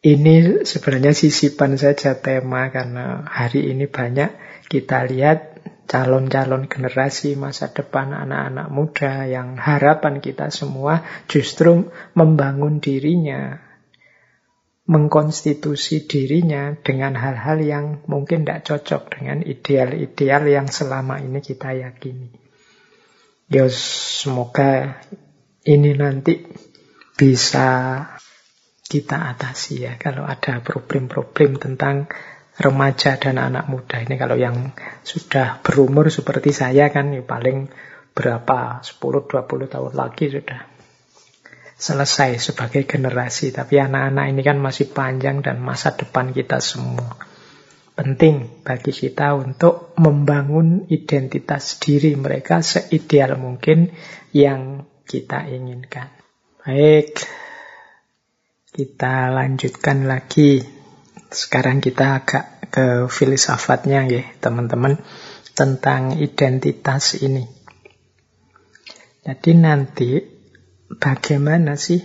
ini 0.00 0.34
sebenarnya 0.66 1.12
sisipan 1.12 1.78
saja 1.78 2.18
tema 2.18 2.68
karena 2.68 3.24
hari 3.24 3.72
ini 3.72 3.86
banyak 3.88 4.30
kita 4.70 5.06
lihat 5.08 5.49
calon-calon 5.90 6.70
generasi 6.70 7.34
masa 7.34 7.74
depan 7.74 8.14
anak-anak 8.14 8.70
muda 8.70 9.26
yang 9.26 9.58
harapan 9.58 10.22
kita 10.22 10.54
semua 10.54 11.02
justru 11.26 11.90
membangun 12.14 12.78
dirinya, 12.78 13.58
mengkonstitusi 14.86 16.06
dirinya 16.06 16.78
dengan 16.78 17.18
hal-hal 17.18 17.58
yang 17.66 17.84
mungkin 18.06 18.46
tidak 18.46 18.70
cocok 18.70 19.18
dengan 19.18 19.42
ideal-ideal 19.42 20.46
yang 20.46 20.70
selama 20.70 21.18
ini 21.18 21.42
kita 21.42 21.74
yakini. 21.74 22.38
Ya 23.50 23.66
semoga 23.66 25.02
ini 25.66 25.90
nanti 25.98 26.46
bisa 27.18 28.06
kita 28.86 29.34
atasi 29.34 29.90
ya 29.90 29.98
kalau 29.98 30.22
ada 30.22 30.62
problem-problem 30.62 31.58
tentang 31.58 32.06
remaja 32.60 33.16
dan 33.16 33.40
anak 33.40 33.72
muda. 33.72 34.04
Ini 34.04 34.20
kalau 34.20 34.36
yang 34.36 34.76
sudah 35.00 35.64
berumur 35.64 36.12
seperti 36.12 36.52
saya 36.52 36.92
kan 36.92 37.16
ya 37.16 37.24
paling 37.24 37.72
berapa 38.12 38.84
10-20 38.84 39.72
tahun 39.72 39.92
lagi 39.96 40.28
sudah 40.28 40.60
selesai 41.80 42.52
sebagai 42.52 42.84
generasi. 42.84 43.56
Tapi 43.56 43.80
anak-anak 43.80 44.24
ini 44.28 44.42
kan 44.44 44.60
masih 44.60 44.92
panjang 44.92 45.40
dan 45.40 45.64
masa 45.64 45.96
depan 45.96 46.36
kita 46.36 46.60
semua. 46.60 47.16
Penting 47.96 48.64
bagi 48.64 48.92
kita 48.92 49.32
untuk 49.36 49.96
membangun 49.96 50.88
identitas 50.92 51.80
diri 51.80 52.16
mereka 52.16 52.60
seideal 52.60 53.40
mungkin 53.40 53.92
yang 54.36 54.84
kita 55.08 55.48
inginkan. 55.48 56.08
Baik, 56.60 57.24
kita 58.72 59.32
lanjutkan 59.32 60.04
lagi 60.06 60.79
sekarang 61.30 61.78
kita 61.78 62.22
agak 62.22 62.44
ke 62.70 62.86
filsafatnya 63.10 64.06
ya 64.06 64.22
teman-teman 64.38 64.98
tentang 65.54 66.18
identitas 66.18 67.18
ini. 67.18 67.46
Jadi 69.26 69.50
nanti 69.54 70.10
bagaimana 70.90 71.78
sih 71.78 72.00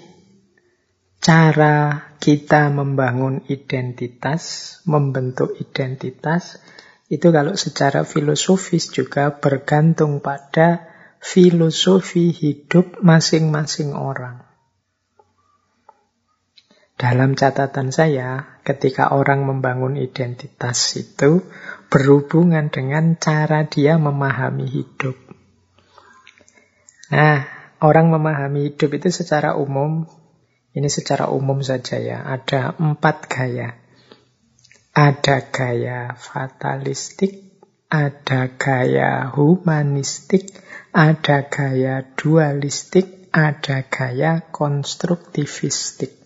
cara 1.22 2.10
kita 2.22 2.70
membangun 2.70 3.46
identitas, 3.50 4.78
membentuk 4.86 5.58
identitas, 5.58 6.62
itu 7.06 7.30
kalau 7.30 7.54
secara 7.54 8.02
filosofis 8.02 8.90
juga 8.90 9.38
bergantung 9.38 10.22
pada 10.22 10.90
filosofi 11.22 12.34
hidup 12.34 13.02
masing-masing 13.02 13.94
orang. 13.94 14.46
Dalam 16.96 17.34
catatan 17.38 17.94
saya, 17.94 18.55
ketika 18.66 19.14
orang 19.14 19.46
membangun 19.46 19.94
identitas 19.94 20.98
itu 20.98 21.46
berhubungan 21.94 22.74
dengan 22.74 23.14
cara 23.22 23.70
dia 23.70 24.02
memahami 24.02 24.66
hidup. 24.66 25.14
Nah, 27.14 27.46
orang 27.86 28.10
memahami 28.10 28.74
hidup 28.74 28.98
itu 28.98 29.14
secara 29.14 29.54
umum, 29.54 30.10
ini 30.74 30.90
secara 30.90 31.30
umum 31.30 31.62
saja 31.62 32.02
ya, 32.02 32.26
ada 32.26 32.74
empat 32.74 33.30
gaya. 33.30 33.78
Ada 34.98 35.54
gaya 35.54 36.18
fatalistik, 36.18 37.46
ada 37.94 38.50
gaya 38.58 39.30
humanistik, 39.30 40.50
ada 40.90 41.46
gaya 41.46 42.02
dualistik, 42.18 43.30
ada 43.30 43.86
gaya 43.86 44.42
konstruktivistik. 44.50 46.25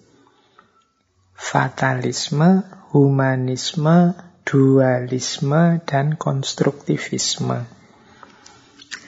Fatalisme, 1.39 2.67
humanisme, 2.91 4.19
dualisme, 4.43 5.79
dan 5.87 6.19
konstruktivisme. 6.19 7.63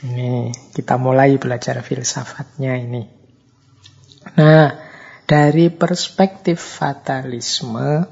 Ini 0.02 0.56
kita 0.72 0.96
mulai 0.96 1.36
belajar 1.36 1.84
filsafatnya 1.84 2.80
ini. 2.80 3.04
Nah, 4.40 4.72
dari 5.28 5.68
perspektif 5.68 6.58
fatalisme, 6.64 8.08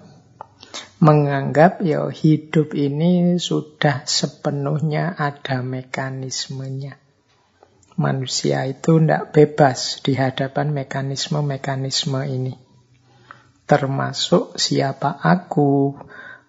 menganggap 0.99 1.80
ya 1.80 2.11
hidup 2.11 2.76
ini 2.76 3.39
sudah 3.39 4.03
sepenuhnya 4.03 5.15
ada 5.15 5.63
mekanismenya 5.63 6.99
manusia 7.99 8.63
itu 8.63 8.95
tidak 9.03 9.36
bebas 9.36 9.99
di 9.99 10.15
hadapan 10.15 10.72
mekanisme-mekanisme 10.72 12.24
ini. 12.24 12.68
Termasuk 13.70 14.57
siapa 14.57 15.22
aku, 15.22 15.93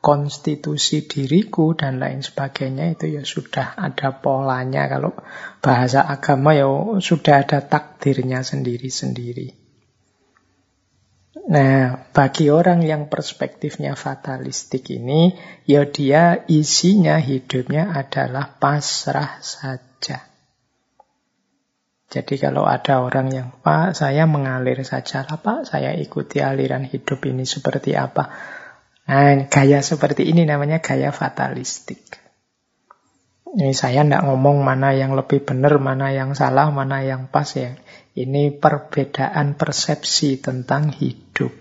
konstitusi 0.01 1.05
diriku, 1.05 1.77
dan 1.77 2.01
lain 2.01 2.25
sebagainya 2.25 2.97
itu 2.97 3.13
ya 3.13 3.29
sudah 3.29 3.77
ada 3.77 4.25
polanya. 4.25 4.89
Kalau 4.89 5.13
bahasa 5.61 6.01
agama 6.01 6.57
ya 6.57 6.65
sudah 7.05 7.45
ada 7.45 7.61
takdirnya 7.61 8.41
sendiri-sendiri. 8.41 9.53
Nah, 11.51 12.09
bagi 12.17 12.49
orang 12.49 12.81
yang 12.81 13.13
perspektifnya 13.13 13.99
fatalistik 14.01 14.89
ini, 14.89 15.37
ya 15.69 15.85
dia 15.85 16.41
isinya 16.49 17.21
hidupnya 17.21 17.91
adalah 17.91 18.57
pasrah 18.57 19.45
saja. 19.45 20.30
Jadi 22.11 22.43
kalau 22.43 22.67
ada 22.67 23.07
orang 23.07 23.31
yang, 23.31 23.49
Pak, 23.63 23.95
saya 23.95 24.27
mengalir 24.27 24.83
saja 24.83 25.23
lah, 25.23 25.39
Pak, 25.39 25.71
saya 25.71 25.95
ikuti 25.95 26.43
aliran 26.43 26.83
hidup 26.83 27.23
ini 27.23 27.47
seperti 27.47 27.95
apa. 27.95 28.35
Nah, 29.07 29.47
gaya 29.47 29.79
seperti 29.79 30.27
ini 30.27 30.43
namanya 30.43 30.83
gaya 30.83 31.15
fatalistik. 31.15 32.03
Ini 33.51 33.75
saya 33.75 34.03
tidak 34.03 34.27
ngomong 34.27 34.63
mana 34.63 34.91
yang 34.91 35.15
lebih 35.15 35.43
benar, 35.47 35.79
mana 35.79 36.11
yang 36.11 36.35
salah, 36.35 36.71
mana 36.75 37.03
yang 37.07 37.31
pas 37.31 37.47
ya. 37.55 37.79
Ini 38.15 38.59
perbedaan 38.59 39.55
persepsi 39.55 40.43
tentang 40.43 40.91
hidup. 40.91 41.55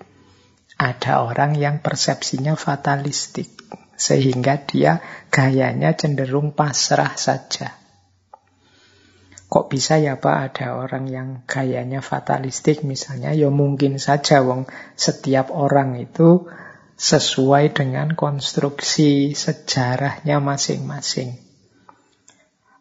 Ada 0.77 1.25
orang 1.29 1.57
yang 1.57 1.81
persepsinya 1.81 2.57
fatalistik, 2.57 3.53
sehingga 3.97 4.65
dia 4.65 5.01
gayanya 5.29 5.93
cenderung 5.93 6.57
pasrah 6.57 7.13
saja. 7.17 7.73
Kok 9.49 9.65
bisa 9.65 9.97
ya 9.97 10.21
Pak 10.21 10.37
ada 10.53 10.77
orang 10.77 11.09
yang 11.09 11.27
gayanya 11.49 12.05
fatalistik 12.05 12.85
misalnya? 12.85 13.33
Ya 13.33 13.49
mungkin 13.49 13.97
saja 13.97 14.45
wong 14.45 14.69
setiap 14.93 15.49
orang 15.49 15.97
itu 15.97 16.45
sesuai 16.99 17.73
dengan 17.73 18.13
konstruksi 18.13 19.33
sejarahnya 19.33 20.37
masing-masing. 20.37 21.41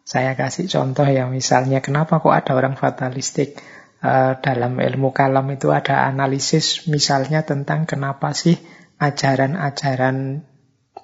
Saya 0.05 0.37
kasih 0.37 0.69
contoh 0.69 1.09
ya 1.09 1.25
misalnya 1.25 1.81
kenapa 1.81 2.21
kok 2.21 2.37
ada 2.37 2.53
orang 2.53 2.77
fatalistik? 2.77 3.57
Uh, 3.99 4.39
dalam 4.39 4.79
ilmu 4.79 5.11
kalam 5.11 5.43
itu 5.51 5.75
ada 5.75 6.07
analisis 6.07 6.87
misalnya 6.87 7.43
tentang 7.43 7.83
kenapa 7.83 8.31
sih 8.31 8.55
ajaran-ajaran 8.95 10.47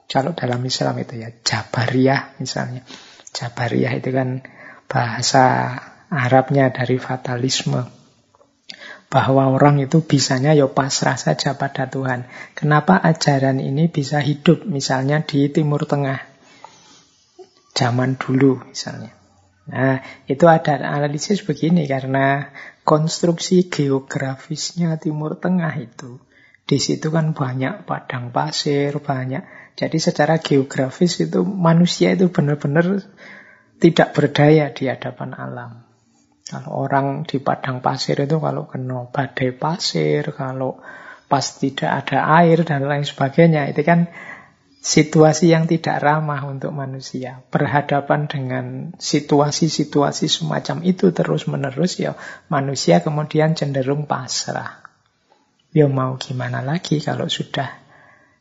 kalau 0.07 0.31
dalam 0.31 0.63
Islam 0.63 0.95
itu 1.03 1.19
ya 1.19 1.27
Jabariyah 1.43 2.39
misalnya. 2.39 2.87
Jabariyah 3.35 3.99
itu 3.99 4.15
kan 4.15 4.47
bahasa 4.87 5.75
Arabnya 6.15 6.69
dari 6.71 7.01
fatalisme. 7.01 7.83
Bahwa 9.09 9.47
orang 9.51 9.79
itu 9.83 10.01
bisanya 10.03 10.51
ya 10.55 10.67
pasrah 10.67 11.15
saja 11.15 11.55
pada 11.55 11.87
Tuhan. 11.87 12.27
Kenapa 12.53 12.99
ajaran 12.99 13.61
ini 13.61 13.87
bisa 13.87 14.19
hidup 14.19 14.65
misalnya 14.67 15.23
di 15.23 15.47
Timur 15.49 15.87
Tengah? 15.87 16.19
Zaman 17.75 18.15
dulu 18.15 18.63
misalnya. 18.69 19.11
Nah, 19.65 20.05
itu 20.29 20.45
ada 20.45 20.77
analisis 20.77 21.41
begini 21.41 21.89
karena 21.89 22.53
konstruksi 22.85 23.65
geografisnya 23.67 24.95
Timur 25.01 25.41
Tengah 25.41 25.73
itu. 25.79 26.21
Di 26.65 26.81
situ 26.81 27.13
kan 27.13 27.37
banyak 27.37 27.85
padang 27.85 28.33
pasir, 28.33 28.97
banyak. 28.97 29.45
Jadi 29.77 29.97
secara 30.01 30.41
geografis 30.41 31.21
itu 31.21 31.45
manusia 31.45 32.13
itu 32.17 32.29
benar-benar 32.33 33.05
tidak 33.79 34.15
berdaya 34.15 34.71
di 34.71 34.87
hadapan 34.87 35.35
alam. 35.35 35.71
Kalau 36.45 36.85
orang 36.85 37.25
di 37.25 37.41
padang 37.41 37.81
pasir 37.81 38.21
itu 38.21 38.37
kalau 38.37 38.69
kena 38.69 39.09
badai 39.09 39.49
pasir, 39.57 40.29
kalau 40.37 40.77
pas 41.25 41.41
tidak 41.41 42.05
ada 42.05 42.29
air 42.37 42.61
dan 42.61 42.85
lain 42.85 43.01
sebagainya, 43.01 43.65
itu 43.73 43.81
kan 43.81 44.13
situasi 44.85 45.49
yang 45.49 45.65
tidak 45.65 45.97
ramah 46.05 46.45
untuk 46.45 46.69
manusia. 46.69 47.41
Berhadapan 47.49 48.29
dengan 48.29 48.65
situasi-situasi 49.01 50.29
semacam 50.29 50.85
itu 50.85 51.09
terus-menerus 51.09 51.97
ya 51.97 52.13
manusia 52.53 53.01
kemudian 53.01 53.57
cenderung 53.57 54.05
pasrah. 54.05 54.85
Ya 55.73 55.89
mau 55.89 56.21
gimana 56.21 56.61
lagi 56.61 57.01
kalau 57.01 57.25
sudah 57.25 57.81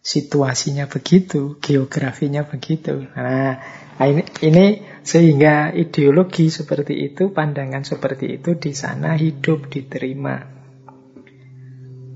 situasinya 0.05 0.85
begitu, 0.85 1.57
geografinya 1.65 2.45
begitu. 2.45 3.09
Nah, 3.17 3.59
ini, 4.05 4.23
ini 4.45 4.67
sehingga 5.05 5.69
ideologi 5.77 6.49
seperti 6.49 7.13
itu, 7.13 7.29
pandangan 7.29 7.85
seperti 7.85 8.41
itu 8.41 8.57
di 8.57 8.73
sana 8.73 9.13
hidup, 9.21 9.69
diterima. 9.69 10.41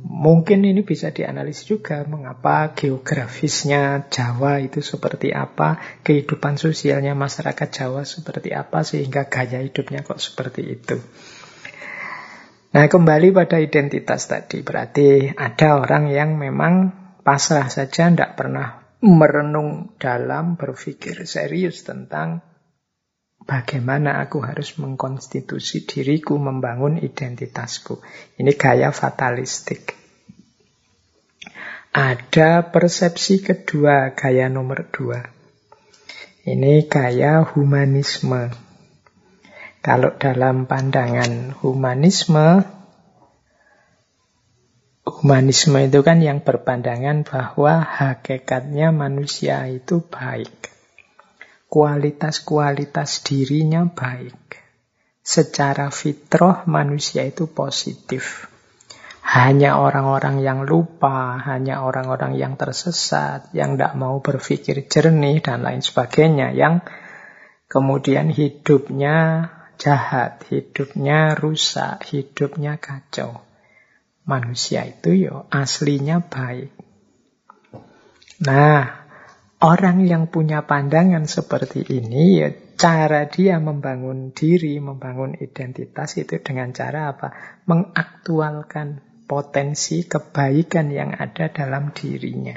Mungkin 0.08 0.64
ini 0.64 0.80
bisa 0.80 1.12
dianalisis 1.12 1.68
juga 1.68 2.00
mengapa 2.08 2.72
geografisnya 2.72 4.08
Jawa 4.08 4.64
itu 4.64 4.80
seperti 4.80 5.36
apa, 5.36 5.76
kehidupan 6.00 6.56
sosialnya 6.56 7.12
masyarakat 7.12 7.68
Jawa 7.68 8.08
seperti 8.08 8.56
apa, 8.56 8.80
sehingga 8.80 9.28
gaya 9.28 9.60
hidupnya 9.60 10.00
kok 10.00 10.18
seperti 10.18 10.64
itu. 10.64 10.96
Nah 12.72 12.88
kembali 12.88 13.36
pada 13.36 13.60
identitas 13.60 14.32
tadi, 14.32 14.64
berarti 14.64 15.28
ada 15.36 15.76
orang 15.76 16.08
yang 16.08 16.40
memang 16.40 16.88
pasrah 17.20 17.68
saja, 17.68 18.08
tidak 18.08 18.32
pernah 18.32 18.96
merenung 19.04 19.92
dalam, 20.00 20.56
berpikir 20.56 21.28
serius 21.28 21.84
tentang 21.84 22.48
bagaimana 23.48 24.20
aku 24.20 24.44
harus 24.44 24.76
mengkonstitusi 24.76 25.88
diriku, 25.88 26.36
membangun 26.36 27.00
identitasku. 27.00 28.04
Ini 28.36 28.52
gaya 28.52 28.92
fatalistik. 28.92 29.96
Ada 31.96 32.68
persepsi 32.68 33.40
kedua, 33.40 34.12
gaya 34.12 34.52
nomor 34.52 34.92
dua. 34.92 35.24
Ini 36.44 36.84
gaya 36.84 37.40
humanisme. 37.40 38.52
Kalau 39.80 40.12
dalam 40.20 40.68
pandangan 40.68 41.56
humanisme, 41.64 42.60
humanisme 45.08 45.78
itu 45.80 46.04
kan 46.04 46.20
yang 46.20 46.44
berpandangan 46.44 47.24
bahwa 47.24 47.80
hakikatnya 47.80 48.92
manusia 48.92 49.64
itu 49.72 50.04
baik 50.04 50.77
kualitas-kualitas 51.68 53.22
dirinya 53.22 53.84
baik. 53.84 54.56
Secara 55.20 55.92
fitrah 55.92 56.64
manusia 56.64 57.28
itu 57.28 57.52
positif. 57.52 58.48
Hanya 59.28 59.76
orang-orang 59.76 60.40
yang 60.40 60.64
lupa, 60.64 61.36
hanya 61.44 61.84
orang-orang 61.84 62.40
yang 62.40 62.56
tersesat, 62.56 63.52
yang 63.52 63.76
tidak 63.76 63.92
mau 64.00 64.24
berpikir 64.24 64.88
jernih 64.88 65.44
dan 65.44 65.60
lain 65.60 65.84
sebagainya, 65.84 66.56
yang 66.56 66.80
kemudian 67.68 68.32
hidupnya 68.32 69.52
jahat, 69.76 70.48
hidupnya 70.48 71.36
rusak, 71.36 72.08
hidupnya 72.08 72.80
kacau. 72.80 73.44
Manusia 74.24 74.88
itu 74.88 75.28
yo 75.28 75.44
aslinya 75.52 76.24
baik. 76.24 76.72
Nah, 78.48 78.97
Orang 79.58 80.06
yang 80.06 80.30
punya 80.30 80.62
pandangan 80.70 81.26
seperti 81.26 81.82
ini, 81.82 82.38
ya 82.38 82.54
cara 82.78 83.26
dia 83.26 83.58
membangun 83.58 84.30
diri, 84.30 84.78
membangun 84.78 85.34
identitas 85.34 86.14
itu 86.14 86.38
dengan 86.38 86.70
cara 86.70 87.10
apa? 87.10 87.34
Mengaktualkan 87.66 89.02
potensi 89.26 90.06
kebaikan 90.06 90.94
yang 90.94 91.10
ada 91.10 91.50
dalam 91.50 91.90
dirinya. 91.90 92.54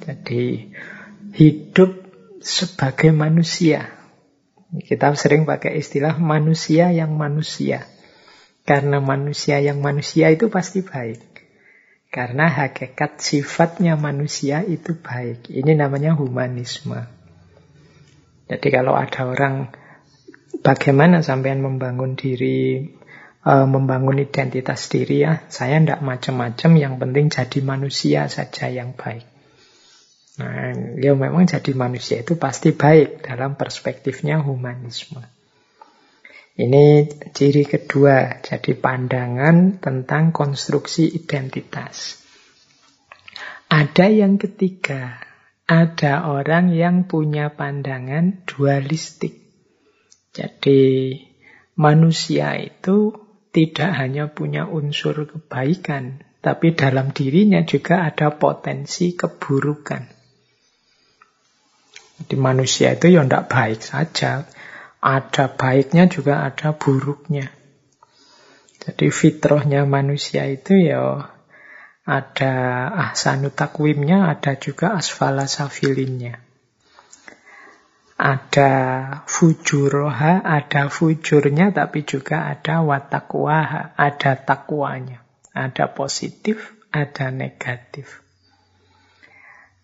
Jadi 0.00 0.72
hidup 1.36 1.90
sebagai 2.40 3.12
manusia. 3.12 3.92
Kita 4.72 5.12
sering 5.20 5.44
pakai 5.44 5.76
istilah 5.76 6.16
manusia 6.16 6.88
yang 6.96 7.12
manusia. 7.20 7.84
Karena 8.64 9.04
manusia 9.04 9.60
yang 9.60 9.84
manusia 9.84 10.32
itu 10.32 10.48
pasti 10.48 10.80
baik. 10.80 11.27
Karena 12.08 12.48
hakikat 12.48 13.20
sifatnya 13.20 14.00
manusia 14.00 14.64
itu 14.64 14.96
baik. 14.96 15.52
Ini 15.52 15.76
namanya 15.76 16.16
humanisme. 16.16 17.04
Jadi 18.48 18.68
kalau 18.72 18.96
ada 18.96 19.28
orang 19.28 19.68
bagaimana 20.64 21.20
sampean 21.20 21.60
membangun 21.60 22.16
diri, 22.16 22.88
uh, 23.44 23.68
membangun 23.68 24.24
identitas 24.24 24.88
diri 24.88 25.28
ya. 25.28 25.44
Saya 25.52 25.84
tidak 25.84 26.00
macam-macam, 26.00 26.70
yang 26.80 26.94
penting 26.96 27.28
jadi 27.28 27.58
manusia 27.60 28.24
saja 28.32 28.72
yang 28.72 28.96
baik. 28.96 29.28
Nah, 30.38 30.70
ya 30.96 31.12
memang 31.18 31.44
jadi 31.44 31.74
manusia 31.74 32.22
itu 32.22 32.38
pasti 32.38 32.70
baik 32.72 33.26
dalam 33.26 33.58
perspektifnya 33.58 34.38
humanisme. 34.40 35.20
Ini 36.58 37.06
ciri 37.30 37.62
kedua, 37.62 38.42
jadi 38.42 38.74
pandangan 38.74 39.78
tentang 39.78 40.34
konstruksi 40.34 41.06
identitas. 41.06 42.18
Ada 43.70 44.10
yang 44.10 44.42
ketiga, 44.42 45.22
ada 45.70 46.26
orang 46.26 46.74
yang 46.74 47.06
punya 47.06 47.54
pandangan 47.54 48.42
dualistik. 48.42 49.38
Jadi 50.34 51.14
manusia 51.78 52.58
itu 52.58 53.14
tidak 53.54 53.94
hanya 53.94 54.26
punya 54.26 54.66
unsur 54.66 55.30
kebaikan, 55.30 56.26
tapi 56.42 56.74
dalam 56.74 57.14
dirinya 57.14 57.62
juga 57.62 58.02
ada 58.02 58.34
potensi 58.34 59.14
keburukan. 59.14 60.10
Jadi 62.18 62.34
manusia 62.34 62.98
itu 62.98 63.14
ya 63.14 63.22
tidak 63.22 63.46
baik 63.46 63.78
saja, 63.78 64.42
ada 64.98 65.46
baiknya 65.50 66.10
juga 66.10 66.42
ada 66.42 66.74
buruknya. 66.74 67.50
Jadi 68.82 69.10
fitrahnya 69.12 69.84
manusia 69.84 70.46
itu 70.48 70.74
ya 70.78 71.28
ada 72.08 72.54
ahsanu 73.12 73.52
takwimnya, 73.52 74.32
ada 74.32 74.56
juga 74.56 74.96
asfala 74.96 75.44
safilinnya. 75.44 76.40
Ada 78.18 78.72
fujuroha, 79.30 80.42
ada 80.42 80.90
fujurnya, 80.90 81.70
tapi 81.70 82.02
juga 82.02 82.50
ada 82.50 82.82
watakwaha, 82.82 83.94
ada 83.94 84.32
takwanya. 84.34 85.22
Ada 85.54 85.92
positif, 85.94 86.74
ada 86.90 87.30
negatif. 87.30 88.27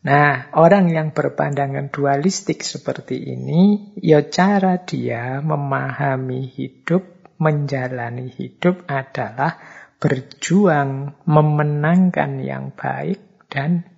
Nah, 0.05 0.53
orang 0.53 0.93
yang 0.93 1.17
berpandangan 1.17 1.89
dualistik 1.89 2.61
seperti 2.61 3.25
ini, 3.25 3.97
ya 3.97 4.21
cara 4.29 4.85
dia 4.85 5.41
memahami 5.41 6.45
hidup, 6.45 7.33
menjalani 7.41 8.29
hidup 8.29 8.85
adalah 8.85 9.57
berjuang 9.97 11.25
memenangkan 11.25 12.37
yang 12.45 12.77
baik 12.77 13.49
dan 13.49 13.89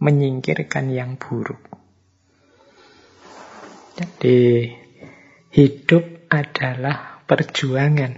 menyingkirkan 0.00 0.88
yang 0.88 1.20
buruk. 1.20 1.60
Jadi, 4.00 4.64
hidup 5.52 6.24
adalah 6.32 7.20
perjuangan. 7.28 8.16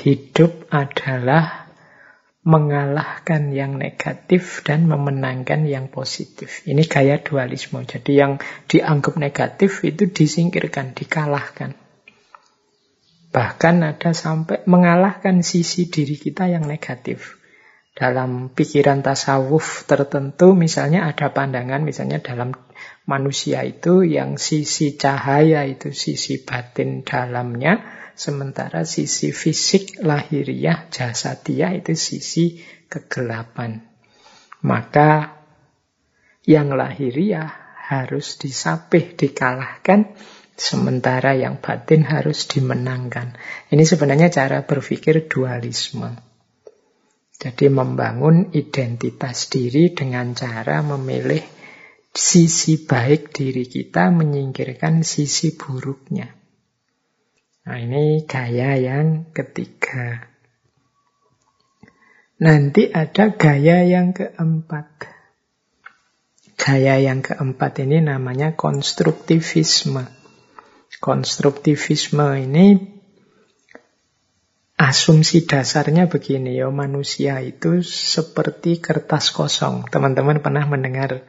Hidup 0.00 0.64
adalah 0.72 1.63
mengalahkan 2.44 3.56
yang 3.56 3.80
negatif 3.80 4.60
dan 4.68 4.84
memenangkan 4.84 5.64
yang 5.64 5.88
positif. 5.88 6.60
Ini 6.68 6.84
gaya 6.84 7.16
dualisme. 7.16 7.80
Jadi 7.88 8.20
yang 8.20 8.36
dianggap 8.68 9.16
negatif 9.16 9.80
itu 9.80 10.12
disingkirkan, 10.12 10.92
dikalahkan. 10.92 11.72
Bahkan 13.32 13.74
ada 13.82 14.12
sampai 14.12 14.62
mengalahkan 14.68 15.40
sisi 15.40 15.88
diri 15.88 16.20
kita 16.20 16.46
yang 16.46 16.68
negatif. 16.68 17.40
Dalam 17.96 18.52
pikiran 18.52 19.00
tasawuf 19.00 19.88
tertentu 19.88 20.52
misalnya 20.52 21.08
ada 21.08 21.32
pandangan 21.32 21.80
misalnya 21.80 22.20
dalam 22.20 22.52
manusia 23.04 23.64
itu 23.64 24.04
yang 24.04 24.40
sisi 24.40 24.96
cahaya 24.96 25.68
itu 25.68 25.92
sisi 25.92 26.40
batin 26.40 27.04
dalamnya 27.04 28.04
Sementara 28.14 28.86
sisi 28.86 29.34
fisik 29.34 29.98
lahiriah 29.98 30.86
jasadiah 30.86 31.74
itu 31.74 31.98
sisi 31.98 32.62
kegelapan. 32.86 33.82
Maka 34.62 35.42
yang 36.46 36.78
lahiriah 36.78 37.50
harus 37.90 38.38
disapih, 38.38 39.18
dikalahkan, 39.18 40.14
sementara 40.54 41.34
yang 41.34 41.58
batin 41.58 42.06
harus 42.06 42.46
dimenangkan. 42.46 43.34
Ini 43.74 43.82
sebenarnya 43.82 44.30
cara 44.30 44.62
berpikir 44.62 45.26
dualisme. 45.26 46.14
Jadi 47.34 47.66
membangun 47.66 48.54
identitas 48.54 49.50
diri 49.50 49.90
dengan 49.90 50.38
cara 50.38 50.86
memilih 50.86 51.42
sisi 52.14 52.78
baik 52.78 53.34
diri 53.34 53.66
kita, 53.66 54.14
menyingkirkan 54.14 55.02
sisi 55.02 55.58
buruknya. 55.58 56.30
Nah 57.66 57.78
ini 57.82 58.22
gaya 58.22 58.78
yang 58.78 59.34
ketiga. 59.34 60.30
Nanti 62.38 62.92
ada 62.94 63.34
gaya 63.34 63.82
yang 63.82 64.14
keempat. 64.14 65.10
Gaya 66.54 67.02
yang 67.02 67.24
keempat 67.24 67.82
ini 67.82 67.98
namanya 67.98 68.54
konstruktivisme. 68.54 70.06
Konstruktivisme 71.02 72.28
ini 72.38 72.66
asumsi 74.78 75.48
dasarnya 75.48 76.06
begini 76.06 76.60
ya, 76.60 76.70
manusia 76.70 77.40
itu 77.42 77.82
seperti 77.82 78.78
kertas 78.78 79.32
kosong. 79.32 79.88
Teman-teman 79.88 80.44
pernah 80.44 80.68
mendengar 80.68 81.24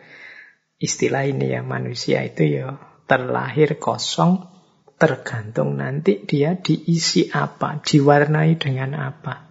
istilah 0.80 1.28
ini 1.28 1.56
ya, 1.56 1.62
manusia 1.64 2.24
itu 2.24 2.46
ya 2.46 2.80
terlahir 3.06 3.78
kosong, 3.78 4.50
tergantung 4.98 5.78
nanti 5.78 6.26
dia 6.26 6.58
diisi 6.58 7.30
apa, 7.30 7.80
diwarnai 7.84 8.58
dengan 8.58 8.98
apa, 8.98 9.46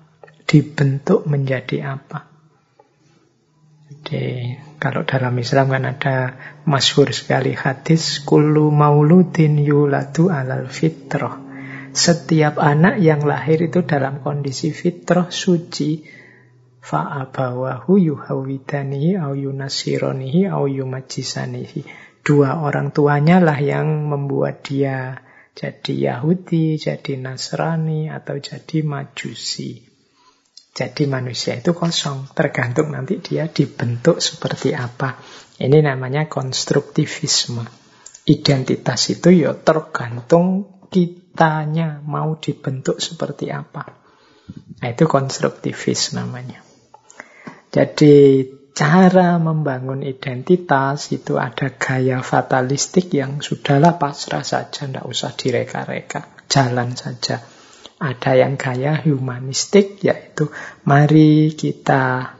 dibentuk 0.45 1.25
menjadi 1.31 1.97
apa. 1.97 2.35
Jadi 3.85 4.59
kalau 4.81 5.05
dalam 5.05 5.33
Islam 5.41 5.73
kan 5.73 5.85
ada 5.89 6.17
masyhur 6.69 7.13
sekali 7.13 7.57
hadis 7.57 8.21
kullu 8.25 8.69
mauludin 8.69 9.61
yuladu 9.61 10.29
alal 10.29 10.69
fitrah. 10.69 11.41
Setiap 11.95 12.59
anak 12.59 12.99
yang 12.99 13.23
lahir 13.23 13.63
itu 13.63 13.87
dalam 13.87 14.19
kondisi 14.19 14.75
fitrah 14.75 15.31
suci 15.31 16.03
fa'abawahu 16.85 17.97
yuhawidanihi 17.97 19.17
au 19.17 19.33
yunasironihi 19.33 20.53
au 20.53 20.69
yumajisanihi. 20.69 21.89
Dua 22.21 22.61
orang 22.61 22.93
tuanya 22.93 23.41
lah 23.41 23.57
yang 23.57 24.09
membuat 24.09 24.65
dia 24.65 25.25
jadi 25.55 26.13
Yahudi, 26.13 26.77
jadi 26.77 27.15
Nasrani, 27.17 28.11
atau 28.11 28.37
jadi 28.37 28.83
Majusi. 28.83 29.87
Jadi 30.75 31.07
manusia 31.07 31.55
itu 31.55 31.71
kosong, 31.71 32.35
tergantung 32.35 32.91
nanti 32.91 33.23
dia 33.23 33.47
dibentuk 33.47 34.19
seperti 34.19 34.75
apa. 34.75 35.23
Ini 35.63 35.79
namanya 35.87 36.27
konstruktivisme. 36.27 37.63
Identitas 38.27 39.15
itu 39.15 39.31
ya 39.31 39.55
tergantung 39.55 40.67
kitanya 40.91 42.03
mau 42.03 42.35
dibentuk 42.35 42.99
seperti 42.99 43.55
apa. 43.55 43.95
Nah 44.83 44.89
itu 44.91 45.07
konstruktivis 45.07 46.19
namanya. 46.19 46.74
Jadi 47.75 48.47
cara 48.71 49.35
membangun 49.43 50.07
identitas 50.07 51.11
itu 51.11 51.43
ada 51.43 51.75
gaya 51.75 52.23
fatalistik 52.23 53.11
yang 53.11 53.43
sudahlah 53.43 53.99
pasrah 53.99 54.47
saja, 54.47 54.87
tidak 54.87 55.03
usah 55.03 55.35
direka-reka, 55.35 56.47
jalan 56.47 56.95
saja. 56.95 57.43
Ada 57.99 58.39
yang 58.39 58.55
gaya 58.55 59.03
humanistik, 59.03 59.99
yaitu 60.07 60.55
mari 60.87 61.59
kita 61.59 62.39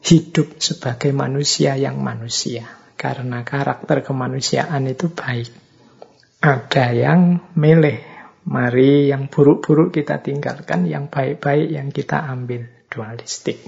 hidup 0.00 0.56
sebagai 0.56 1.12
manusia 1.12 1.76
yang 1.76 2.00
manusia. 2.00 2.64
Karena 2.96 3.44
karakter 3.44 4.00
kemanusiaan 4.00 4.88
itu 4.88 5.12
baik. 5.12 5.52
Ada 6.40 6.96
yang 6.96 7.52
milih, 7.60 8.00
mari 8.48 9.12
yang 9.12 9.28
buruk-buruk 9.28 9.92
kita 9.92 10.24
tinggalkan, 10.24 10.88
yang 10.88 11.12
baik-baik 11.12 11.68
yang 11.68 11.92
kita 11.92 12.24
ambil, 12.24 12.64
dualistik. 12.88 13.60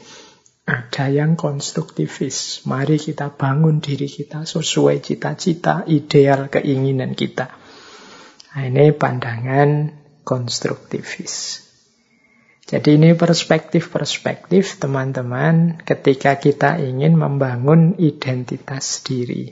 Ada 0.63 1.11
yang 1.11 1.35
konstruktivis. 1.35 2.63
Mari 2.71 2.95
kita 2.95 3.35
bangun 3.35 3.83
diri 3.83 4.07
kita 4.07 4.47
sesuai 4.47 5.03
cita-cita, 5.03 5.83
ideal, 5.91 6.47
keinginan 6.47 7.19
kita. 7.19 7.51
Nah, 8.55 8.63
ini 8.69 8.95
pandangan 8.95 9.91
konstruktivis. 10.23 11.67
Jadi 12.63 12.95
ini 12.95 13.13
perspektif-perspektif 13.19 14.79
teman-teman 14.79 15.83
ketika 15.83 16.39
kita 16.39 16.79
ingin 16.79 17.19
membangun 17.19 17.99
identitas 17.99 19.03
diri. 19.03 19.51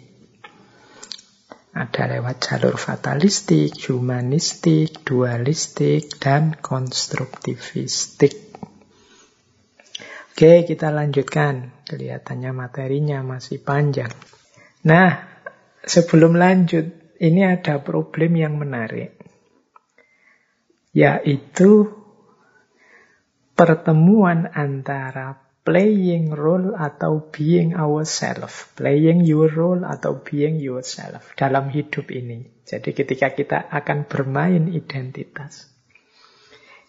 Ada 1.75 2.19
lewat 2.19 2.37
jalur 2.39 2.79
fatalistik, 2.79 3.75
humanistik, 3.91 5.03
dualistik, 5.03 6.19
dan 6.23 6.55
konstruktivistik. 6.59 8.50
Oke, 10.31 10.65
kita 10.65 10.95
lanjutkan. 10.95 11.85
Kelihatannya 11.85 12.55
materinya 12.55 13.21
masih 13.27 13.61
panjang. 13.61 14.15
Nah, 14.87 15.21
sebelum 15.85 16.39
lanjut, 16.39 17.17
ini 17.21 17.45
ada 17.45 17.83
problem 17.85 18.39
yang 18.39 18.57
menarik. 18.57 19.19
Yaitu 20.97 21.93
pertemuan 23.53 24.49
antara 24.57 25.51
playing 25.63 26.33
role 26.35 26.75
atau 26.75 27.31
being 27.31 27.77
ourselves. 27.77 28.73
Playing 28.75 29.23
your 29.23 29.53
role 29.53 29.87
atau 29.87 30.19
being 30.25 30.59
yourself 30.59 31.37
dalam 31.37 31.71
hidup 31.71 32.11
ini. 32.11 32.49
Jadi 32.67 32.91
ketika 32.91 33.31
kita 33.31 33.59
akan 33.71 34.09
bermain 34.09 34.67
identitas. 34.73 35.70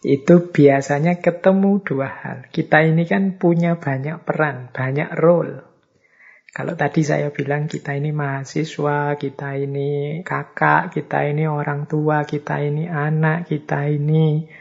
Itu 0.01 0.49
biasanya 0.49 1.21
ketemu 1.21 1.85
dua 1.85 2.09
hal. 2.09 2.37
Kita 2.49 2.81
ini 2.81 3.05
kan 3.05 3.37
punya 3.37 3.77
banyak 3.77 4.25
peran, 4.25 4.73
banyak 4.73 5.13
role. 5.13 5.61
Kalau 6.51 6.75
tadi 6.75 7.05
saya 7.05 7.31
bilang 7.31 7.69
kita 7.69 7.95
ini 7.95 8.11
mahasiswa, 8.11 9.15
kita 9.15 9.55
ini 9.55 10.19
kakak, 10.25 10.91
kita 10.91 11.23
ini 11.29 11.47
orang 11.47 11.87
tua, 11.87 12.27
kita 12.27 12.59
ini 12.59 12.89
anak, 12.91 13.47
kita 13.47 13.87
ini 13.87 14.51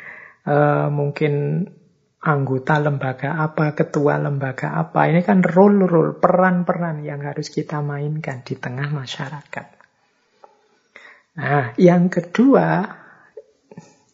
uh, 0.46 0.86
mungkin 0.86 1.66
anggota 2.20 2.78
lembaga 2.78 3.40
apa, 3.40 3.72
ketua 3.72 4.20
lembaga 4.20 4.76
apa. 4.76 5.08
Ini 5.08 5.24
kan 5.24 5.42
role-role, 5.42 6.20
peran-peran 6.20 7.02
yang 7.02 7.24
harus 7.24 7.48
kita 7.48 7.80
mainkan 7.80 8.44
di 8.44 8.54
tengah 8.54 8.86
masyarakat. 8.92 9.66
Nah, 11.40 11.72
yang 11.80 12.06
kedua, 12.06 12.86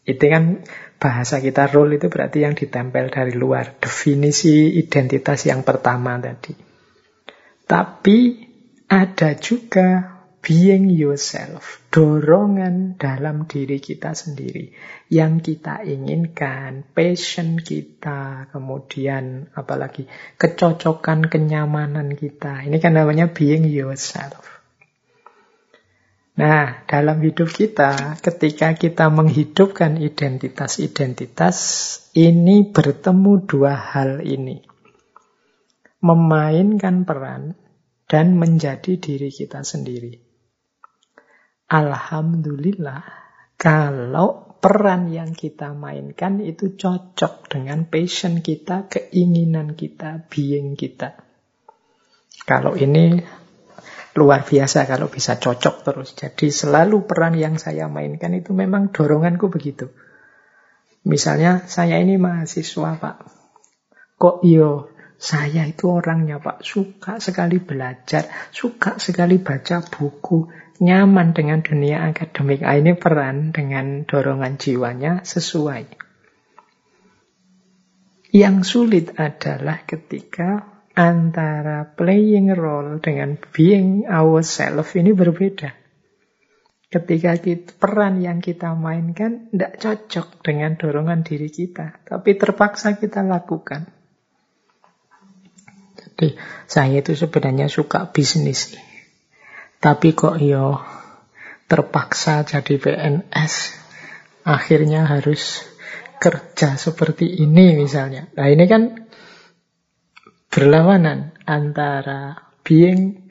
itu 0.07 0.24
kan 0.31 0.62
bahasa 0.97 1.40
kita 1.44 1.68
role 1.68 2.01
itu 2.01 2.09
berarti 2.09 2.44
yang 2.44 2.56
ditempel 2.56 3.12
dari 3.12 3.36
luar. 3.36 3.77
Definisi 3.77 4.77
identitas 4.77 5.44
yang 5.44 5.62
pertama 5.62 6.16
tadi. 6.18 6.56
Tapi 7.66 8.18
ada 8.86 9.35
juga 9.35 10.16
being 10.47 10.94
yourself, 10.94 11.82
dorongan 11.90 12.94
dalam 12.94 13.51
diri 13.51 13.82
kita 13.82 14.14
sendiri 14.14 14.70
yang 15.10 15.43
kita 15.43 15.82
inginkan, 15.82 16.86
passion 16.94 17.59
kita, 17.59 18.47
kemudian 18.55 19.51
apalagi 19.59 20.06
kecocokan, 20.39 21.27
kenyamanan 21.27 22.14
kita. 22.14 22.62
Ini 22.62 22.78
kan 22.78 22.94
namanya 22.94 23.27
being 23.27 23.66
yourself. 23.66 24.56
Nah, 26.37 26.85
dalam 26.85 27.25
hidup 27.25 27.49
kita, 27.49 28.21
ketika 28.21 28.77
kita 28.77 29.09
menghidupkan 29.09 29.97
identitas-identitas, 29.97 31.57
ini 32.13 32.69
bertemu 32.69 33.33
dua 33.49 33.73
hal 33.73 34.21
ini. 34.21 34.61
Memainkan 36.05 37.09
peran 37.09 37.57
dan 38.05 38.37
menjadi 38.37 39.01
diri 39.01 39.33
kita 39.33 39.65
sendiri. 39.65 40.21
Alhamdulillah 41.73 43.03
kalau 43.57 44.61
peran 44.61 45.09
yang 45.09 45.33
kita 45.33 45.73
mainkan 45.73 46.45
itu 46.45 46.77
cocok 46.77 47.49
dengan 47.49 47.89
passion 47.89 48.45
kita, 48.45 48.93
keinginan 48.93 49.73
kita, 49.73 50.29
being 50.29 50.77
kita. 50.77 51.17
Kalau 52.45 52.77
ini 52.77 53.19
luar 54.16 54.48
biasa 54.48 54.88
kalau 54.88 55.12
bisa 55.12 55.36
cocok 55.36 55.76
terus. 55.84 56.16
Jadi 56.16 56.48
selalu 56.48 57.05
peran 57.05 57.36
yang 57.36 57.60
saya 57.60 57.86
mainkan 57.93 58.32
itu 58.32 58.56
memang 58.56 58.88
doronganku 58.88 59.52
begitu. 59.52 59.93
Misalnya 61.06 61.68
saya 61.68 62.01
ini 62.01 62.16
mahasiswa 62.16 62.97
pak. 62.97 63.16
Kok 64.16 64.43
iyo 64.43 64.90
saya 65.20 65.68
itu 65.68 65.93
orangnya 65.93 66.40
pak 66.40 66.64
suka 66.64 67.20
sekali 67.20 67.60
belajar, 67.60 68.26
suka 68.51 68.97
sekali 68.97 69.36
baca 69.36 69.84
buku, 69.84 70.48
nyaman 70.80 71.36
dengan 71.36 71.60
dunia 71.60 72.05
akademik. 72.09 72.64
Ah, 72.64 72.80
ini 72.80 72.97
peran 72.97 73.52
dengan 73.52 74.09
dorongan 74.09 74.56
jiwanya 74.56 75.12
sesuai. 75.24 76.09
Yang 78.36 78.56
sulit 78.68 79.06
adalah 79.16 79.86
ketika 79.88 80.76
antara 80.97 81.93
playing 81.93 82.56
role 82.56 82.97
dengan 83.05 83.36
being 83.52 84.09
ourselves 84.09 84.97
ini 84.97 85.12
berbeda. 85.12 85.77
Ketika 86.89 87.36
kita, 87.36 87.77
peran 87.77 88.24
yang 88.24 88.40
kita 88.40 88.73
mainkan 88.73 89.52
tidak 89.52 89.77
cocok 89.77 90.40
dengan 90.40 90.81
dorongan 90.81 91.20
diri 91.20 91.52
kita, 91.52 92.01
tapi 92.09 92.40
terpaksa 92.40 92.97
kita 92.97 93.20
lakukan. 93.20 93.93
Jadi 96.01 96.32
saya 96.64 97.05
itu 97.05 97.12
sebenarnya 97.12 97.68
suka 97.68 98.09
bisnis. 98.09 98.73
Tapi 99.77 100.16
kok 100.16 100.40
yo 100.40 100.81
terpaksa 101.68 102.48
jadi 102.48 102.81
PNS. 102.81 103.85
Akhirnya 104.48 105.05
harus 105.05 105.66
kerja 106.16 106.81
seperti 106.81 107.44
ini 107.44 107.77
misalnya. 107.77 108.32
Nah 108.32 108.48
ini 108.48 108.64
kan 108.64 109.06
berlawanan 110.57 111.37
antara 111.45 112.49
being 112.65 113.28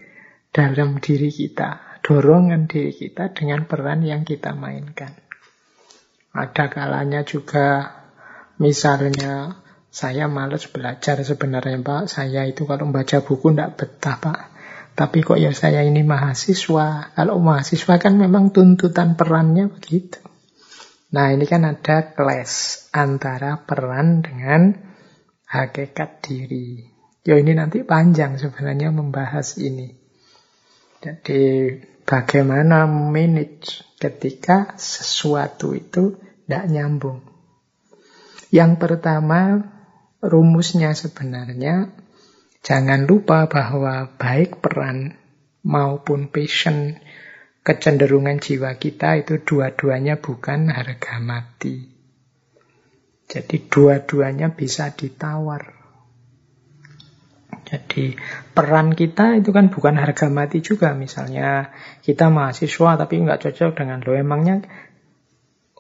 dalam 0.54 1.02
diri 1.02 1.34
kita, 1.34 1.98
dorongan 2.06 2.70
diri 2.70 2.94
kita 2.94 3.34
dengan 3.34 3.66
peran 3.66 4.06
yang 4.06 4.22
kita 4.22 4.54
mainkan. 4.54 5.10
Ada 6.38 6.70
kalanya 6.70 7.26
juga 7.26 7.98
misalnya 8.62 9.58
saya 9.90 10.30
males 10.30 10.70
belajar 10.70 11.18
sebenarnya 11.26 11.82
Pak. 11.82 12.14
Saya 12.14 12.46
itu 12.46 12.70
kalau 12.70 12.94
membaca 12.94 13.18
buku 13.26 13.58
tidak 13.58 13.74
betah 13.74 14.22
Pak. 14.22 14.40
Tapi 14.94 15.26
kok 15.26 15.42
ya 15.42 15.50
saya 15.50 15.82
ini 15.82 16.06
mahasiswa. 16.06 17.18
Kalau 17.18 17.42
mahasiswa 17.42 17.96
kan 17.98 18.22
memang 18.22 18.54
tuntutan 18.54 19.18
perannya 19.18 19.74
begitu. 19.74 20.22
Nah 21.10 21.34
ini 21.34 21.50
kan 21.50 21.66
ada 21.66 22.14
clash 22.14 22.86
antara 22.94 23.66
peran 23.66 24.22
dengan 24.22 24.78
hakikat 25.50 26.22
diri. 26.22 26.95
Ya 27.26 27.42
ini 27.42 27.58
nanti 27.58 27.82
panjang 27.82 28.38
sebenarnya 28.38 28.94
membahas 28.94 29.58
ini. 29.58 29.92
Jadi 31.02 31.74
bagaimana 32.06 32.86
manage 32.86 33.82
ketika 33.98 34.78
sesuatu 34.78 35.74
itu 35.74 36.22
tidak 36.46 36.66
nyambung. 36.70 37.26
Yang 38.54 38.72
pertama 38.78 39.66
rumusnya 40.22 40.94
sebenarnya 40.94 42.06
Jangan 42.66 43.06
lupa 43.06 43.46
bahwa 43.46 44.18
baik 44.18 44.58
peran 44.58 45.14
maupun 45.62 46.34
passion, 46.34 46.98
kecenderungan 47.62 48.42
jiwa 48.42 48.82
kita 48.82 49.22
itu 49.22 49.38
dua-duanya 49.38 50.18
bukan 50.18 50.74
harga 50.74 51.22
mati. 51.22 51.86
Jadi 53.30 53.70
dua-duanya 53.70 54.58
bisa 54.58 54.90
ditawar. 54.98 55.75
Jadi 57.66 58.14
peran 58.54 58.94
kita 58.94 59.42
itu 59.42 59.50
kan 59.50 59.74
bukan 59.74 59.98
harga 59.98 60.30
mati 60.30 60.62
juga. 60.62 60.94
Misalnya 60.94 61.74
kita 62.06 62.30
mahasiswa 62.30 62.96
tapi 62.96 63.20
nggak 63.26 63.42
cocok 63.42 63.72
dengan 63.74 64.00
lo. 64.06 64.14
Emangnya 64.14 64.62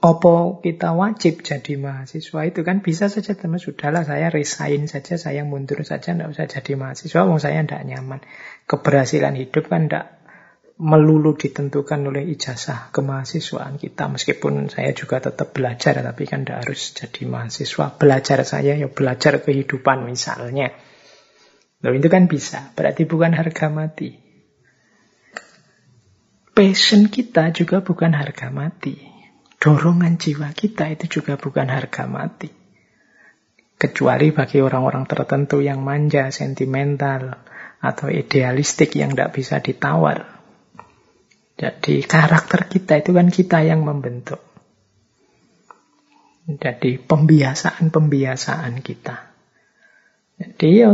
Opo 0.06 0.62
kita 0.62 0.94
wajib 0.94 1.42
jadi 1.42 1.82
mahasiswa 1.82 2.46
itu 2.46 2.62
kan 2.62 2.86
bisa 2.86 3.10
saja 3.10 3.34
teman 3.34 3.58
sudahlah 3.58 4.06
saya 4.06 4.30
resign 4.30 4.86
saja, 4.86 5.18
saya 5.18 5.42
mundur 5.42 5.82
saja, 5.82 6.14
tidak 6.14 6.30
usah 6.30 6.46
jadi 6.46 6.78
mahasiswa, 6.78 7.26
wong 7.26 7.42
saya 7.42 7.66
tidak 7.66 7.90
nyaman. 7.90 8.22
Keberhasilan 8.70 9.34
hidup 9.34 9.66
kan 9.66 9.90
tidak 9.90 10.20
melulu 10.78 11.40
ditentukan 11.40 12.06
oleh 12.06 12.28
ijazah 12.28 12.92
kemahasiswaan 12.92 13.80
kita. 13.80 14.06
Meskipun 14.12 14.70
saya 14.70 14.94
juga 14.94 15.24
tetap 15.24 15.56
belajar, 15.58 15.98
tapi 15.98 16.24
kan 16.30 16.46
tidak 16.46 16.68
harus 16.68 16.92
jadi 16.94 17.22
mahasiswa. 17.26 17.86
Belajar 17.98 18.40
saya 18.46 18.76
ya 18.76 18.92
belajar 18.92 19.42
kehidupan 19.42 20.06
misalnya. 20.06 20.70
Loh 21.86 21.94
itu 21.94 22.10
kan 22.10 22.26
bisa, 22.26 22.74
berarti 22.74 23.06
bukan 23.06 23.38
harga 23.38 23.70
mati. 23.70 24.18
Passion 26.56 27.14
kita 27.14 27.54
juga 27.54 27.86
bukan 27.86 28.18
harga 28.18 28.50
mati 28.50 29.16
dorongan 29.66 30.22
jiwa 30.22 30.54
kita 30.54 30.94
itu 30.94 31.20
juga 31.20 31.42
bukan 31.42 31.66
harga 31.66 32.06
mati. 32.06 32.54
Kecuali 33.82 34.30
bagi 34.30 34.62
orang-orang 34.62 35.10
tertentu 35.10 35.60
yang 35.60 35.82
manja, 35.82 36.30
sentimental, 36.30 37.42
atau 37.82 38.08
idealistik 38.08 38.94
yang 38.94 39.18
tidak 39.18 39.34
bisa 39.34 39.58
ditawar. 39.60 40.38
Jadi 41.58 42.06
karakter 42.06 42.70
kita 42.70 43.02
itu 43.02 43.12
kan 43.12 43.28
kita 43.34 43.66
yang 43.66 43.82
membentuk. 43.82 44.40
Jadi 46.46 47.02
pembiasaan-pembiasaan 47.02 48.86
kita. 48.86 49.34
Jadi 50.38 50.70
ya 50.78 50.94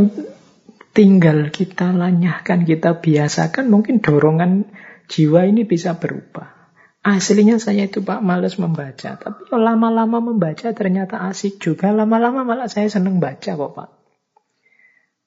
tinggal 0.92 1.48
kita 1.48 1.90
lanyahkan, 1.96 2.68
kita 2.68 3.00
biasakan, 3.00 3.72
mungkin 3.72 4.04
dorongan 4.04 4.68
jiwa 5.08 5.48
ini 5.48 5.64
bisa 5.64 5.96
berubah. 5.96 6.62
Aslinya 7.02 7.58
saya 7.58 7.90
itu 7.90 7.98
Pak 7.98 8.22
males 8.22 8.62
membaca, 8.62 9.18
tapi 9.18 9.42
lama-lama 9.50 10.22
membaca 10.22 10.70
ternyata 10.70 11.26
asik 11.26 11.58
juga. 11.58 11.90
Lama-lama 11.90 12.46
malah 12.46 12.70
saya 12.70 12.86
senang 12.86 13.18
baca 13.18 13.58
kok 13.58 13.72
Pak. 13.74 13.90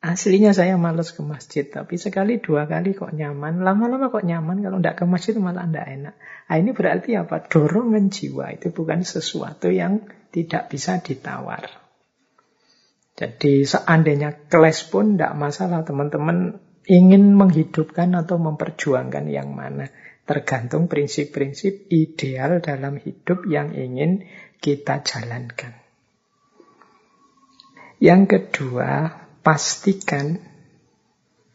Aslinya 0.05 0.53
saya 0.55 0.77
males 0.79 1.11
ke 1.11 1.19
masjid, 1.25 1.65
tapi 1.67 1.97
sekali 1.99 2.39
dua 2.39 2.69
kali 2.69 2.95
kok 2.95 3.11
nyaman. 3.11 3.59
Lama-lama 3.59 4.07
kok 4.07 4.23
nyaman, 4.23 4.63
kalau 4.63 4.77
tidak 4.79 5.01
ke 5.01 5.05
masjid 5.09 5.33
malah 5.35 5.67
tidak 5.67 5.87
enak. 5.89 6.15
Nah, 6.45 6.55
ini 6.61 6.71
berarti 6.71 7.11
apa? 7.17 7.41
Dorongan 7.43 8.13
jiwa 8.13 8.53
itu 8.55 8.69
bukan 8.69 9.01
sesuatu 9.01 9.67
yang 9.73 10.05
tidak 10.29 10.69
bisa 10.71 11.01
ditawar. 11.01 11.84
Jadi 13.15 13.63
seandainya 13.63 14.51
kelas 14.51 14.91
pun 14.91 15.15
tidak 15.15 15.39
masalah 15.39 15.87
teman-teman 15.87 16.59
ingin 16.83 17.31
menghidupkan 17.31 18.11
atau 18.11 18.35
memperjuangkan 18.35 19.31
yang 19.31 19.55
mana. 19.55 19.87
Tergantung 20.25 20.91
prinsip-prinsip 20.91 21.87
ideal 21.93 22.59
dalam 22.59 22.99
hidup 22.99 23.47
yang 23.47 23.71
ingin 23.71 24.25
kita 24.59 24.99
jalankan. 25.05 25.77
Yang 28.03 28.21
kedua, 28.27 29.21
pastikan 29.39 30.41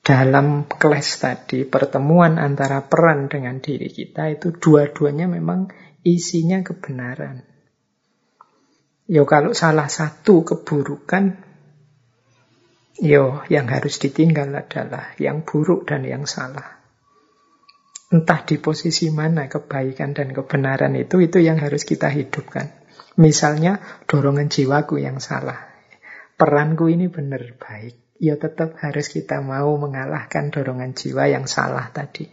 dalam 0.00 0.64
kelas 0.64 1.20
tadi 1.20 1.68
pertemuan 1.68 2.40
antara 2.40 2.88
peran 2.88 3.28
dengan 3.28 3.60
diri 3.60 3.92
kita 3.92 4.32
itu 4.32 4.56
dua-duanya 4.56 5.28
memang 5.28 5.68
isinya 6.06 6.64
kebenaran. 6.64 7.44
Yo 9.10 9.26
kalau 9.26 9.52
salah 9.52 9.90
satu 9.90 10.46
keburukan, 10.46 11.49
yo 13.00 13.42
yang 13.48 13.66
harus 13.72 13.96
ditinggal 13.96 14.52
adalah 14.52 15.16
yang 15.16 15.42
buruk 15.42 15.88
dan 15.88 16.04
yang 16.04 16.28
salah. 16.28 16.78
Entah 18.12 18.44
di 18.44 18.60
posisi 18.60 19.08
mana 19.08 19.48
kebaikan 19.48 20.12
dan 20.12 20.36
kebenaran 20.36 20.94
itu, 20.98 21.22
itu 21.24 21.40
yang 21.40 21.56
harus 21.58 21.88
kita 21.88 22.10
hidupkan. 22.12 22.70
Misalnya 23.16 23.80
dorongan 24.06 24.50
jiwaku 24.52 25.00
yang 25.00 25.22
salah 25.22 25.70
peranku 26.40 26.88
ini 26.88 27.12
benar 27.12 27.44
baik, 27.60 28.16
ya 28.16 28.40
tetap 28.40 28.80
harus 28.80 29.12
kita 29.12 29.44
mau 29.44 29.76
mengalahkan 29.76 30.48
dorongan 30.48 30.96
jiwa 30.96 31.28
yang 31.28 31.44
salah 31.44 31.92
tadi. 31.92 32.32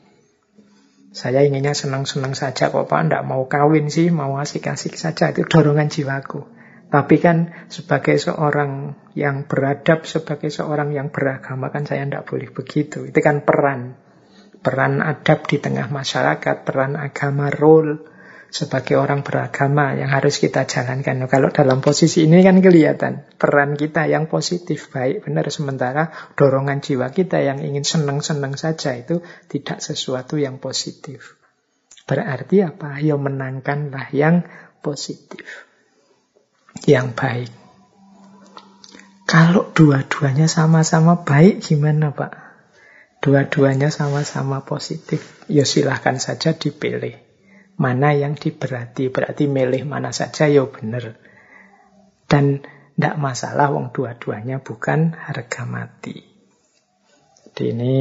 Saya 1.12 1.44
inginnya 1.44 1.76
senang-senang 1.76 2.32
saja 2.32 2.72
kok 2.72 2.88
Pak, 2.88 3.02
tidak 3.04 3.28
mau 3.28 3.52
kawin 3.52 3.92
sih, 3.92 4.08
mau 4.08 4.40
asik-asik 4.40 4.96
saja, 4.96 5.36
itu 5.36 5.44
dorongan 5.44 5.92
jiwaku. 5.92 6.48
Tapi 6.88 7.20
kan 7.20 7.68
sebagai 7.68 8.16
seorang 8.16 8.96
yang 9.12 9.44
beradab, 9.44 10.08
sebagai 10.08 10.48
seorang 10.48 10.96
yang 10.96 11.12
beragama 11.12 11.68
kan 11.68 11.84
saya 11.84 12.08
tidak 12.08 12.24
boleh 12.24 12.48
begitu. 12.48 13.04
Itu 13.04 13.20
kan 13.20 13.44
peran. 13.44 14.00
Peran 14.64 15.04
adab 15.04 15.46
di 15.52 15.60
tengah 15.60 15.92
masyarakat, 15.92 16.64
peran 16.64 16.96
agama, 16.96 17.52
role 17.52 18.08
sebagai 18.48 18.96
orang 18.96 19.28
beragama 19.28 19.92
yang 20.00 20.08
harus 20.08 20.40
kita 20.40 20.64
jalankan. 20.64 21.28
Kalau 21.28 21.52
dalam 21.52 21.84
posisi 21.84 22.24
ini 22.24 22.40
kan 22.40 22.64
kelihatan 22.64 23.28
peran 23.36 23.76
kita 23.76 24.08
yang 24.08 24.32
positif, 24.32 24.88
baik 24.88 25.28
benar. 25.28 25.52
Sementara 25.52 26.10
dorongan 26.40 26.80
jiwa 26.80 27.12
kita 27.12 27.44
yang 27.44 27.60
ingin 27.60 27.84
senang-senang 27.84 28.56
saja 28.56 28.96
itu 28.96 29.20
tidak 29.52 29.84
sesuatu 29.84 30.40
yang 30.40 30.64
positif. 30.64 31.36
Berarti 32.08 32.64
apa? 32.64 33.04
Ya 33.04 33.20
menangkanlah 33.20 34.08
yang 34.16 34.48
positif. 34.80 35.67
Yang 36.88 37.08
baik. 37.16 37.52
Kalau 39.28 39.68
dua-duanya 39.76 40.48
sama-sama 40.48 41.28
baik 41.28 41.60
gimana 41.60 42.16
Pak? 42.16 42.32
Dua-duanya 43.20 43.92
sama-sama 43.92 44.64
positif. 44.64 45.44
Ya 45.52 45.68
silahkan 45.68 46.16
saja 46.16 46.56
dipilih 46.56 47.20
mana 47.76 48.16
yang 48.16 48.40
diberati. 48.40 49.12
Berarti 49.12 49.52
milih 49.52 49.84
mana 49.84 50.16
saja 50.16 50.48
ya 50.48 50.64
benar. 50.64 51.20
Dan 52.28 52.64
tidak 52.98 53.16
masalah 53.22 53.70
wong 53.70 53.94
dua-duanya 53.94 54.64
bukan 54.64 55.14
harga 55.14 55.64
mati. 55.68 56.24
Jadi 57.46 57.64
ini 57.74 57.94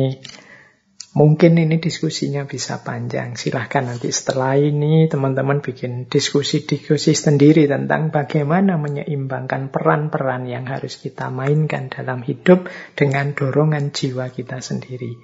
mungkin 1.16 1.56
ini 1.56 1.80
diskusinya 1.80 2.44
bisa 2.44 2.84
panjang. 2.84 3.40
Silahkan 3.40 3.88
nanti 3.88 4.12
setelah 4.12 4.60
ini 4.60 5.08
teman-teman 5.08 5.64
bikin 5.64 6.12
diskusi-diskusi 6.12 7.16
sendiri 7.16 7.64
tentang 7.64 8.12
bagaimana 8.12 8.76
menyeimbangkan 8.76 9.72
peran-peran 9.72 10.44
yang 10.44 10.68
harus 10.68 11.00
kita 11.00 11.32
mainkan 11.32 11.88
dalam 11.88 12.20
hidup 12.20 12.68
dengan 12.92 13.32
dorongan 13.32 13.96
jiwa 13.96 14.28
kita 14.28 14.60
sendiri. 14.60 15.16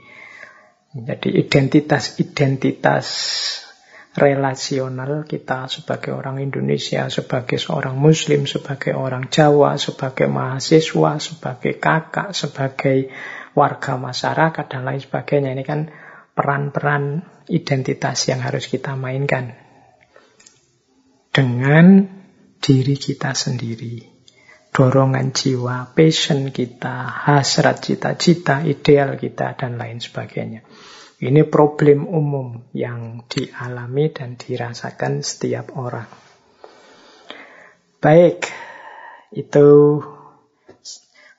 Jadi 0.93 1.29
identitas-identitas 1.37 3.07
relasional 4.13 5.25
kita 5.25 5.69
sebagai 5.73 6.13
orang 6.13 6.41
Indonesia, 6.41 7.09
sebagai 7.09 7.57
seorang 7.57 7.97
Muslim, 7.97 8.45
sebagai 8.45 8.93
orang 8.93 9.33
Jawa, 9.33 9.81
sebagai 9.81 10.29
mahasiswa, 10.29 11.17
sebagai 11.17 11.81
kakak, 11.81 12.37
sebagai 12.37 13.09
warga 13.53 13.97
masyarakat, 14.01 14.65
dan 14.69 14.83
lain 14.85 15.01
sebagainya. 15.01 15.53
Ini 15.53 15.65
kan 15.65 15.93
peran-peran 16.33 17.25
identitas 17.49 18.29
yang 18.29 18.41
harus 18.41 18.69
kita 18.69 18.97
mainkan 18.97 19.53
dengan 21.33 22.07
diri 22.61 22.97
kita 22.97 23.33
sendiri. 23.33 24.13
Dorongan 24.73 25.37
jiwa, 25.37 25.93
passion 25.93 26.49
kita, 26.49 27.29
hasrat 27.29 27.85
cita-cita, 27.85 28.65
ideal 28.65 29.21
kita, 29.21 29.53
dan 29.53 29.77
lain 29.77 30.01
sebagainya. 30.01 30.65
Ini 31.21 31.45
problem 31.45 32.09
umum 32.09 32.73
yang 32.73 33.29
dialami 33.29 34.09
dan 34.17 34.41
dirasakan 34.41 35.21
setiap 35.21 35.77
orang. 35.77 36.09
Baik, 38.01 38.49
itu 39.31 40.01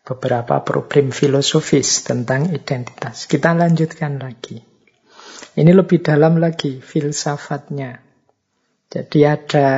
beberapa 0.03 0.59
problem 0.61 1.15
filosofis 1.15 2.03
tentang 2.03 2.51
identitas. 2.51 3.25
Kita 3.25 3.55
lanjutkan 3.55 4.19
lagi. 4.19 4.59
Ini 5.53 5.71
lebih 5.71 6.03
dalam 6.03 6.37
lagi 6.37 6.83
filsafatnya. 6.83 8.03
Jadi 8.91 9.19
ada 9.25 9.69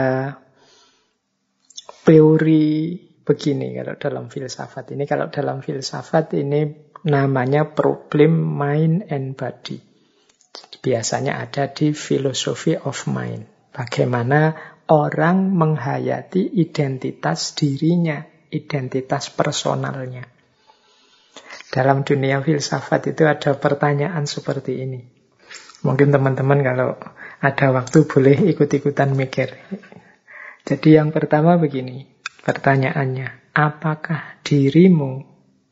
teori 2.04 2.98
begini 3.22 3.78
kalau 3.78 3.96
dalam 3.96 4.26
filsafat 4.28 4.98
ini. 4.98 5.04
Kalau 5.06 5.30
dalam 5.32 5.62
filsafat 5.62 6.36
ini 6.36 6.92
namanya 7.06 7.72
problem 7.72 8.34
mind 8.42 9.08
and 9.14 9.38
body 9.38 9.96
biasanya 10.86 11.42
ada 11.42 11.74
di 11.74 11.98
filosofi 11.98 12.78
of 12.78 13.10
mind. 13.10 13.74
Bagaimana 13.74 14.54
orang 14.94 15.50
menghayati 15.50 16.62
identitas 16.62 17.58
dirinya, 17.58 18.22
identitas 18.56 19.28
personalnya. 19.32 20.24
Dalam 21.70 22.08
dunia 22.08 22.40
filsafat 22.40 23.12
itu 23.12 23.28
ada 23.28 23.60
pertanyaan 23.60 24.24
seperti 24.24 24.80
ini. 24.80 25.02
Mungkin 25.84 26.10
teman-teman 26.10 26.64
kalau 26.64 26.96
ada 27.44 27.68
waktu 27.76 28.08
boleh 28.08 28.38
ikut-ikutan 28.56 29.12
mikir. 29.12 29.54
Jadi 30.66 30.98
yang 30.98 31.12
pertama 31.12 31.60
begini, 31.60 32.08
pertanyaannya, 32.42 33.54
apakah 33.54 34.40
dirimu 34.42 35.22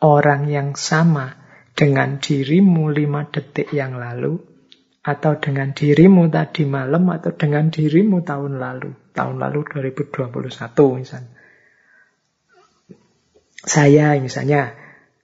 orang 0.04 0.52
yang 0.52 0.76
sama 0.76 1.40
dengan 1.74 2.22
dirimu 2.22 2.92
lima 2.94 3.26
detik 3.32 3.74
yang 3.74 3.98
lalu? 3.98 4.54
atau 5.04 5.36
dengan 5.36 5.76
dirimu 5.76 6.32
tadi 6.32 6.64
malam 6.64 7.12
atau 7.12 7.36
dengan 7.36 7.68
dirimu 7.68 8.24
tahun 8.24 8.56
lalu. 8.56 9.12
Tahun 9.12 9.36
lalu 9.36 9.60
2021 9.68 10.32
misalnya. 10.96 11.33
Saya 13.64 14.20
misalnya, 14.20 14.76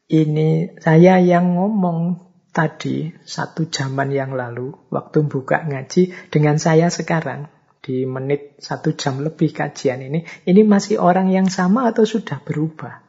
ini 0.07 0.71
saya 0.79 1.19
yang 1.19 1.59
ngomong 1.59 2.23
tadi 2.55 3.11
satu 3.27 3.67
zaman 3.67 4.15
yang 4.15 4.31
lalu 4.31 4.71
waktu 4.89 5.27
buka 5.27 5.67
ngaji 5.67 6.31
dengan 6.31 6.55
saya 6.55 6.87
sekarang 6.87 7.51
di 7.83 8.07
menit 8.07 8.59
satu 8.63 8.95
jam 8.95 9.19
lebih 9.19 9.51
kajian 9.51 9.99
ini, 9.99 10.23
ini 10.47 10.61
masih 10.63 11.03
orang 11.03 11.31
yang 11.31 11.51
sama 11.51 11.91
atau 11.91 12.07
sudah 12.07 12.39
berubah? 12.39 13.03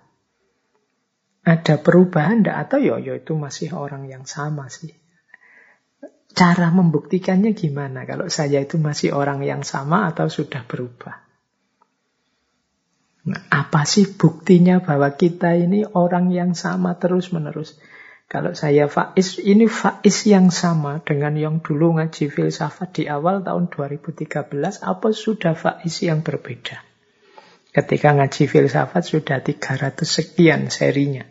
Ada 1.41 1.81
perubahan 1.81 2.45
enggak? 2.45 2.57
Atau 2.69 2.79
yo, 2.83 2.99
yo 3.01 3.17
itu 3.17 3.33
masih 3.39 3.73
orang 3.73 4.11
yang 4.11 4.29
sama 4.29 4.67
sih. 4.67 4.93
Cara 6.31 6.71
membuktikannya 6.71 7.55
gimana 7.55 8.07
kalau 8.07 8.31
saya 8.31 8.63
itu 8.63 8.79
masih 8.79 9.15
orang 9.15 9.43
yang 9.43 9.67
sama 9.67 10.07
atau 10.11 10.31
sudah 10.31 10.63
berubah? 10.67 11.30
Nah, 13.21 13.41
apa 13.53 13.85
sih 13.85 14.09
buktinya 14.09 14.81
bahwa 14.81 15.13
kita 15.13 15.53
ini 15.53 15.85
orang 15.85 16.33
yang 16.33 16.57
sama 16.57 16.97
terus-menerus? 16.97 17.77
Kalau 18.31 18.55
saya 18.55 18.87
Faiz, 18.87 19.43
ini 19.43 19.67
Faiz 19.67 20.23
yang 20.23 20.55
sama 20.55 21.03
dengan 21.03 21.35
yang 21.35 21.59
dulu 21.59 21.99
ngaji 21.99 22.31
filsafat 22.31 23.03
di 23.03 23.05
awal 23.11 23.43
tahun 23.43 23.67
2013, 23.69 24.87
apa 24.87 25.09
sudah 25.11 25.59
Faiz 25.59 26.07
yang 26.07 26.23
berbeda? 26.23 26.79
Ketika 27.75 28.15
ngaji 28.15 28.47
filsafat 28.47 29.03
sudah 29.03 29.43
300 29.43 30.07
sekian 30.07 30.71
serinya. 30.71 31.27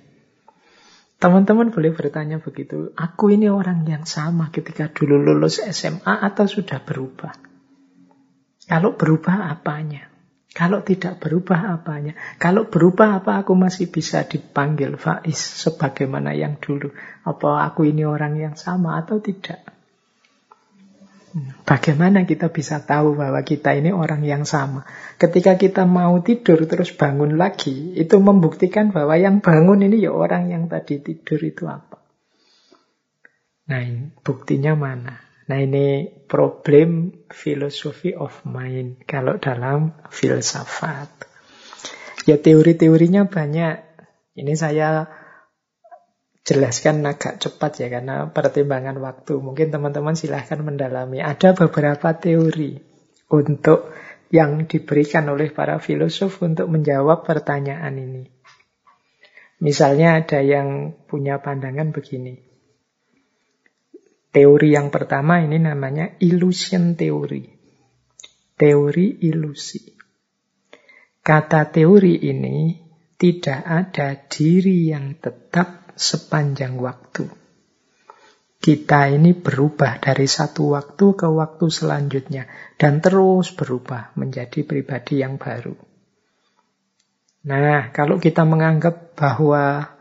Teman-teman 1.19 1.71
boleh 1.71 1.95
bertanya 1.95 2.43
begitu, 2.43 2.91
aku 2.99 3.31
ini 3.31 3.47
orang 3.47 3.87
yang 3.87 4.03
sama 4.03 4.51
ketika 4.51 4.91
dulu 4.91 5.19
lulus 5.19 5.63
SMA 5.63 6.19
atau 6.19 6.51
sudah 6.51 6.83
berubah? 6.83 7.31
Kalau 8.67 8.95
berubah 8.95 9.51
apanya? 9.55 10.08
Kalau 10.49 10.81
tidak 10.81 11.21
berubah 11.21 11.77
apanya? 11.77 12.17
Kalau 12.41 12.65
berubah 12.65 13.21
apa 13.21 13.45
aku 13.45 13.53
masih 13.53 13.93
bisa 13.93 14.25
dipanggil 14.25 14.97
Faiz 14.97 15.37
sebagaimana 15.37 16.33
yang 16.33 16.57
dulu? 16.57 16.89
Apa 17.21 17.69
aku 17.69 17.85
ini 17.85 18.01
orang 18.01 18.33
yang 18.41 18.55
sama 18.57 18.97
atau 18.97 19.21
tidak? 19.21 19.61
Bagaimana 21.61 22.25
kita 22.25 22.49
bisa 22.49 22.81
tahu 22.81 23.13
bahwa 23.13 23.37
kita 23.45 23.77
ini 23.77 23.93
orang 23.93 24.25
yang 24.25 24.49
sama? 24.49 24.89
Ketika 25.21 25.61
kita 25.61 25.85
mau 25.85 26.17
tidur 26.25 26.65
terus 26.65 26.89
bangun 26.97 27.37
lagi, 27.37 27.93
itu 27.93 28.17
membuktikan 28.17 28.89
bahwa 28.89 29.13
yang 29.13 29.37
bangun 29.37 29.85
ini 29.85 30.01
ya 30.01 30.09
orang 30.09 30.49
yang 30.49 30.65
tadi 30.65 30.97
tidur 30.97 31.37
itu 31.45 31.69
apa? 31.69 32.01
Nah, 33.69 33.85
buktinya 34.25 34.73
mana? 34.73 35.28
Nah 35.49 35.57
ini 35.57 36.05
problem 36.29 37.09
filosofi 37.33 38.13
of 38.13 38.45
mind 38.45 39.01
kalau 39.09 39.41
dalam 39.41 39.97
filsafat. 40.13 41.09
Ya 42.29 42.37
teori-teorinya 42.37 43.25
banyak. 43.25 43.75
Ini 44.37 44.53
saya 44.53 45.09
jelaskan 46.45 47.01
agak 47.01 47.41
cepat 47.41 47.81
ya 47.81 47.87
karena 47.89 48.29
pertimbangan 48.29 49.01
waktu. 49.01 49.41
Mungkin 49.41 49.73
teman-teman 49.73 50.13
silahkan 50.13 50.61
mendalami. 50.61 51.17
Ada 51.25 51.57
beberapa 51.57 52.13
teori 52.13 52.77
untuk 53.33 53.89
yang 54.29 54.69
diberikan 54.69 55.25
oleh 55.33 55.49
para 55.49 55.81
filosof 55.81 56.45
untuk 56.45 56.69
menjawab 56.69 57.25
pertanyaan 57.25 57.97
ini. 57.97 58.23
Misalnya 59.65 60.21
ada 60.21 60.45
yang 60.45 60.93
punya 61.09 61.41
pandangan 61.41 61.89
begini. 61.89 62.48
Teori 64.29 64.77
yang 64.77 64.93
pertama 64.93 65.41
ini 65.41 65.57
namanya 65.57 66.13
illusion 66.21 66.93
teori. 66.93 67.49
Teori 68.53 69.25
ilusi. 69.25 69.89
Kata 71.25 71.65
teori 71.73 72.29
ini 72.29 72.77
tidak 73.17 73.61
ada 73.65 74.13
diri 74.29 74.93
yang 74.93 75.17
tetap 75.17 75.97
sepanjang 75.97 76.77
waktu. 76.77 77.25
Kita 78.59 79.07
ini 79.07 79.33
berubah 79.33 80.03
dari 80.03 80.27
satu 80.27 80.75
waktu 80.75 81.05
ke 81.15 81.27
waktu 81.31 81.65
selanjutnya 81.71 82.45
dan 82.75 82.99
terus 82.99 83.55
berubah 83.55 84.13
menjadi 84.19 84.67
pribadi 84.67 85.23
yang 85.23 85.39
baru. 85.39 85.73
Nah, 87.47 87.89
kalau 87.95 88.19
kita 88.19 88.43
menganggap 88.43 89.15
bahwa 89.15 89.95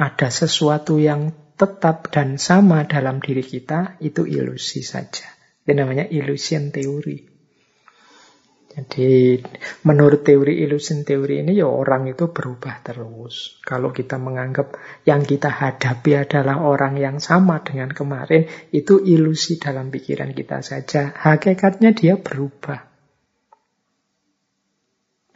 ada 0.00 0.28
sesuatu 0.32 0.96
yang 0.96 1.36
tetap 1.60 2.08
dan 2.08 2.40
sama 2.40 2.88
dalam 2.88 3.20
diri 3.20 3.44
kita, 3.44 4.00
itu 4.00 4.24
ilusi 4.24 4.80
saja. 4.80 5.28
Itu 5.60 5.76
namanya 5.76 6.08
illusion 6.08 6.72
teori. 6.72 7.28
Jadi 8.70 9.34
menurut 9.84 10.22
teori 10.22 10.62
illusion 10.62 11.02
teori 11.02 11.42
ini 11.42 11.58
ya 11.58 11.66
orang 11.66 12.06
itu 12.06 12.30
berubah 12.30 12.80
terus. 12.86 13.58
Kalau 13.60 13.90
kita 13.90 14.16
menganggap 14.16 14.78
yang 15.04 15.26
kita 15.26 15.50
hadapi 15.50 16.16
adalah 16.16 16.62
orang 16.62 16.96
yang 16.96 17.18
sama 17.18 17.60
dengan 17.66 17.90
kemarin, 17.90 18.46
itu 18.70 19.02
ilusi 19.02 19.60
dalam 19.60 19.90
pikiran 19.90 20.32
kita 20.32 20.64
saja. 20.64 21.12
Hakikatnya 21.12 21.92
dia 21.92 22.14
berubah. 22.16 22.89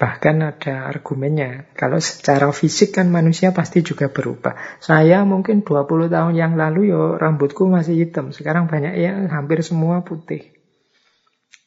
Bahkan 0.05 0.37
ada 0.45 0.93
argumennya, 0.93 1.73
kalau 1.73 1.97
secara 1.97 2.53
fisik 2.53 3.01
kan 3.01 3.09
manusia 3.09 3.57
pasti 3.57 3.81
juga 3.81 4.13
berubah. 4.13 4.53
Saya 4.77 5.25
mungkin 5.25 5.65
20 5.65 6.13
tahun 6.13 6.37
yang 6.37 6.61
lalu 6.61 6.93
ya 6.93 7.17
rambutku 7.17 7.65
masih 7.65 8.05
hitam, 8.05 8.29
sekarang 8.29 8.69
banyak 8.69 9.01
yang 9.01 9.33
hampir 9.33 9.65
semua 9.65 10.05
putih. 10.05 10.53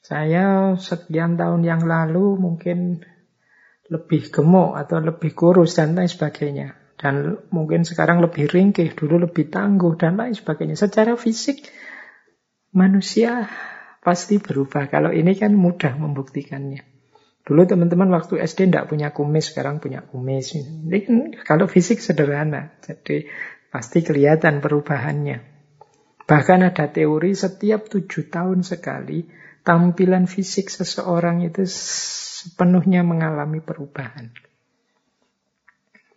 Saya 0.05 0.77
sekian 0.77 1.33
tahun 1.33 1.65
yang 1.65 1.81
lalu 1.89 2.37
mungkin 2.37 3.01
lebih 3.89 4.29
gemuk 4.29 4.77
atau 4.77 5.01
lebih 5.01 5.33
kurus 5.33 5.73
dan 5.73 5.97
lain 5.97 6.05
sebagainya. 6.05 6.77
Dan 6.93 7.41
mungkin 7.49 7.89
sekarang 7.89 8.21
lebih 8.21 8.53
ringkih, 8.53 8.93
dulu 8.93 9.17
lebih 9.17 9.49
tangguh 9.49 9.97
dan 9.97 10.13
lain 10.13 10.37
sebagainya. 10.37 10.77
Secara 10.77 11.17
fisik 11.17 11.65
manusia 12.69 13.49
pasti 14.05 14.37
berubah. 14.37 14.93
Kalau 14.93 15.09
ini 15.09 15.33
kan 15.33 15.57
mudah 15.57 15.97
membuktikannya. 15.97 16.96
Dulu 17.47 17.63
teman-teman 17.63 18.11
waktu 18.11 18.43
SD 18.43 18.67
tidak 18.67 18.91
punya 18.91 19.15
kumis, 19.15 19.55
sekarang 19.55 19.79
punya 19.79 20.03
kumis. 20.03 20.51
Ini 20.59 20.97
kan 21.07 21.17
kalau 21.47 21.71
fisik 21.71 22.03
sederhana, 22.03 22.75
jadi 22.83 23.31
pasti 23.71 24.03
kelihatan 24.03 24.59
perubahannya. 24.59 25.47
Bahkan 26.27 26.59
ada 26.67 26.91
teori 26.91 27.31
setiap 27.31 27.87
tujuh 27.87 28.27
tahun 28.27 28.67
sekali 28.67 29.31
tampilan 29.63 30.27
fisik 30.27 30.67
seseorang 30.67 31.47
itu 31.47 31.63
sepenuhnya 31.63 33.07
mengalami 33.07 33.63
perubahan. 33.63 34.35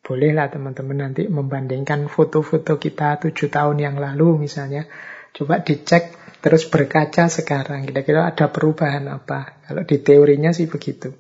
Bolehlah 0.03 0.51
teman-teman 0.51 1.07
nanti 1.07 1.31
membandingkan 1.31 2.11
foto-foto 2.11 2.75
kita 2.83 3.23
tujuh 3.23 3.47
tahun 3.55 3.79
yang 3.79 3.97
lalu 4.03 4.51
misalnya. 4.51 4.91
Coba 5.31 5.63
dicek 5.63 6.20
Terus 6.41 6.65
berkaca 6.73 7.29
sekarang, 7.29 7.85
kira-kira 7.85 8.25
ada 8.25 8.49
perubahan 8.49 9.05
apa? 9.13 9.61
Kalau 9.69 9.85
di 9.85 10.01
teorinya 10.01 10.57
sih 10.57 10.65
begitu. 10.73 11.13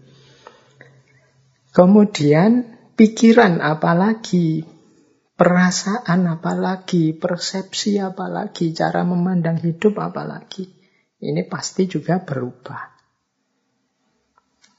Kemudian 1.77 2.65
pikiran 2.97 3.61
apa 3.61 3.93
lagi? 3.93 4.65
Perasaan 5.37 6.25
apa 6.25 6.53
lagi? 6.57 7.13
Persepsi 7.13 8.01
apa 8.01 8.33
lagi? 8.33 8.73
Cara 8.73 9.05
memandang 9.05 9.61
hidup 9.61 10.01
apa 10.01 10.25
lagi? 10.25 10.65
Ini 11.21 11.45
pasti 11.49 11.85
juga 11.85 12.25
berubah. 12.25 12.81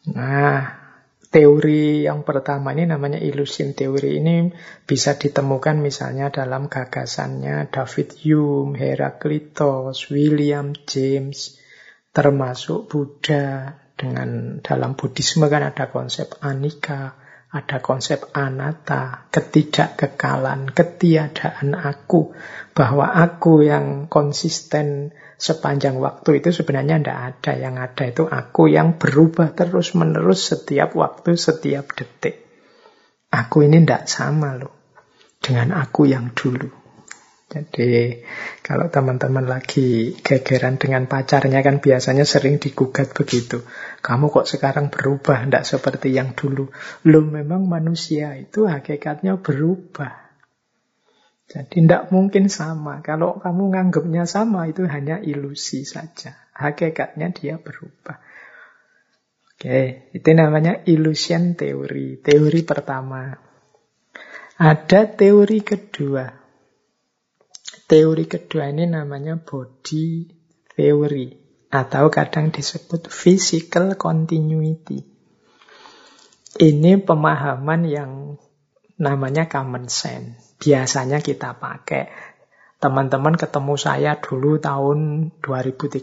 Nah, 0.10 0.81
teori 1.32 2.04
yang 2.04 2.28
pertama 2.28 2.76
ini 2.76 2.92
namanya 2.92 3.16
illusion 3.18 3.72
teori 3.72 4.20
ini 4.20 4.52
bisa 4.84 5.16
ditemukan 5.16 5.80
misalnya 5.80 6.28
dalam 6.28 6.68
gagasannya 6.68 7.72
David 7.72 8.20
Hume, 8.20 8.76
Heraclitus, 8.76 10.12
William 10.12 10.76
James, 10.86 11.56
termasuk 12.12 12.92
Buddha. 12.92 13.80
Dengan 14.02 14.58
dalam 14.66 14.98
Buddhisme 14.98 15.46
kan 15.46 15.62
ada 15.62 15.86
konsep 15.94 16.42
anika, 16.42 17.22
ada 17.54 17.84
konsep 17.86 18.34
anatta, 18.34 19.30
ketidakkekalan, 19.30 20.74
ketiadaan 20.74 21.78
aku, 21.78 22.34
bahwa 22.74 23.14
aku 23.14 23.62
yang 23.62 24.10
konsisten 24.10 25.14
sepanjang 25.42 25.98
waktu 25.98 26.46
itu 26.46 26.54
sebenarnya 26.54 27.02
tidak 27.02 27.20
ada. 27.34 27.52
Yang 27.58 27.76
ada 27.82 28.04
itu 28.06 28.24
aku 28.30 28.64
yang 28.70 29.02
berubah 29.02 29.58
terus-menerus 29.58 30.54
setiap 30.54 30.94
waktu, 30.94 31.34
setiap 31.34 31.98
detik. 31.98 32.46
Aku 33.34 33.66
ini 33.66 33.82
tidak 33.82 34.06
sama 34.06 34.54
loh 34.54 34.76
dengan 35.42 35.74
aku 35.82 36.06
yang 36.06 36.38
dulu. 36.38 36.70
Jadi 37.52 38.24
kalau 38.64 38.88
teman-teman 38.88 39.44
lagi 39.44 40.16
gegeran 40.24 40.80
dengan 40.80 41.04
pacarnya 41.04 41.60
kan 41.60 41.84
biasanya 41.84 42.24
sering 42.24 42.64
digugat 42.64 43.12
begitu. 43.12 43.68
Kamu 44.00 44.32
kok 44.32 44.48
sekarang 44.48 44.88
berubah, 44.88 45.44
tidak 45.44 45.68
seperti 45.68 46.16
yang 46.16 46.32
dulu. 46.32 46.72
Lo 47.12 47.20
memang 47.20 47.68
manusia 47.68 48.40
itu 48.40 48.72
hakikatnya 48.72 49.44
berubah. 49.44 50.31
Jadi 51.52 51.84
tidak 51.84 52.16
mungkin 52.16 52.48
sama. 52.48 53.04
Kalau 53.04 53.36
kamu 53.44 53.76
nganggapnya 53.76 54.24
sama, 54.24 54.72
itu 54.72 54.88
hanya 54.88 55.20
ilusi 55.20 55.84
saja. 55.84 56.40
Hakikatnya 56.56 57.36
dia 57.36 57.60
berubah. 57.60 58.24
Oke, 59.52 60.08
itu 60.16 60.30
namanya 60.32 60.80
illusion 60.88 61.60
teori. 61.60 62.24
Teori 62.24 62.62
pertama. 62.64 63.36
Ada 64.64 65.12
teori 65.12 65.60
kedua. 65.60 66.24
Teori 67.84 68.26
kedua 68.32 68.72
ini 68.72 68.88
namanya 68.88 69.36
body 69.36 70.08
theory. 70.72 71.36
Atau 71.68 72.08
kadang 72.08 72.56
disebut 72.56 73.12
physical 73.12 74.00
continuity. 74.00 75.04
Ini 76.64 76.96
pemahaman 77.04 77.82
yang 77.84 78.40
namanya 78.96 79.52
common 79.52 79.92
sense 79.92 80.51
biasanya 80.62 81.26
kita 81.26 81.58
pakai. 81.58 82.30
Teman-teman 82.82 83.38
ketemu 83.38 83.78
saya 83.78 84.18
dulu 84.18 84.58
tahun 84.58 85.30
2013, 85.46 86.02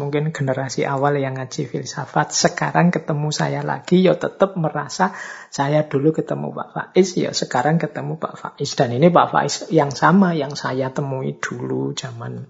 mungkin 0.00 0.32
generasi 0.32 0.88
awal 0.88 1.20
yang 1.20 1.36
ngaji 1.36 1.68
filsafat. 1.68 2.32
Sekarang 2.32 2.88
ketemu 2.88 3.28
saya 3.28 3.60
lagi, 3.60 4.00
ya 4.00 4.16
tetap 4.16 4.56
merasa 4.56 5.12
saya 5.52 5.84
dulu 5.84 6.16
ketemu 6.16 6.56
Pak 6.56 6.68
Faiz, 6.72 7.20
ya 7.20 7.36
sekarang 7.36 7.76
ketemu 7.76 8.16
Pak 8.16 8.32
Faiz. 8.40 8.72
Dan 8.80 8.96
ini 8.96 9.12
Pak 9.12 9.28
Faiz 9.28 9.68
yang 9.68 9.92
sama 9.92 10.32
yang 10.32 10.56
saya 10.56 10.88
temui 10.88 11.36
dulu 11.36 11.92
zaman 11.92 12.48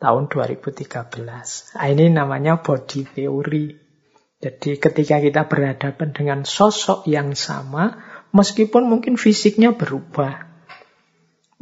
tahun 0.00 0.32
2013. 0.32 1.76
Nah, 1.76 1.86
ini 1.92 2.08
namanya 2.08 2.64
body 2.64 3.12
theory. 3.12 3.76
Jadi 4.40 4.80
ketika 4.80 5.20
kita 5.20 5.52
berhadapan 5.52 6.16
dengan 6.16 6.40
sosok 6.48 7.04
yang 7.04 7.36
sama, 7.36 8.00
meskipun 8.32 8.88
mungkin 8.88 9.20
fisiknya 9.20 9.76
berubah, 9.76 10.51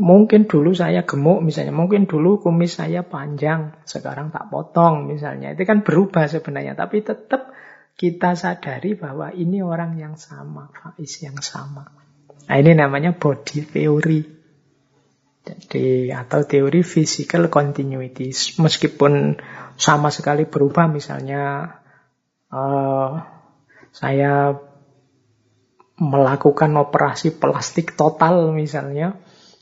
Mungkin 0.01 0.48
dulu 0.48 0.72
saya 0.72 1.05
gemuk 1.05 1.44
misalnya, 1.44 1.77
mungkin 1.77 2.09
dulu 2.09 2.40
kumis 2.40 2.81
saya 2.81 3.05
panjang, 3.05 3.77
sekarang 3.85 4.32
tak 4.32 4.48
potong 4.48 5.05
misalnya. 5.05 5.52
Itu 5.52 5.68
kan 5.68 5.85
berubah 5.85 6.24
sebenarnya, 6.24 6.72
tapi 6.72 7.05
tetap 7.05 7.52
kita 8.01 8.32
sadari 8.32 8.97
bahwa 8.97 9.28
ini 9.36 9.60
orang 9.60 10.01
yang 10.01 10.16
sama, 10.16 10.72
Faiz 10.72 11.20
yang 11.20 11.36
sama. 11.44 11.93
Nah, 12.48 12.56
ini 12.56 12.72
namanya 12.72 13.12
body 13.12 13.60
theory. 13.68 14.24
Jadi 15.44 16.09
atau 16.09 16.48
teori 16.48 16.81
physical 16.81 17.52
continuity. 17.52 18.32
Meskipun 18.56 19.36
sama 19.77 20.09
sekali 20.09 20.48
berubah, 20.48 20.89
misalnya 20.89 21.77
uh, 22.48 23.20
saya 23.93 24.56
melakukan 26.01 26.72
operasi 26.81 27.36
plastik 27.36 27.93
total 27.93 28.56
misalnya, 28.56 29.20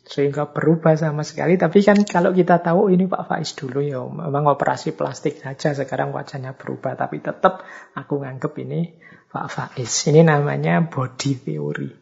sehingga 0.09 0.48
berubah 0.48 0.97
sama 0.97 1.20
sekali. 1.20 1.60
Tapi 1.60 1.85
kan 1.85 2.01
kalau 2.09 2.32
kita 2.32 2.64
tahu 2.64 2.89
ini 2.89 3.05
Pak 3.05 3.28
Faiz 3.28 3.52
dulu 3.52 3.85
ya, 3.85 4.01
memang 4.09 4.48
operasi 4.48 4.97
plastik 4.97 5.44
saja 5.44 5.76
sekarang 5.76 6.16
wajahnya 6.16 6.56
berubah. 6.56 6.97
Tapi 6.97 7.20
tetap 7.20 7.60
aku 7.93 8.24
nganggep 8.24 8.56
ini 8.64 8.97
Pak 9.28 9.47
Faiz. 9.52 10.09
Ini 10.09 10.24
namanya 10.24 10.80
body 10.89 11.32
theory. 11.36 11.93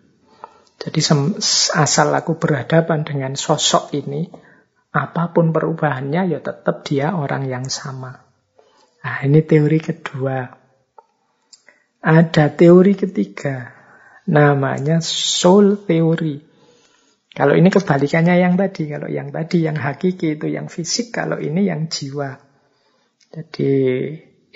Jadi 0.79 1.01
asal 1.75 2.15
aku 2.15 2.39
berhadapan 2.39 3.03
dengan 3.03 3.35
sosok 3.35 3.91
ini, 3.99 4.31
apa 4.95 5.35
pun 5.35 5.51
perubahannya 5.51 6.31
ya 6.31 6.39
tetap 6.39 6.87
dia 6.87 7.11
orang 7.11 7.51
yang 7.51 7.67
sama. 7.67 8.23
Nah 9.03 9.19
ini 9.27 9.43
teori 9.43 9.83
kedua. 9.83 10.47
Ada 12.07 12.55
teori 12.55 12.95
ketiga, 12.95 13.75
namanya 14.31 15.03
soul 15.03 15.75
theory. 15.75 16.46
Kalau 17.37 17.53
ini 17.53 17.69
kebalikannya 17.69 18.41
yang 18.41 18.57
tadi. 18.57 18.89
Kalau 18.89 19.13
yang 19.13 19.29
tadi 19.29 19.61
yang 19.61 19.77
hakiki 19.77 20.41
itu 20.41 20.49
yang 20.49 20.73
fisik, 20.73 21.13
kalau 21.13 21.37
ini 21.37 21.69
yang 21.69 21.93
jiwa. 21.93 22.41
Jadi 23.29 23.73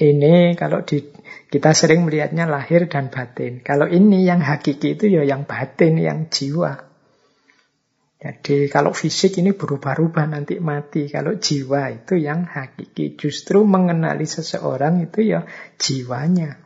ini 0.00 0.56
kalau 0.56 0.80
di, 0.80 1.04
kita 1.52 1.76
sering 1.76 2.08
melihatnya 2.08 2.48
lahir 2.48 2.88
dan 2.88 3.12
batin. 3.12 3.60
Kalau 3.60 3.84
ini 3.84 4.24
yang 4.24 4.40
hakiki 4.40 4.96
itu 4.96 5.12
ya 5.12 5.28
yang 5.28 5.44
batin, 5.44 6.00
yang 6.00 6.32
jiwa. 6.32 6.88
Jadi 8.16 8.72
kalau 8.72 8.96
fisik 8.96 9.36
ini 9.44 9.52
berubah-ubah 9.52 10.24
nanti 10.32 10.56
mati. 10.56 11.04
Kalau 11.12 11.36
jiwa 11.36 11.92
itu 11.92 12.16
yang 12.16 12.48
hakiki. 12.48 13.12
Justru 13.20 13.60
mengenali 13.68 14.24
seseorang 14.24 15.04
itu 15.04 15.20
ya 15.20 15.44
jiwanya. 15.76 16.56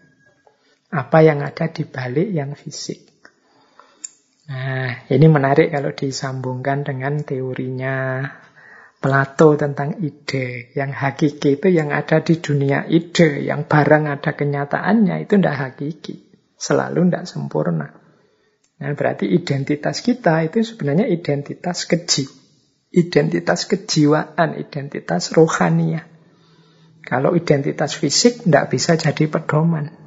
Apa 0.95 1.27
yang 1.27 1.43
ada 1.43 1.66
di 1.74 1.82
balik 1.82 2.31
yang 2.31 2.55
fisik. 2.55 3.14
Nah, 4.45 5.09
ini 5.09 5.25
menarik 5.25 5.73
kalau 5.73 5.97
disambungkan 5.97 6.85
dengan 6.85 7.25
teorinya 7.25 8.29
Plato 9.05 9.53
tentang 9.61 10.01
ide. 10.01 10.73
Yang 10.73 10.91
hakiki 10.97 11.61
itu 11.61 11.69
yang 11.69 11.93
ada 11.93 12.25
di 12.25 12.41
dunia 12.41 12.89
ide, 12.89 13.45
yang 13.45 13.69
barang 13.69 14.09
ada 14.09 14.33
kenyataannya 14.33 15.29
itu 15.29 15.37
tidak 15.37 15.57
hakiki. 15.61 16.15
Selalu 16.57 17.12
tidak 17.12 17.29
sempurna. 17.29 17.89
Nah, 18.81 18.93
berarti 18.97 19.29
identitas 19.29 20.01
kita 20.01 20.49
itu 20.49 20.65
sebenarnya 20.65 21.05
identitas 21.05 21.85
keji. 21.85 22.25
Identitas 22.97 23.69
kejiwaan, 23.69 24.57
identitas 24.57 25.37
rohania. 25.37 26.09
Kalau 27.05 27.37
identitas 27.37 28.01
fisik 28.01 28.49
tidak 28.49 28.73
bisa 28.73 28.97
jadi 28.97 29.29
pedoman. 29.29 30.03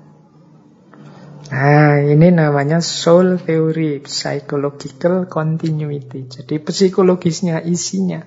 Nah, 1.48 2.04
ini 2.04 2.28
namanya 2.28 2.84
soul 2.84 3.40
theory, 3.40 4.04
psychological 4.04 5.32
continuity. 5.32 6.28
Jadi 6.28 6.60
psikologisnya, 6.60 7.64
isinya. 7.64 8.20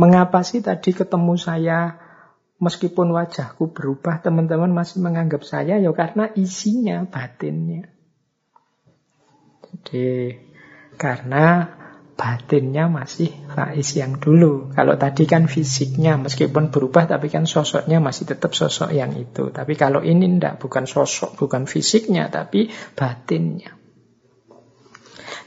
Mengapa 0.00 0.40
sih 0.40 0.64
tadi 0.64 0.96
ketemu 0.96 1.36
saya, 1.36 2.00
meskipun 2.56 3.12
wajahku 3.12 3.76
berubah, 3.76 4.24
teman-teman 4.24 4.72
masih 4.72 5.04
menganggap 5.04 5.44
saya? 5.44 5.76
Ya 5.76 5.92
karena 5.92 6.32
isinya, 6.32 7.04
batinnya. 7.04 7.92
Jadi, 9.68 10.40
karena 10.96 11.75
batinnya 12.16 12.88
masih 12.88 13.28
Faiz 13.52 13.92
yang 13.92 14.16
dulu. 14.16 14.72
Kalau 14.72 14.96
tadi 14.96 15.28
kan 15.28 15.46
fisiknya 15.46 16.16
meskipun 16.16 16.72
berubah 16.72 17.04
tapi 17.04 17.28
kan 17.28 17.44
sosoknya 17.44 18.00
masih 18.00 18.24
tetap 18.24 18.56
sosok 18.56 18.90
yang 18.96 19.12
itu. 19.14 19.52
Tapi 19.52 19.76
kalau 19.76 20.00
ini 20.00 20.40
ndak 20.40 20.56
bukan 20.56 20.88
sosok, 20.88 21.36
bukan 21.36 21.68
fisiknya 21.68 22.32
tapi 22.32 22.72
batinnya. 22.96 23.76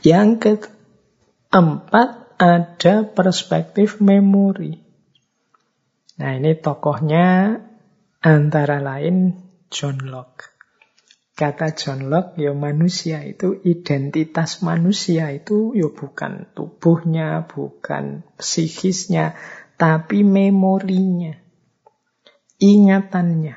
Yang 0.06 0.30
keempat 1.50 2.10
ada 2.40 2.96
perspektif 3.04 4.00
memori. 4.00 4.80
Nah 6.22 6.32
ini 6.38 6.56
tokohnya 6.56 7.60
antara 8.22 8.78
lain 8.80 9.36
John 9.74 10.06
Locke. 10.06 10.59
Kata 11.40 11.72
John 11.72 12.12
Locke, 12.12 12.44
ya 12.44 12.52
manusia 12.52 13.24
itu 13.24 13.64
identitas 13.64 14.60
manusia 14.60 15.32
itu 15.32 15.72
ya 15.72 15.88
bukan 15.88 16.52
tubuhnya, 16.52 17.48
bukan 17.48 18.28
psikisnya, 18.36 19.40
tapi 19.80 20.28
memorinya, 20.28 21.40
ingatannya. 22.60 23.56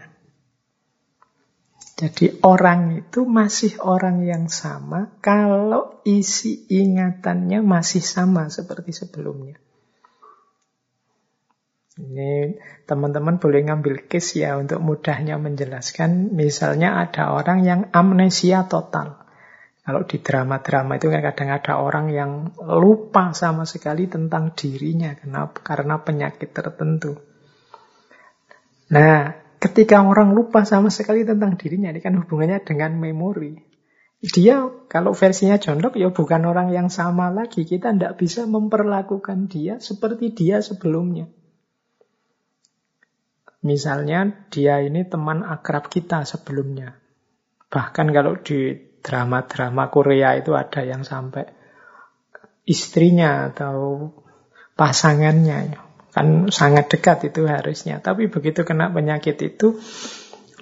Jadi 1.98 2.38
orang 2.46 3.02
itu 3.02 3.26
masih 3.26 3.82
orang 3.82 4.22
yang 4.22 4.46
sama 4.46 5.18
kalau 5.18 5.98
isi 6.06 6.70
ingatannya 6.70 7.66
masih 7.66 7.98
sama 7.98 8.46
seperti 8.46 8.94
sebelumnya. 8.94 9.58
Ini 11.92 12.56
teman-teman 12.88 13.36
boleh 13.36 13.68
ngambil 13.68 14.08
case 14.08 14.40
ya 14.40 14.56
untuk 14.56 14.80
mudahnya 14.80 15.36
menjelaskan. 15.36 16.32
Misalnya 16.32 16.96
ada 17.04 17.36
orang 17.36 17.68
yang 17.68 17.80
amnesia 17.92 18.64
total. 18.64 19.20
Kalau 19.82 20.06
di 20.06 20.22
drama-drama 20.22 20.96
itu 20.96 21.10
kan 21.10 21.20
kadang 21.20 21.50
ada 21.52 21.82
orang 21.82 22.06
yang 22.14 22.54
lupa 22.56 23.34
sama 23.34 23.66
sekali 23.66 24.06
tentang 24.06 24.54
dirinya 24.54 25.12
kenapa? 25.18 25.58
karena 25.58 25.98
penyakit 25.98 26.54
tertentu. 26.54 27.18
Nah, 28.94 29.34
ketika 29.58 30.00
orang 30.06 30.38
lupa 30.38 30.62
sama 30.62 30.86
sekali 30.86 31.26
tentang 31.26 31.58
dirinya, 31.58 31.90
ini 31.90 31.98
kan 31.98 32.14
hubungannya 32.14 32.62
dengan 32.62 32.94
memori. 32.96 33.58
Dia, 34.22 34.70
kalau 34.86 35.18
versinya 35.18 35.58
John 35.58 35.82
Locke, 35.82 35.98
ya 35.98 36.14
bukan 36.14 36.46
orang 36.46 36.70
yang 36.70 36.86
sama 36.86 37.34
lagi. 37.34 37.66
Kita 37.66 37.90
tidak 37.90 38.22
bisa 38.22 38.46
memperlakukan 38.46 39.50
dia 39.50 39.82
seperti 39.82 40.30
dia 40.30 40.62
sebelumnya. 40.62 41.26
Misalnya 43.62 44.46
dia 44.50 44.82
ini 44.82 45.06
teman 45.06 45.46
akrab 45.46 45.86
kita 45.86 46.26
sebelumnya. 46.26 46.98
Bahkan 47.70 48.10
kalau 48.10 48.42
di 48.42 48.74
drama-drama 49.02 49.86
Korea 49.86 50.34
itu 50.34 50.54
ada 50.58 50.82
yang 50.82 51.06
sampai 51.06 51.46
istrinya 52.66 53.50
atau 53.50 54.10
pasangannya. 54.74 55.78
Kan 56.12 56.50
sangat 56.50 56.90
dekat 56.90 57.32
itu 57.32 57.46
harusnya. 57.46 58.02
Tapi 58.02 58.28
begitu 58.28 58.66
kena 58.66 58.90
penyakit 58.90 59.38
itu 59.40 59.78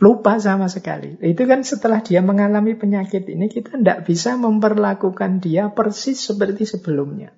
lupa 0.00 0.36
sama 0.40 0.68
sekali. 0.68 1.16
Itu 1.24 1.48
kan 1.48 1.64
setelah 1.64 2.04
dia 2.04 2.24
mengalami 2.24 2.76
penyakit 2.76 3.28
ini 3.28 3.48
kita 3.48 3.80
tidak 3.80 4.08
bisa 4.08 4.36
memperlakukan 4.36 5.40
dia 5.40 5.72
persis 5.72 6.20
seperti 6.20 6.68
sebelumnya. 6.68 7.32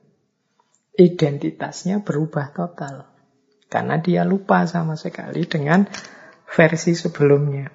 Identitasnya 0.93 2.05
berubah 2.05 2.53
total. 2.53 3.12
Karena 3.73 3.97
dia 3.97 4.29
lupa 4.29 4.69
sama 4.69 5.01
sekali 5.01 5.49
dengan 5.49 5.89
versi 6.45 6.93
sebelumnya. 6.93 7.73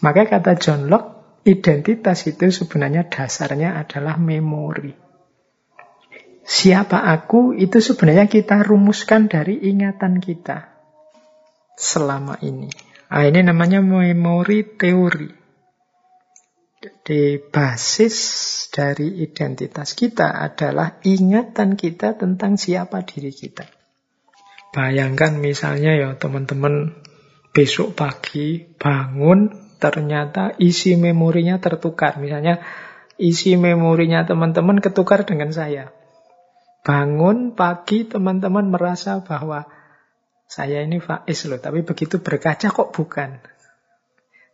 Maka 0.00 0.24
kata 0.24 0.56
John 0.56 0.88
Locke, 0.88 1.44
identitas 1.44 2.24
itu 2.24 2.48
sebenarnya 2.48 3.04
dasarnya 3.12 3.76
adalah 3.76 4.16
memori. 4.16 4.96
Siapa 6.44 7.04
aku 7.04 7.52
itu 7.52 7.84
sebenarnya 7.84 8.24
kita 8.24 8.64
rumuskan 8.64 9.28
dari 9.28 9.68
ingatan 9.68 10.20
kita 10.20 10.72
selama 11.76 12.40
ini. 12.40 12.72
Nah, 13.12 13.24
ini 13.28 13.40
namanya 13.44 13.84
memori 13.84 14.64
teori. 14.76 15.28
Jadi 16.84 17.40
basis 17.48 18.16
dari 18.68 19.24
identitas 19.24 19.96
kita 19.96 20.36
adalah 20.36 21.00
ingatan 21.04 21.80
kita 21.80 22.16
tentang 22.16 22.60
siapa 22.60 23.04
diri 23.04 23.32
kita. 23.32 23.83
Bayangkan 24.74 25.38
misalnya 25.38 25.94
ya 25.94 26.18
teman-teman 26.18 26.98
besok 27.54 27.94
pagi 27.94 28.66
bangun 28.74 29.54
ternyata 29.78 30.58
isi 30.58 30.98
memorinya 30.98 31.62
tertukar. 31.62 32.18
Misalnya 32.18 32.58
isi 33.14 33.54
memorinya 33.54 34.26
teman-teman 34.26 34.82
ketukar 34.82 35.22
dengan 35.22 35.54
saya. 35.54 35.94
Bangun 36.82 37.54
pagi 37.54 38.02
teman-teman 38.02 38.68
merasa 38.74 39.22
bahwa 39.22 39.70
saya 40.50 40.82
ini 40.82 40.98
Faiz 40.98 41.46
loh, 41.46 41.62
tapi 41.62 41.86
begitu 41.86 42.18
berkaca 42.18 42.68
kok 42.68 42.90
bukan. 42.90 43.40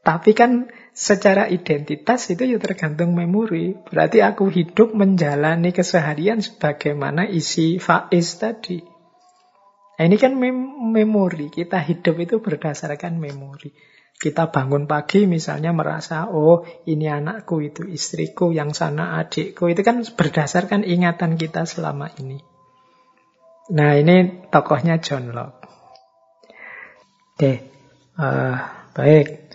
Tapi 0.01 0.33
kan 0.33 0.69
secara 0.93 1.49
identitas 1.49 2.29
itu 2.29 2.45
ya 2.45 2.61
tergantung 2.61 3.17
memori. 3.17 3.73
Berarti 3.89 4.21
aku 4.21 4.53
hidup 4.53 4.93
menjalani 4.93 5.73
keseharian 5.73 6.45
sebagaimana 6.45 7.25
isi 7.25 7.81
Faiz 7.81 8.37
tadi. 8.37 8.90
Nah, 10.01 10.09
ini 10.09 10.17
kan 10.17 10.33
mem 10.33 10.57
memori, 10.97 11.53
kita 11.53 11.77
hidup 11.77 12.17
itu 12.25 12.41
berdasarkan 12.41 13.21
memori. 13.21 13.69
Kita 14.17 14.49
bangun 14.49 14.89
pagi 14.89 15.29
misalnya 15.29 15.77
merasa, 15.77 16.25
oh 16.25 16.65
ini 16.89 17.05
anakku, 17.05 17.61
itu 17.61 17.85
istriku, 17.85 18.49
yang 18.49 18.73
sana 18.73 19.21
adikku. 19.21 19.69
Itu 19.69 19.85
kan 19.85 20.01
berdasarkan 20.01 20.89
ingatan 20.89 21.37
kita 21.37 21.69
selama 21.69 22.09
ini. 22.17 22.41
Nah 23.77 23.93
ini 23.93 24.49
tokohnya 24.49 25.05
John 25.05 25.37
Locke. 25.37 25.69
Oke, 27.37 27.53
uh, 28.17 28.57
baik. 28.97 29.53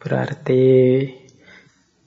Berarti 0.00 0.64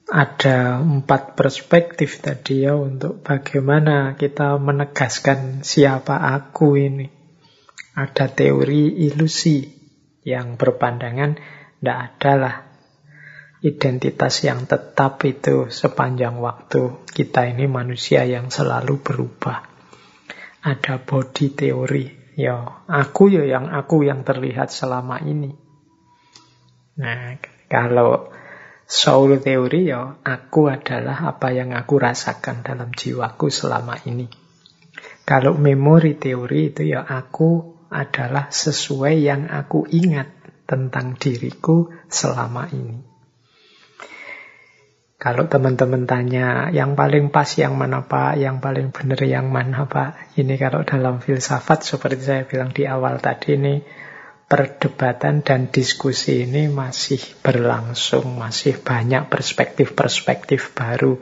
ada 0.09 0.81
empat 0.81 1.37
perspektif 1.37 2.25
tadi 2.25 2.65
ya 2.65 2.73
untuk 2.73 3.21
bagaimana 3.21 4.17
kita 4.17 4.57
menegaskan 4.57 5.61
siapa 5.61 6.17
aku 6.17 6.81
ini. 6.81 7.20
Ada 7.91 8.31
teori 8.31 9.03
ilusi 9.03 9.67
yang 10.23 10.55
berpandangan 10.55 11.35
tidak 11.81 11.99
adalah 12.13 12.55
identitas 13.61 14.41
yang 14.47 14.63
tetap 14.63 15.21
itu 15.27 15.67
sepanjang 15.67 16.39
waktu. 16.39 17.03
Kita 17.09 17.45
ini 17.49 17.67
manusia 17.67 18.23
yang 18.23 18.47
selalu 18.47 19.01
berubah. 19.01 19.65
Ada 20.61 21.01
body 21.01 21.47
teori. 21.51 22.05
Ya, 22.39 22.85
aku 22.87 23.27
ya 23.27 23.43
yang 23.43 23.67
aku 23.67 24.07
yang 24.07 24.23
terlihat 24.23 24.71
selama 24.71 25.19
ini. 25.19 25.51
Nah, 26.95 27.37
kalau 27.67 28.31
soul 28.87 29.41
teori 29.43 29.91
ya 29.91 30.21
aku 30.23 30.71
adalah 30.71 31.35
apa 31.35 31.51
yang 31.51 31.75
aku 31.75 31.99
rasakan 31.99 32.63
dalam 32.63 32.95
jiwaku 32.95 33.51
selama 33.51 33.99
ini. 34.07 34.31
Kalau 35.27 35.59
memori 35.59 36.15
teori 36.17 36.71
itu 36.71 36.87
ya 36.87 37.03
aku 37.03 37.80
adalah 37.91 38.47
sesuai 38.47 39.19
yang 39.19 39.51
aku 39.51 39.85
ingat 39.91 40.31
tentang 40.63 41.19
diriku 41.19 41.91
selama 42.07 42.71
ini. 42.71 43.11
Kalau 45.21 45.45
teman-teman 45.45 46.09
tanya 46.09 46.73
yang 46.73 46.97
paling 46.97 47.29
pas 47.29 47.45
yang 47.53 47.77
mana 47.77 48.01
Pak, 48.09 48.41
yang 48.41 48.57
paling 48.57 48.89
benar 48.89 49.21
yang 49.21 49.53
mana 49.53 49.85
Pak, 49.85 50.33
ini 50.41 50.57
kalau 50.57 50.81
dalam 50.81 51.21
filsafat 51.21 51.85
seperti 51.85 52.25
saya 52.25 52.43
bilang 52.49 52.73
di 52.73 52.89
awal 52.89 53.21
tadi 53.21 53.53
ini 53.53 53.85
perdebatan 54.49 55.45
dan 55.45 55.69
diskusi 55.69 56.49
ini 56.49 56.73
masih 56.73 57.21
berlangsung, 57.45 58.33
masih 58.33 58.81
banyak 58.81 59.29
perspektif-perspektif 59.29 60.73
baru. 60.73 61.21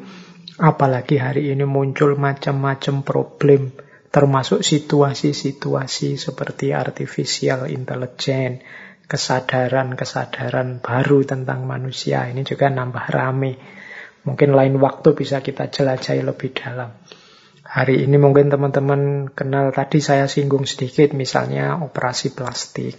Apalagi 0.56 1.20
hari 1.20 1.52
ini 1.52 1.68
muncul 1.68 2.16
macam-macam 2.16 3.04
problem, 3.04 3.76
termasuk 4.10 4.66
situasi-situasi 4.66 6.18
seperti 6.18 6.74
artificial 6.74 7.70
intelligence, 7.70 8.66
kesadaran-kesadaran 9.06 10.82
baru 10.82 11.26
tentang 11.26 11.66
manusia. 11.66 12.26
Ini 12.30 12.42
juga 12.46 12.70
nambah 12.74 13.06
rame. 13.10 13.54
Mungkin 14.26 14.54
lain 14.54 14.78
waktu 14.82 15.14
bisa 15.14 15.42
kita 15.42 15.70
jelajahi 15.70 16.22
lebih 16.26 16.54
dalam. 16.54 16.94
Hari 17.70 18.02
ini 18.02 18.18
mungkin 18.18 18.50
teman-teman 18.50 19.30
kenal 19.30 19.70
tadi 19.70 20.02
saya 20.02 20.26
singgung 20.26 20.66
sedikit 20.66 21.14
misalnya 21.14 21.78
operasi 21.78 22.34
plastik. 22.34 22.98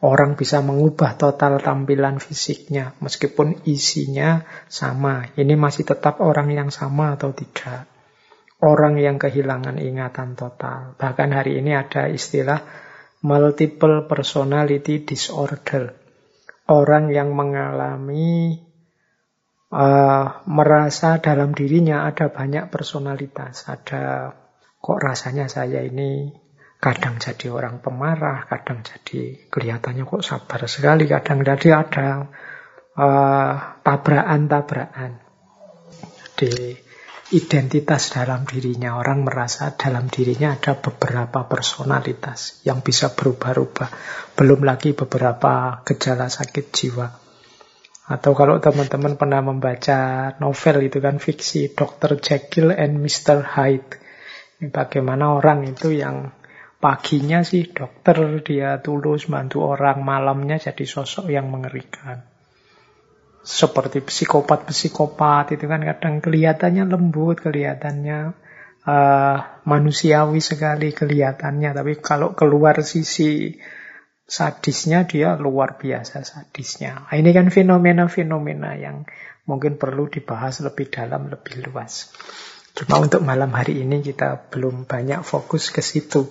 Orang 0.00 0.38
bisa 0.38 0.64
mengubah 0.64 1.18
total 1.20 1.60
tampilan 1.60 2.16
fisiknya 2.16 2.96
meskipun 3.04 3.68
isinya 3.68 4.48
sama. 4.64 5.28
Ini 5.36 5.58
masih 5.60 5.84
tetap 5.84 6.24
orang 6.24 6.48
yang 6.54 6.70
sama 6.72 7.18
atau 7.20 7.36
tidak. 7.36 7.97
Orang 8.58 8.98
yang 8.98 9.22
kehilangan 9.22 9.78
ingatan 9.78 10.34
total. 10.34 10.98
Bahkan 10.98 11.30
hari 11.30 11.62
ini 11.62 11.78
ada 11.78 12.10
istilah 12.10 12.58
multiple 13.22 14.10
personality 14.10 15.06
disorder. 15.06 15.94
Orang 16.66 17.14
yang 17.14 17.38
mengalami 17.38 18.58
uh, 19.70 20.42
merasa 20.50 21.22
dalam 21.22 21.54
dirinya 21.54 22.02
ada 22.02 22.34
banyak 22.34 22.66
personalitas. 22.66 23.70
Ada 23.70 24.34
kok 24.82 24.98
rasanya 24.98 25.46
saya 25.46 25.86
ini 25.86 26.34
kadang 26.78 27.18
jadi 27.18 27.50
orang 27.50 27.82
pemarah, 27.82 28.46
kadang 28.46 28.82
jadi 28.86 29.50
kelihatannya 29.50 30.02
kok 30.02 30.26
sabar 30.26 30.66
sekali, 30.70 31.10
kadang 31.10 31.42
jadi 31.42 31.68
ada 31.82 32.08
uh, 32.98 33.52
tabrakan-tabrakan. 33.82 35.22
Di 36.38 36.87
identitas 37.28 38.08
dalam 38.08 38.48
dirinya. 38.48 38.96
Orang 38.96 39.28
merasa 39.28 39.76
dalam 39.76 40.08
dirinya 40.08 40.56
ada 40.56 40.80
beberapa 40.80 41.44
personalitas 41.44 42.64
yang 42.64 42.80
bisa 42.80 43.12
berubah-ubah. 43.12 43.90
Belum 44.32 44.64
lagi 44.64 44.96
beberapa 44.96 45.84
gejala 45.84 46.32
sakit 46.32 46.66
jiwa. 46.72 47.08
Atau 48.08 48.32
kalau 48.32 48.56
teman-teman 48.56 49.20
pernah 49.20 49.44
membaca 49.44 50.32
novel 50.40 50.88
itu 50.88 50.96
kan 51.04 51.20
fiksi 51.20 51.76
Dr. 51.76 52.16
Jekyll 52.16 52.72
and 52.72 53.04
Mr. 53.04 53.44
Hyde. 53.44 54.00
Ini 54.58 54.72
bagaimana 54.72 55.36
orang 55.36 55.68
itu 55.68 55.92
yang 55.92 56.32
paginya 56.80 57.44
sih 57.44 57.68
dokter, 57.68 58.40
dia 58.40 58.80
tulus 58.80 59.28
bantu 59.28 59.68
orang, 59.68 60.00
malamnya 60.00 60.56
jadi 60.56 60.88
sosok 60.88 61.28
yang 61.28 61.52
mengerikan 61.52 62.37
seperti 63.48 64.04
psikopat-psikopat 64.04 65.56
itu 65.56 65.64
kan 65.64 65.80
kadang 65.80 66.20
kelihatannya 66.20 66.84
lembut, 66.84 67.40
kelihatannya 67.40 68.36
uh, 68.84 69.38
manusiawi 69.64 70.44
sekali 70.44 70.92
kelihatannya, 70.92 71.72
tapi 71.72 71.96
kalau 71.96 72.36
keluar 72.36 72.84
sisi 72.84 73.56
sadisnya 74.28 75.08
dia 75.08 75.40
luar 75.40 75.80
biasa 75.80 76.28
sadisnya. 76.28 77.08
Nah, 77.08 77.16
ini 77.16 77.32
kan 77.32 77.48
fenomena-fenomena 77.48 78.76
yang 78.76 79.08
mungkin 79.48 79.80
perlu 79.80 80.12
dibahas 80.12 80.60
lebih 80.60 80.92
dalam, 80.92 81.32
lebih 81.32 81.72
luas. 81.72 82.12
Cuma 82.76 83.00
untuk 83.00 83.24
malam 83.24 83.48
hari 83.56 83.80
ini 83.80 84.04
kita 84.04 84.52
belum 84.52 84.84
banyak 84.84 85.24
fokus 85.24 85.72
ke 85.72 85.80
situ. 85.80 86.28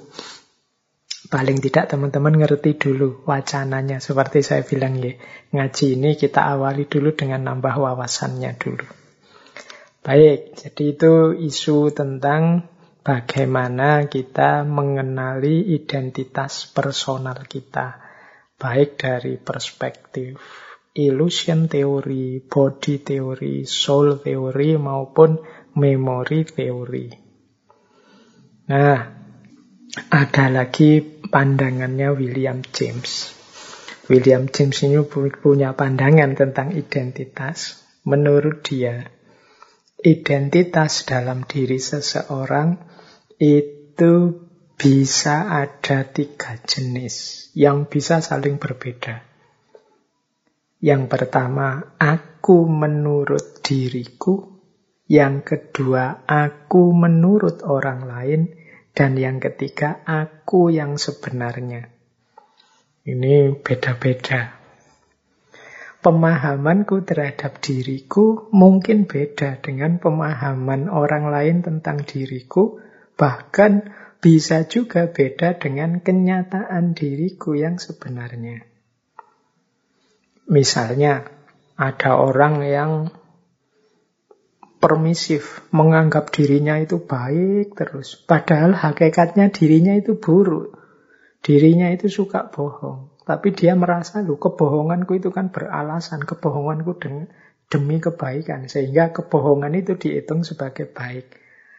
Paling 1.28 1.60
tidak 1.60 1.92
teman-teman 1.92 2.40
ngerti 2.40 2.80
dulu 2.80 3.28
wacananya. 3.28 4.00
Seperti 4.00 4.40
saya 4.40 4.64
bilang 4.64 4.96
ya, 5.04 5.12
ngaji 5.52 6.00
ini 6.00 6.16
kita 6.16 6.48
awali 6.48 6.88
dulu 6.88 7.12
dengan 7.12 7.44
nambah 7.44 7.76
wawasannya 7.76 8.56
dulu. 8.56 8.88
Baik, 10.08 10.56
jadi 10.56 10.84
itu 10.96 11.14
isu 11.36 11.92
tentang 11.92 12.72
bagaimana 13.04 14.08
kita 14.08 14.64
mengenali 14.64 15.68
identitas 15.76 16.72
personal 16.72 17.44
kita. 17.44 18.00
Baik 18.56 18.96
dari 18.96 19.36
perspektif 19.36 20.40
illusion 20.98 21.70
teori, 21.70 22.42
body 22.42 22.96
teori, 23.06 23.70
soul 23.70 24.18
teori, 24.18 24.74
maupun 24.82 25.38
memory 25.78 26.42
teori. 26.50 27.08
Nah, 28.68 29.00
ada 30.10 30.46
lagi 30.50 31.00
pandangannya 31.28 32.12
William 32.16 32.64
James. 32.64 33.36
William 34.08 34.48
James 34.48 34.80
ini 34.88 35.04
punya 35.04 35.76
pandangan 35.76 36.32
tentang 36.34 36.72
identitas. 36.72 37.84
Menurut 38.08 38.64
dia, 38.64 39.04
identitas 40.00 41.04
dalam 41.04 41.44
diri 41.44 41.76
seseorang 41.76 42.80
itu 43.36 44.14
bisa 44.78 45.50
ada 45.50 46.08
tiga 46.08 46.56
jenis 46.62 47.50
yang 47.58 47.90
bisa 47.90 48.24
saling 48.24 48.62
berbeda. 48.62 49.26
Yang 50.78 51.04
pertama, 51.10 51.98
aku 51.98 52.70
menurut 52.70 53.66
diriku. 53.66 54.62
Yang 55.10 55.36
kedua, 55.50 56.28
aku 56.30 56.94
menurut 56.94 57.66
orang 57.66 58.06
lain. 58.06 58.42
Dan 58.98 59.14
yang 59.14 59.38
ketiga, 59.38 60.02
aku 60.10 60.74
yang 60.74 60.98
sebenarnya. 60.98 61.86
Ini 63.06 63.54
beda-beda. 63.62 64.58
Pemahamanku 66.02 67.06
terhadap 67.06 67.62
diriku 67.62 68.50
mungkin 68.50 69.06
beda 69.06 69.62
dengan 69.62 70.02
pemahaman 70.02 70.90
orang 70.90 71.30
lain 71.30 71.62
tentang 71.62 72.10
diriku, 72.10 72.82
bahkan 73.14 73.94
bisa 74.18 74.66
juga 74.66 75.06
beda 75.14 75.62
dengan 75.62 76.02
kenyataan 76.02 76.98
diriku 76.98 77.54
yang 77.54 77.78
sebenarnya. 77.78 78.66
Misalnya, 80.50 81.22
ada 81.78 82.18
orang 82.18 82.66
yang 82.66 83.14
permisif, 84.78 85.66
menganggap 85.74 86.30
dirinya 86.30 86.78
itu 86.78 87.02
baik 87.02 87.74
terus. 87.74 88.18
Padahal 88.18 88.78
hakikatnya 88.78 89.50
dirinya 89.50 89.98
itu 89.98 90.18
buruk. 90.18 90.78
Dirinya 91.42 91.90
itu 91.94 92.10
suka 92.10 92.50
bohong. 92.50 93.14
Tapi 93.28 93.52
dia 93.52 93.76
merasa, 93.76 94.24
loh 94.24 94.40
kebohonganku 94.40 95.20
itu 95.20 95.30
kan 95.36 95.52
beralasan. 95.52 96.24
Kebohonganku 96.24 96.96
demi 97.68 97.98
kebaikan. 98.00 98.72
Sehingga 98.72 99.12
kebohongan 99.12 99.76
itu 99.76 100.00
dihitung 100.00 100.48
sebagai 100.48 100.88
baik. 100.88 101.36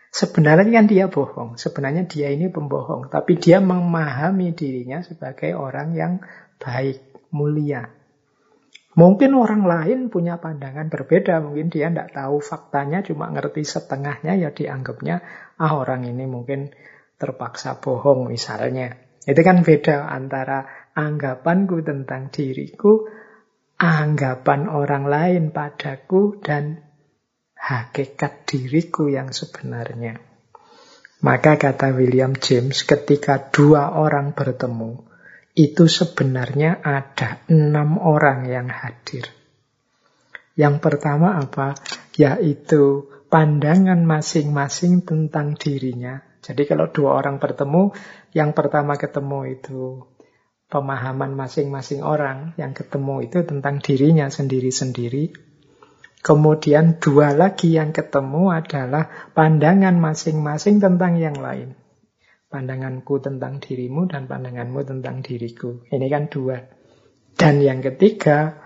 Sebenarnya 0.09 0.69
kan 0.73 0.87
dia 0.89 1.07
bohong. 1.09 1.61
Sebenarnya 1.61 2.09
dia 2.09 2.33
ini 2.33 2.49
pembohong. 2.49 3.12
Tapi 3.12 3.37
dia 3.37 3.61
memahami 3.61 4.57
dirinya 4.57 5.05
sebagai 5.05 5.53
orang 5.57 5.93
yang 5.97 6.12
baik, 6.61 7.29
mulia. 7.33 7.98
Mungkin 8.99 9.31
orang 9.39 9.62
lain 9.62 10.11
punya 10.11 10.43
pandangan 10.43 10.91
berbeda, 10.91 11.39
mungkin 11.39 11.70
dia 11.70 11.87
tidak 11.87 12.19
tahu 12.19 12.43
faktanya, 12.43 13.07
cuma 13.07 13.31
ngerti 13.31 13.62
setengahnya, 13.62 14.35
ya 14.35 14.51
dianggapnya, 14.51 15.23
ah 15.55 15.79
orang 15.79 16.03
ini 16.03 16.27
mungkin 16.27 16.75
terpaksa 17.15 17.79
bohong 17.79 18.27
misalnya. 18.27 18.99
Itu 19.23 19.39
kan 19.47 19.62
beda 19.62 20.11
antara 20.11 20.91
anggapanku 20.99 21.79
tentang 21.87 22.35
diriku, 22.35 23.07
anggapan 23.79 24.66
orang 24.66 25.07
lain 25.07 25.55
padaku, 25.55 26.43
dan 26.43 26.83
hakikat 27.55 28.51
diriku 28.51 29.07
yang 29.07 29.31
sebenarnya. 29.31 30.19
Maka 31.23 31.55
kata 31.55 31.95
William 31.95 32.35
James, 32.35 32.83
ketika 32.83 33.51
dua 33.55 33.95
orang 33.95 34.35
bertemu, 34.35 35.07
itu 35.59 35.90
sebenarnya 35.90 36.78
ada 36.78 37.43
enam 37.51 37.98
orang 37.98 38.47
yang 38.47 38.70
hadir. 38.70 39.26
Yang 40.55 40.78
pertama 40.78 41.35
apa? 41.43 41.74
Yaitu 42.14 43.10
pandangan 43.26 43.98
masing-masing 44.06 45.02
tentang 45.02 45.59
dirinya. 45.59 46.22
Jadi 46.39 46.62
kalau 46.62 46.94
dua 46.94 47.18
orang 47.18 47.43
bertemu, 47.43 47.90
yang 48.30 48.55
pertama 48.55 48.94
ketemu 48.94 49.59
itu 49.59 50.06
pemahaman 50.70 51.35
masing-masing 51.35 52.06
orang. 52.06 52.55
Yang 52.55 52.86
ketemu 52.86 53.26
itu 53.26 53.39
tentang 53.43 53.82
dirinya 53.82 54.30
sendiri-sendiri. 54.30 55.35
Kemudian 56.22 57.02
dua 57.02 57.35
lagi 57.35 57.74
yang 57.74 57.90
ketemu 57.90 58.55
adalah 58.55 59.30
pandangan 59.35 59.98
masing-masing 59.98 60.78
tentang 60.78 61.18
yang 61.18 61.35
lain. 61.35 61.74
Pandanganku 62.49 63.20
tentang 63.20 63.61
dirimu 63.61 64.09
dan 64.09 64.25
pandanganmu 64.25 64.81
tentang 64.81 65.20
diriku. 65.20 65.85
Ini 65.93 66.09
kan 66.09 66.33
dua. 66.33 66.57
Dan 67.37 67.61
yang 67.61 67.85
ketiga, 67.85 68.57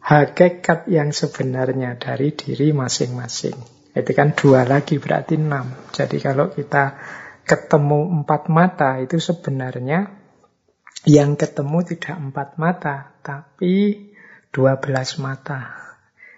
hakikat 0.00 0.88
yang 0.88 1.12
sebenarnya 1.12 2.00
dari 2.00 2.32
diri 2.32 2.72
masing-masing. 2.72 3.56
Itu 3.92 4.10
kan 4.16 4.32
dua 4.32 4.64
lagi 4.64 4.96
berarti 4.96 5.36
enam. 5.36 5.92
Jadi 5.92 6.16
kalau 6.18 6.50
kita 6.50 6.96
ketemu 7.44 8.24
empat 8.24 8.48
mata 8.48 8.98
itu 8.98 9.20
sebenarnya 9.20 10.10
yang 11.04 11.36
ketemu 11.36 11.78
tidak 11.84 12.16
empat 12.16 12.56
mata, 12.56 13.12
tapi 13.20 14.08
dua 14.48 14.80
belas 14.80 15.20
mata. 15.20 15.76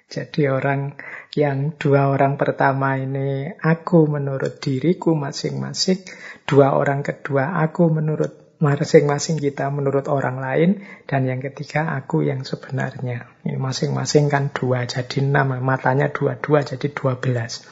Jadi 0.06 0.47
orang 0.47 0.94
yang 1.36 1.76
dua 1.76 2.08
orang 2.08 2.40
pertama 2.40 2.96
ini 2.96 3.52
aku 3.60 4.08
menurut 4.08 4.56
diriku 4.56 5.12
masing-masing, 5.12 6.00
dua 6.48 6.72
orang 6.72 7.04
kedua 7.04 7.60
aku 7.60 7.92
menurut 7.92 8.56
masing-masing 8.56 9.36
kita 9.36 9.68
menurut 9.68 10.08
orang 10.08 10.40
lain, 10.40 10.70
dan 11.04 11.28
yang 11.28 11.44
ketiga 11.44 11.92
aku 11.92 12.24
yang 12.24 12.40
sebenarnya. 12.40 13.28
Ini 13.44 13.60
masing-masing 13.60 14.32
kan 14.32 14.48
dua, 14.48 14.88
jadi 14.88 15.20
enam, 15.20 15.60
matanya 15.60 16.08
dua-dua 16.08 16.64
jadi 16.64 16.88
dua 16.88 17.20
belas. 17.20 17.68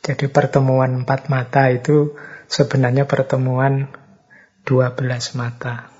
Jadi 0.00 0.30
pertemuan 0.30 1.02
empat 1.02 1.26
mata 1.28 1.66
itu 1.68 2.14
sebenarnya 2.46 3.10
pertemuan 3.10 3.90
dua 4.62 4.94
belas 4.94 5.34
mata. 5.34 5.99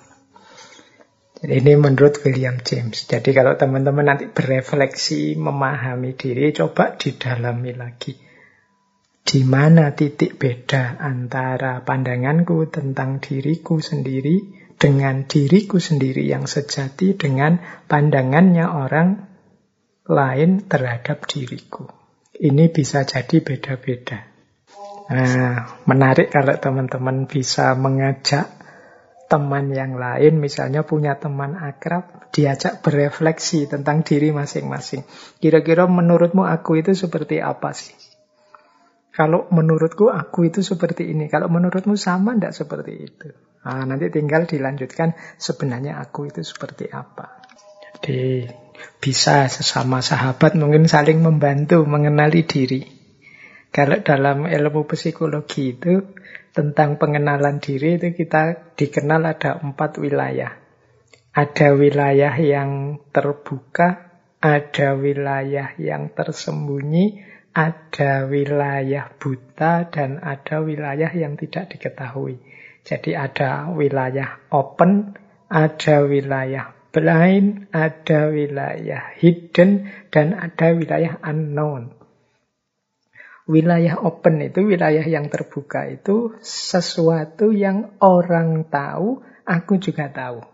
Jadi 1.41 1.57
ini 1.57 1.73
menurut 1.73 2.21
William 2.21 2.61
James. 2.61 3.09
Jadi 3.09 3.33
kalau 3.33 3.57
teman-teman 3.57 4.12
nanti 4.12 4.29
berefleksi, 4.29 5.41
memahami 5.41 6.12
diri, 6.12 6.53
coba 6.53 7.01
didalami 7.01 7.73
lagi. 7.73 8.12
Di 9.25 9.41
mana 9.49 9.97
titik 9.97 10.37
beda 10.37 11.01
antara 11.01 11.81
pandanganku 11.81 12.69
tentang 12.69 13.25
diriku 13.25 13.81
sendiri 13.81 14.53
dengan 14.77 15.25
diriku 15.25 15.81
sendiri 15.81 16.29
yang 16.29 16.45
sejati 16.45 17.17
dengan 17.17 17.57
pandangannya 17.89 18.67
orang 18.69 19.09
lain 20.05 20.69
terhadap 20.69 21.25
diriku. 21.25 21.89
Ini 22.37 22.69
bisa 22.69 23.05
jadi 23.09 23.41
beda-beda. 23.41 24.29
Nah, 25.11 25.85
menarik 25.89 26.33
kalau 26.33 26.57
teman-teman 26.57 27.25
bisa 27.29 27.77
mengajak 27.77 28.49
teman 29.31 29.70
yang 29.70 29.94
lain, 29.94 30.43
misalnya 30.43 30.82
punya 30.82 31.15
teman 31.23 31.55
akrab, 31.55 32.35
diajak 32.35 32.82
berefleksi 32.82 33.70
tentang 33.70 34.02
diri 34.02 34.35
masing-masing. 34.35 35.07
Kira-kira 35.39 35.86
menurutmu 35.86 36.43
aku 36.43 36.82
itu 36.82 36.98
seperti 36.98 37.39
apa 37.39 37.70
sih? 37.70 37.94
Kalau 39.15 39.47
menurutku 39.55 40.11
aku 40.11 40.51
itu 40.51 40.66
seperti 40.66 41.15
ini, 41.15 41.31
kalau 41.31 41.47
menurutmu 41.47 41.94
sama 41.94 42.35
tidak 42.35 42.59
seperti 42.59 42.93
itu. 42.98 43.28
Nah, 43.62 43.86
nanti 43.86 44.11
tinggal 44.11 44.51
dilanjutkan 44.51 45.15
sebenarnya 45.39 46.02
aku 46.02 46.27
itu 46.27 46.43
seperti 46.43 46.90
apa. 46.90 47.39
Jadi 48.01 48.48
bisa 48.98 49.47
sesama 49.47 50.01
sahabat 50.01 50.57
mungkin 50.57 50.89
saling 50.90 51.20
membantu 51.20 51.85
mengenali 51.85 52.48
diri. 52.48 52.82
Kalau 53.70 54.02
dalam 54.02 54.51
ilmu 54.51 54.89
psikologi 54.89 55.78
itu 55.78 56.16
tentang 56.61 57.01
pengenalan 57.01 57.57
diri 57.57 57.97
itu 57.97 58.12
kita 58.12 58.77
dikenal 58.77 59.24
ada 59.24 59.57
empat 59.65 59.97
wilayah. 59.97 60.61
Ada 61.32 61.73
wilayah 61.73 62.37
yang 62.37 63.01
terbuka, 63.09 64.20
ada 64.45 64.93
wilayah 64.93 65.73
yang 65.81 66.12
tersembunyi, 66.12 67.24
ada 67.57 68.28
wilayah 68.28 69.09
buta, 69.16 69.89
dan 69.89 70.20
ada 70.20 70.61
wilayah 70.61 71.09
yang 71.16 71.41
tidak 71.41 71.73
diketahui. 71.73 72.45
Jadi 72.85 73.16
ada 73.16 73.73
wilayah 73.73 74.45
open, 74.53 75.16
ada 75.49 76.05
wilayah 76.05 76.77
blind, 76.93 77.73
ada 77.73 78.28
wilayah 78.28 79.16
hidden, 79.16 79.89
dan 80.12 80.37
ada 80.37 80.77
wilayah 80.77 81.16
unknown. 81.24 81.99
Wilayah 83.51 83.98
open 84.06 84.39
itu, 84.47 84.62
wilayah 84.62 85.02
yang 85.02 85.27
terbuka 85.27 85.90
itu 85.90 86.39
sesuatu 86.39 87.51
yang 87.51 87.98
orang 87.98 88.70
tahu, 88.70 89.27
aku 89.43 89.82
juga 89.82 90.06
tahu. 90.06 90.47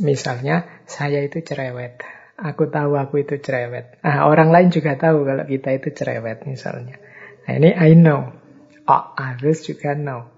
Misalnya, 0.00 0.64
saya 0.88 1.20
itu 1.20 1.44
cerewet. 1.44 2.00
Aku 2.36 2.68
tahu 2.72 2.96
aku 2.96 3.20
itu 3.24 3.36
cerewet. 3.36 4.00
Ah, 4.00 4.28
orang 4.28 4.48
lain 4.48 4.68
juga 4.72 4.96
tahu 4.96 5.28
kalau 5.28 5.44
kita 5.44 5.76
itu 5.76 5.92
cerewet 5.92 6.44
misalnya. 6.48 6.96
Nah, 7.44 7.52
ini 7.56 7.70
I 7.72 7.92
know. 7.92 8.32
Oh, 8.88 9.04
others 9.16 9.64
juga 9.68 9.92
know. 9.92 10.32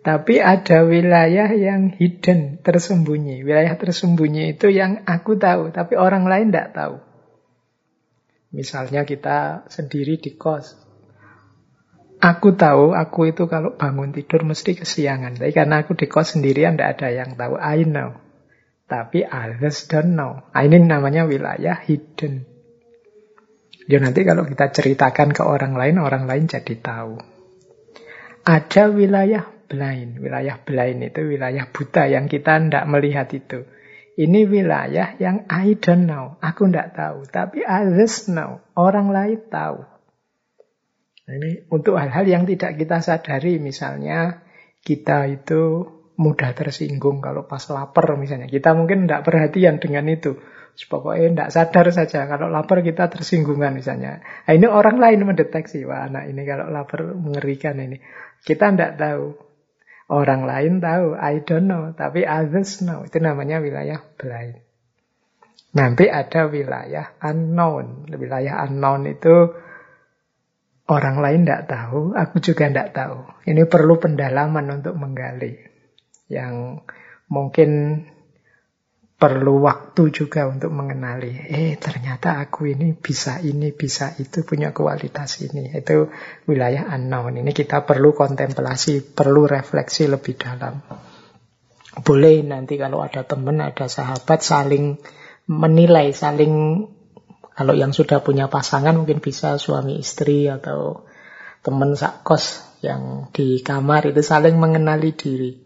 Tapi 0.00 0.40
ada 0.40 0.88
wilayah 0.88 1.52
yang 1.52 1.92
hidden, 1.92 2.64
tersembunyi. 2.64 3.44
Wilayah 3.44 3.76
tersembunyi 3.76 4.56
itu 4.56 4.72
yang 4.72 5.04
aku 5.04 5.36
tahu, 5.36 5.68
tapi 5.76 6.00
orang 6.00 6.24
lain 6.24 6.48
tidak 6.48 6.72
tahu. 6.72 7.09
Misalnya 8.50 9.06
kita 9.06 9.70
sendiri 9.70 10.18
di 10.18 10.34
kos. 10.34 10.74
Aku 12.20 12.52
tahu 12.52 12.92
aku 12.92 13.32
itu 13.32 13.48
kalau 13.48 13.78
bangun 13.78 14.12
tidur 14.12 14.44
mesti 14.44 14.76
kesiangan. 14.76 15.40
Tapi 15.40 15.54
karena 15.56 15.86
aku 15.86 15.96
di 15.96 16.10
kos 16.10 16.36
sendirian 16.36 16.76
tidak 16.76 17.00
ada 17.00 17.08
yang 17.14 17.30
tahu. 17.38 17.56
I 17.56 17.86
know. 17.86 18.18
Tapi 18.90 19.22
others 19.22 19.86
don't 19.86 20.18
know. 20.18 20.42
Nah, 20.50 20.62
ini 20.66 20.82
namanya 20.82 21.24
wilayah 21.24 21.78
hidden. 21.78 22.44
Ya 23.86 24.02
nanti 24.02 24.26
kalau 24.26 24.44
kita 24.46 24.74
ceritakan 24.74 25.30
ke 25.30 25.42
orang 25.46 25.78
lain, 25.78 26.02
orang 26.02 26.26
lain 26.26 26.50
jadi 26.50 26.74
tahu. 26.78 27.18
Ada 28.42 28.90
wilayah 28.90 29.46
blind. 29.70 30.18
Wilayah 30.18 30.58
blind 30.66 31.06
itu 31.06 31.22
wilayah 31.22 31.70
buta 31.70 32.10
yang 32.10 32.26
kita 32.26 32.58
tidak 32.58 32.84
melihat 32.90 33.30
itu. 33.30 33.62
Ini 34.20 34.44
wilayah 34.44 35.16
yang 35.16 35.48
I 35.48 35.80
don't 35.80 36.04
know. 36.04 36.36
Aku 36.44 36.68
tidak 36.68 36.92
tahu. 36.92 37.24
Tapi 37.24 37.64
others 37.64 38.28
know. 38.28 38.60
Orang 38.76 39.08
lain 39.08 39.40
tahu. 39.48 39.80
Nah, 41.24 41.34
ini 41.40 41.64
untuk 41.72 41.96
hal-hal 41.96 42.28
yang 42.28 42.44
tidak 42.44 42.76
kita 42.76 43.00
sadari. 43.00 43.56
Misalnya 43.56 44.44
kita 44.84 45.24
itu 45.24 45.88
mudah 46.20 46.52
tersinggung 46.52 47.24
kalau 47.24 47.48
pas 47.48 47.64
lapar 47.72 48.12
misalnya. 48.20 48.44
Kita 48.52 48.76
mungkin 48.76 49.08
tidak 49.08 49.24
perhatian 49.24 49.80
dengan 49.80 50.04
itu. 50.12 50.36
Pokoknya 50.76 51.28
tidak 51.32 51.50
sadar 51.56 51.86
saja. 51.88 52.28
Kalau 52.28 52.52
lapar 52.52 52.84
kita 52.84 53.08
tersinggungan 53.08 53.72
misalnya. 53.72 54.20
Nah, 54.20 54.52
ini 54.52 54.68
orang 54.68 55.00
lain 55.00 55.24
mendeteksi. 55.24 55.88
Wah 55.88 56.12
anak 56.12 56.28
ini 56.28 56.44
kalau 56.44 56.68
lapar 56.68 57.16
mengerikan 57.16 57.80
ini. 57.80 57.96
Kita 58.44 58.68
tidak 58.68 59.00
tahu. 59.00 59.49
Orang 60.10 60.42
lain 60.42 60.82
tahu, 60.82 61.14
I 61.14 61.46
don't 61.46 61.70
know, 61.70 61.94
tapi 61.94 62.26
others 62.26 62.82
know. 62.82 63.06
Itu 63.06 63.22
namanya 63.22 63.62
wilayah 63.62 64.02
blind. 64.18 64.58
Nanti 65.70 66.10
ada 66.10 66.50
wilayah 66.50 67.14
unknown. 67.22 68.10
Wilayah 68.10 68.66
unknown 68.66 69.06
itu 69.06 69.54
orang 70.90 71.22
lain 71.22 71.46
tidak 71.46 71.70
tahu, 71.70 72.18
aku 72.18 72.42
juga 72.42 72.66
tidak 72.66 72.90
tahu. 72.90 73.22
Ini 73.46 73.62
perlu 73.70 74.02
pendalaman 74.02 74.82
untuk 74.82 74.98
menggali. 74.98 75.54
Yang 76.26 76.82
mungkin 77.30 78.02
perlu 79.20 79.60
waktu 79.68 80.08
juga 80.08 80.48
untuk 80.48 80.72
mengenali. 80.72 81.44
Eh, 81.52 81.76
ternyata 81.76 82.40
aku 82.40 82.72
ini 82.72 82.96
bisa 82.96 83.36
ini, 83.44 83.68
bisa 83.76 84.16
itu, 84.16 84.40
punya 84.48 84.72
kualitas 84.72 85.44
ini. 85.44 85.76
Itu 85.76 86.08
wilayah 86.48 86.88
unknown. 86.96 87.36
Ini 87.44 87.52
kita 87.52 87.84
perlu 87.84 88.16
kontemplasi, 88.16 89.12
perlu 89.12 89.44
refleksi 89.44 90.08
lebih 90.08 90.40
dalam. 90.40 90.80
Boleh 92.00 92.40
nanti 92.40 92.80
kalau 92.80 93.04
ada 93.04 93.28
teman, 93.28 93.60
ada 93.60 93.92
sahabat 93.92 94.40
saling 94.40 94.96
menilai, 95.44 96.16
saling 96.16 96.88
kalau 97.52 97.76
yang 97.76 97.92
sudah 97.92 98.24
punya 98.24 98.48
pasangan 98.48 98.96
mungkin 98.96 99.20
bisa 99.20 99.60
suami 99.60 100.00
istri 100.00 100.48
atau 100.48 101.04
teman 101.60 101.92
sakos 101.92 102.64
yang 102.80 103.28
di 103.36 103.60
kamar 103.60 104.08
itu 104.08 104.24
saling 104.24 104.56
mengenali 104.56 105.12
diri. 105.12 105.60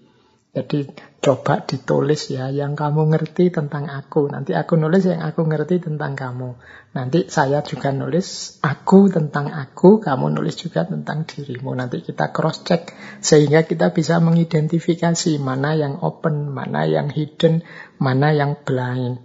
Jadi 0.51 0.91
coba 1.25 1.65
ditulis 1.65 2.29
ya 2.29 2.53
yang 2.53 2.77
kamu 2.77 3.09
ngerti 3.17 3.49
tentang 3.49 3.89
aku. 3.89 4.29
Nanti 4.29 4.53
aku 4.53 4.77
nulis 4.77 5.09
yang 5.09 5.25
aku 5.25 5.49
ngerti 5.49 5.81
tentang 5.81 6.13
kamu. 6.13 6.61
Nanti 6.93 7.33
saya 7.33 7.65
juga 7.65 7.97
nulis 7.97 8.61
aku 8.61 9.09
tentang 9.09 9.49
aku, 9.49 10.05
kamu 10.05 10.37
nulis 10.37 10.61
juga 10.61 10.85
tentang 10.85 11.25
dirimu. 11.25 11.73
Nanti 11.73 12.05
kita 12.05 12.29
cross 12.29 12.61
check 12.69 12.93
sehingga 13.25 13.65
kita 13.65 13.97
bisa 13.97 14.21
mengidentifikasi 14.21 15.41
mana 15.41 15.73
yang 15.73 16.05
open, 16.05 16.53
mana 16.53 16.85
yang 16.85 17.09
hidden, 17.09 17.65
mana 17.97 18.37
yang 18.37 18.61
blind. 18.61 19.25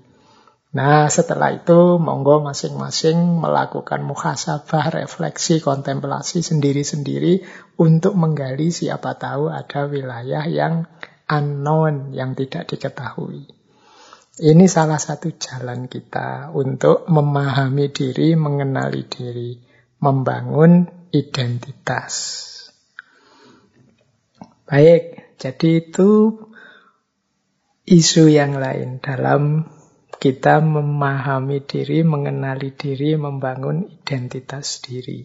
Nah, 0.69 1.09
setelah 1.09 1.49
itu 1.49 1.97
monggo 1.97 2.45
masing-masing 2.45 3.41
melakukan 3.41 4.05
muhasabah, 4.05 4.93
refleksi, 4.93 5.65
kontemplasi 5.65 6.45
sendiri-sendiri 6.45 7.41
untuk 7.81 8.13
menggali 8.13 8.69
siapa 8.69 9.17
tahu 9.17 9.49
ada 9.49 9.89
wilayah 9.89 10.45
yang 10.45 10.85
unknown, 11.29 12.17
yang 12.17 12.33
tidak 12.33 12.65
diketahui. 12.73 13.45
Ini 14.39 14.65
salah 14.71 14.97
satu 14.97 15.35
jalan 15.35 15.85
kita 15.85 16.49
untuk 16.55 17.05
memahami 17.11 17.91
diri, 17.91 18.33
mengenali 18.33 19.03
diri, 19.05 19.51
membangun 20.01 20.87
identitas. 21.11 22.15
Baik, 24.63 25.35
jadi 25.35 25.69
itu 25.83 26.39
isu 27.83 28.31
yang 28.31 28.55
lain 28.55 29.03
dalam 29.03 29.67
kita 30.19 30.63
memahami 30.63 31.63
diri, 31.63 32.03
mengenali 32.07 32.75
diri, 32.75 33.19
membangun 33.19 33.87
identitas 33.87 34.83
diri. 34.83 35.23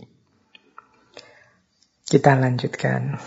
Kita 2.02 2.34
lanjutkan. 2.34 3.18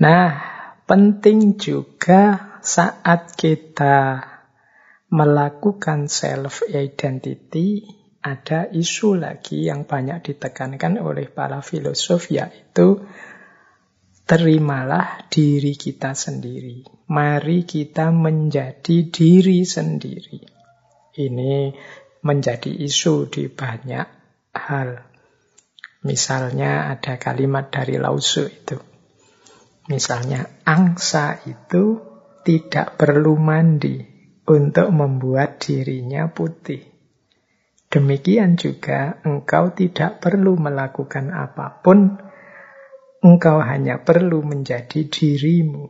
Nah, 0.00 0.53
penting 0.84 1.56
juga 1.56 2.56
saat 2.60 3.36
kita 3.36 4.24
melakukan 5.12 6.08
self 6.08 6.64
identity 6.68 7.84
ada 8.24 8.64
isu 8.72 9.20
lagi 9.20 9.68
yang 9.68 9.84
banyak 9.84 10.24
ditekankan 10.24 10.96
oleh 10.96 11.28
para 11.28 11.60
filosof 11.60 12.32
yaitu 12.32 13.04
terimalah 14.24 15.28
diri 15.28 15.76
kita 15.76 16.16
sendiri. 16.16 16.88
Mari 17.12 17.68
kita 17.68 18.08
menjadi 18.08 19.12
diri 19.12 19.68
sendiri. 19.68 20.40
Ini 21.14 21.54
menjadi 22.24 22.72
isu 22.72 23.28
di 23.28 23.52
banyak 23.52 24.08
hal. 24.56 25.04
Misalnya 26.08 26.88
ada 26.88 27.20
kalimat 27.20 27.68
dari 27.68 28.00
Lausu 28.00 28.48
itu. 28.48 28.93
Misalnya 29.88 30.64
angsa 30.64 31.44
itu 31.44 32.00
tidak 32.44 32.96
perlu 32.96 33.36
mandi 33.36 34.00
untuk 34.48 34.88
membuat 34.92 35.60
dirinya 35.60 36.28
putih. 36.28 36.80
Demikian 37.88 38.56
juga 38.58 39.22
engkau 39.22 39.70
tidak 39.76 40.18
perlu 40.18 40.56
melakukan 40.58 41.30
apa 41.30 41.78
pun 41.84 42.18
Engkau 43.24 43.56
hanya 43.64 44.04
perlu 44.04 44.44
menjadi 44.44 45.08
dirimu. 45.08 45.88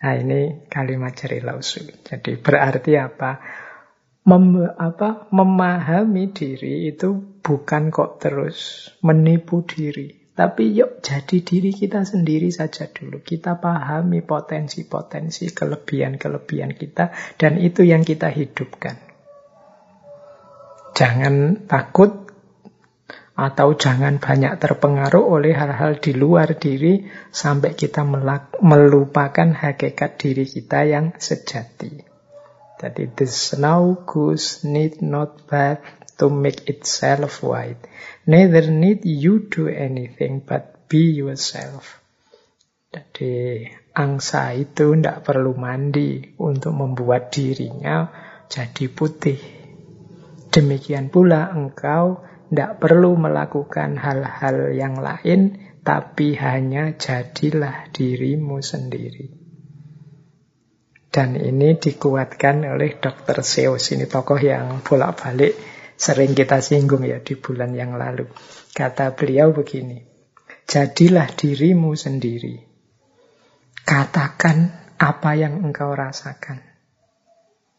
Nah 0.00 0.14
ini 0.16 0.64
kalimat 0.64 1.12
ceri 1.12 1.44
lausu. 1.44 1.84
Jadi 1.84 2.40
berarti 2.40 2.96
apa? 2.96 3.36
Mem, 4.24 4.72
apa? 4.72 5.28
Memahami 5.28 6.32
diri 6.32 6.88
itu 6.88 7.12
bukan 7.44 7.92
kok 7.92 8.24
terus 8.24 8.88
menipu 9.04 9.60
diri. 9.68 10.27
Tapi 10.38 10.70
yuk 10.70 11.02
jadi 11.02 11.42
diri 11.42 11.74
kita 11.74 12.06
sendiri 12.06 12.54
saja 12.54 12.86
dulu. 12.86 13.18
Kita 13.26 13.58
pahami 13.58 14.22
potensi-potensi, 14.22 15.50
kelebihan-kelebihan 15.50 16.78
kita. 16.78 17.10
Dan 17.34 17.58
itu 17.58 17.82
yang 17.82 18.06
kita 18.06 18.30
hidupkan. 18.30 18.94
Jangan 20.94 21.66
takut 21.66 22.30
atau 23.34 23.74
jangan 23.74 24.22
banyak 24.22 24.62
terpengaruh 24.62 25.26
oleh 25.26 25.58
hal-hal 25.58 25.98
di 25.98 26.14
luar 26.14 26.54
diri 26.54 27.10
sampai 27.34 27.74
kita 27.74 28.06
melupakan 28.62 29.48
hakikat 29.50 30.22
diri 30.22 30.46
kita 30.46 30.86
yang 30.86 31.18
sejati. 31.18 31.98
Jadi 32.78 33.10
the 33.10 33.26
snow 33.26 34.06
goose 34.06 34.62
need 34.62 35.02
not 35.02 35.50
bath 35.50 35.82
to 36.18 36.26
make 36.28 36.66
itself 36.66 37.40
white. 37.40 37.80
Neither 38.26 38.68
need 38.68 39.06
you 39.06 39.46
do 39.46 39.70
anything 39.70 40.44
but 40.44 40.90
be 40.90 41.14
yourself. 41.14 42.02
Jadi 42.88 43.68
angsa 43.94 44.52
itu 44.56 44.96
tidak 44.96 45.24
perlu 45.24 45.54
mandi 45.54 46.36
untuk 46.40 46.74
membuat 46.74 47.30
dirinya 47.30 48.10
jadi 48.50 48.84
putih. 48.90 49.40
Demikian 50.48 51.12
pula 51.12 51.52
engkau 51.52 52.24
tidak 52.48 52.80
perlu 52.80 53.12
melakukan 53.20 54.00
hal-hal 54.00 54.72
yang 54.72 54.96
lain, 54.96 55.60
tapi 55.84 56.32
hanya 56.40 56.96
jadilah 56.96 57.92
dirimu 57.92 58.64
sendiri. 58.64 59.28
Dan 61.12 61.36
ini 61.36 61.76
dikuatkan 61.76 62.64
oleh 62.64 62.96
Dr. 62.96 63.44
Seuss. 63.44 63.92
Ini 63.92 64.08
tokoh 64.08 64.40
yang 64.40 64.80
bolak-balik 64.80 65.77
sering 65.98 66.32
kita 66.38 66.62
singgung 66.62 67.02
ya 67.02 67.18
di 67.18 67.34
bulan 67.34 67.74
yang 67.74 67.98
lalu. 67.98 68.30
Kata 68.70 69.18
beliau 69.18 69.50
begini, 69.50 69.98
jadilah 70.70 71.26
dirimu 71.34 71.98
sendiri. 71.98 72.62
Katakan 73.82 74.70
apa 74.94 75.30
yang 75.34 75.66
engkau 75.66 75.90
rasakan. 75.90 76.62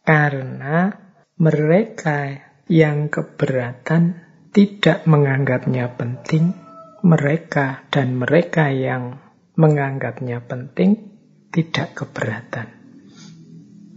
Karena 0.04 0.92
mereka 1.40 2.44
yang 2.68 3.08
keberatan 3.08 4.20
tidak 4.52 5.08
menganggapnya 5.08 5.96
penting, 5.96 6.52
mereka 7.00 7.88
dan 7.88 8.20
mereka 8.20 8.68
yang 8.68 9.22
menganggapnya 9.56 10.44
penting 10.44 11.16
tidak 11.54 11.94
keberatan. 11.94 12.68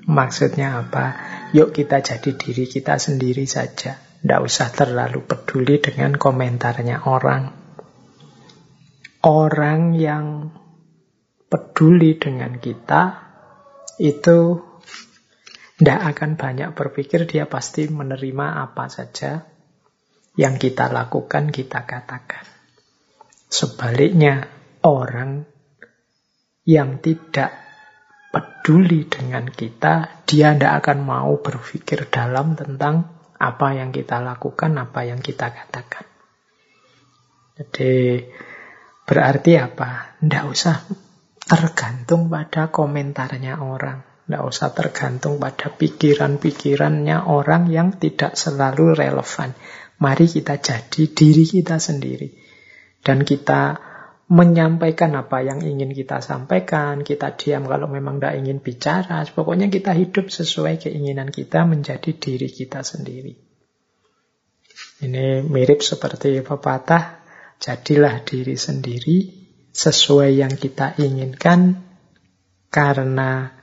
Maksudnya 0.03 0.83
apa? 0.83 1.05
Yuk 1.55 1.71
kita 1.71 2.03
jadi 2.03 2.35
diri 2.35 2.67
kita 2.67 2.99
sendiri 2.99 3.47
saja. 3.47 4.12
Tidak 4.23 4.39
usah 4.39 4.71
terlalu 4.71 5.27
peduli 5.27 5.83
dengan 5.83 6.15
komentarnya 6.15 7.03
orang. 7.11 7.43
Orang 9.27 9.99
yang 9.99 10.47
peduli 11.51 12.15
dengan 12.15 12.55
kita 12.55 13.19
itu 13.99 14.63
tidak 15.77 15.99
akan 16.15 16.39
banyak 16.39 16.71
berpikir, 16.71 17.27
dia 17.27 17.45
pasti 17.51 17.91
menerima 17.91 18.63
apa 18.63 18.87
saja 18.87 19.43
yang 20.39 20.57
kita 20.57 20.89
lakukan, 20.89 21.53
kita 21.53 21.85
katakan. 21.85 22.47
Sebaliknya, 23.51 24.49
orang 24.81 25.45
yang 26.65 26.97
tidak 27.03 27.53
peduli 28.33 29.05
dengan 29.05 29.45
kita, 29.45 30.25
dia 30.25 30.57
tidak 30.57 30.73
akan 30.81 31.05
mau 31.05 31.37
berpikir 31.37 32.09
dalam 32.09 32.57
tentang 32.57 33.12
apa 33.43 33.75
yang 33.75 33.91
kita 33.91 34.23
lakukan, 34.23 34.71
apa 34.79 35.03
yang 35.03 35.19
kita 35.19 35.51
katakan. 35.51 36.07
Jadi, 37.59 38.23
berarti 39.03 39.51
apa? 39.59 40.15
Tidak 40.17 40.43
usah 40.47 40.79
tergantung 41.43 42.31
pada 42.31 42.71
komentarnya 42.71 43.59
orang. 43.59 43.99
Tidak 44.23 44.43
usah 44.47 44.71
tergantung 44.71 45.35
pada 45.35 45.67
pikiran-pikirannya 45.67 47.27
orang 47.27 47.67
yang 47.67 47.99
tidak 47.99 48.39
selalu 48.39 48.95
relevan. 48.95 49.51
Mari 49.99 50.25
kita 50.31 50.57
jadi 50.63 51.03
diri 51.11 51.43
kita 51.43 51.75
sendiri. 51.77 52.31
Dan 53.03 53.27
kita 53.27 53.92
menyampaikan 54.33 55.13
apa 55.13 55.45
yang 55.45 55.61
ingin 55.61 55.93
kita 55.93 56.17
sampaikan. 56.25 57.05
Kita 57.05 57.37
diam 57.37 57.69
kalau 57.69 57.85
memang 57.85 58.17
tidak 58.17 58.41
ingin 58.41 58.57
bicara. 58.65 59.21
Pokoknya 59.29 59.69
kita 59.69 59.93
hidup 59.93 60.33
sesuai 60.33 60.81
keinginan 60.81 61.29
kita 61.29 61.69
menjadi 61.69 62.17
diri 62.17 62.49
kita 62.49 62.81
sendiri. 62.81 63.37
Ini 65.05 65.45
mirip 65.45 65.85
seperti 65.85 66.41
pepatah. 66.41 67.21
Jadilah 67.61 68.25
diri 68.25 68.57
sendiri 68.57 69.17
sesuai 69.71 70.41
yang 70.41 70.53
kita 70.57 70.97
inginkan 70.99 71.79
karena 72.73 73.62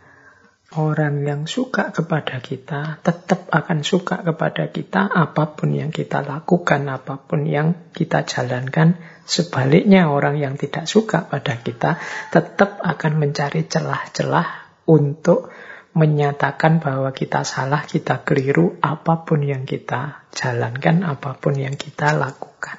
Orang 0.71 1.27
yang 1.27 1.51
suka 1.51 1.91
kepada 1.91 2.39
kita 2.39 3.03
tetap 3.03 3.51
akan 3.51 3.83
suka 3.83 4.23
kepada 4.23 4.71
kita 4.71 5.03
apa 5.11 5.59
pun 5.59 5.75
yang 5.75 5.91
kita 5.91 6.23
lakukan, 6.23 6.87
apa 6.87 7.19
pun 7.19 7.43
yang 7.43 7.91
kita 7.91 8.23
jalankan. 8.23 8.95
Sebaliknya 9.27 10.07
orang 10.07 10.39
yang 10.39 10.55
tidak 10.55 10.87
suka 10.87 11.27
pada 11.27 11.59
kita 11.59 11.99
tetap 12.31 12.79
akan 12.87 13.13
mencari 13.19 13.67
celah-celah 13.67 14.47
untuk 14.87 15.51
menyatakan 15.91 16.79
bahwa 16.79 17.11
kita 17.11 17.43
salah, 17.43 17.83
kita 17.83 18.23
keliru, 18.23 18.79
apa 18.79 19.27
pun 19.27 19.43
yang 19.43 19.67
kita 19.67 20.23
jalankan, 20.31 21.03
apa 21.03 21.35
pun 21.35 21.59
yang 21.59 21.75
kita 21.75 22.15
lakukan. 22.15 22.79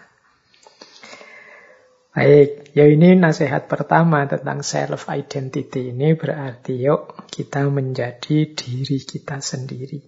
Baik, 2.16 2.61
ya 2.72 2.88
ini 2.88 3.19
nasihat 3.19 3.68
pertama 3.68 4.23
tentang 4.27 4.64
self-identity. 4.64 5.91
Ini 5.91 6.15
berarti 6.15 6.80
yuk 6.80 7.27
kita 7.27 7.68
menjadi 7.68 8.48
diri 8.52 8.99
kita 9.03 9.43
sendiri. 9.43 9.99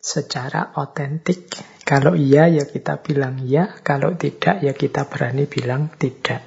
Secara 0.00 0.72
otentik. 0.76 1.48
Kalau 1.84 2.16
iya 2.16 2.48
ya 2.48 2.64
kita 2.64 3.00
bilang 3.00 3.40
iya, 3.44 3.76
kalau 3.84 4.16
tidak 4.16 4.64
ya 4.64 4.72
kita 4.72 5.08
berani 5.08 5.44
bilang 5.48 5.88
tidak. 5.96 6.42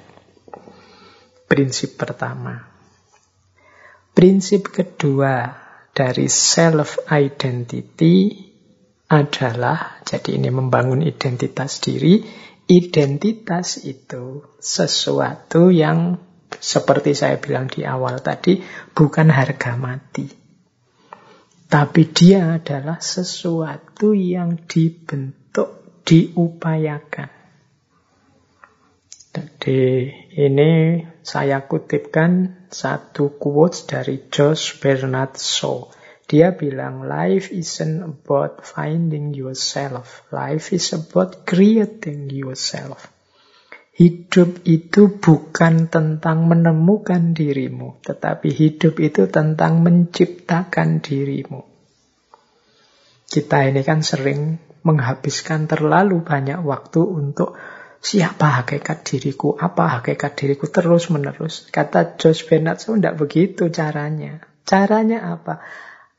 Prinsip 1.46 1.98
pertama. 1.98 2.58
Prinsip 4.14 4.74
kedua 4.74 5.54
dari 5.94 6.26
self-identity 6.26 8.48
adalah, 9.08 10.04
jadi 10.04 10.36
ini 10.36 10.52
membangun 10.52 11.00
identitas 11.00 11.80
diri, 11.80 12.20
identitas 12.68 13.80
itu 13.82 14.44
sesuatu 14.60 15.72
yang 15.72 16.20
seperti 16.60 17.16
saya 17.16 17.40
bilang 17.40 17.68
di 17.72 17.88
awal 17.88 18.20
tadi, 18.20 18.60
bukan 18.92 19.32
harga 19.32 19.74
mati. 19.80 20.28
Tapi 21.68 22.02
dia 22.12 22.56
adalah 22.56 23.00
sesuatu 23.00 24.16
yang 24.16 24.56
dibentuk, 24.64 26.00
diupayakan. 26.04 27.28
Jadi 29.28 30.08
ini 30.40 31.04
saya 31.20 31.68
kutipkan 31.68 32.64
satu 32.72 33.36
quotes 33.36 33.84
dari 33.84 34.28
Josh 34.32 34.80
Bernard 34.80 35.36
Shaw. 35.36 35.97
Dia 36.28 36.52
bilang, 36.52 37.08
life 37.08 37.48
isn't 37.48 38.04
about 38.04 38.60
finding 38.60 39.32
yourself. 39.32 40.28
Life 40.28 40.76
is 40.76 40.92
about 40.92 41.48
creating 41.48 42.28
yourself. 42.28 43.08
Hidup 43.96 44.62
itu 44.68 45.18
bukan 45.18 45.88
tentang 45.88 46.44
menemukan 46.46 47.32
dirimu, 47.32 48.04
tetapi 48.04 48.52
hidup 48.52 49.00
itu 49.00 49.26
tentang 49.32 49.80
menciptakan 49.80 51.00
dirimu. 51.00 51.64
Kita 53.24 53.64
ini 53.64 53.80
kan 53.80 54.04
sering 54.04 54.60
menghabiskan 54.84 55.64
terlalu 55.64 56.22
banyak 56.22 56.60
waktu 56.60 57.08
untuk 57.08 57.56
siapa 58.04 58.62
hakikat 58.62 59.02
diriku, 59.02 59.56
apa 59.56 59.98
hakikat 59.98 60.32
diriku 60.38 60.70
terus 60.70 61.10
menerus. 61.10 61.66
Kata 61.72 62.20
Josh 62.20 62.46
Bernard, 62.46 62.78
tidak 62.78 63.16
begitu 63.16 63.72
caranya. 63.72 64.44
Caranya 64.62 65.24
apa? 65.32 65.64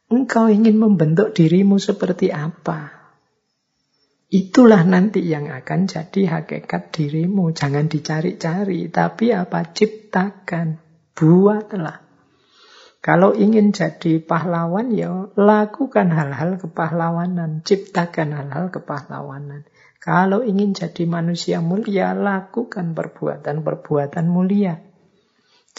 Engkau 0.10 0.50
ingin 0.50 0.74
membentuk 0.82 1.38
dirimu 1.38 1.78
seperti 1.78 2.34
apa? 2.34 3.00
Itulah 4.30 4.82
nanti 4.82 5.22
yang 5.22 5.54
akan 5.54 5.86
jadi 5.86 6.42
hakikat 6.42 6.90
dirimu. 6.90 7.54
Jangan 7.54 7.86
dicari-cari, 7.86 8.90
tapi 8.90 9.30
apa? 9.30 9.70
Ciptakan, 9.70 10.82
buatlah. 11.14 12.02
Kalau 13.06 13.38
ingin 13.38 13.70
jadi 13.70 14.18
pahlawan, 14.18 14.90
ya 14.98 15.30
lakukan 15.38 16.10
hal-hal 16.10 16.58
kepahlawanan, 16.58 17.62
ciptakan 17.62 18.34
hal-hal 18.34 18.74
kepahlawanan. 18.74 19.70
Kalau 20.02 20.42
ingin 20.42 20.74
jadi 20.74 21.06
manusia 21.06 21.62
mulia, 21.62 22.18
lakukan 22.18 22.98
perbuatan-perbuatan 22.98 24.26
mulia. 24.26 24.89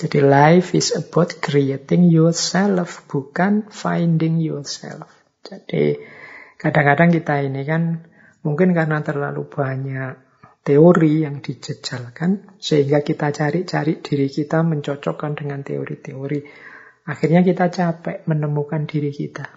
Jadi 0.00 0.24
life 0.24 0.72
is 0.72 0.96
about 0.96 1.44
creating 1.44 2.08
yourself, 2.08 3.04
bukan 3.04 3.68
finding 3.68 4.40
yourself. 4.40 5.04
Jadi 5.44 6.00
kadang-kadang 6.56 7.12
kita 7.12 7.44
ini 7.44 7.68
kan 7.68 8.08
mungkin 8.40 8.72
karena 8.72 9.04
terlalu 9.04 9.44
banyak 9.44 10.16
teori 10.64 11.28
yang 11.28 11.44
dijejalkan, 11.44 12.56
sehingga 12.56 13.04
kita 13.04 13.28
cari-cari 13.28 14.00
diri 14.00 14.32
kita 14.32 14.64
mencocokkan 14.64 15.36
dengan 15.36 15.60
teori-teori. 15.60 16.40
Akhirnya 17.04 17.44
kita 17.44 17.68
capek 17.68 18.24
menemukan 18.24 18.88
diri 18.88 19.12
kita. 19.12 19.52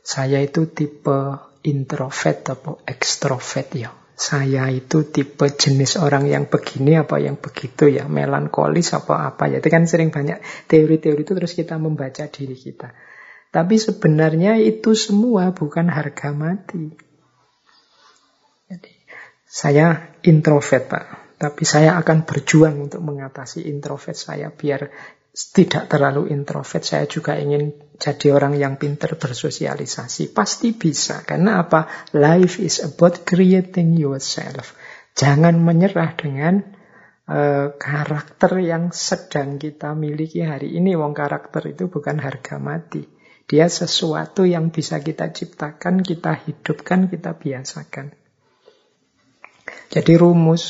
Saya 0.00 0.40
itu 0.40 0.72
tipe 0.72 1.36
introvert 1.68 2.48
atau 2.48 2.80
extrovert 2.88 3.68
ya 3.76 3.92
saya 4.16 4.72
itu 4.72 5.04
tipe 5.04 5.44
jenis 5.44 6.00
orang 6.00 6.24
yang 6.24 6.48
begini 6.48 6.96
apa 6.96 7.20
yang 7.20 7.36
begitu 7.36 7.92
ya, 7.92 8.08
melankolis 8.08 8.96
apa 8.96 9.28
apa 9.28 9.52
ya. 9.52 9.60
Itu 9.60 9.68
kan 9.68 9.84
sering 9.84 10.08
banyak 10.08 10.40
teori-teori 10.72 11.20
itu 11.20 11.36
terus 11.36 11.52
kita 11.52 11.76
membaca 11.76 12.24
diri 12.24 12.56
kita. 12.56 12.96
Tapi 13.52 13.76
sebenarnya 13.76 14.56
itu 14.56 14.96
semua 14.96 15.52
bukan 15.52 15.92
harga 15.92 16.32
mati. 16.32 16.96
Jadi, 18.72 18.92
saya 19.44 20.16
introvert 20.24 20.88
Pak, 20.88 21.04
tapi 21.36 21.62
saya 21.68 22.00
akan 22.00 22.24
berjuang 22.24 22.88
untuk 22.88 23.04
mengatasi 23.04 23.68
introvert 23.68 24.16
saya 24.16 24.48
biar 24.48 24.88
tidak 25.36 25.92
terlalu 25.92 26.32
introvert. 26.32 26.80
Saya 26.80 27.04
juga 27.04 27.36
ingin 27.36 27.76
jadi 28.00 28.32
orang 28.32 28.56
yang 28.56 28.80
pinter 28.80 29.20
bersosialisasi. 29.20 30.32
Pasti 30.32 30.72
bisa. 30.72 31.28
Karena 31.28 31.60
apa? 31.60 32.08
Life 32.16 32.56
is 32.64 32.80
about 32.80 33.28
creating 33.28 34.00
yourself. 34.00 34.72
Jangan 35.12 35.60
menyerah 35.60 36.16
dengan 36.16 36.64
uh, 37.28 37.68
karakter 37.76 38.64
yang 38.64 38.96
sedang 38.96 39.60
kita 39.60 39.92
miliki 39.92 40.40
hari 40.40 40.72
ini. 40.72 40.96
Wong 40.96 41.12
karakter 41.12 41.68
itu 41.68 41.92
bukan 41.92 42.16
harga 42.16 42.56
mati. 42.56 43.04
Dia 43.46 43.68
sesuatu 43.68 44.42
yang 44.48 44.72
bisa 44.72 45.04
kita 45.04 45.30
ciptakan, 45.30 46.00
kita 46.00 46.32
hidupkan, 46.48 47.12
kita 47.12 47.36
biasakan. 47.36 48.16
Jadi 49.92 50.12
rumus 50.18 50.64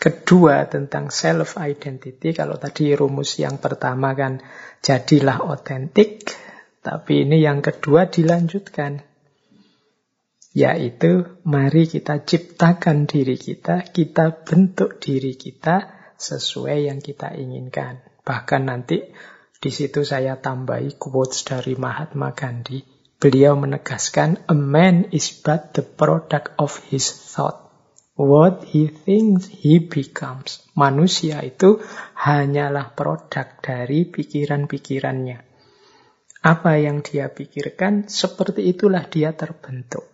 kedua 0.00 0.64
tentang 0.66 1.12
self 1.12 1.60
identity. 1.60 2.32
Kalau 2.32 2.56
tadi 2.56 2.96
rumus 2.96 3.36
yang 3.36 3.60
pertama 3.60 4.16
kan 4.16 4.40
jadilah 4.80 5.44
otentik. 5.44 6.24
Tapi 6.80 7.28
ini 7.28 7.44
yang 7.44 7.60
kedua 7.60 8.08
dilanjutkan. 8.08 9.04
Yaitu 10.56 11.38
mari 11.46 11.86
kita 11.86 12.26
ciptakan 12.26 13.06
diri 13.06 13.38
kita 13.38 13.86
kita 13.86 14.42
bentuk 14.42 14.98
diri 14.98 15.38
kita 15.38 15.92
sesuai 16.16 16.90
yang 16.90 16.98
kita 16.98 17.36
inginkan. 17.36 18.02
Bahkan 18.24 18.62
nanti 18.66 19.04
di 19.60 19.70
situ 19.70 20.02
saya 20.02 20.40
tambahi 20.40 20.96
quotes 20.96 21.46
dari 21.46 21.76
Mahatma 21.76 22.32
Gandhi. 22.34 22.82
Beliau 23.20 23.52
menegaskan 23.52 24.48
a 24.48 24.56
man 24.56 25.12
is 25.12 25.28
but 25.28 25.76
the 25.76 25.84
product 25.84 26.56
of 26.56 26.80
his 26.88 27.12
thought 27.12 27.69
What 28.20 28.68
he 28.68 28.92
thinks 28.92 29.48
he 29.48 29.80
becomes. 29.80 30.60
Manusia 30.76 31.40
itu 31.40 31.80
hanyalah 32.20 32.92
produk 32.92 33.48
dari 33.64 34.04
pikiran-pikirannya. 34.04 35.40
Apa 36.44 36.76
yang 36.76 37.00
dia 37.00 37.32
pikirkan, 37.32 38.12
seperti 38.12 38.76
itulah 38.76 39.08
dia 39.08 39.32
terbentuk. 39.32 40.04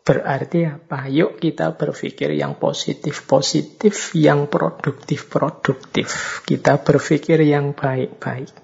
Berarti 0.00 0.64
apa? 0.64 1.04
Yuk 1.12 1.36
kita 1.36 1.76
berpikir 1.76 2.32
yang 2.32 2.56
positif-positif, 2.56 4.16
yang 4.16 4.48
produktif-produktif. 4.48 6.40
Kita 6.48 6.80
berpikir 6.80 7.44
yang 7.44 7.76
baik-baik. 7.76 8.56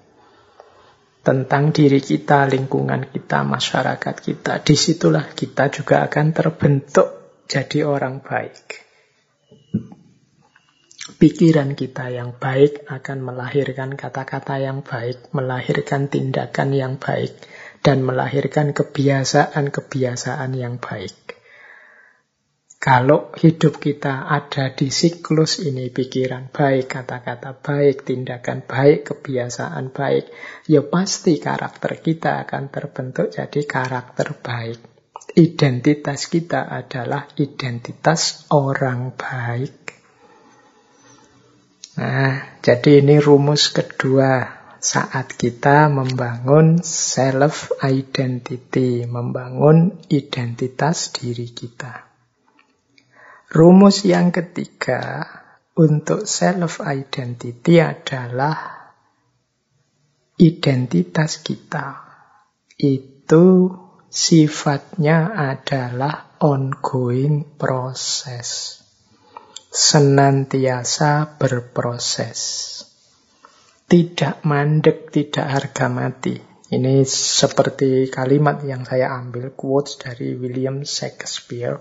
Tentang 1.21 1.69
diri 1.69 2.01
kita, 2.01 2.49
lingkungan 2.49 3.13
kita, 3.13 3.45
masyarakat 3.45 4.15
kita. 4.17 4.65
Di 4.65 4.73
situlah 4.73 5.37
kita 5.37 5.69
juga 5.69 6.01
akan 6.09 6.33
terbentuk 6.33 7.16
jadi 7.47 7.87
orang 7.87 8.19
baik. 8.19 8.83
Pikiran 11.17 11.73
kita 11.73 12.11
yang 12.11 12.35
baik 12.35 12.83
akan 12.85 13.23
melahirkan 13.23 13.95
kata-kata 13.95 14.59
yang 14.59 14.83
baik, 14.83 15.31
melahirkan 15.31 16.11
tindakan 16.11 16.75
yang 16.75 16.99
baik, 16.99 17.33
dan 17.79 18.03
melahirkan 18.03 18.75
kebiasaan-kebiasaan 18.75 20.51
yang 20.53 20.77
baik. 20.77 21.15
Kalau 22.77 23.33
hidup 23.33 23.81
kita 23.81 24.29
ada 24.29 24.75
di 24.75 24.93
siklus 24.93 25.63
ini, 25.63 25.89
pikiran 25.89 26.53
baik, 26.53 26.91
kata-kata 26.93 27.57
baik, 27.57 28.05
tindakan 28.05 28.67
baik, 28.67 29.09
kebiasaan 29.09 29.89
baik, 29.95 30.29
ya 30.69 30.85
pasti 30.85 31.39
karakter 31.39 31.97
kita 32.03 32.45
akan 32.45 32.69
terbentuk 32.69 33.33
jadi 33.33 33.61
karakter 33.65 34.37
baik 34.37 34.96
identitas 35.37 36.25
kita 36.25 36.65
adalah 36.65 37.29
identitas 37.37 38.49
orang 38.49 39.13
baik. 39.13 39.93
Nah, 42.01 42.57
jadi 42.65 43.05
ini 43.05 43.21
rumus 43.21 43.69
kedua 43.69 44.49
saat 44.81 45.37
kita 45.37 45.93
membangun 45.93 46.81
self 46.81 47.69
identity, 47.85 49.05
membangun 49.05 50.01
identitas 50.09 51.13
diri 51.13 51.53
kita. 51.53 52.09
Rumus 53.53 54.09
yang 54.09 54.33
ketiga 54.33 55.21
untuk 55.77 56.25
self 56.25 56.81
identity 56.81 57.77
adalah 57.77 58.89
identitas 60.37 61.41
kita 61.45 62.05
itu 62.77 63.73
sifatnya 64.07 65.35
adalah 65.35 66.39
ongoing 66.39 67.57
proses. 67.59 68.79
Senantiasa 69.67 71.37
berproses. 71.37 72.39
Tidak 73.87 74.43
mandek, 74.43 75.11
tidak 75.13 75.47
harga 75.47 75.87
mati. 75.87 76.35
Ini 76.67 77.07
seperti 77.07 78.11
kalimat 78.11 78.59
yang 78.67 78.83
saya 78.83 79.15
ambil, 79.15 79.55
quotes 79.55 79.95
dari 79.95 80.35
William 80.35 80.83
Shakespeare. 80.83 81.79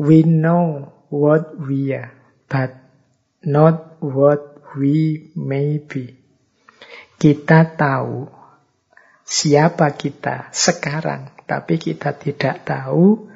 We 0.00 0.24
know 0.24 0.88
what 1.12 1.52
we 1.60 1.92
are, 1.92 2.16
but 2.48 2.72
not 3.44 4.00
what 4.00 4.64
we 4.72 5.28
may 5.36 5.76
be. 5.78 6.16
Kita 7.20 7.76
tahu 7.76 8.33
siapa 9.24 9.96
kita 9.96 10.52
sekarang, 10.52 11.32
tapi 11.48 11.80
kita 11.80 12.12
tidak 12.14 12.68
tahu 12.68 13.28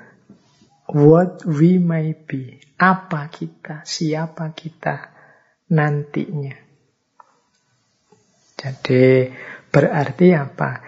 what 0.93 1.45
we 1.49 1.81
may 1.81 2.13
be, 2.15 2.61
apa 2.77 3.29
kita, 3.33 3.85
siapa 3.89 4.53
kita 4.53 5.13
nantinya. 5.73 6.57
Jadi 8.59 9.33
berarti 9.71 10.29
apa? 10.35 10.83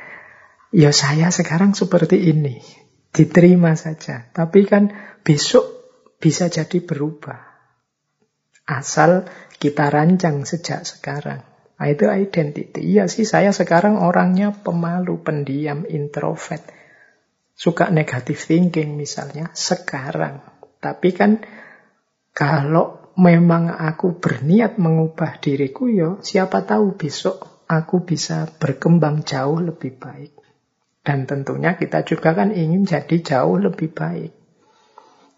Ya 0.70 0.94
saya 0.94 1.34
sekarang 1.34 1.74
seperti 1.74 2.30
ini, 2.30 2.62
diterima 3.10 3.74
saja. 3.74 4.30
Tapi 4.30 4.66
kan 4.66 4.94
besok 5.26 5.66
bisa 6.22 6.46
jadi 6.46 6.78
berubah. 6.82 7.50
Asal 8.70 9.26
kita 9.58 9.90
rancang 9.90 10.46
sejak 10.46 10.86
sekarang. 10.86 11.49
Nah, 11.80 11.88
itu 11.88 12.04
identity. 12.04 12.92
Iya 12.92 13.08
sih, 13.08 13.24
saya 13.24 13.56
sekarang 13.56 13.96
orangnya 13.96 14.52
pemalu, 14.52 15.16
pendiam, 15.24 15.88
introvert. 15.88 16.60
Suka 17.56 17.88
negative 17.88 18.36
thinking 18.36 19.00
misalnya, 19.00 19.48
sekarang. 19.56 20.44
Tapi 20.76 21.08
kan 21.16 21.40
kalau 22.36 23.16
memang 23.16 23.72
aku 23.72 24.20
berniat 24.20 24.76
mengubah 24.76 25.40
diriku, 25.40 25.88
yo 25.88 26.20
siapa 26.20 26.68
tahu 26.68 27.00
besok 27.00 27.64
aku 27.64 28.04
bisa 28.04 28.44
berkembang 28.60 29.24
jauh 29.24 29.64
lebih 29.64 29.96
baik. 29.96 30.36
Dan 31.00 31.24
tentunya 31.24 31.80
kita 31.80 32.04
juga 32.04 32.36
kan 32.36 32.52
ingin 32.52 32.84
jadi 32.84 33.16
jauh 33.24 33.56
lebih 33.56 33.88
baik. 33.96 34.36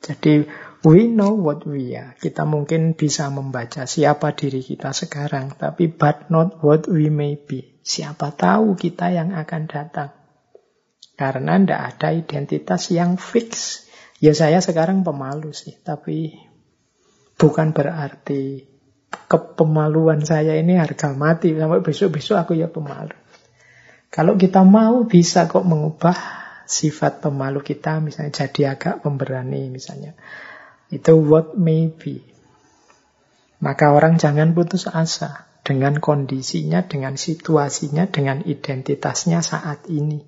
Jadi 0.02 0.42
We 0.82 1.06
know 1.06 1.38
what 1.38 1.62
we 1.62 1.94
are. 1.94 2.18
Kita 2.18 2.42
mungkin 2.42 2.98
bisa 2.98 3.30
membaca 3.30 3.86
siapa 3.86 4.34
diri 4.34 4.66
kita 4.66 4.90
sekarang, 4.90 5.54
tapi 5.54 5.86
but 5.86 6.26
not 6.26 6.58
what 6.58 6.90
we 6.90 7.06
may 7.06 7.38
be. 7.38 7.78
Siapa 7.86 8.34
tahu 8.34 8.74
kita 8.74 9.14
yang 9.14 9.30
akan 9.30 9.70
datang. 9.70 10.10
Karena 11.14 11.54
tidak 11.62 11.80
ada 11.86 12.08
identitas 12.10 12.90
yang 12.90 13.14
fix. 13.14 13.86
Ya 14.18 14.34
saya 14.34 14.58
sekarang 14.58 15.06
pemalu 15.06 15.54
sih, 15.54 15.78
tapi 15.78 16.34
bukan 17.38 17.70
berarti 17.70 18.66
kepemaluan 19.30 20.26
saya 20.26 20.58
ini 20.58 20.82
harga 20.82 21.14
mati. 21.14 21.54
Sampai 21.54 21.78
besok-besok 21.78 22.42
aku 22.42 22.52
ya 22.58 22.66
pemalu. 22.66 23.14
Kalau 24.10 24.34
kita 24.34 24.66
mau 24.66 25.06
bisa 25.06 25.46
kok 25.46 25.62
mengubah 25.62 26.18
sifat 26.66 27.22
pemalu 27.22 27.62
kita, 27.62 28.02
misalnya 28.02 28.34
jadi 28.34 28.74
agak 28.74 29.06
pemberani 29.06 29.70
misalnya. 29.70 30.18
Itu 30.92 31.24
what 31.24 31.56
may 31.56 31.88
be. 31.88 32.20
Maka 33.64 33.96
orang 33.96 34.20
jangan 34.20 34.52
putus 34.52 34.84
asa 34.84 35.48
dengan 35.64 35.96
kondisinya, 35.96 36.84
dengan 36.84 37.16
situasinya, 37.16 38.12
dengan 38.12 38.44
identitasnya 38.44 39.40
saat 39.40 39.88
ini. 39.88 40.20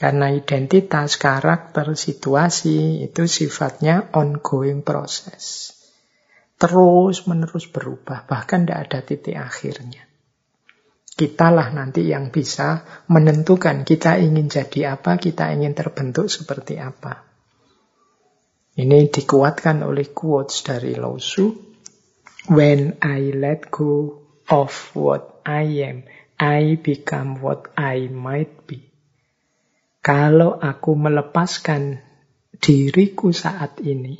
Karena 0.00 0.32
identitas, 0.32 1.20
karakter, 1.20 1.92
situasi 1.92 3.04
itu 3.04 3.28
sifatnya 3.28 4.08
ongoing 4.16 4.80
proses. 4.80 5.76
Terus 6.56 7.28
menerus 7.28 7.68
berubah, 7.68 8.24
bahkan 8.24 8.64
tidak 8.64 8.88
ada 8.88 8.98
titik 9.04 9.36
akhirnya. 9.36 10.08
Kitalah 11.20 11.68
nanti 11.76 12.08
yang 12.08 12.32
bisa 12.32 12.80
menentukan 13.12 13.84
kita 13.84 14.16
ingin 14.16 14.48
jadi 14.48 14.96
apa, 14.96 15.20
kita 15.20 15.52
ingin 15.52 15.76
terbentuk 15.76 16.32
seperti 16.32 16.80
apa. 16.80 17.29
Ini 18.78 19.10
dikuatkan 19.10 19.82
oleh 19.82 20.14
quotes 20.14 20.62
dari 20.62 20.94
Lao 20.94 21.18
Tzu. 21.18 21.46
When 22.54 23.02
I 23.02 23.34
let 23.34 23.68
go 23.74 24.22
of 24.46 24.70
what 24.94 25.42
I 25.42 25.66
am, 25.86 26.06
I 26.38 26.78
become 26.78 27.42
what 27.42 27.74
I 27.74 28.06
might 28.06 28.64
be. 28.70 28.90
Kalau 30.00 30.56
aku 30.56 30.96
melepaskan 30.96 32.00
diriku 32.56 33.34
saat 33.36 33.84
ini, 33.84 34.16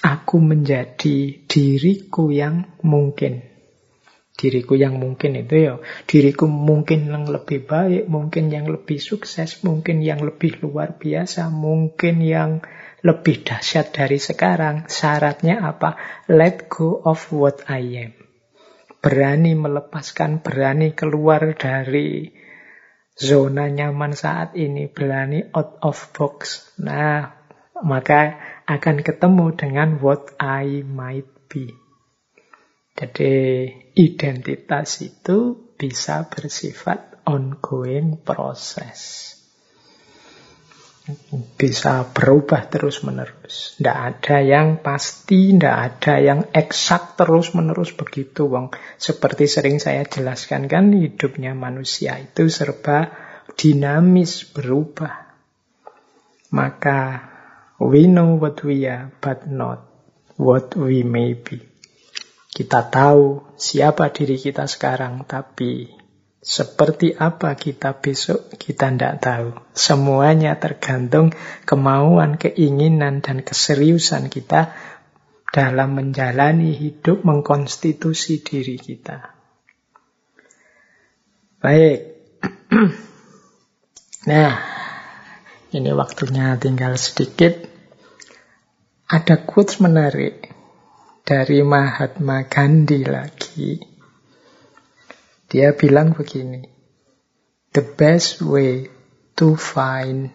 aku 0.00 0.40
menjadi 0.40 1.44
diriku 1.44 2.32
yang 2.32 2.80
mungkin. 2.80 3.44
Diriku 4.40 4.72
yang 4.72 4.96
mungkin 4.96 5.36
itu 5.36 5.68
ya, 5.68 5.74
diriku 6.08 6.48
mungkin 6.48 7.12
yang 7.12 7.28
lebih 7.28 7.68
baik, 7.68 8.08
mungkin 8.08 8.48
yang 8.48 8.72
lebih 8.72 8.96
sukses, 8.96 9.60
mungkin 9.60 10.00
yang 10.00 10.24
lebih 10.24 10.64
luar 10.64 10.96
biasa, 10.96 11.52
mungkin 11.52 12.24
yang 12.24 12.64
lebih 13.00 13.44
dahsyat 13.44 13.92
dari 13.96 14.20
sekarang. 14.20 14.88
Syaratnya 14.88 15.64
apa? 15.64 15.96
Let 16.28 16.68
go 16.68 17.00
of 17.00 17.32
what 17.32 17.64
I 17.68 18.10
am. 18.10 18.12
Berani 19.00 19.56
melepaskan, 19.56 20.44
berani 20.44 20.92
keluar 20.92 21.56
dari 21.56 22.28
zona 23.16 23.72
nyaman 23.72 24.12
saat 24.12 24.52
ini, 24.52 24.92
berani 24.92 25.48
out 25.56 25.80
of 25.80 25.96
box. 26.12 26.68
Nah, 26.76 27.32
maka 27.80 28.36
akan 28.68 29.00
ketemu 29.00 29.56
dengan 29.56 29.96
what 30.04 30.36
I 30.36 30.84
might 30.84 31.48
be. 31.48 31.72
Jadi 32.92 33.64
identitas 33.96 35.00
itu 35.00 35.56
bisa 35.80 36.28
bersifat 36.28 37.24
ongoing 37.24 38.20
proses 38.20 39.39
bisa 41.56 42.08
berubah 42.10 42.66
terus-menerus. 42.66 43.78
Tidak 43.78 43.98
ada 43.98 44.40
yang 44.40 44.80
pasti, 44.82 45.54
tidak 45.54 45.76
ada 45.76 46.14
yang 46.18 46.40
eksak 46.50 47.14
terus-menerus 47.20 47.94
begitu. 47.94 48.48
Wong. 48.50 48.72
Seperti 48.98 49.46
sering 49.46 49.78
saya 49.78 50.02
jelaskan 50.08 50.66
kan, 50.66 50.90
hidupnya 50.90 51.52
manusia 51.52 52.18
itu 52.18 52.48
serba 52.48 53.12
dinamis, 53.54 54.48
berubah. 54.48 55.30
Maka, 56.50 57.00
we 57.78 58.10
know 58.10 58.40
what 58.40 58.64
we 58.66 58.88
are, 58.88 59.14
but 59.22 59.46
not 59.46 59.86
what 60.40 60.74
we 60.74 61.04
may 61.04 61.36
be. 61.36 61.62
Kita 62.50 62.90
tahu 62.90 63.54
siapa 63.54 64.10
diri 64.10 64.34
kita 64.34 64.66
sekarang, 64.66 65.22
tapi 65.28 65.99
seperti 66.40 67.12
apa 67.12 67.52
kita 67.52 68.00
besok, 68.00 68.56
kita 68.56 68.88
tidak 68.88 69.20
tahu. 69.20 69.48
Semuanya 69.76 70.56
tergantung 70.56 71.36
kemauan, 71.68 72.40
keinginan, 72.40 73.20
dan 73.20 73.44
keseriusan 73.44 74.32
kita 74.32 74.72
dalam 75.52 76.00
menjalani 76.00 76.72
hidup, 76.72 77.28
mengkonstitusi 77.28 78.40
diri 78.40 78.80
kita. 78.80 79.36
Baik. 81.60 82.00
Nah, 84.20 84.52
ini 85.72 85.96
waktunya 85.96 86.52
tinggal 86.60 87.00
sedikit. 87.00 87.56
Ada 89.08 89.48
quotes 89.48 89.80
menarik 89.80 90.44
dari 91.24 91.64
Mahatma 91.64 92.44
Gandhi 92.44 93.00
lagi 93.08 93.89
dia 95.50 95.74
bilang 95.74 96.14
begini, 96.14 96.62
the 97.74 97.82
best 97.82 98.38
way 98.38 98.86
to 99.34 99.58
find 99.58 100.30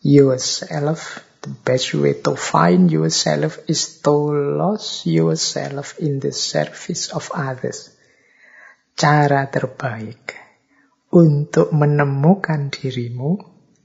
yourself, 0.00 1.20
the 1.44 1.52
best 1.68 1.92
way 1.92 2.16
to 2.16 2.32
find 2.32 2.88
yourself 2.88 3.60
is 3.68 4.00
to 4.00 4.32
lose 4.32 5.04
yourself 5.04 6.00
in 6.00 6.16
the 6.24 6.32
service 6.32 7.12
of 7.12 7.28
others. 7.36 7.92
Cara 8.96 9.52
terbaik 9.52 10.32
untuk 11.12 11.68
menemukan 11.76 12.72
dirimu 12.72 13.36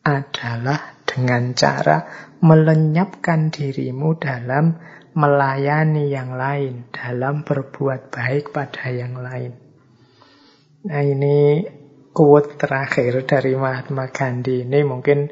adalah 0.07 0.95
dengan 1.03 1.51
cara 1.60 2.07
melenyapkan 2.39 3.51
dirimu 3.51 4.15
dalam 4.15 4.80
melayani 5.11 6.07
yang 6.07 6.39
lain, 6.39 6.88
dalam 6.95 7.43
berbuat 7.43 8.15
baik 8.15 8.56
pada 8.56 8.88
yang 8.95 9.19
lain. 9.19 9.68
Nah 10.88 11.03
ini 11.03 11.68
quote 12.15 12.56
terakhir 12.56 13.27
dari 13.27 13.51
Mahatma 13.56 14.07
Gandhi 14.07 14.64
ini 14.64 14.80
mungkin 14.88 15.27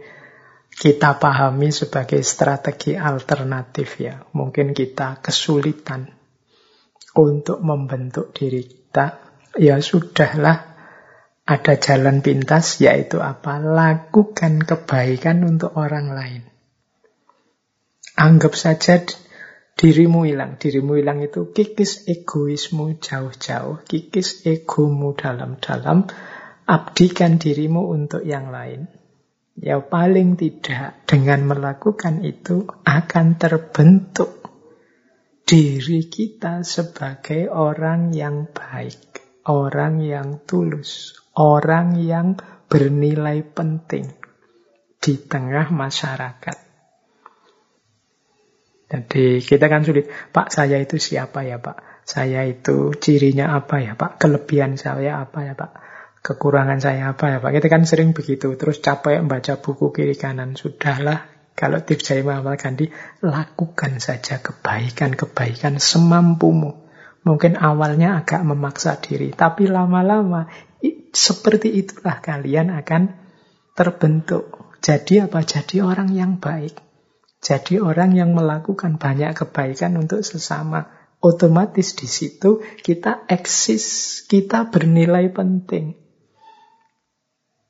kita 0.68 1.18
pahami 1.18 1.74
sebagai 1.74 2.22
strategi 2.22 2.94
alternatif 2.94 3.98
ya. 4.03 4.22
Mungkin 4.36 4.76
kita 4.76 5.24
kesulitan 5.24 6.11
untuk 7.18 7.64
membentuk 7.65 8.36
diri 8.36 8.61
kita. 8.61 9.26
Ya 9.57 9.82
sudahlah, 9.82 10.78
ada 11.49 11.74
jalan 11.82 12.22
pintas, 12.22 12.78
yaitu 12.78 13.18
apa? 13.24 13.57
Lakukan 13.57 14.61
kebaikan 14.61 15.41
untuk 15.48 15.74
orang 15.74 16.14
lain. 16.14 16.44
Anggap 18.14 18.53
saja 18.53 19.02
dirimu 19.78 20.26
hilang. 20.26 20.58
Dirimu 20.58 20.98
hilang 20.98 21.22
itu 21.22 21.54
kikis 21.54 22.10
egoismu 22.10 22.98
jauh-jauh, 22.98 23.86
kikis 23.86 24.44
egomu 24.49 25.14
dalam-dalam, 25.14 26.10
abdikan 26.66 27.38
dirimu 27.38 27.94
untuk 27.94 28.26
yang 28.26 28.49
lain. 28.49 28.90
Ya 29.58 29.82
paling 29.82 30.38
tidak 30.38 31.06
dengan 31.10 31.49
melakukan 31.49 32.22
itu 32.22 32.70
akan 32.86 33.41
terbentuk 33.41 34.38
diri 35.48 36.06
kita 36.12 36.62
sebagai 36.62 37.49
orang 37.49 38.14
yang 38.14 38.52
baik, 38.54 39.41
orang 39.49 40.04
yang 40.04 40.45
tulus, 40.45 41.18
orang 41.34 41.98
yang 41.98 42.38
bernilai 42.68 43.41
penting 43.48 44.12
di 44.99 45.16
tengah 45.26 45.72
masyarakat. 45.72 46.66
Jadi 48.88 49.43
kita 49.43 49.68
kan 49.68 49.84
sulit, 49.84 50.07
Pak 50.07 50.47
saya 50.47 50.80
itu 50.80 50.95
siapa 50.95 51.43
ya 51.43 51.59
Pak? 51.59 52.07
Saya 52.07 52.47
itu 52.47 52.95
cirinya 52.95 53.51
apa 53.51 53.84
ya 53.84 53.99
Pak? 53.99 54.15
Kelebihan 54.15 54.80
saya 54.80 55.19
apa 55.19 55.43
ya 55.43 55.59
Pak? 55.59 55.72
Kekurangan 56.23 56.80
saya 56.80 57.11
apa 57.11 57.35
ya 57.35 57.38
Pak? 57.43 57.51
Kita 57.51 57.68
kan 57.68 57.84
sering 57.84 58.15
begitu, 58.15 58.55
terus 58.55 58.80
capek 58.80 59.19
membaca 59.19 59.59
buku 59.59 59.91
kiri 59.91 60.15
kanan. 60.15 60.55
Sudahlah, 60.55 61.27
kalau 61.51 61.84
tips 61.84 62.15
saya 62.15 62.23
Muhammad 62.23 62.64
Gandhi, 62.64 62.88
lakukan 63.19 63.99
saja 63.99 64.39
kebaikan-kebaikan 64.39 65.84
semampumu. 65.84 66.88
Mungkin 67.27 67.59
awalnya 67.59 68.23
agak 68.23 68.39
memaksa 68.47 68.95
diri, 69.03 69.35
tapi 69.35 69.68
lama-lama 69.68 70.47
seperti 71.11 71.76
itulah 71.76 72.23
kalian 72.23 72.72
akan 72.72 73.11
terbentuk. 73.76 74.77
Jadi 74.80 75.27
apa? 75.27 75.43
Jadi 75.43 75.84
orang 75.84 76.14
yang 76.15 76.39
baik. 76.39 76.86
Jadi 77.38 77.77
orang 77.77 78.18
yang 78.18 78.34
melakukan 78.34 78.97
banyak 78.97 79.38
kebaikan 79.38 79.93
untuk 80.01 80.26
sesama, 80.26 80.89
otomatis 81.22 81.93
di 81.93 82.09
situ 82.09 82.65
kita 82.81 83.30
eksis, 83.30 83.85
kita 84.26 84.69
bernilai 84.73 85.30
penting. 85.30 85.97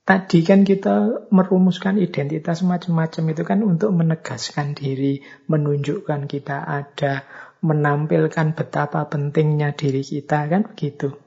Tadi 0.07 0.39
kan 0.47 0.63
kita 0.63 1.27
merumuskan 1.35 1.99
identitas 1.99 2.63
macam-macam 2.63 3.23
itu 3.35 3.43
kan 3.43 3.59
untuk 3.59 3.91
menegaskan 3.91 4.71
diri, 4.71 5.19
menunjukkan 5.51 6.31
kita 6.31 6.63
ada, 6.63 7.27
menampilkan 7.59 8.55
betapa 8.55 9.03
pentingnya 9.11 9.75
diri 9.75 10.07
kita 10.07 10.47
kan 10.47 10.63
begitu. 10.63 11.26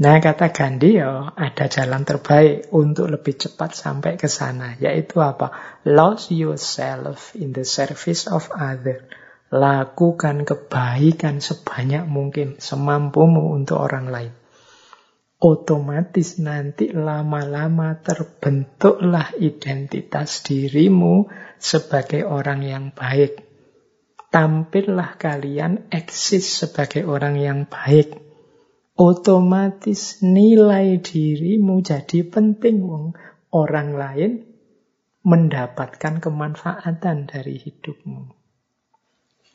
Nah, 0.00 0.16
kata 0.16 0.48
Gandhi 0.48 0.96
ya 0.96 1.28
ada 1.36 1.68
jalan 1.68 2.08
terbaik 2.08 2.72
untuk 2.72 3.12
lebih 3.12 3.36
cepat 3.36 3.76
sampai 3.76 4.16
ke 4.16 4.32
sana, 4.32 4.72
yaitu 4.80 5.20
apa? 5.20 5.52
Lose 5.84 6.32
yourself 6.32 7.36
in 7.36 7.52
the 7.52 7.68
service 7.68 8.24
of 8.24 8.48
other. 8.48 9.04
Lakukan 9.52 10.48
kebaikan 10.48 11.44
sebanyak 11.44 12.08
mungkin, 12.08 12.56
semampumu 12.56 13.52
untuk 13.52 13.76
orang 13.76 14.08
lain. 14.08 14.32
Otomatis 15.36 16.40
nanti 16.40 16.88
lama-lama 16.96 18.00
terbentuklah 18.00 19.36
identitas 19.36 20.40
dirimu 20.48 21.28
sebagai 21.60 22.24
orang 22.24 22.64
yang 22.64 22.84
baik. 22.96 23.44
Tampillah 24.32 25.20
kalian 25.20 25.92
eksis 25.92 26.64
sebagai 26.64 27.04
orang 27.04 27.36
yang 27.36 27.68
baik 27.68 28.29
otomatis 29.00 30.20
nilai 30.20 31.00
dirimu 31.00 31.80
jadi 31.80 32.20
penting 32.28 32.84
wong 32.84 33.16
orang 33.48 33.96
lain 33.96 34.32
mendapatkan 35.24 36.20
kemanfaatan 36.20 37.24
dari 37.24 37.56
hidupmu. 37.56 38.36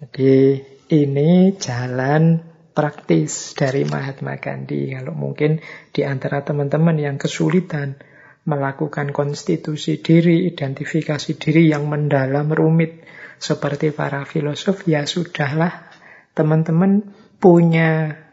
Jadi 0.02 0.66
ini 0.90 1.54
jalan 1.62 2.42
praktis 2.74 3.54
dari 3.54 3.86
Mahatma 3.86 4.42
Gandhi. 4.42 4.98
Kalau 4.98 5.14
mungkin 5.14 5.62
di 5.94 6.02
antara 6.02 6.42
teman-teman 6.42 6.98
yang 6.98 7.22
kesulitan 7.22 8.02
melakukan 8.50 9.14
konstitusi 9.14 10.02
diri, 10.02 10.50
identifikasi 10.50 11.38
diri 11.38 11.70
yang 11.70 11.86
mendalam 11.86 12.50
rumit 12.50 13.06
seperti 13.38 13.94
para 13.94 14.26
filosof, 14.26 14.90
ya 14.90 15.06
sudahlah 15.06 15.86
teman-teman 16.34 17.14
punya 17.40 18.25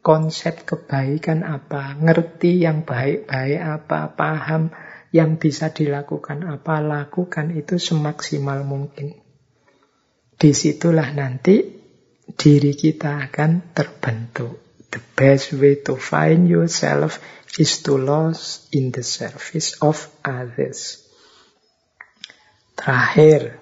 konsep 0.00 0.64
kebaikan 0.64 1.44
apa, 1.44 1.96
ngerti 1.96 2.64
yang 2.64 2.88
baik-baik 2.88 3.60
apa, 3.60 4.16
paham 4.16 4.72
yang 5.12 5.36
bisa 5.36 5.68
dilakukan 5.68 6.44
apa, 6.48 6.80
lakukan 6.80 7.52
itu 7.52 7.76
semaksimal 7.76 8.64
mungkin. 8.64 9.20
Di 10.40 10.56
situlah 10.56 11.12
nanti 11.12 11.60
diri 12.32 12.72
kita 12.72 13.28
akan 13.28 13.76
terbentuk. 13.76 14.56
The 14.90 14.98
best 15.14 15.54
way 15.54 15.78
to 15.86 15.94
find 15.94 16.50
yourself 16.50 17.22
is 17.60 17.84
to 17.86 17.94
lose 17.94 18.66
in 18.72 18.90
the 18.90 19.04
service 19.04 19.78
of 19.84 20.10
others. 20.26 21.04
Terakhir, 22.74 23.59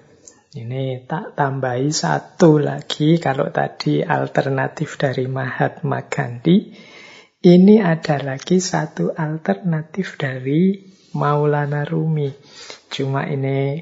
ini 0.49 1.05
tak 1.05 1.37
tambahi 1.37 1.93
satu 1.93 2.57
lagi 2.57 3.21
kalau 3.21 3.53
tadi 3.53 4.01
alternatif 4.01 4.97
dari 4.97 5.29
Mahatma 5.29 6.09
Gandhi. 6.09 6.73
Ini 7.39 7.85
ada 7.85 8.17
lagi 8.17 8.57
satu 8.57 9.13
alternatif 9.13 10.17
dari 10.17 10.89
Maulana 11.13 11.85
Rumi. 11.85 12.33
Cuma 12.89 13.29
ini 13.29 13.77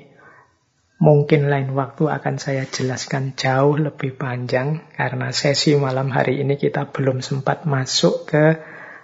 mungkin 1.00 1.48
lain 1.48 1.72
waktu 1.72 2.12
akan 2.12 2.36
saya 2.36 2.68
jelaskan 2.68 3.40
jauh 3.40 3.80
lebih 3.80 4.20
panjang 4.20 4.92
karena 4.92 5.32
sesi 5.32 5.72
malam 5.80 6.12
hari 6.12 6.44
ini 6.44 6.60
kita 6.60 6.92
belum 6.92 7.24
sempat 7.24 7.64
masuk 7.64 8.28
ke 8.28 8.46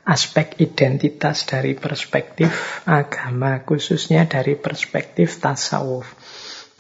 aspek 0.04 0.60
identitas 0.60 1.48
dari 1.48 1.80
perspektif 1.80 2.52
agama 2.84 3.64
khususnya 3.64 4.28
dari 4.28 4.60
perspektif 4.60 5.40
tasawuf. 5.40 6.12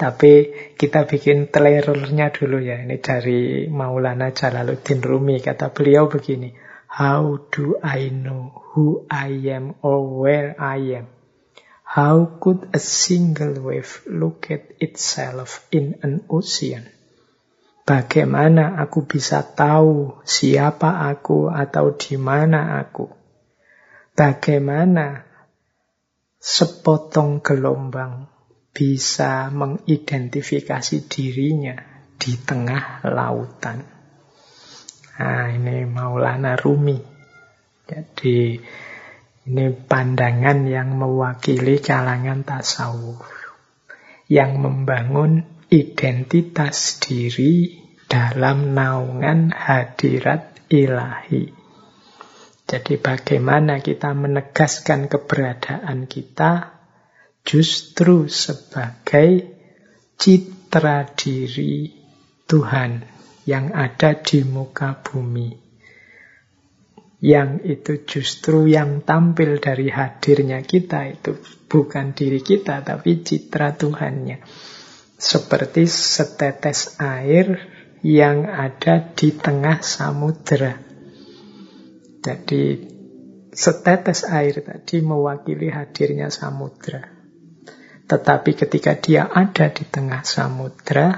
Tapi 0.03 0.51
kita 0.75 1.07
bikin 1.07 1.47
trailernya 1.47 2.35
dulu 2.35 2.59
ya. 2.59 2.84
Ini 2.84 2.99
dari 2.99 3.71
Maulana 3.71 4.35
Jalaluddin 4.35 4.99
Rumi. 4.99 5.39
Kata 5.39 5.71
beliau 5.71 6.11
begini. 6.11 6.51
How 6.91 7.47
do 7.47 7.80
I 7.80 8.11
know 8.11 8.51
who 8.75 9.07
I 9.07 9.31
am 9.47 9.80
or 9.80 10.03
where 10.03 10.59
I 10.59 10.99
am? 10.99 11.07
How 11.88 12.35
could 12.35 12.67
a 12.75 12.84
single 12.84 13.63
wave 13.63 14.03
look 14.11 14.51
at 14.51 14.75
itself 14.84 15.63
in 15.71 16.03
an 16.03 16.27
ocean? 16.27 16.84
Bagaimana 17.88 18.75
aku 18.84 19.07
bisa 19.07 19.39
tahu 19.55 20.19
siapa 20.27 21.07
aku 21.07 21.47
atau 21.47 21.95
di 21.95 22.19
mana 22.19 22.75
aku? 22.75 23.07
Bagaimana 24.19 25.23
sepotong 26.43 27.39
gelombang 27.39 28.32
bisa 28.74 29.54
mengidentifikasi 29.54 31.06
dirinya 31.06 31.78
di 32.18 32.34
tengah 32.41 33.06
lautan. 33.06 33.86
Nah, 35.22 35.45
ini 35.54 35.86
Maulana 35.86 36.58
Rumi. 36.58 36.98
Jadi 37.86 38.58
ini 39.45 39.66
pandangan 39.70 40.66
yang 40.66 40.98
mewakili 40.98 41.78
kalangan 41.78 42.41
tasawuf 42.41 43.22
yang 44.26 44.58
membangun 44.58 45.45
identitas 45.70 46.98
diri 46.98 47.78
dalam 48.10 48.74
naungan 48.74 49.54
hadirat 49.54 50.58
ilahi. 50.74 51.54
Jadi 52.64 52.98
bagaimana 52.98 53.84
kita 53.84 54.18
menegaskan 54.18 55.06
keberadaan 55.06 56.10
kita 56.10 56.73
justru 57.44 58.32
sebagai 58.32 59.53
citra 60.15 61.11
diri 61.14 61.91
Tuhan 62.48 63.03
yang 63.44 63.76
ada 63.76 64.15
di 64.20 64.44
muka 64.48 64.95
bumi. 65.03 65.60
Yang 67.24 67.52
itu 67.64 67.94
justru 68.03 68.68
yang 68.68 68.99
tampil 69.07 69.64
dari 69.64 69.88
hadirnya 69.88 70.60
kita 70.60 71.07
itu 71.07 71.40
bukan 71.72 72.11
diri 72.11 72.44
kita 72.44 72.84
tapi 72.84 73.24
citra 73.24 73.80
Tuhannya. 73.80 74.44
Seperti 75.15 75.88
setetes 75.88 76.99
air 76.99 77.72
yang 78.03 78.44
ada 78.44 79.15
di 79.15 79.32
tengah 79.32 79.80
samudera. 79.80 80.76
Jadi 82.20 82.64
setetes 83.56 84.28
air 84.28 84.60
tadi 84.60 84.99
mewakili 84.99 85.72
hadirnya 85.72 86.28
samudera. 86.28 87.12
Tetapi 88.14 88.53
ketika 88.53 88.94
dia 88.94 89.26
ada 89.26 89.73
di 89.73 89.90
tengah 89.90 90.22
samudra, 90.22 91.18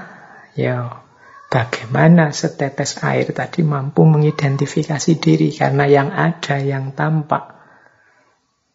ya 0.56 1.04
bagaimana 1.52 2.32
setetes 2.32 3.04
air 3.04 3.36
tadi 3.36 3.60
mampu 3.60 4.08
mengidentifikasi 4.08 5.12
diri 5.20 5.52
karena 5.52 5.84
yang 5.84 6.08
ada, 6.08 6.56
yang 6.56 6.96
tampak. 6.96 7.52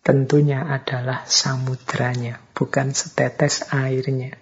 tentunya 0.01 0.65
adalah 0.65 1.29
samudranya, 1.29 2.41
bukan 2.57 2.89
setetes 2.89 3.69
airnya. 3.69 4.33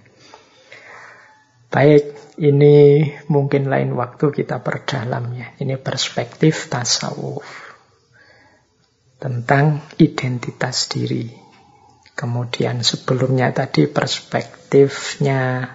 Baik, 1.67 2.15
ini 2.39 3.03
mungkin 3.27 3.67
lain 3.67 3.91
waktu 3.91 4.31
kita 4.31 4.63
perdalamnya. 4.63 5.59
Ini 5.59 5.75
perspektif 5.75 6.71
tasawuf 6.71 7.43
tentang 9.19 9.83
identitas 9.99 10.87
diri. 10.87 11.48
Kemudian 12.19 12.83
sebelumnya 12.83 13.55
tadi 13.55 13.87
perspektifnya 13.87 15.71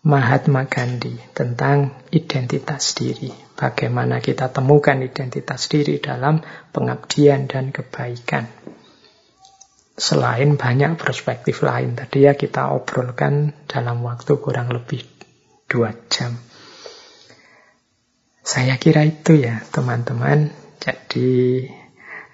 Mahatma 0.00 0.64
Gandhi 0.64 1.12
tentang 1.36 1.92
identitas 2.08 2.96
diri. 2.96 3.28
Bagaimana 3.52 4.24
kita 4.24 4.48
temukan 4.48 4.96
identitas 5.04 5.68
diri 5.68 6.00
dalam 6.00 6.40
pengabdian 6.72 7.52
dan 7.52 7.68
kebaikan. 7.68 8.48
Selain 9.92 10.56
banyak 10.56 10.96
perspektif 10.96 11.60
lain, 11.60 12.00
tadi 12.00 12.24
ya 12.24 12.32
kita 12.32 12.72
obrolkan 12.72 13.52
dalam 13.68 14.00
waktu 14.08 14.40
kurang 14.40 14.72
lebih 14.72 15.04
dua 15.68 15.92
jam. 16.08 16.32
Saya 18.40 18.80
kira 18.80 19.04
itu 19.04 19.36
ya 19.36 19.60
teman-teman. 19.68 20.48
Jadi 20.80 21.68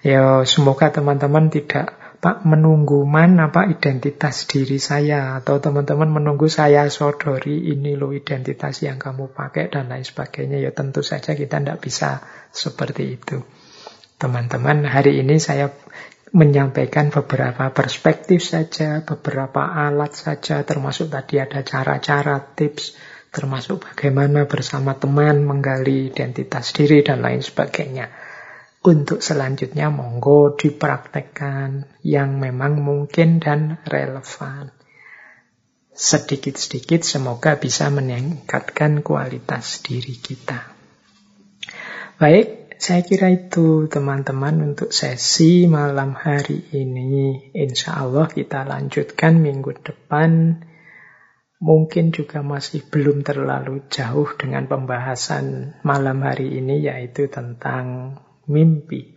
ya 0.07 0.47
semoga 0.47 0.95
teman-teman 0.95 1.51
tidak 1.51 1.98
Pak 2.19 2.43
menunggu 2.43 3.07
mana 3.07 3.55
Pak 3.55 3.79
identitas 3.79 4.51
diri 4.51 4.83
saya? 4.83 5.39
Atau 5.39 5.63
teman-teman 5.63 6.11
menunggu 6.11 6.51
saya 6.51 6.83
sodori 6.91 7.71
ini 7.71 7.95
loh 7.95 8.11
identitas 8.11 8.83
yang 8.83 8.99
kamu 8.99 9.31
pakai 9.31 9.71
dan 9.71 9.87
lain 9.87 10.03
sebagainya. 10.03 10.59
Ya 10.59 10.75
tentu 10.75 11.07
saja 11.07 11.39
kita 11.39 11.63
tidak 11.63 11.79
bisa 11.79 12.27
seperti 12.51 13.23
itu. 13.23 13.39
Teman-teman 14.19 14.83
hari 14.83 15.23
ini 15.23 15.39
saya 15.39 15.71
menyampaikan 16.35 17.09
beberapa 17.09 17.71
perspektif 17.73 18.45
saja 18.45 19.01
beberapa 19.01 19.65
alat 19.65 20.13
saja 20.13 20.61
termasuk 20.67 21.09
tadi 21.09 21.41
ada 21.41 21.65
cara-cara 21.65 22.37
tips 22.53 22.99
termasuk 23.33 23.85
bagaimana 23.85 24.45
bersama 24.45 24.97
teman 24.97 25.45
menggali 25.45 26.13
identitas 26.13 26.73
diri 26.77 27.01
dan 27.01 27.25
lain 27.25 27.41
sebagainya 27.41 28.13
untuk 28.89 29.21
selanjutnya 29.21 29.93
monggo 29.93 30.57
dipraktekkan 30.57 32.01
yang 32.01 32.41
memang 32.41 32.81
mungkin 32.81 33.37
dan 33.37 33.77
relevan. 33.85 34.73
Sedikit-sedikit 35.93 37.05
semoga 37.05 37.61
bisa 37.61 37.93
meningkatkan 37.93 39.05
kualitas 39.05 39.85
diri 39.85 40.17
kita. 40.17 40.73
Baik, 42.17 42.79
saya 42.79 43.03
kira 43.05 43.29
itu 43.35 43.91
teman-teman 43.91 44.73
untuk 44.73 44.95
sesi 44.95 45.69
malam 45.69 46.15
hari 46.15 46.73
ini. 46.73 47.51
Insya 47.53 48.01
Allah 48.07 48.31
kita 48.31 48.65
lanjutkan 48.65 49.43
minggu 49.43 49.85
depan. 49.85 50.63
Mungkin 51.59 52.15
juga 52.15 52.47
masih 52.47 52.87
belum 52.87 53.27
terlalu 53.27 53.83
jauh 53.91 54.31
dengan 54.39 54.71
pembahasan 54.71 55.77
malam 55.83 56.23
hari 56.23 56.63
ini 56.63 56.87
yaitu 56.87 57.27
tentang 57.27 58.15
mimpi. 58.49 59.15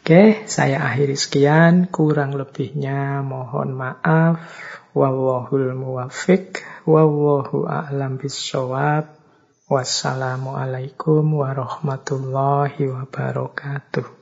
Oke, 0.00 0.42
saya 0.50 0.82
akhiri 0.90 1.14
sekian. 1.14 1.86
Kurang 1.86 2.34
lebihnya 2.34 3.22
mohon 3.22 3.78
maaf. 3.78 4.42
Wallahul 4.90 5.76
muwafiq. 5.78 6.58
Wallahu 6.88 7.70
a'lam 7.70 8.18
bisawab. 8.18 9.06
Wassalamualaikum 9.70 11.22
warahmatullahi 11.30 12.90
wabarakatuh. 12.90 14.19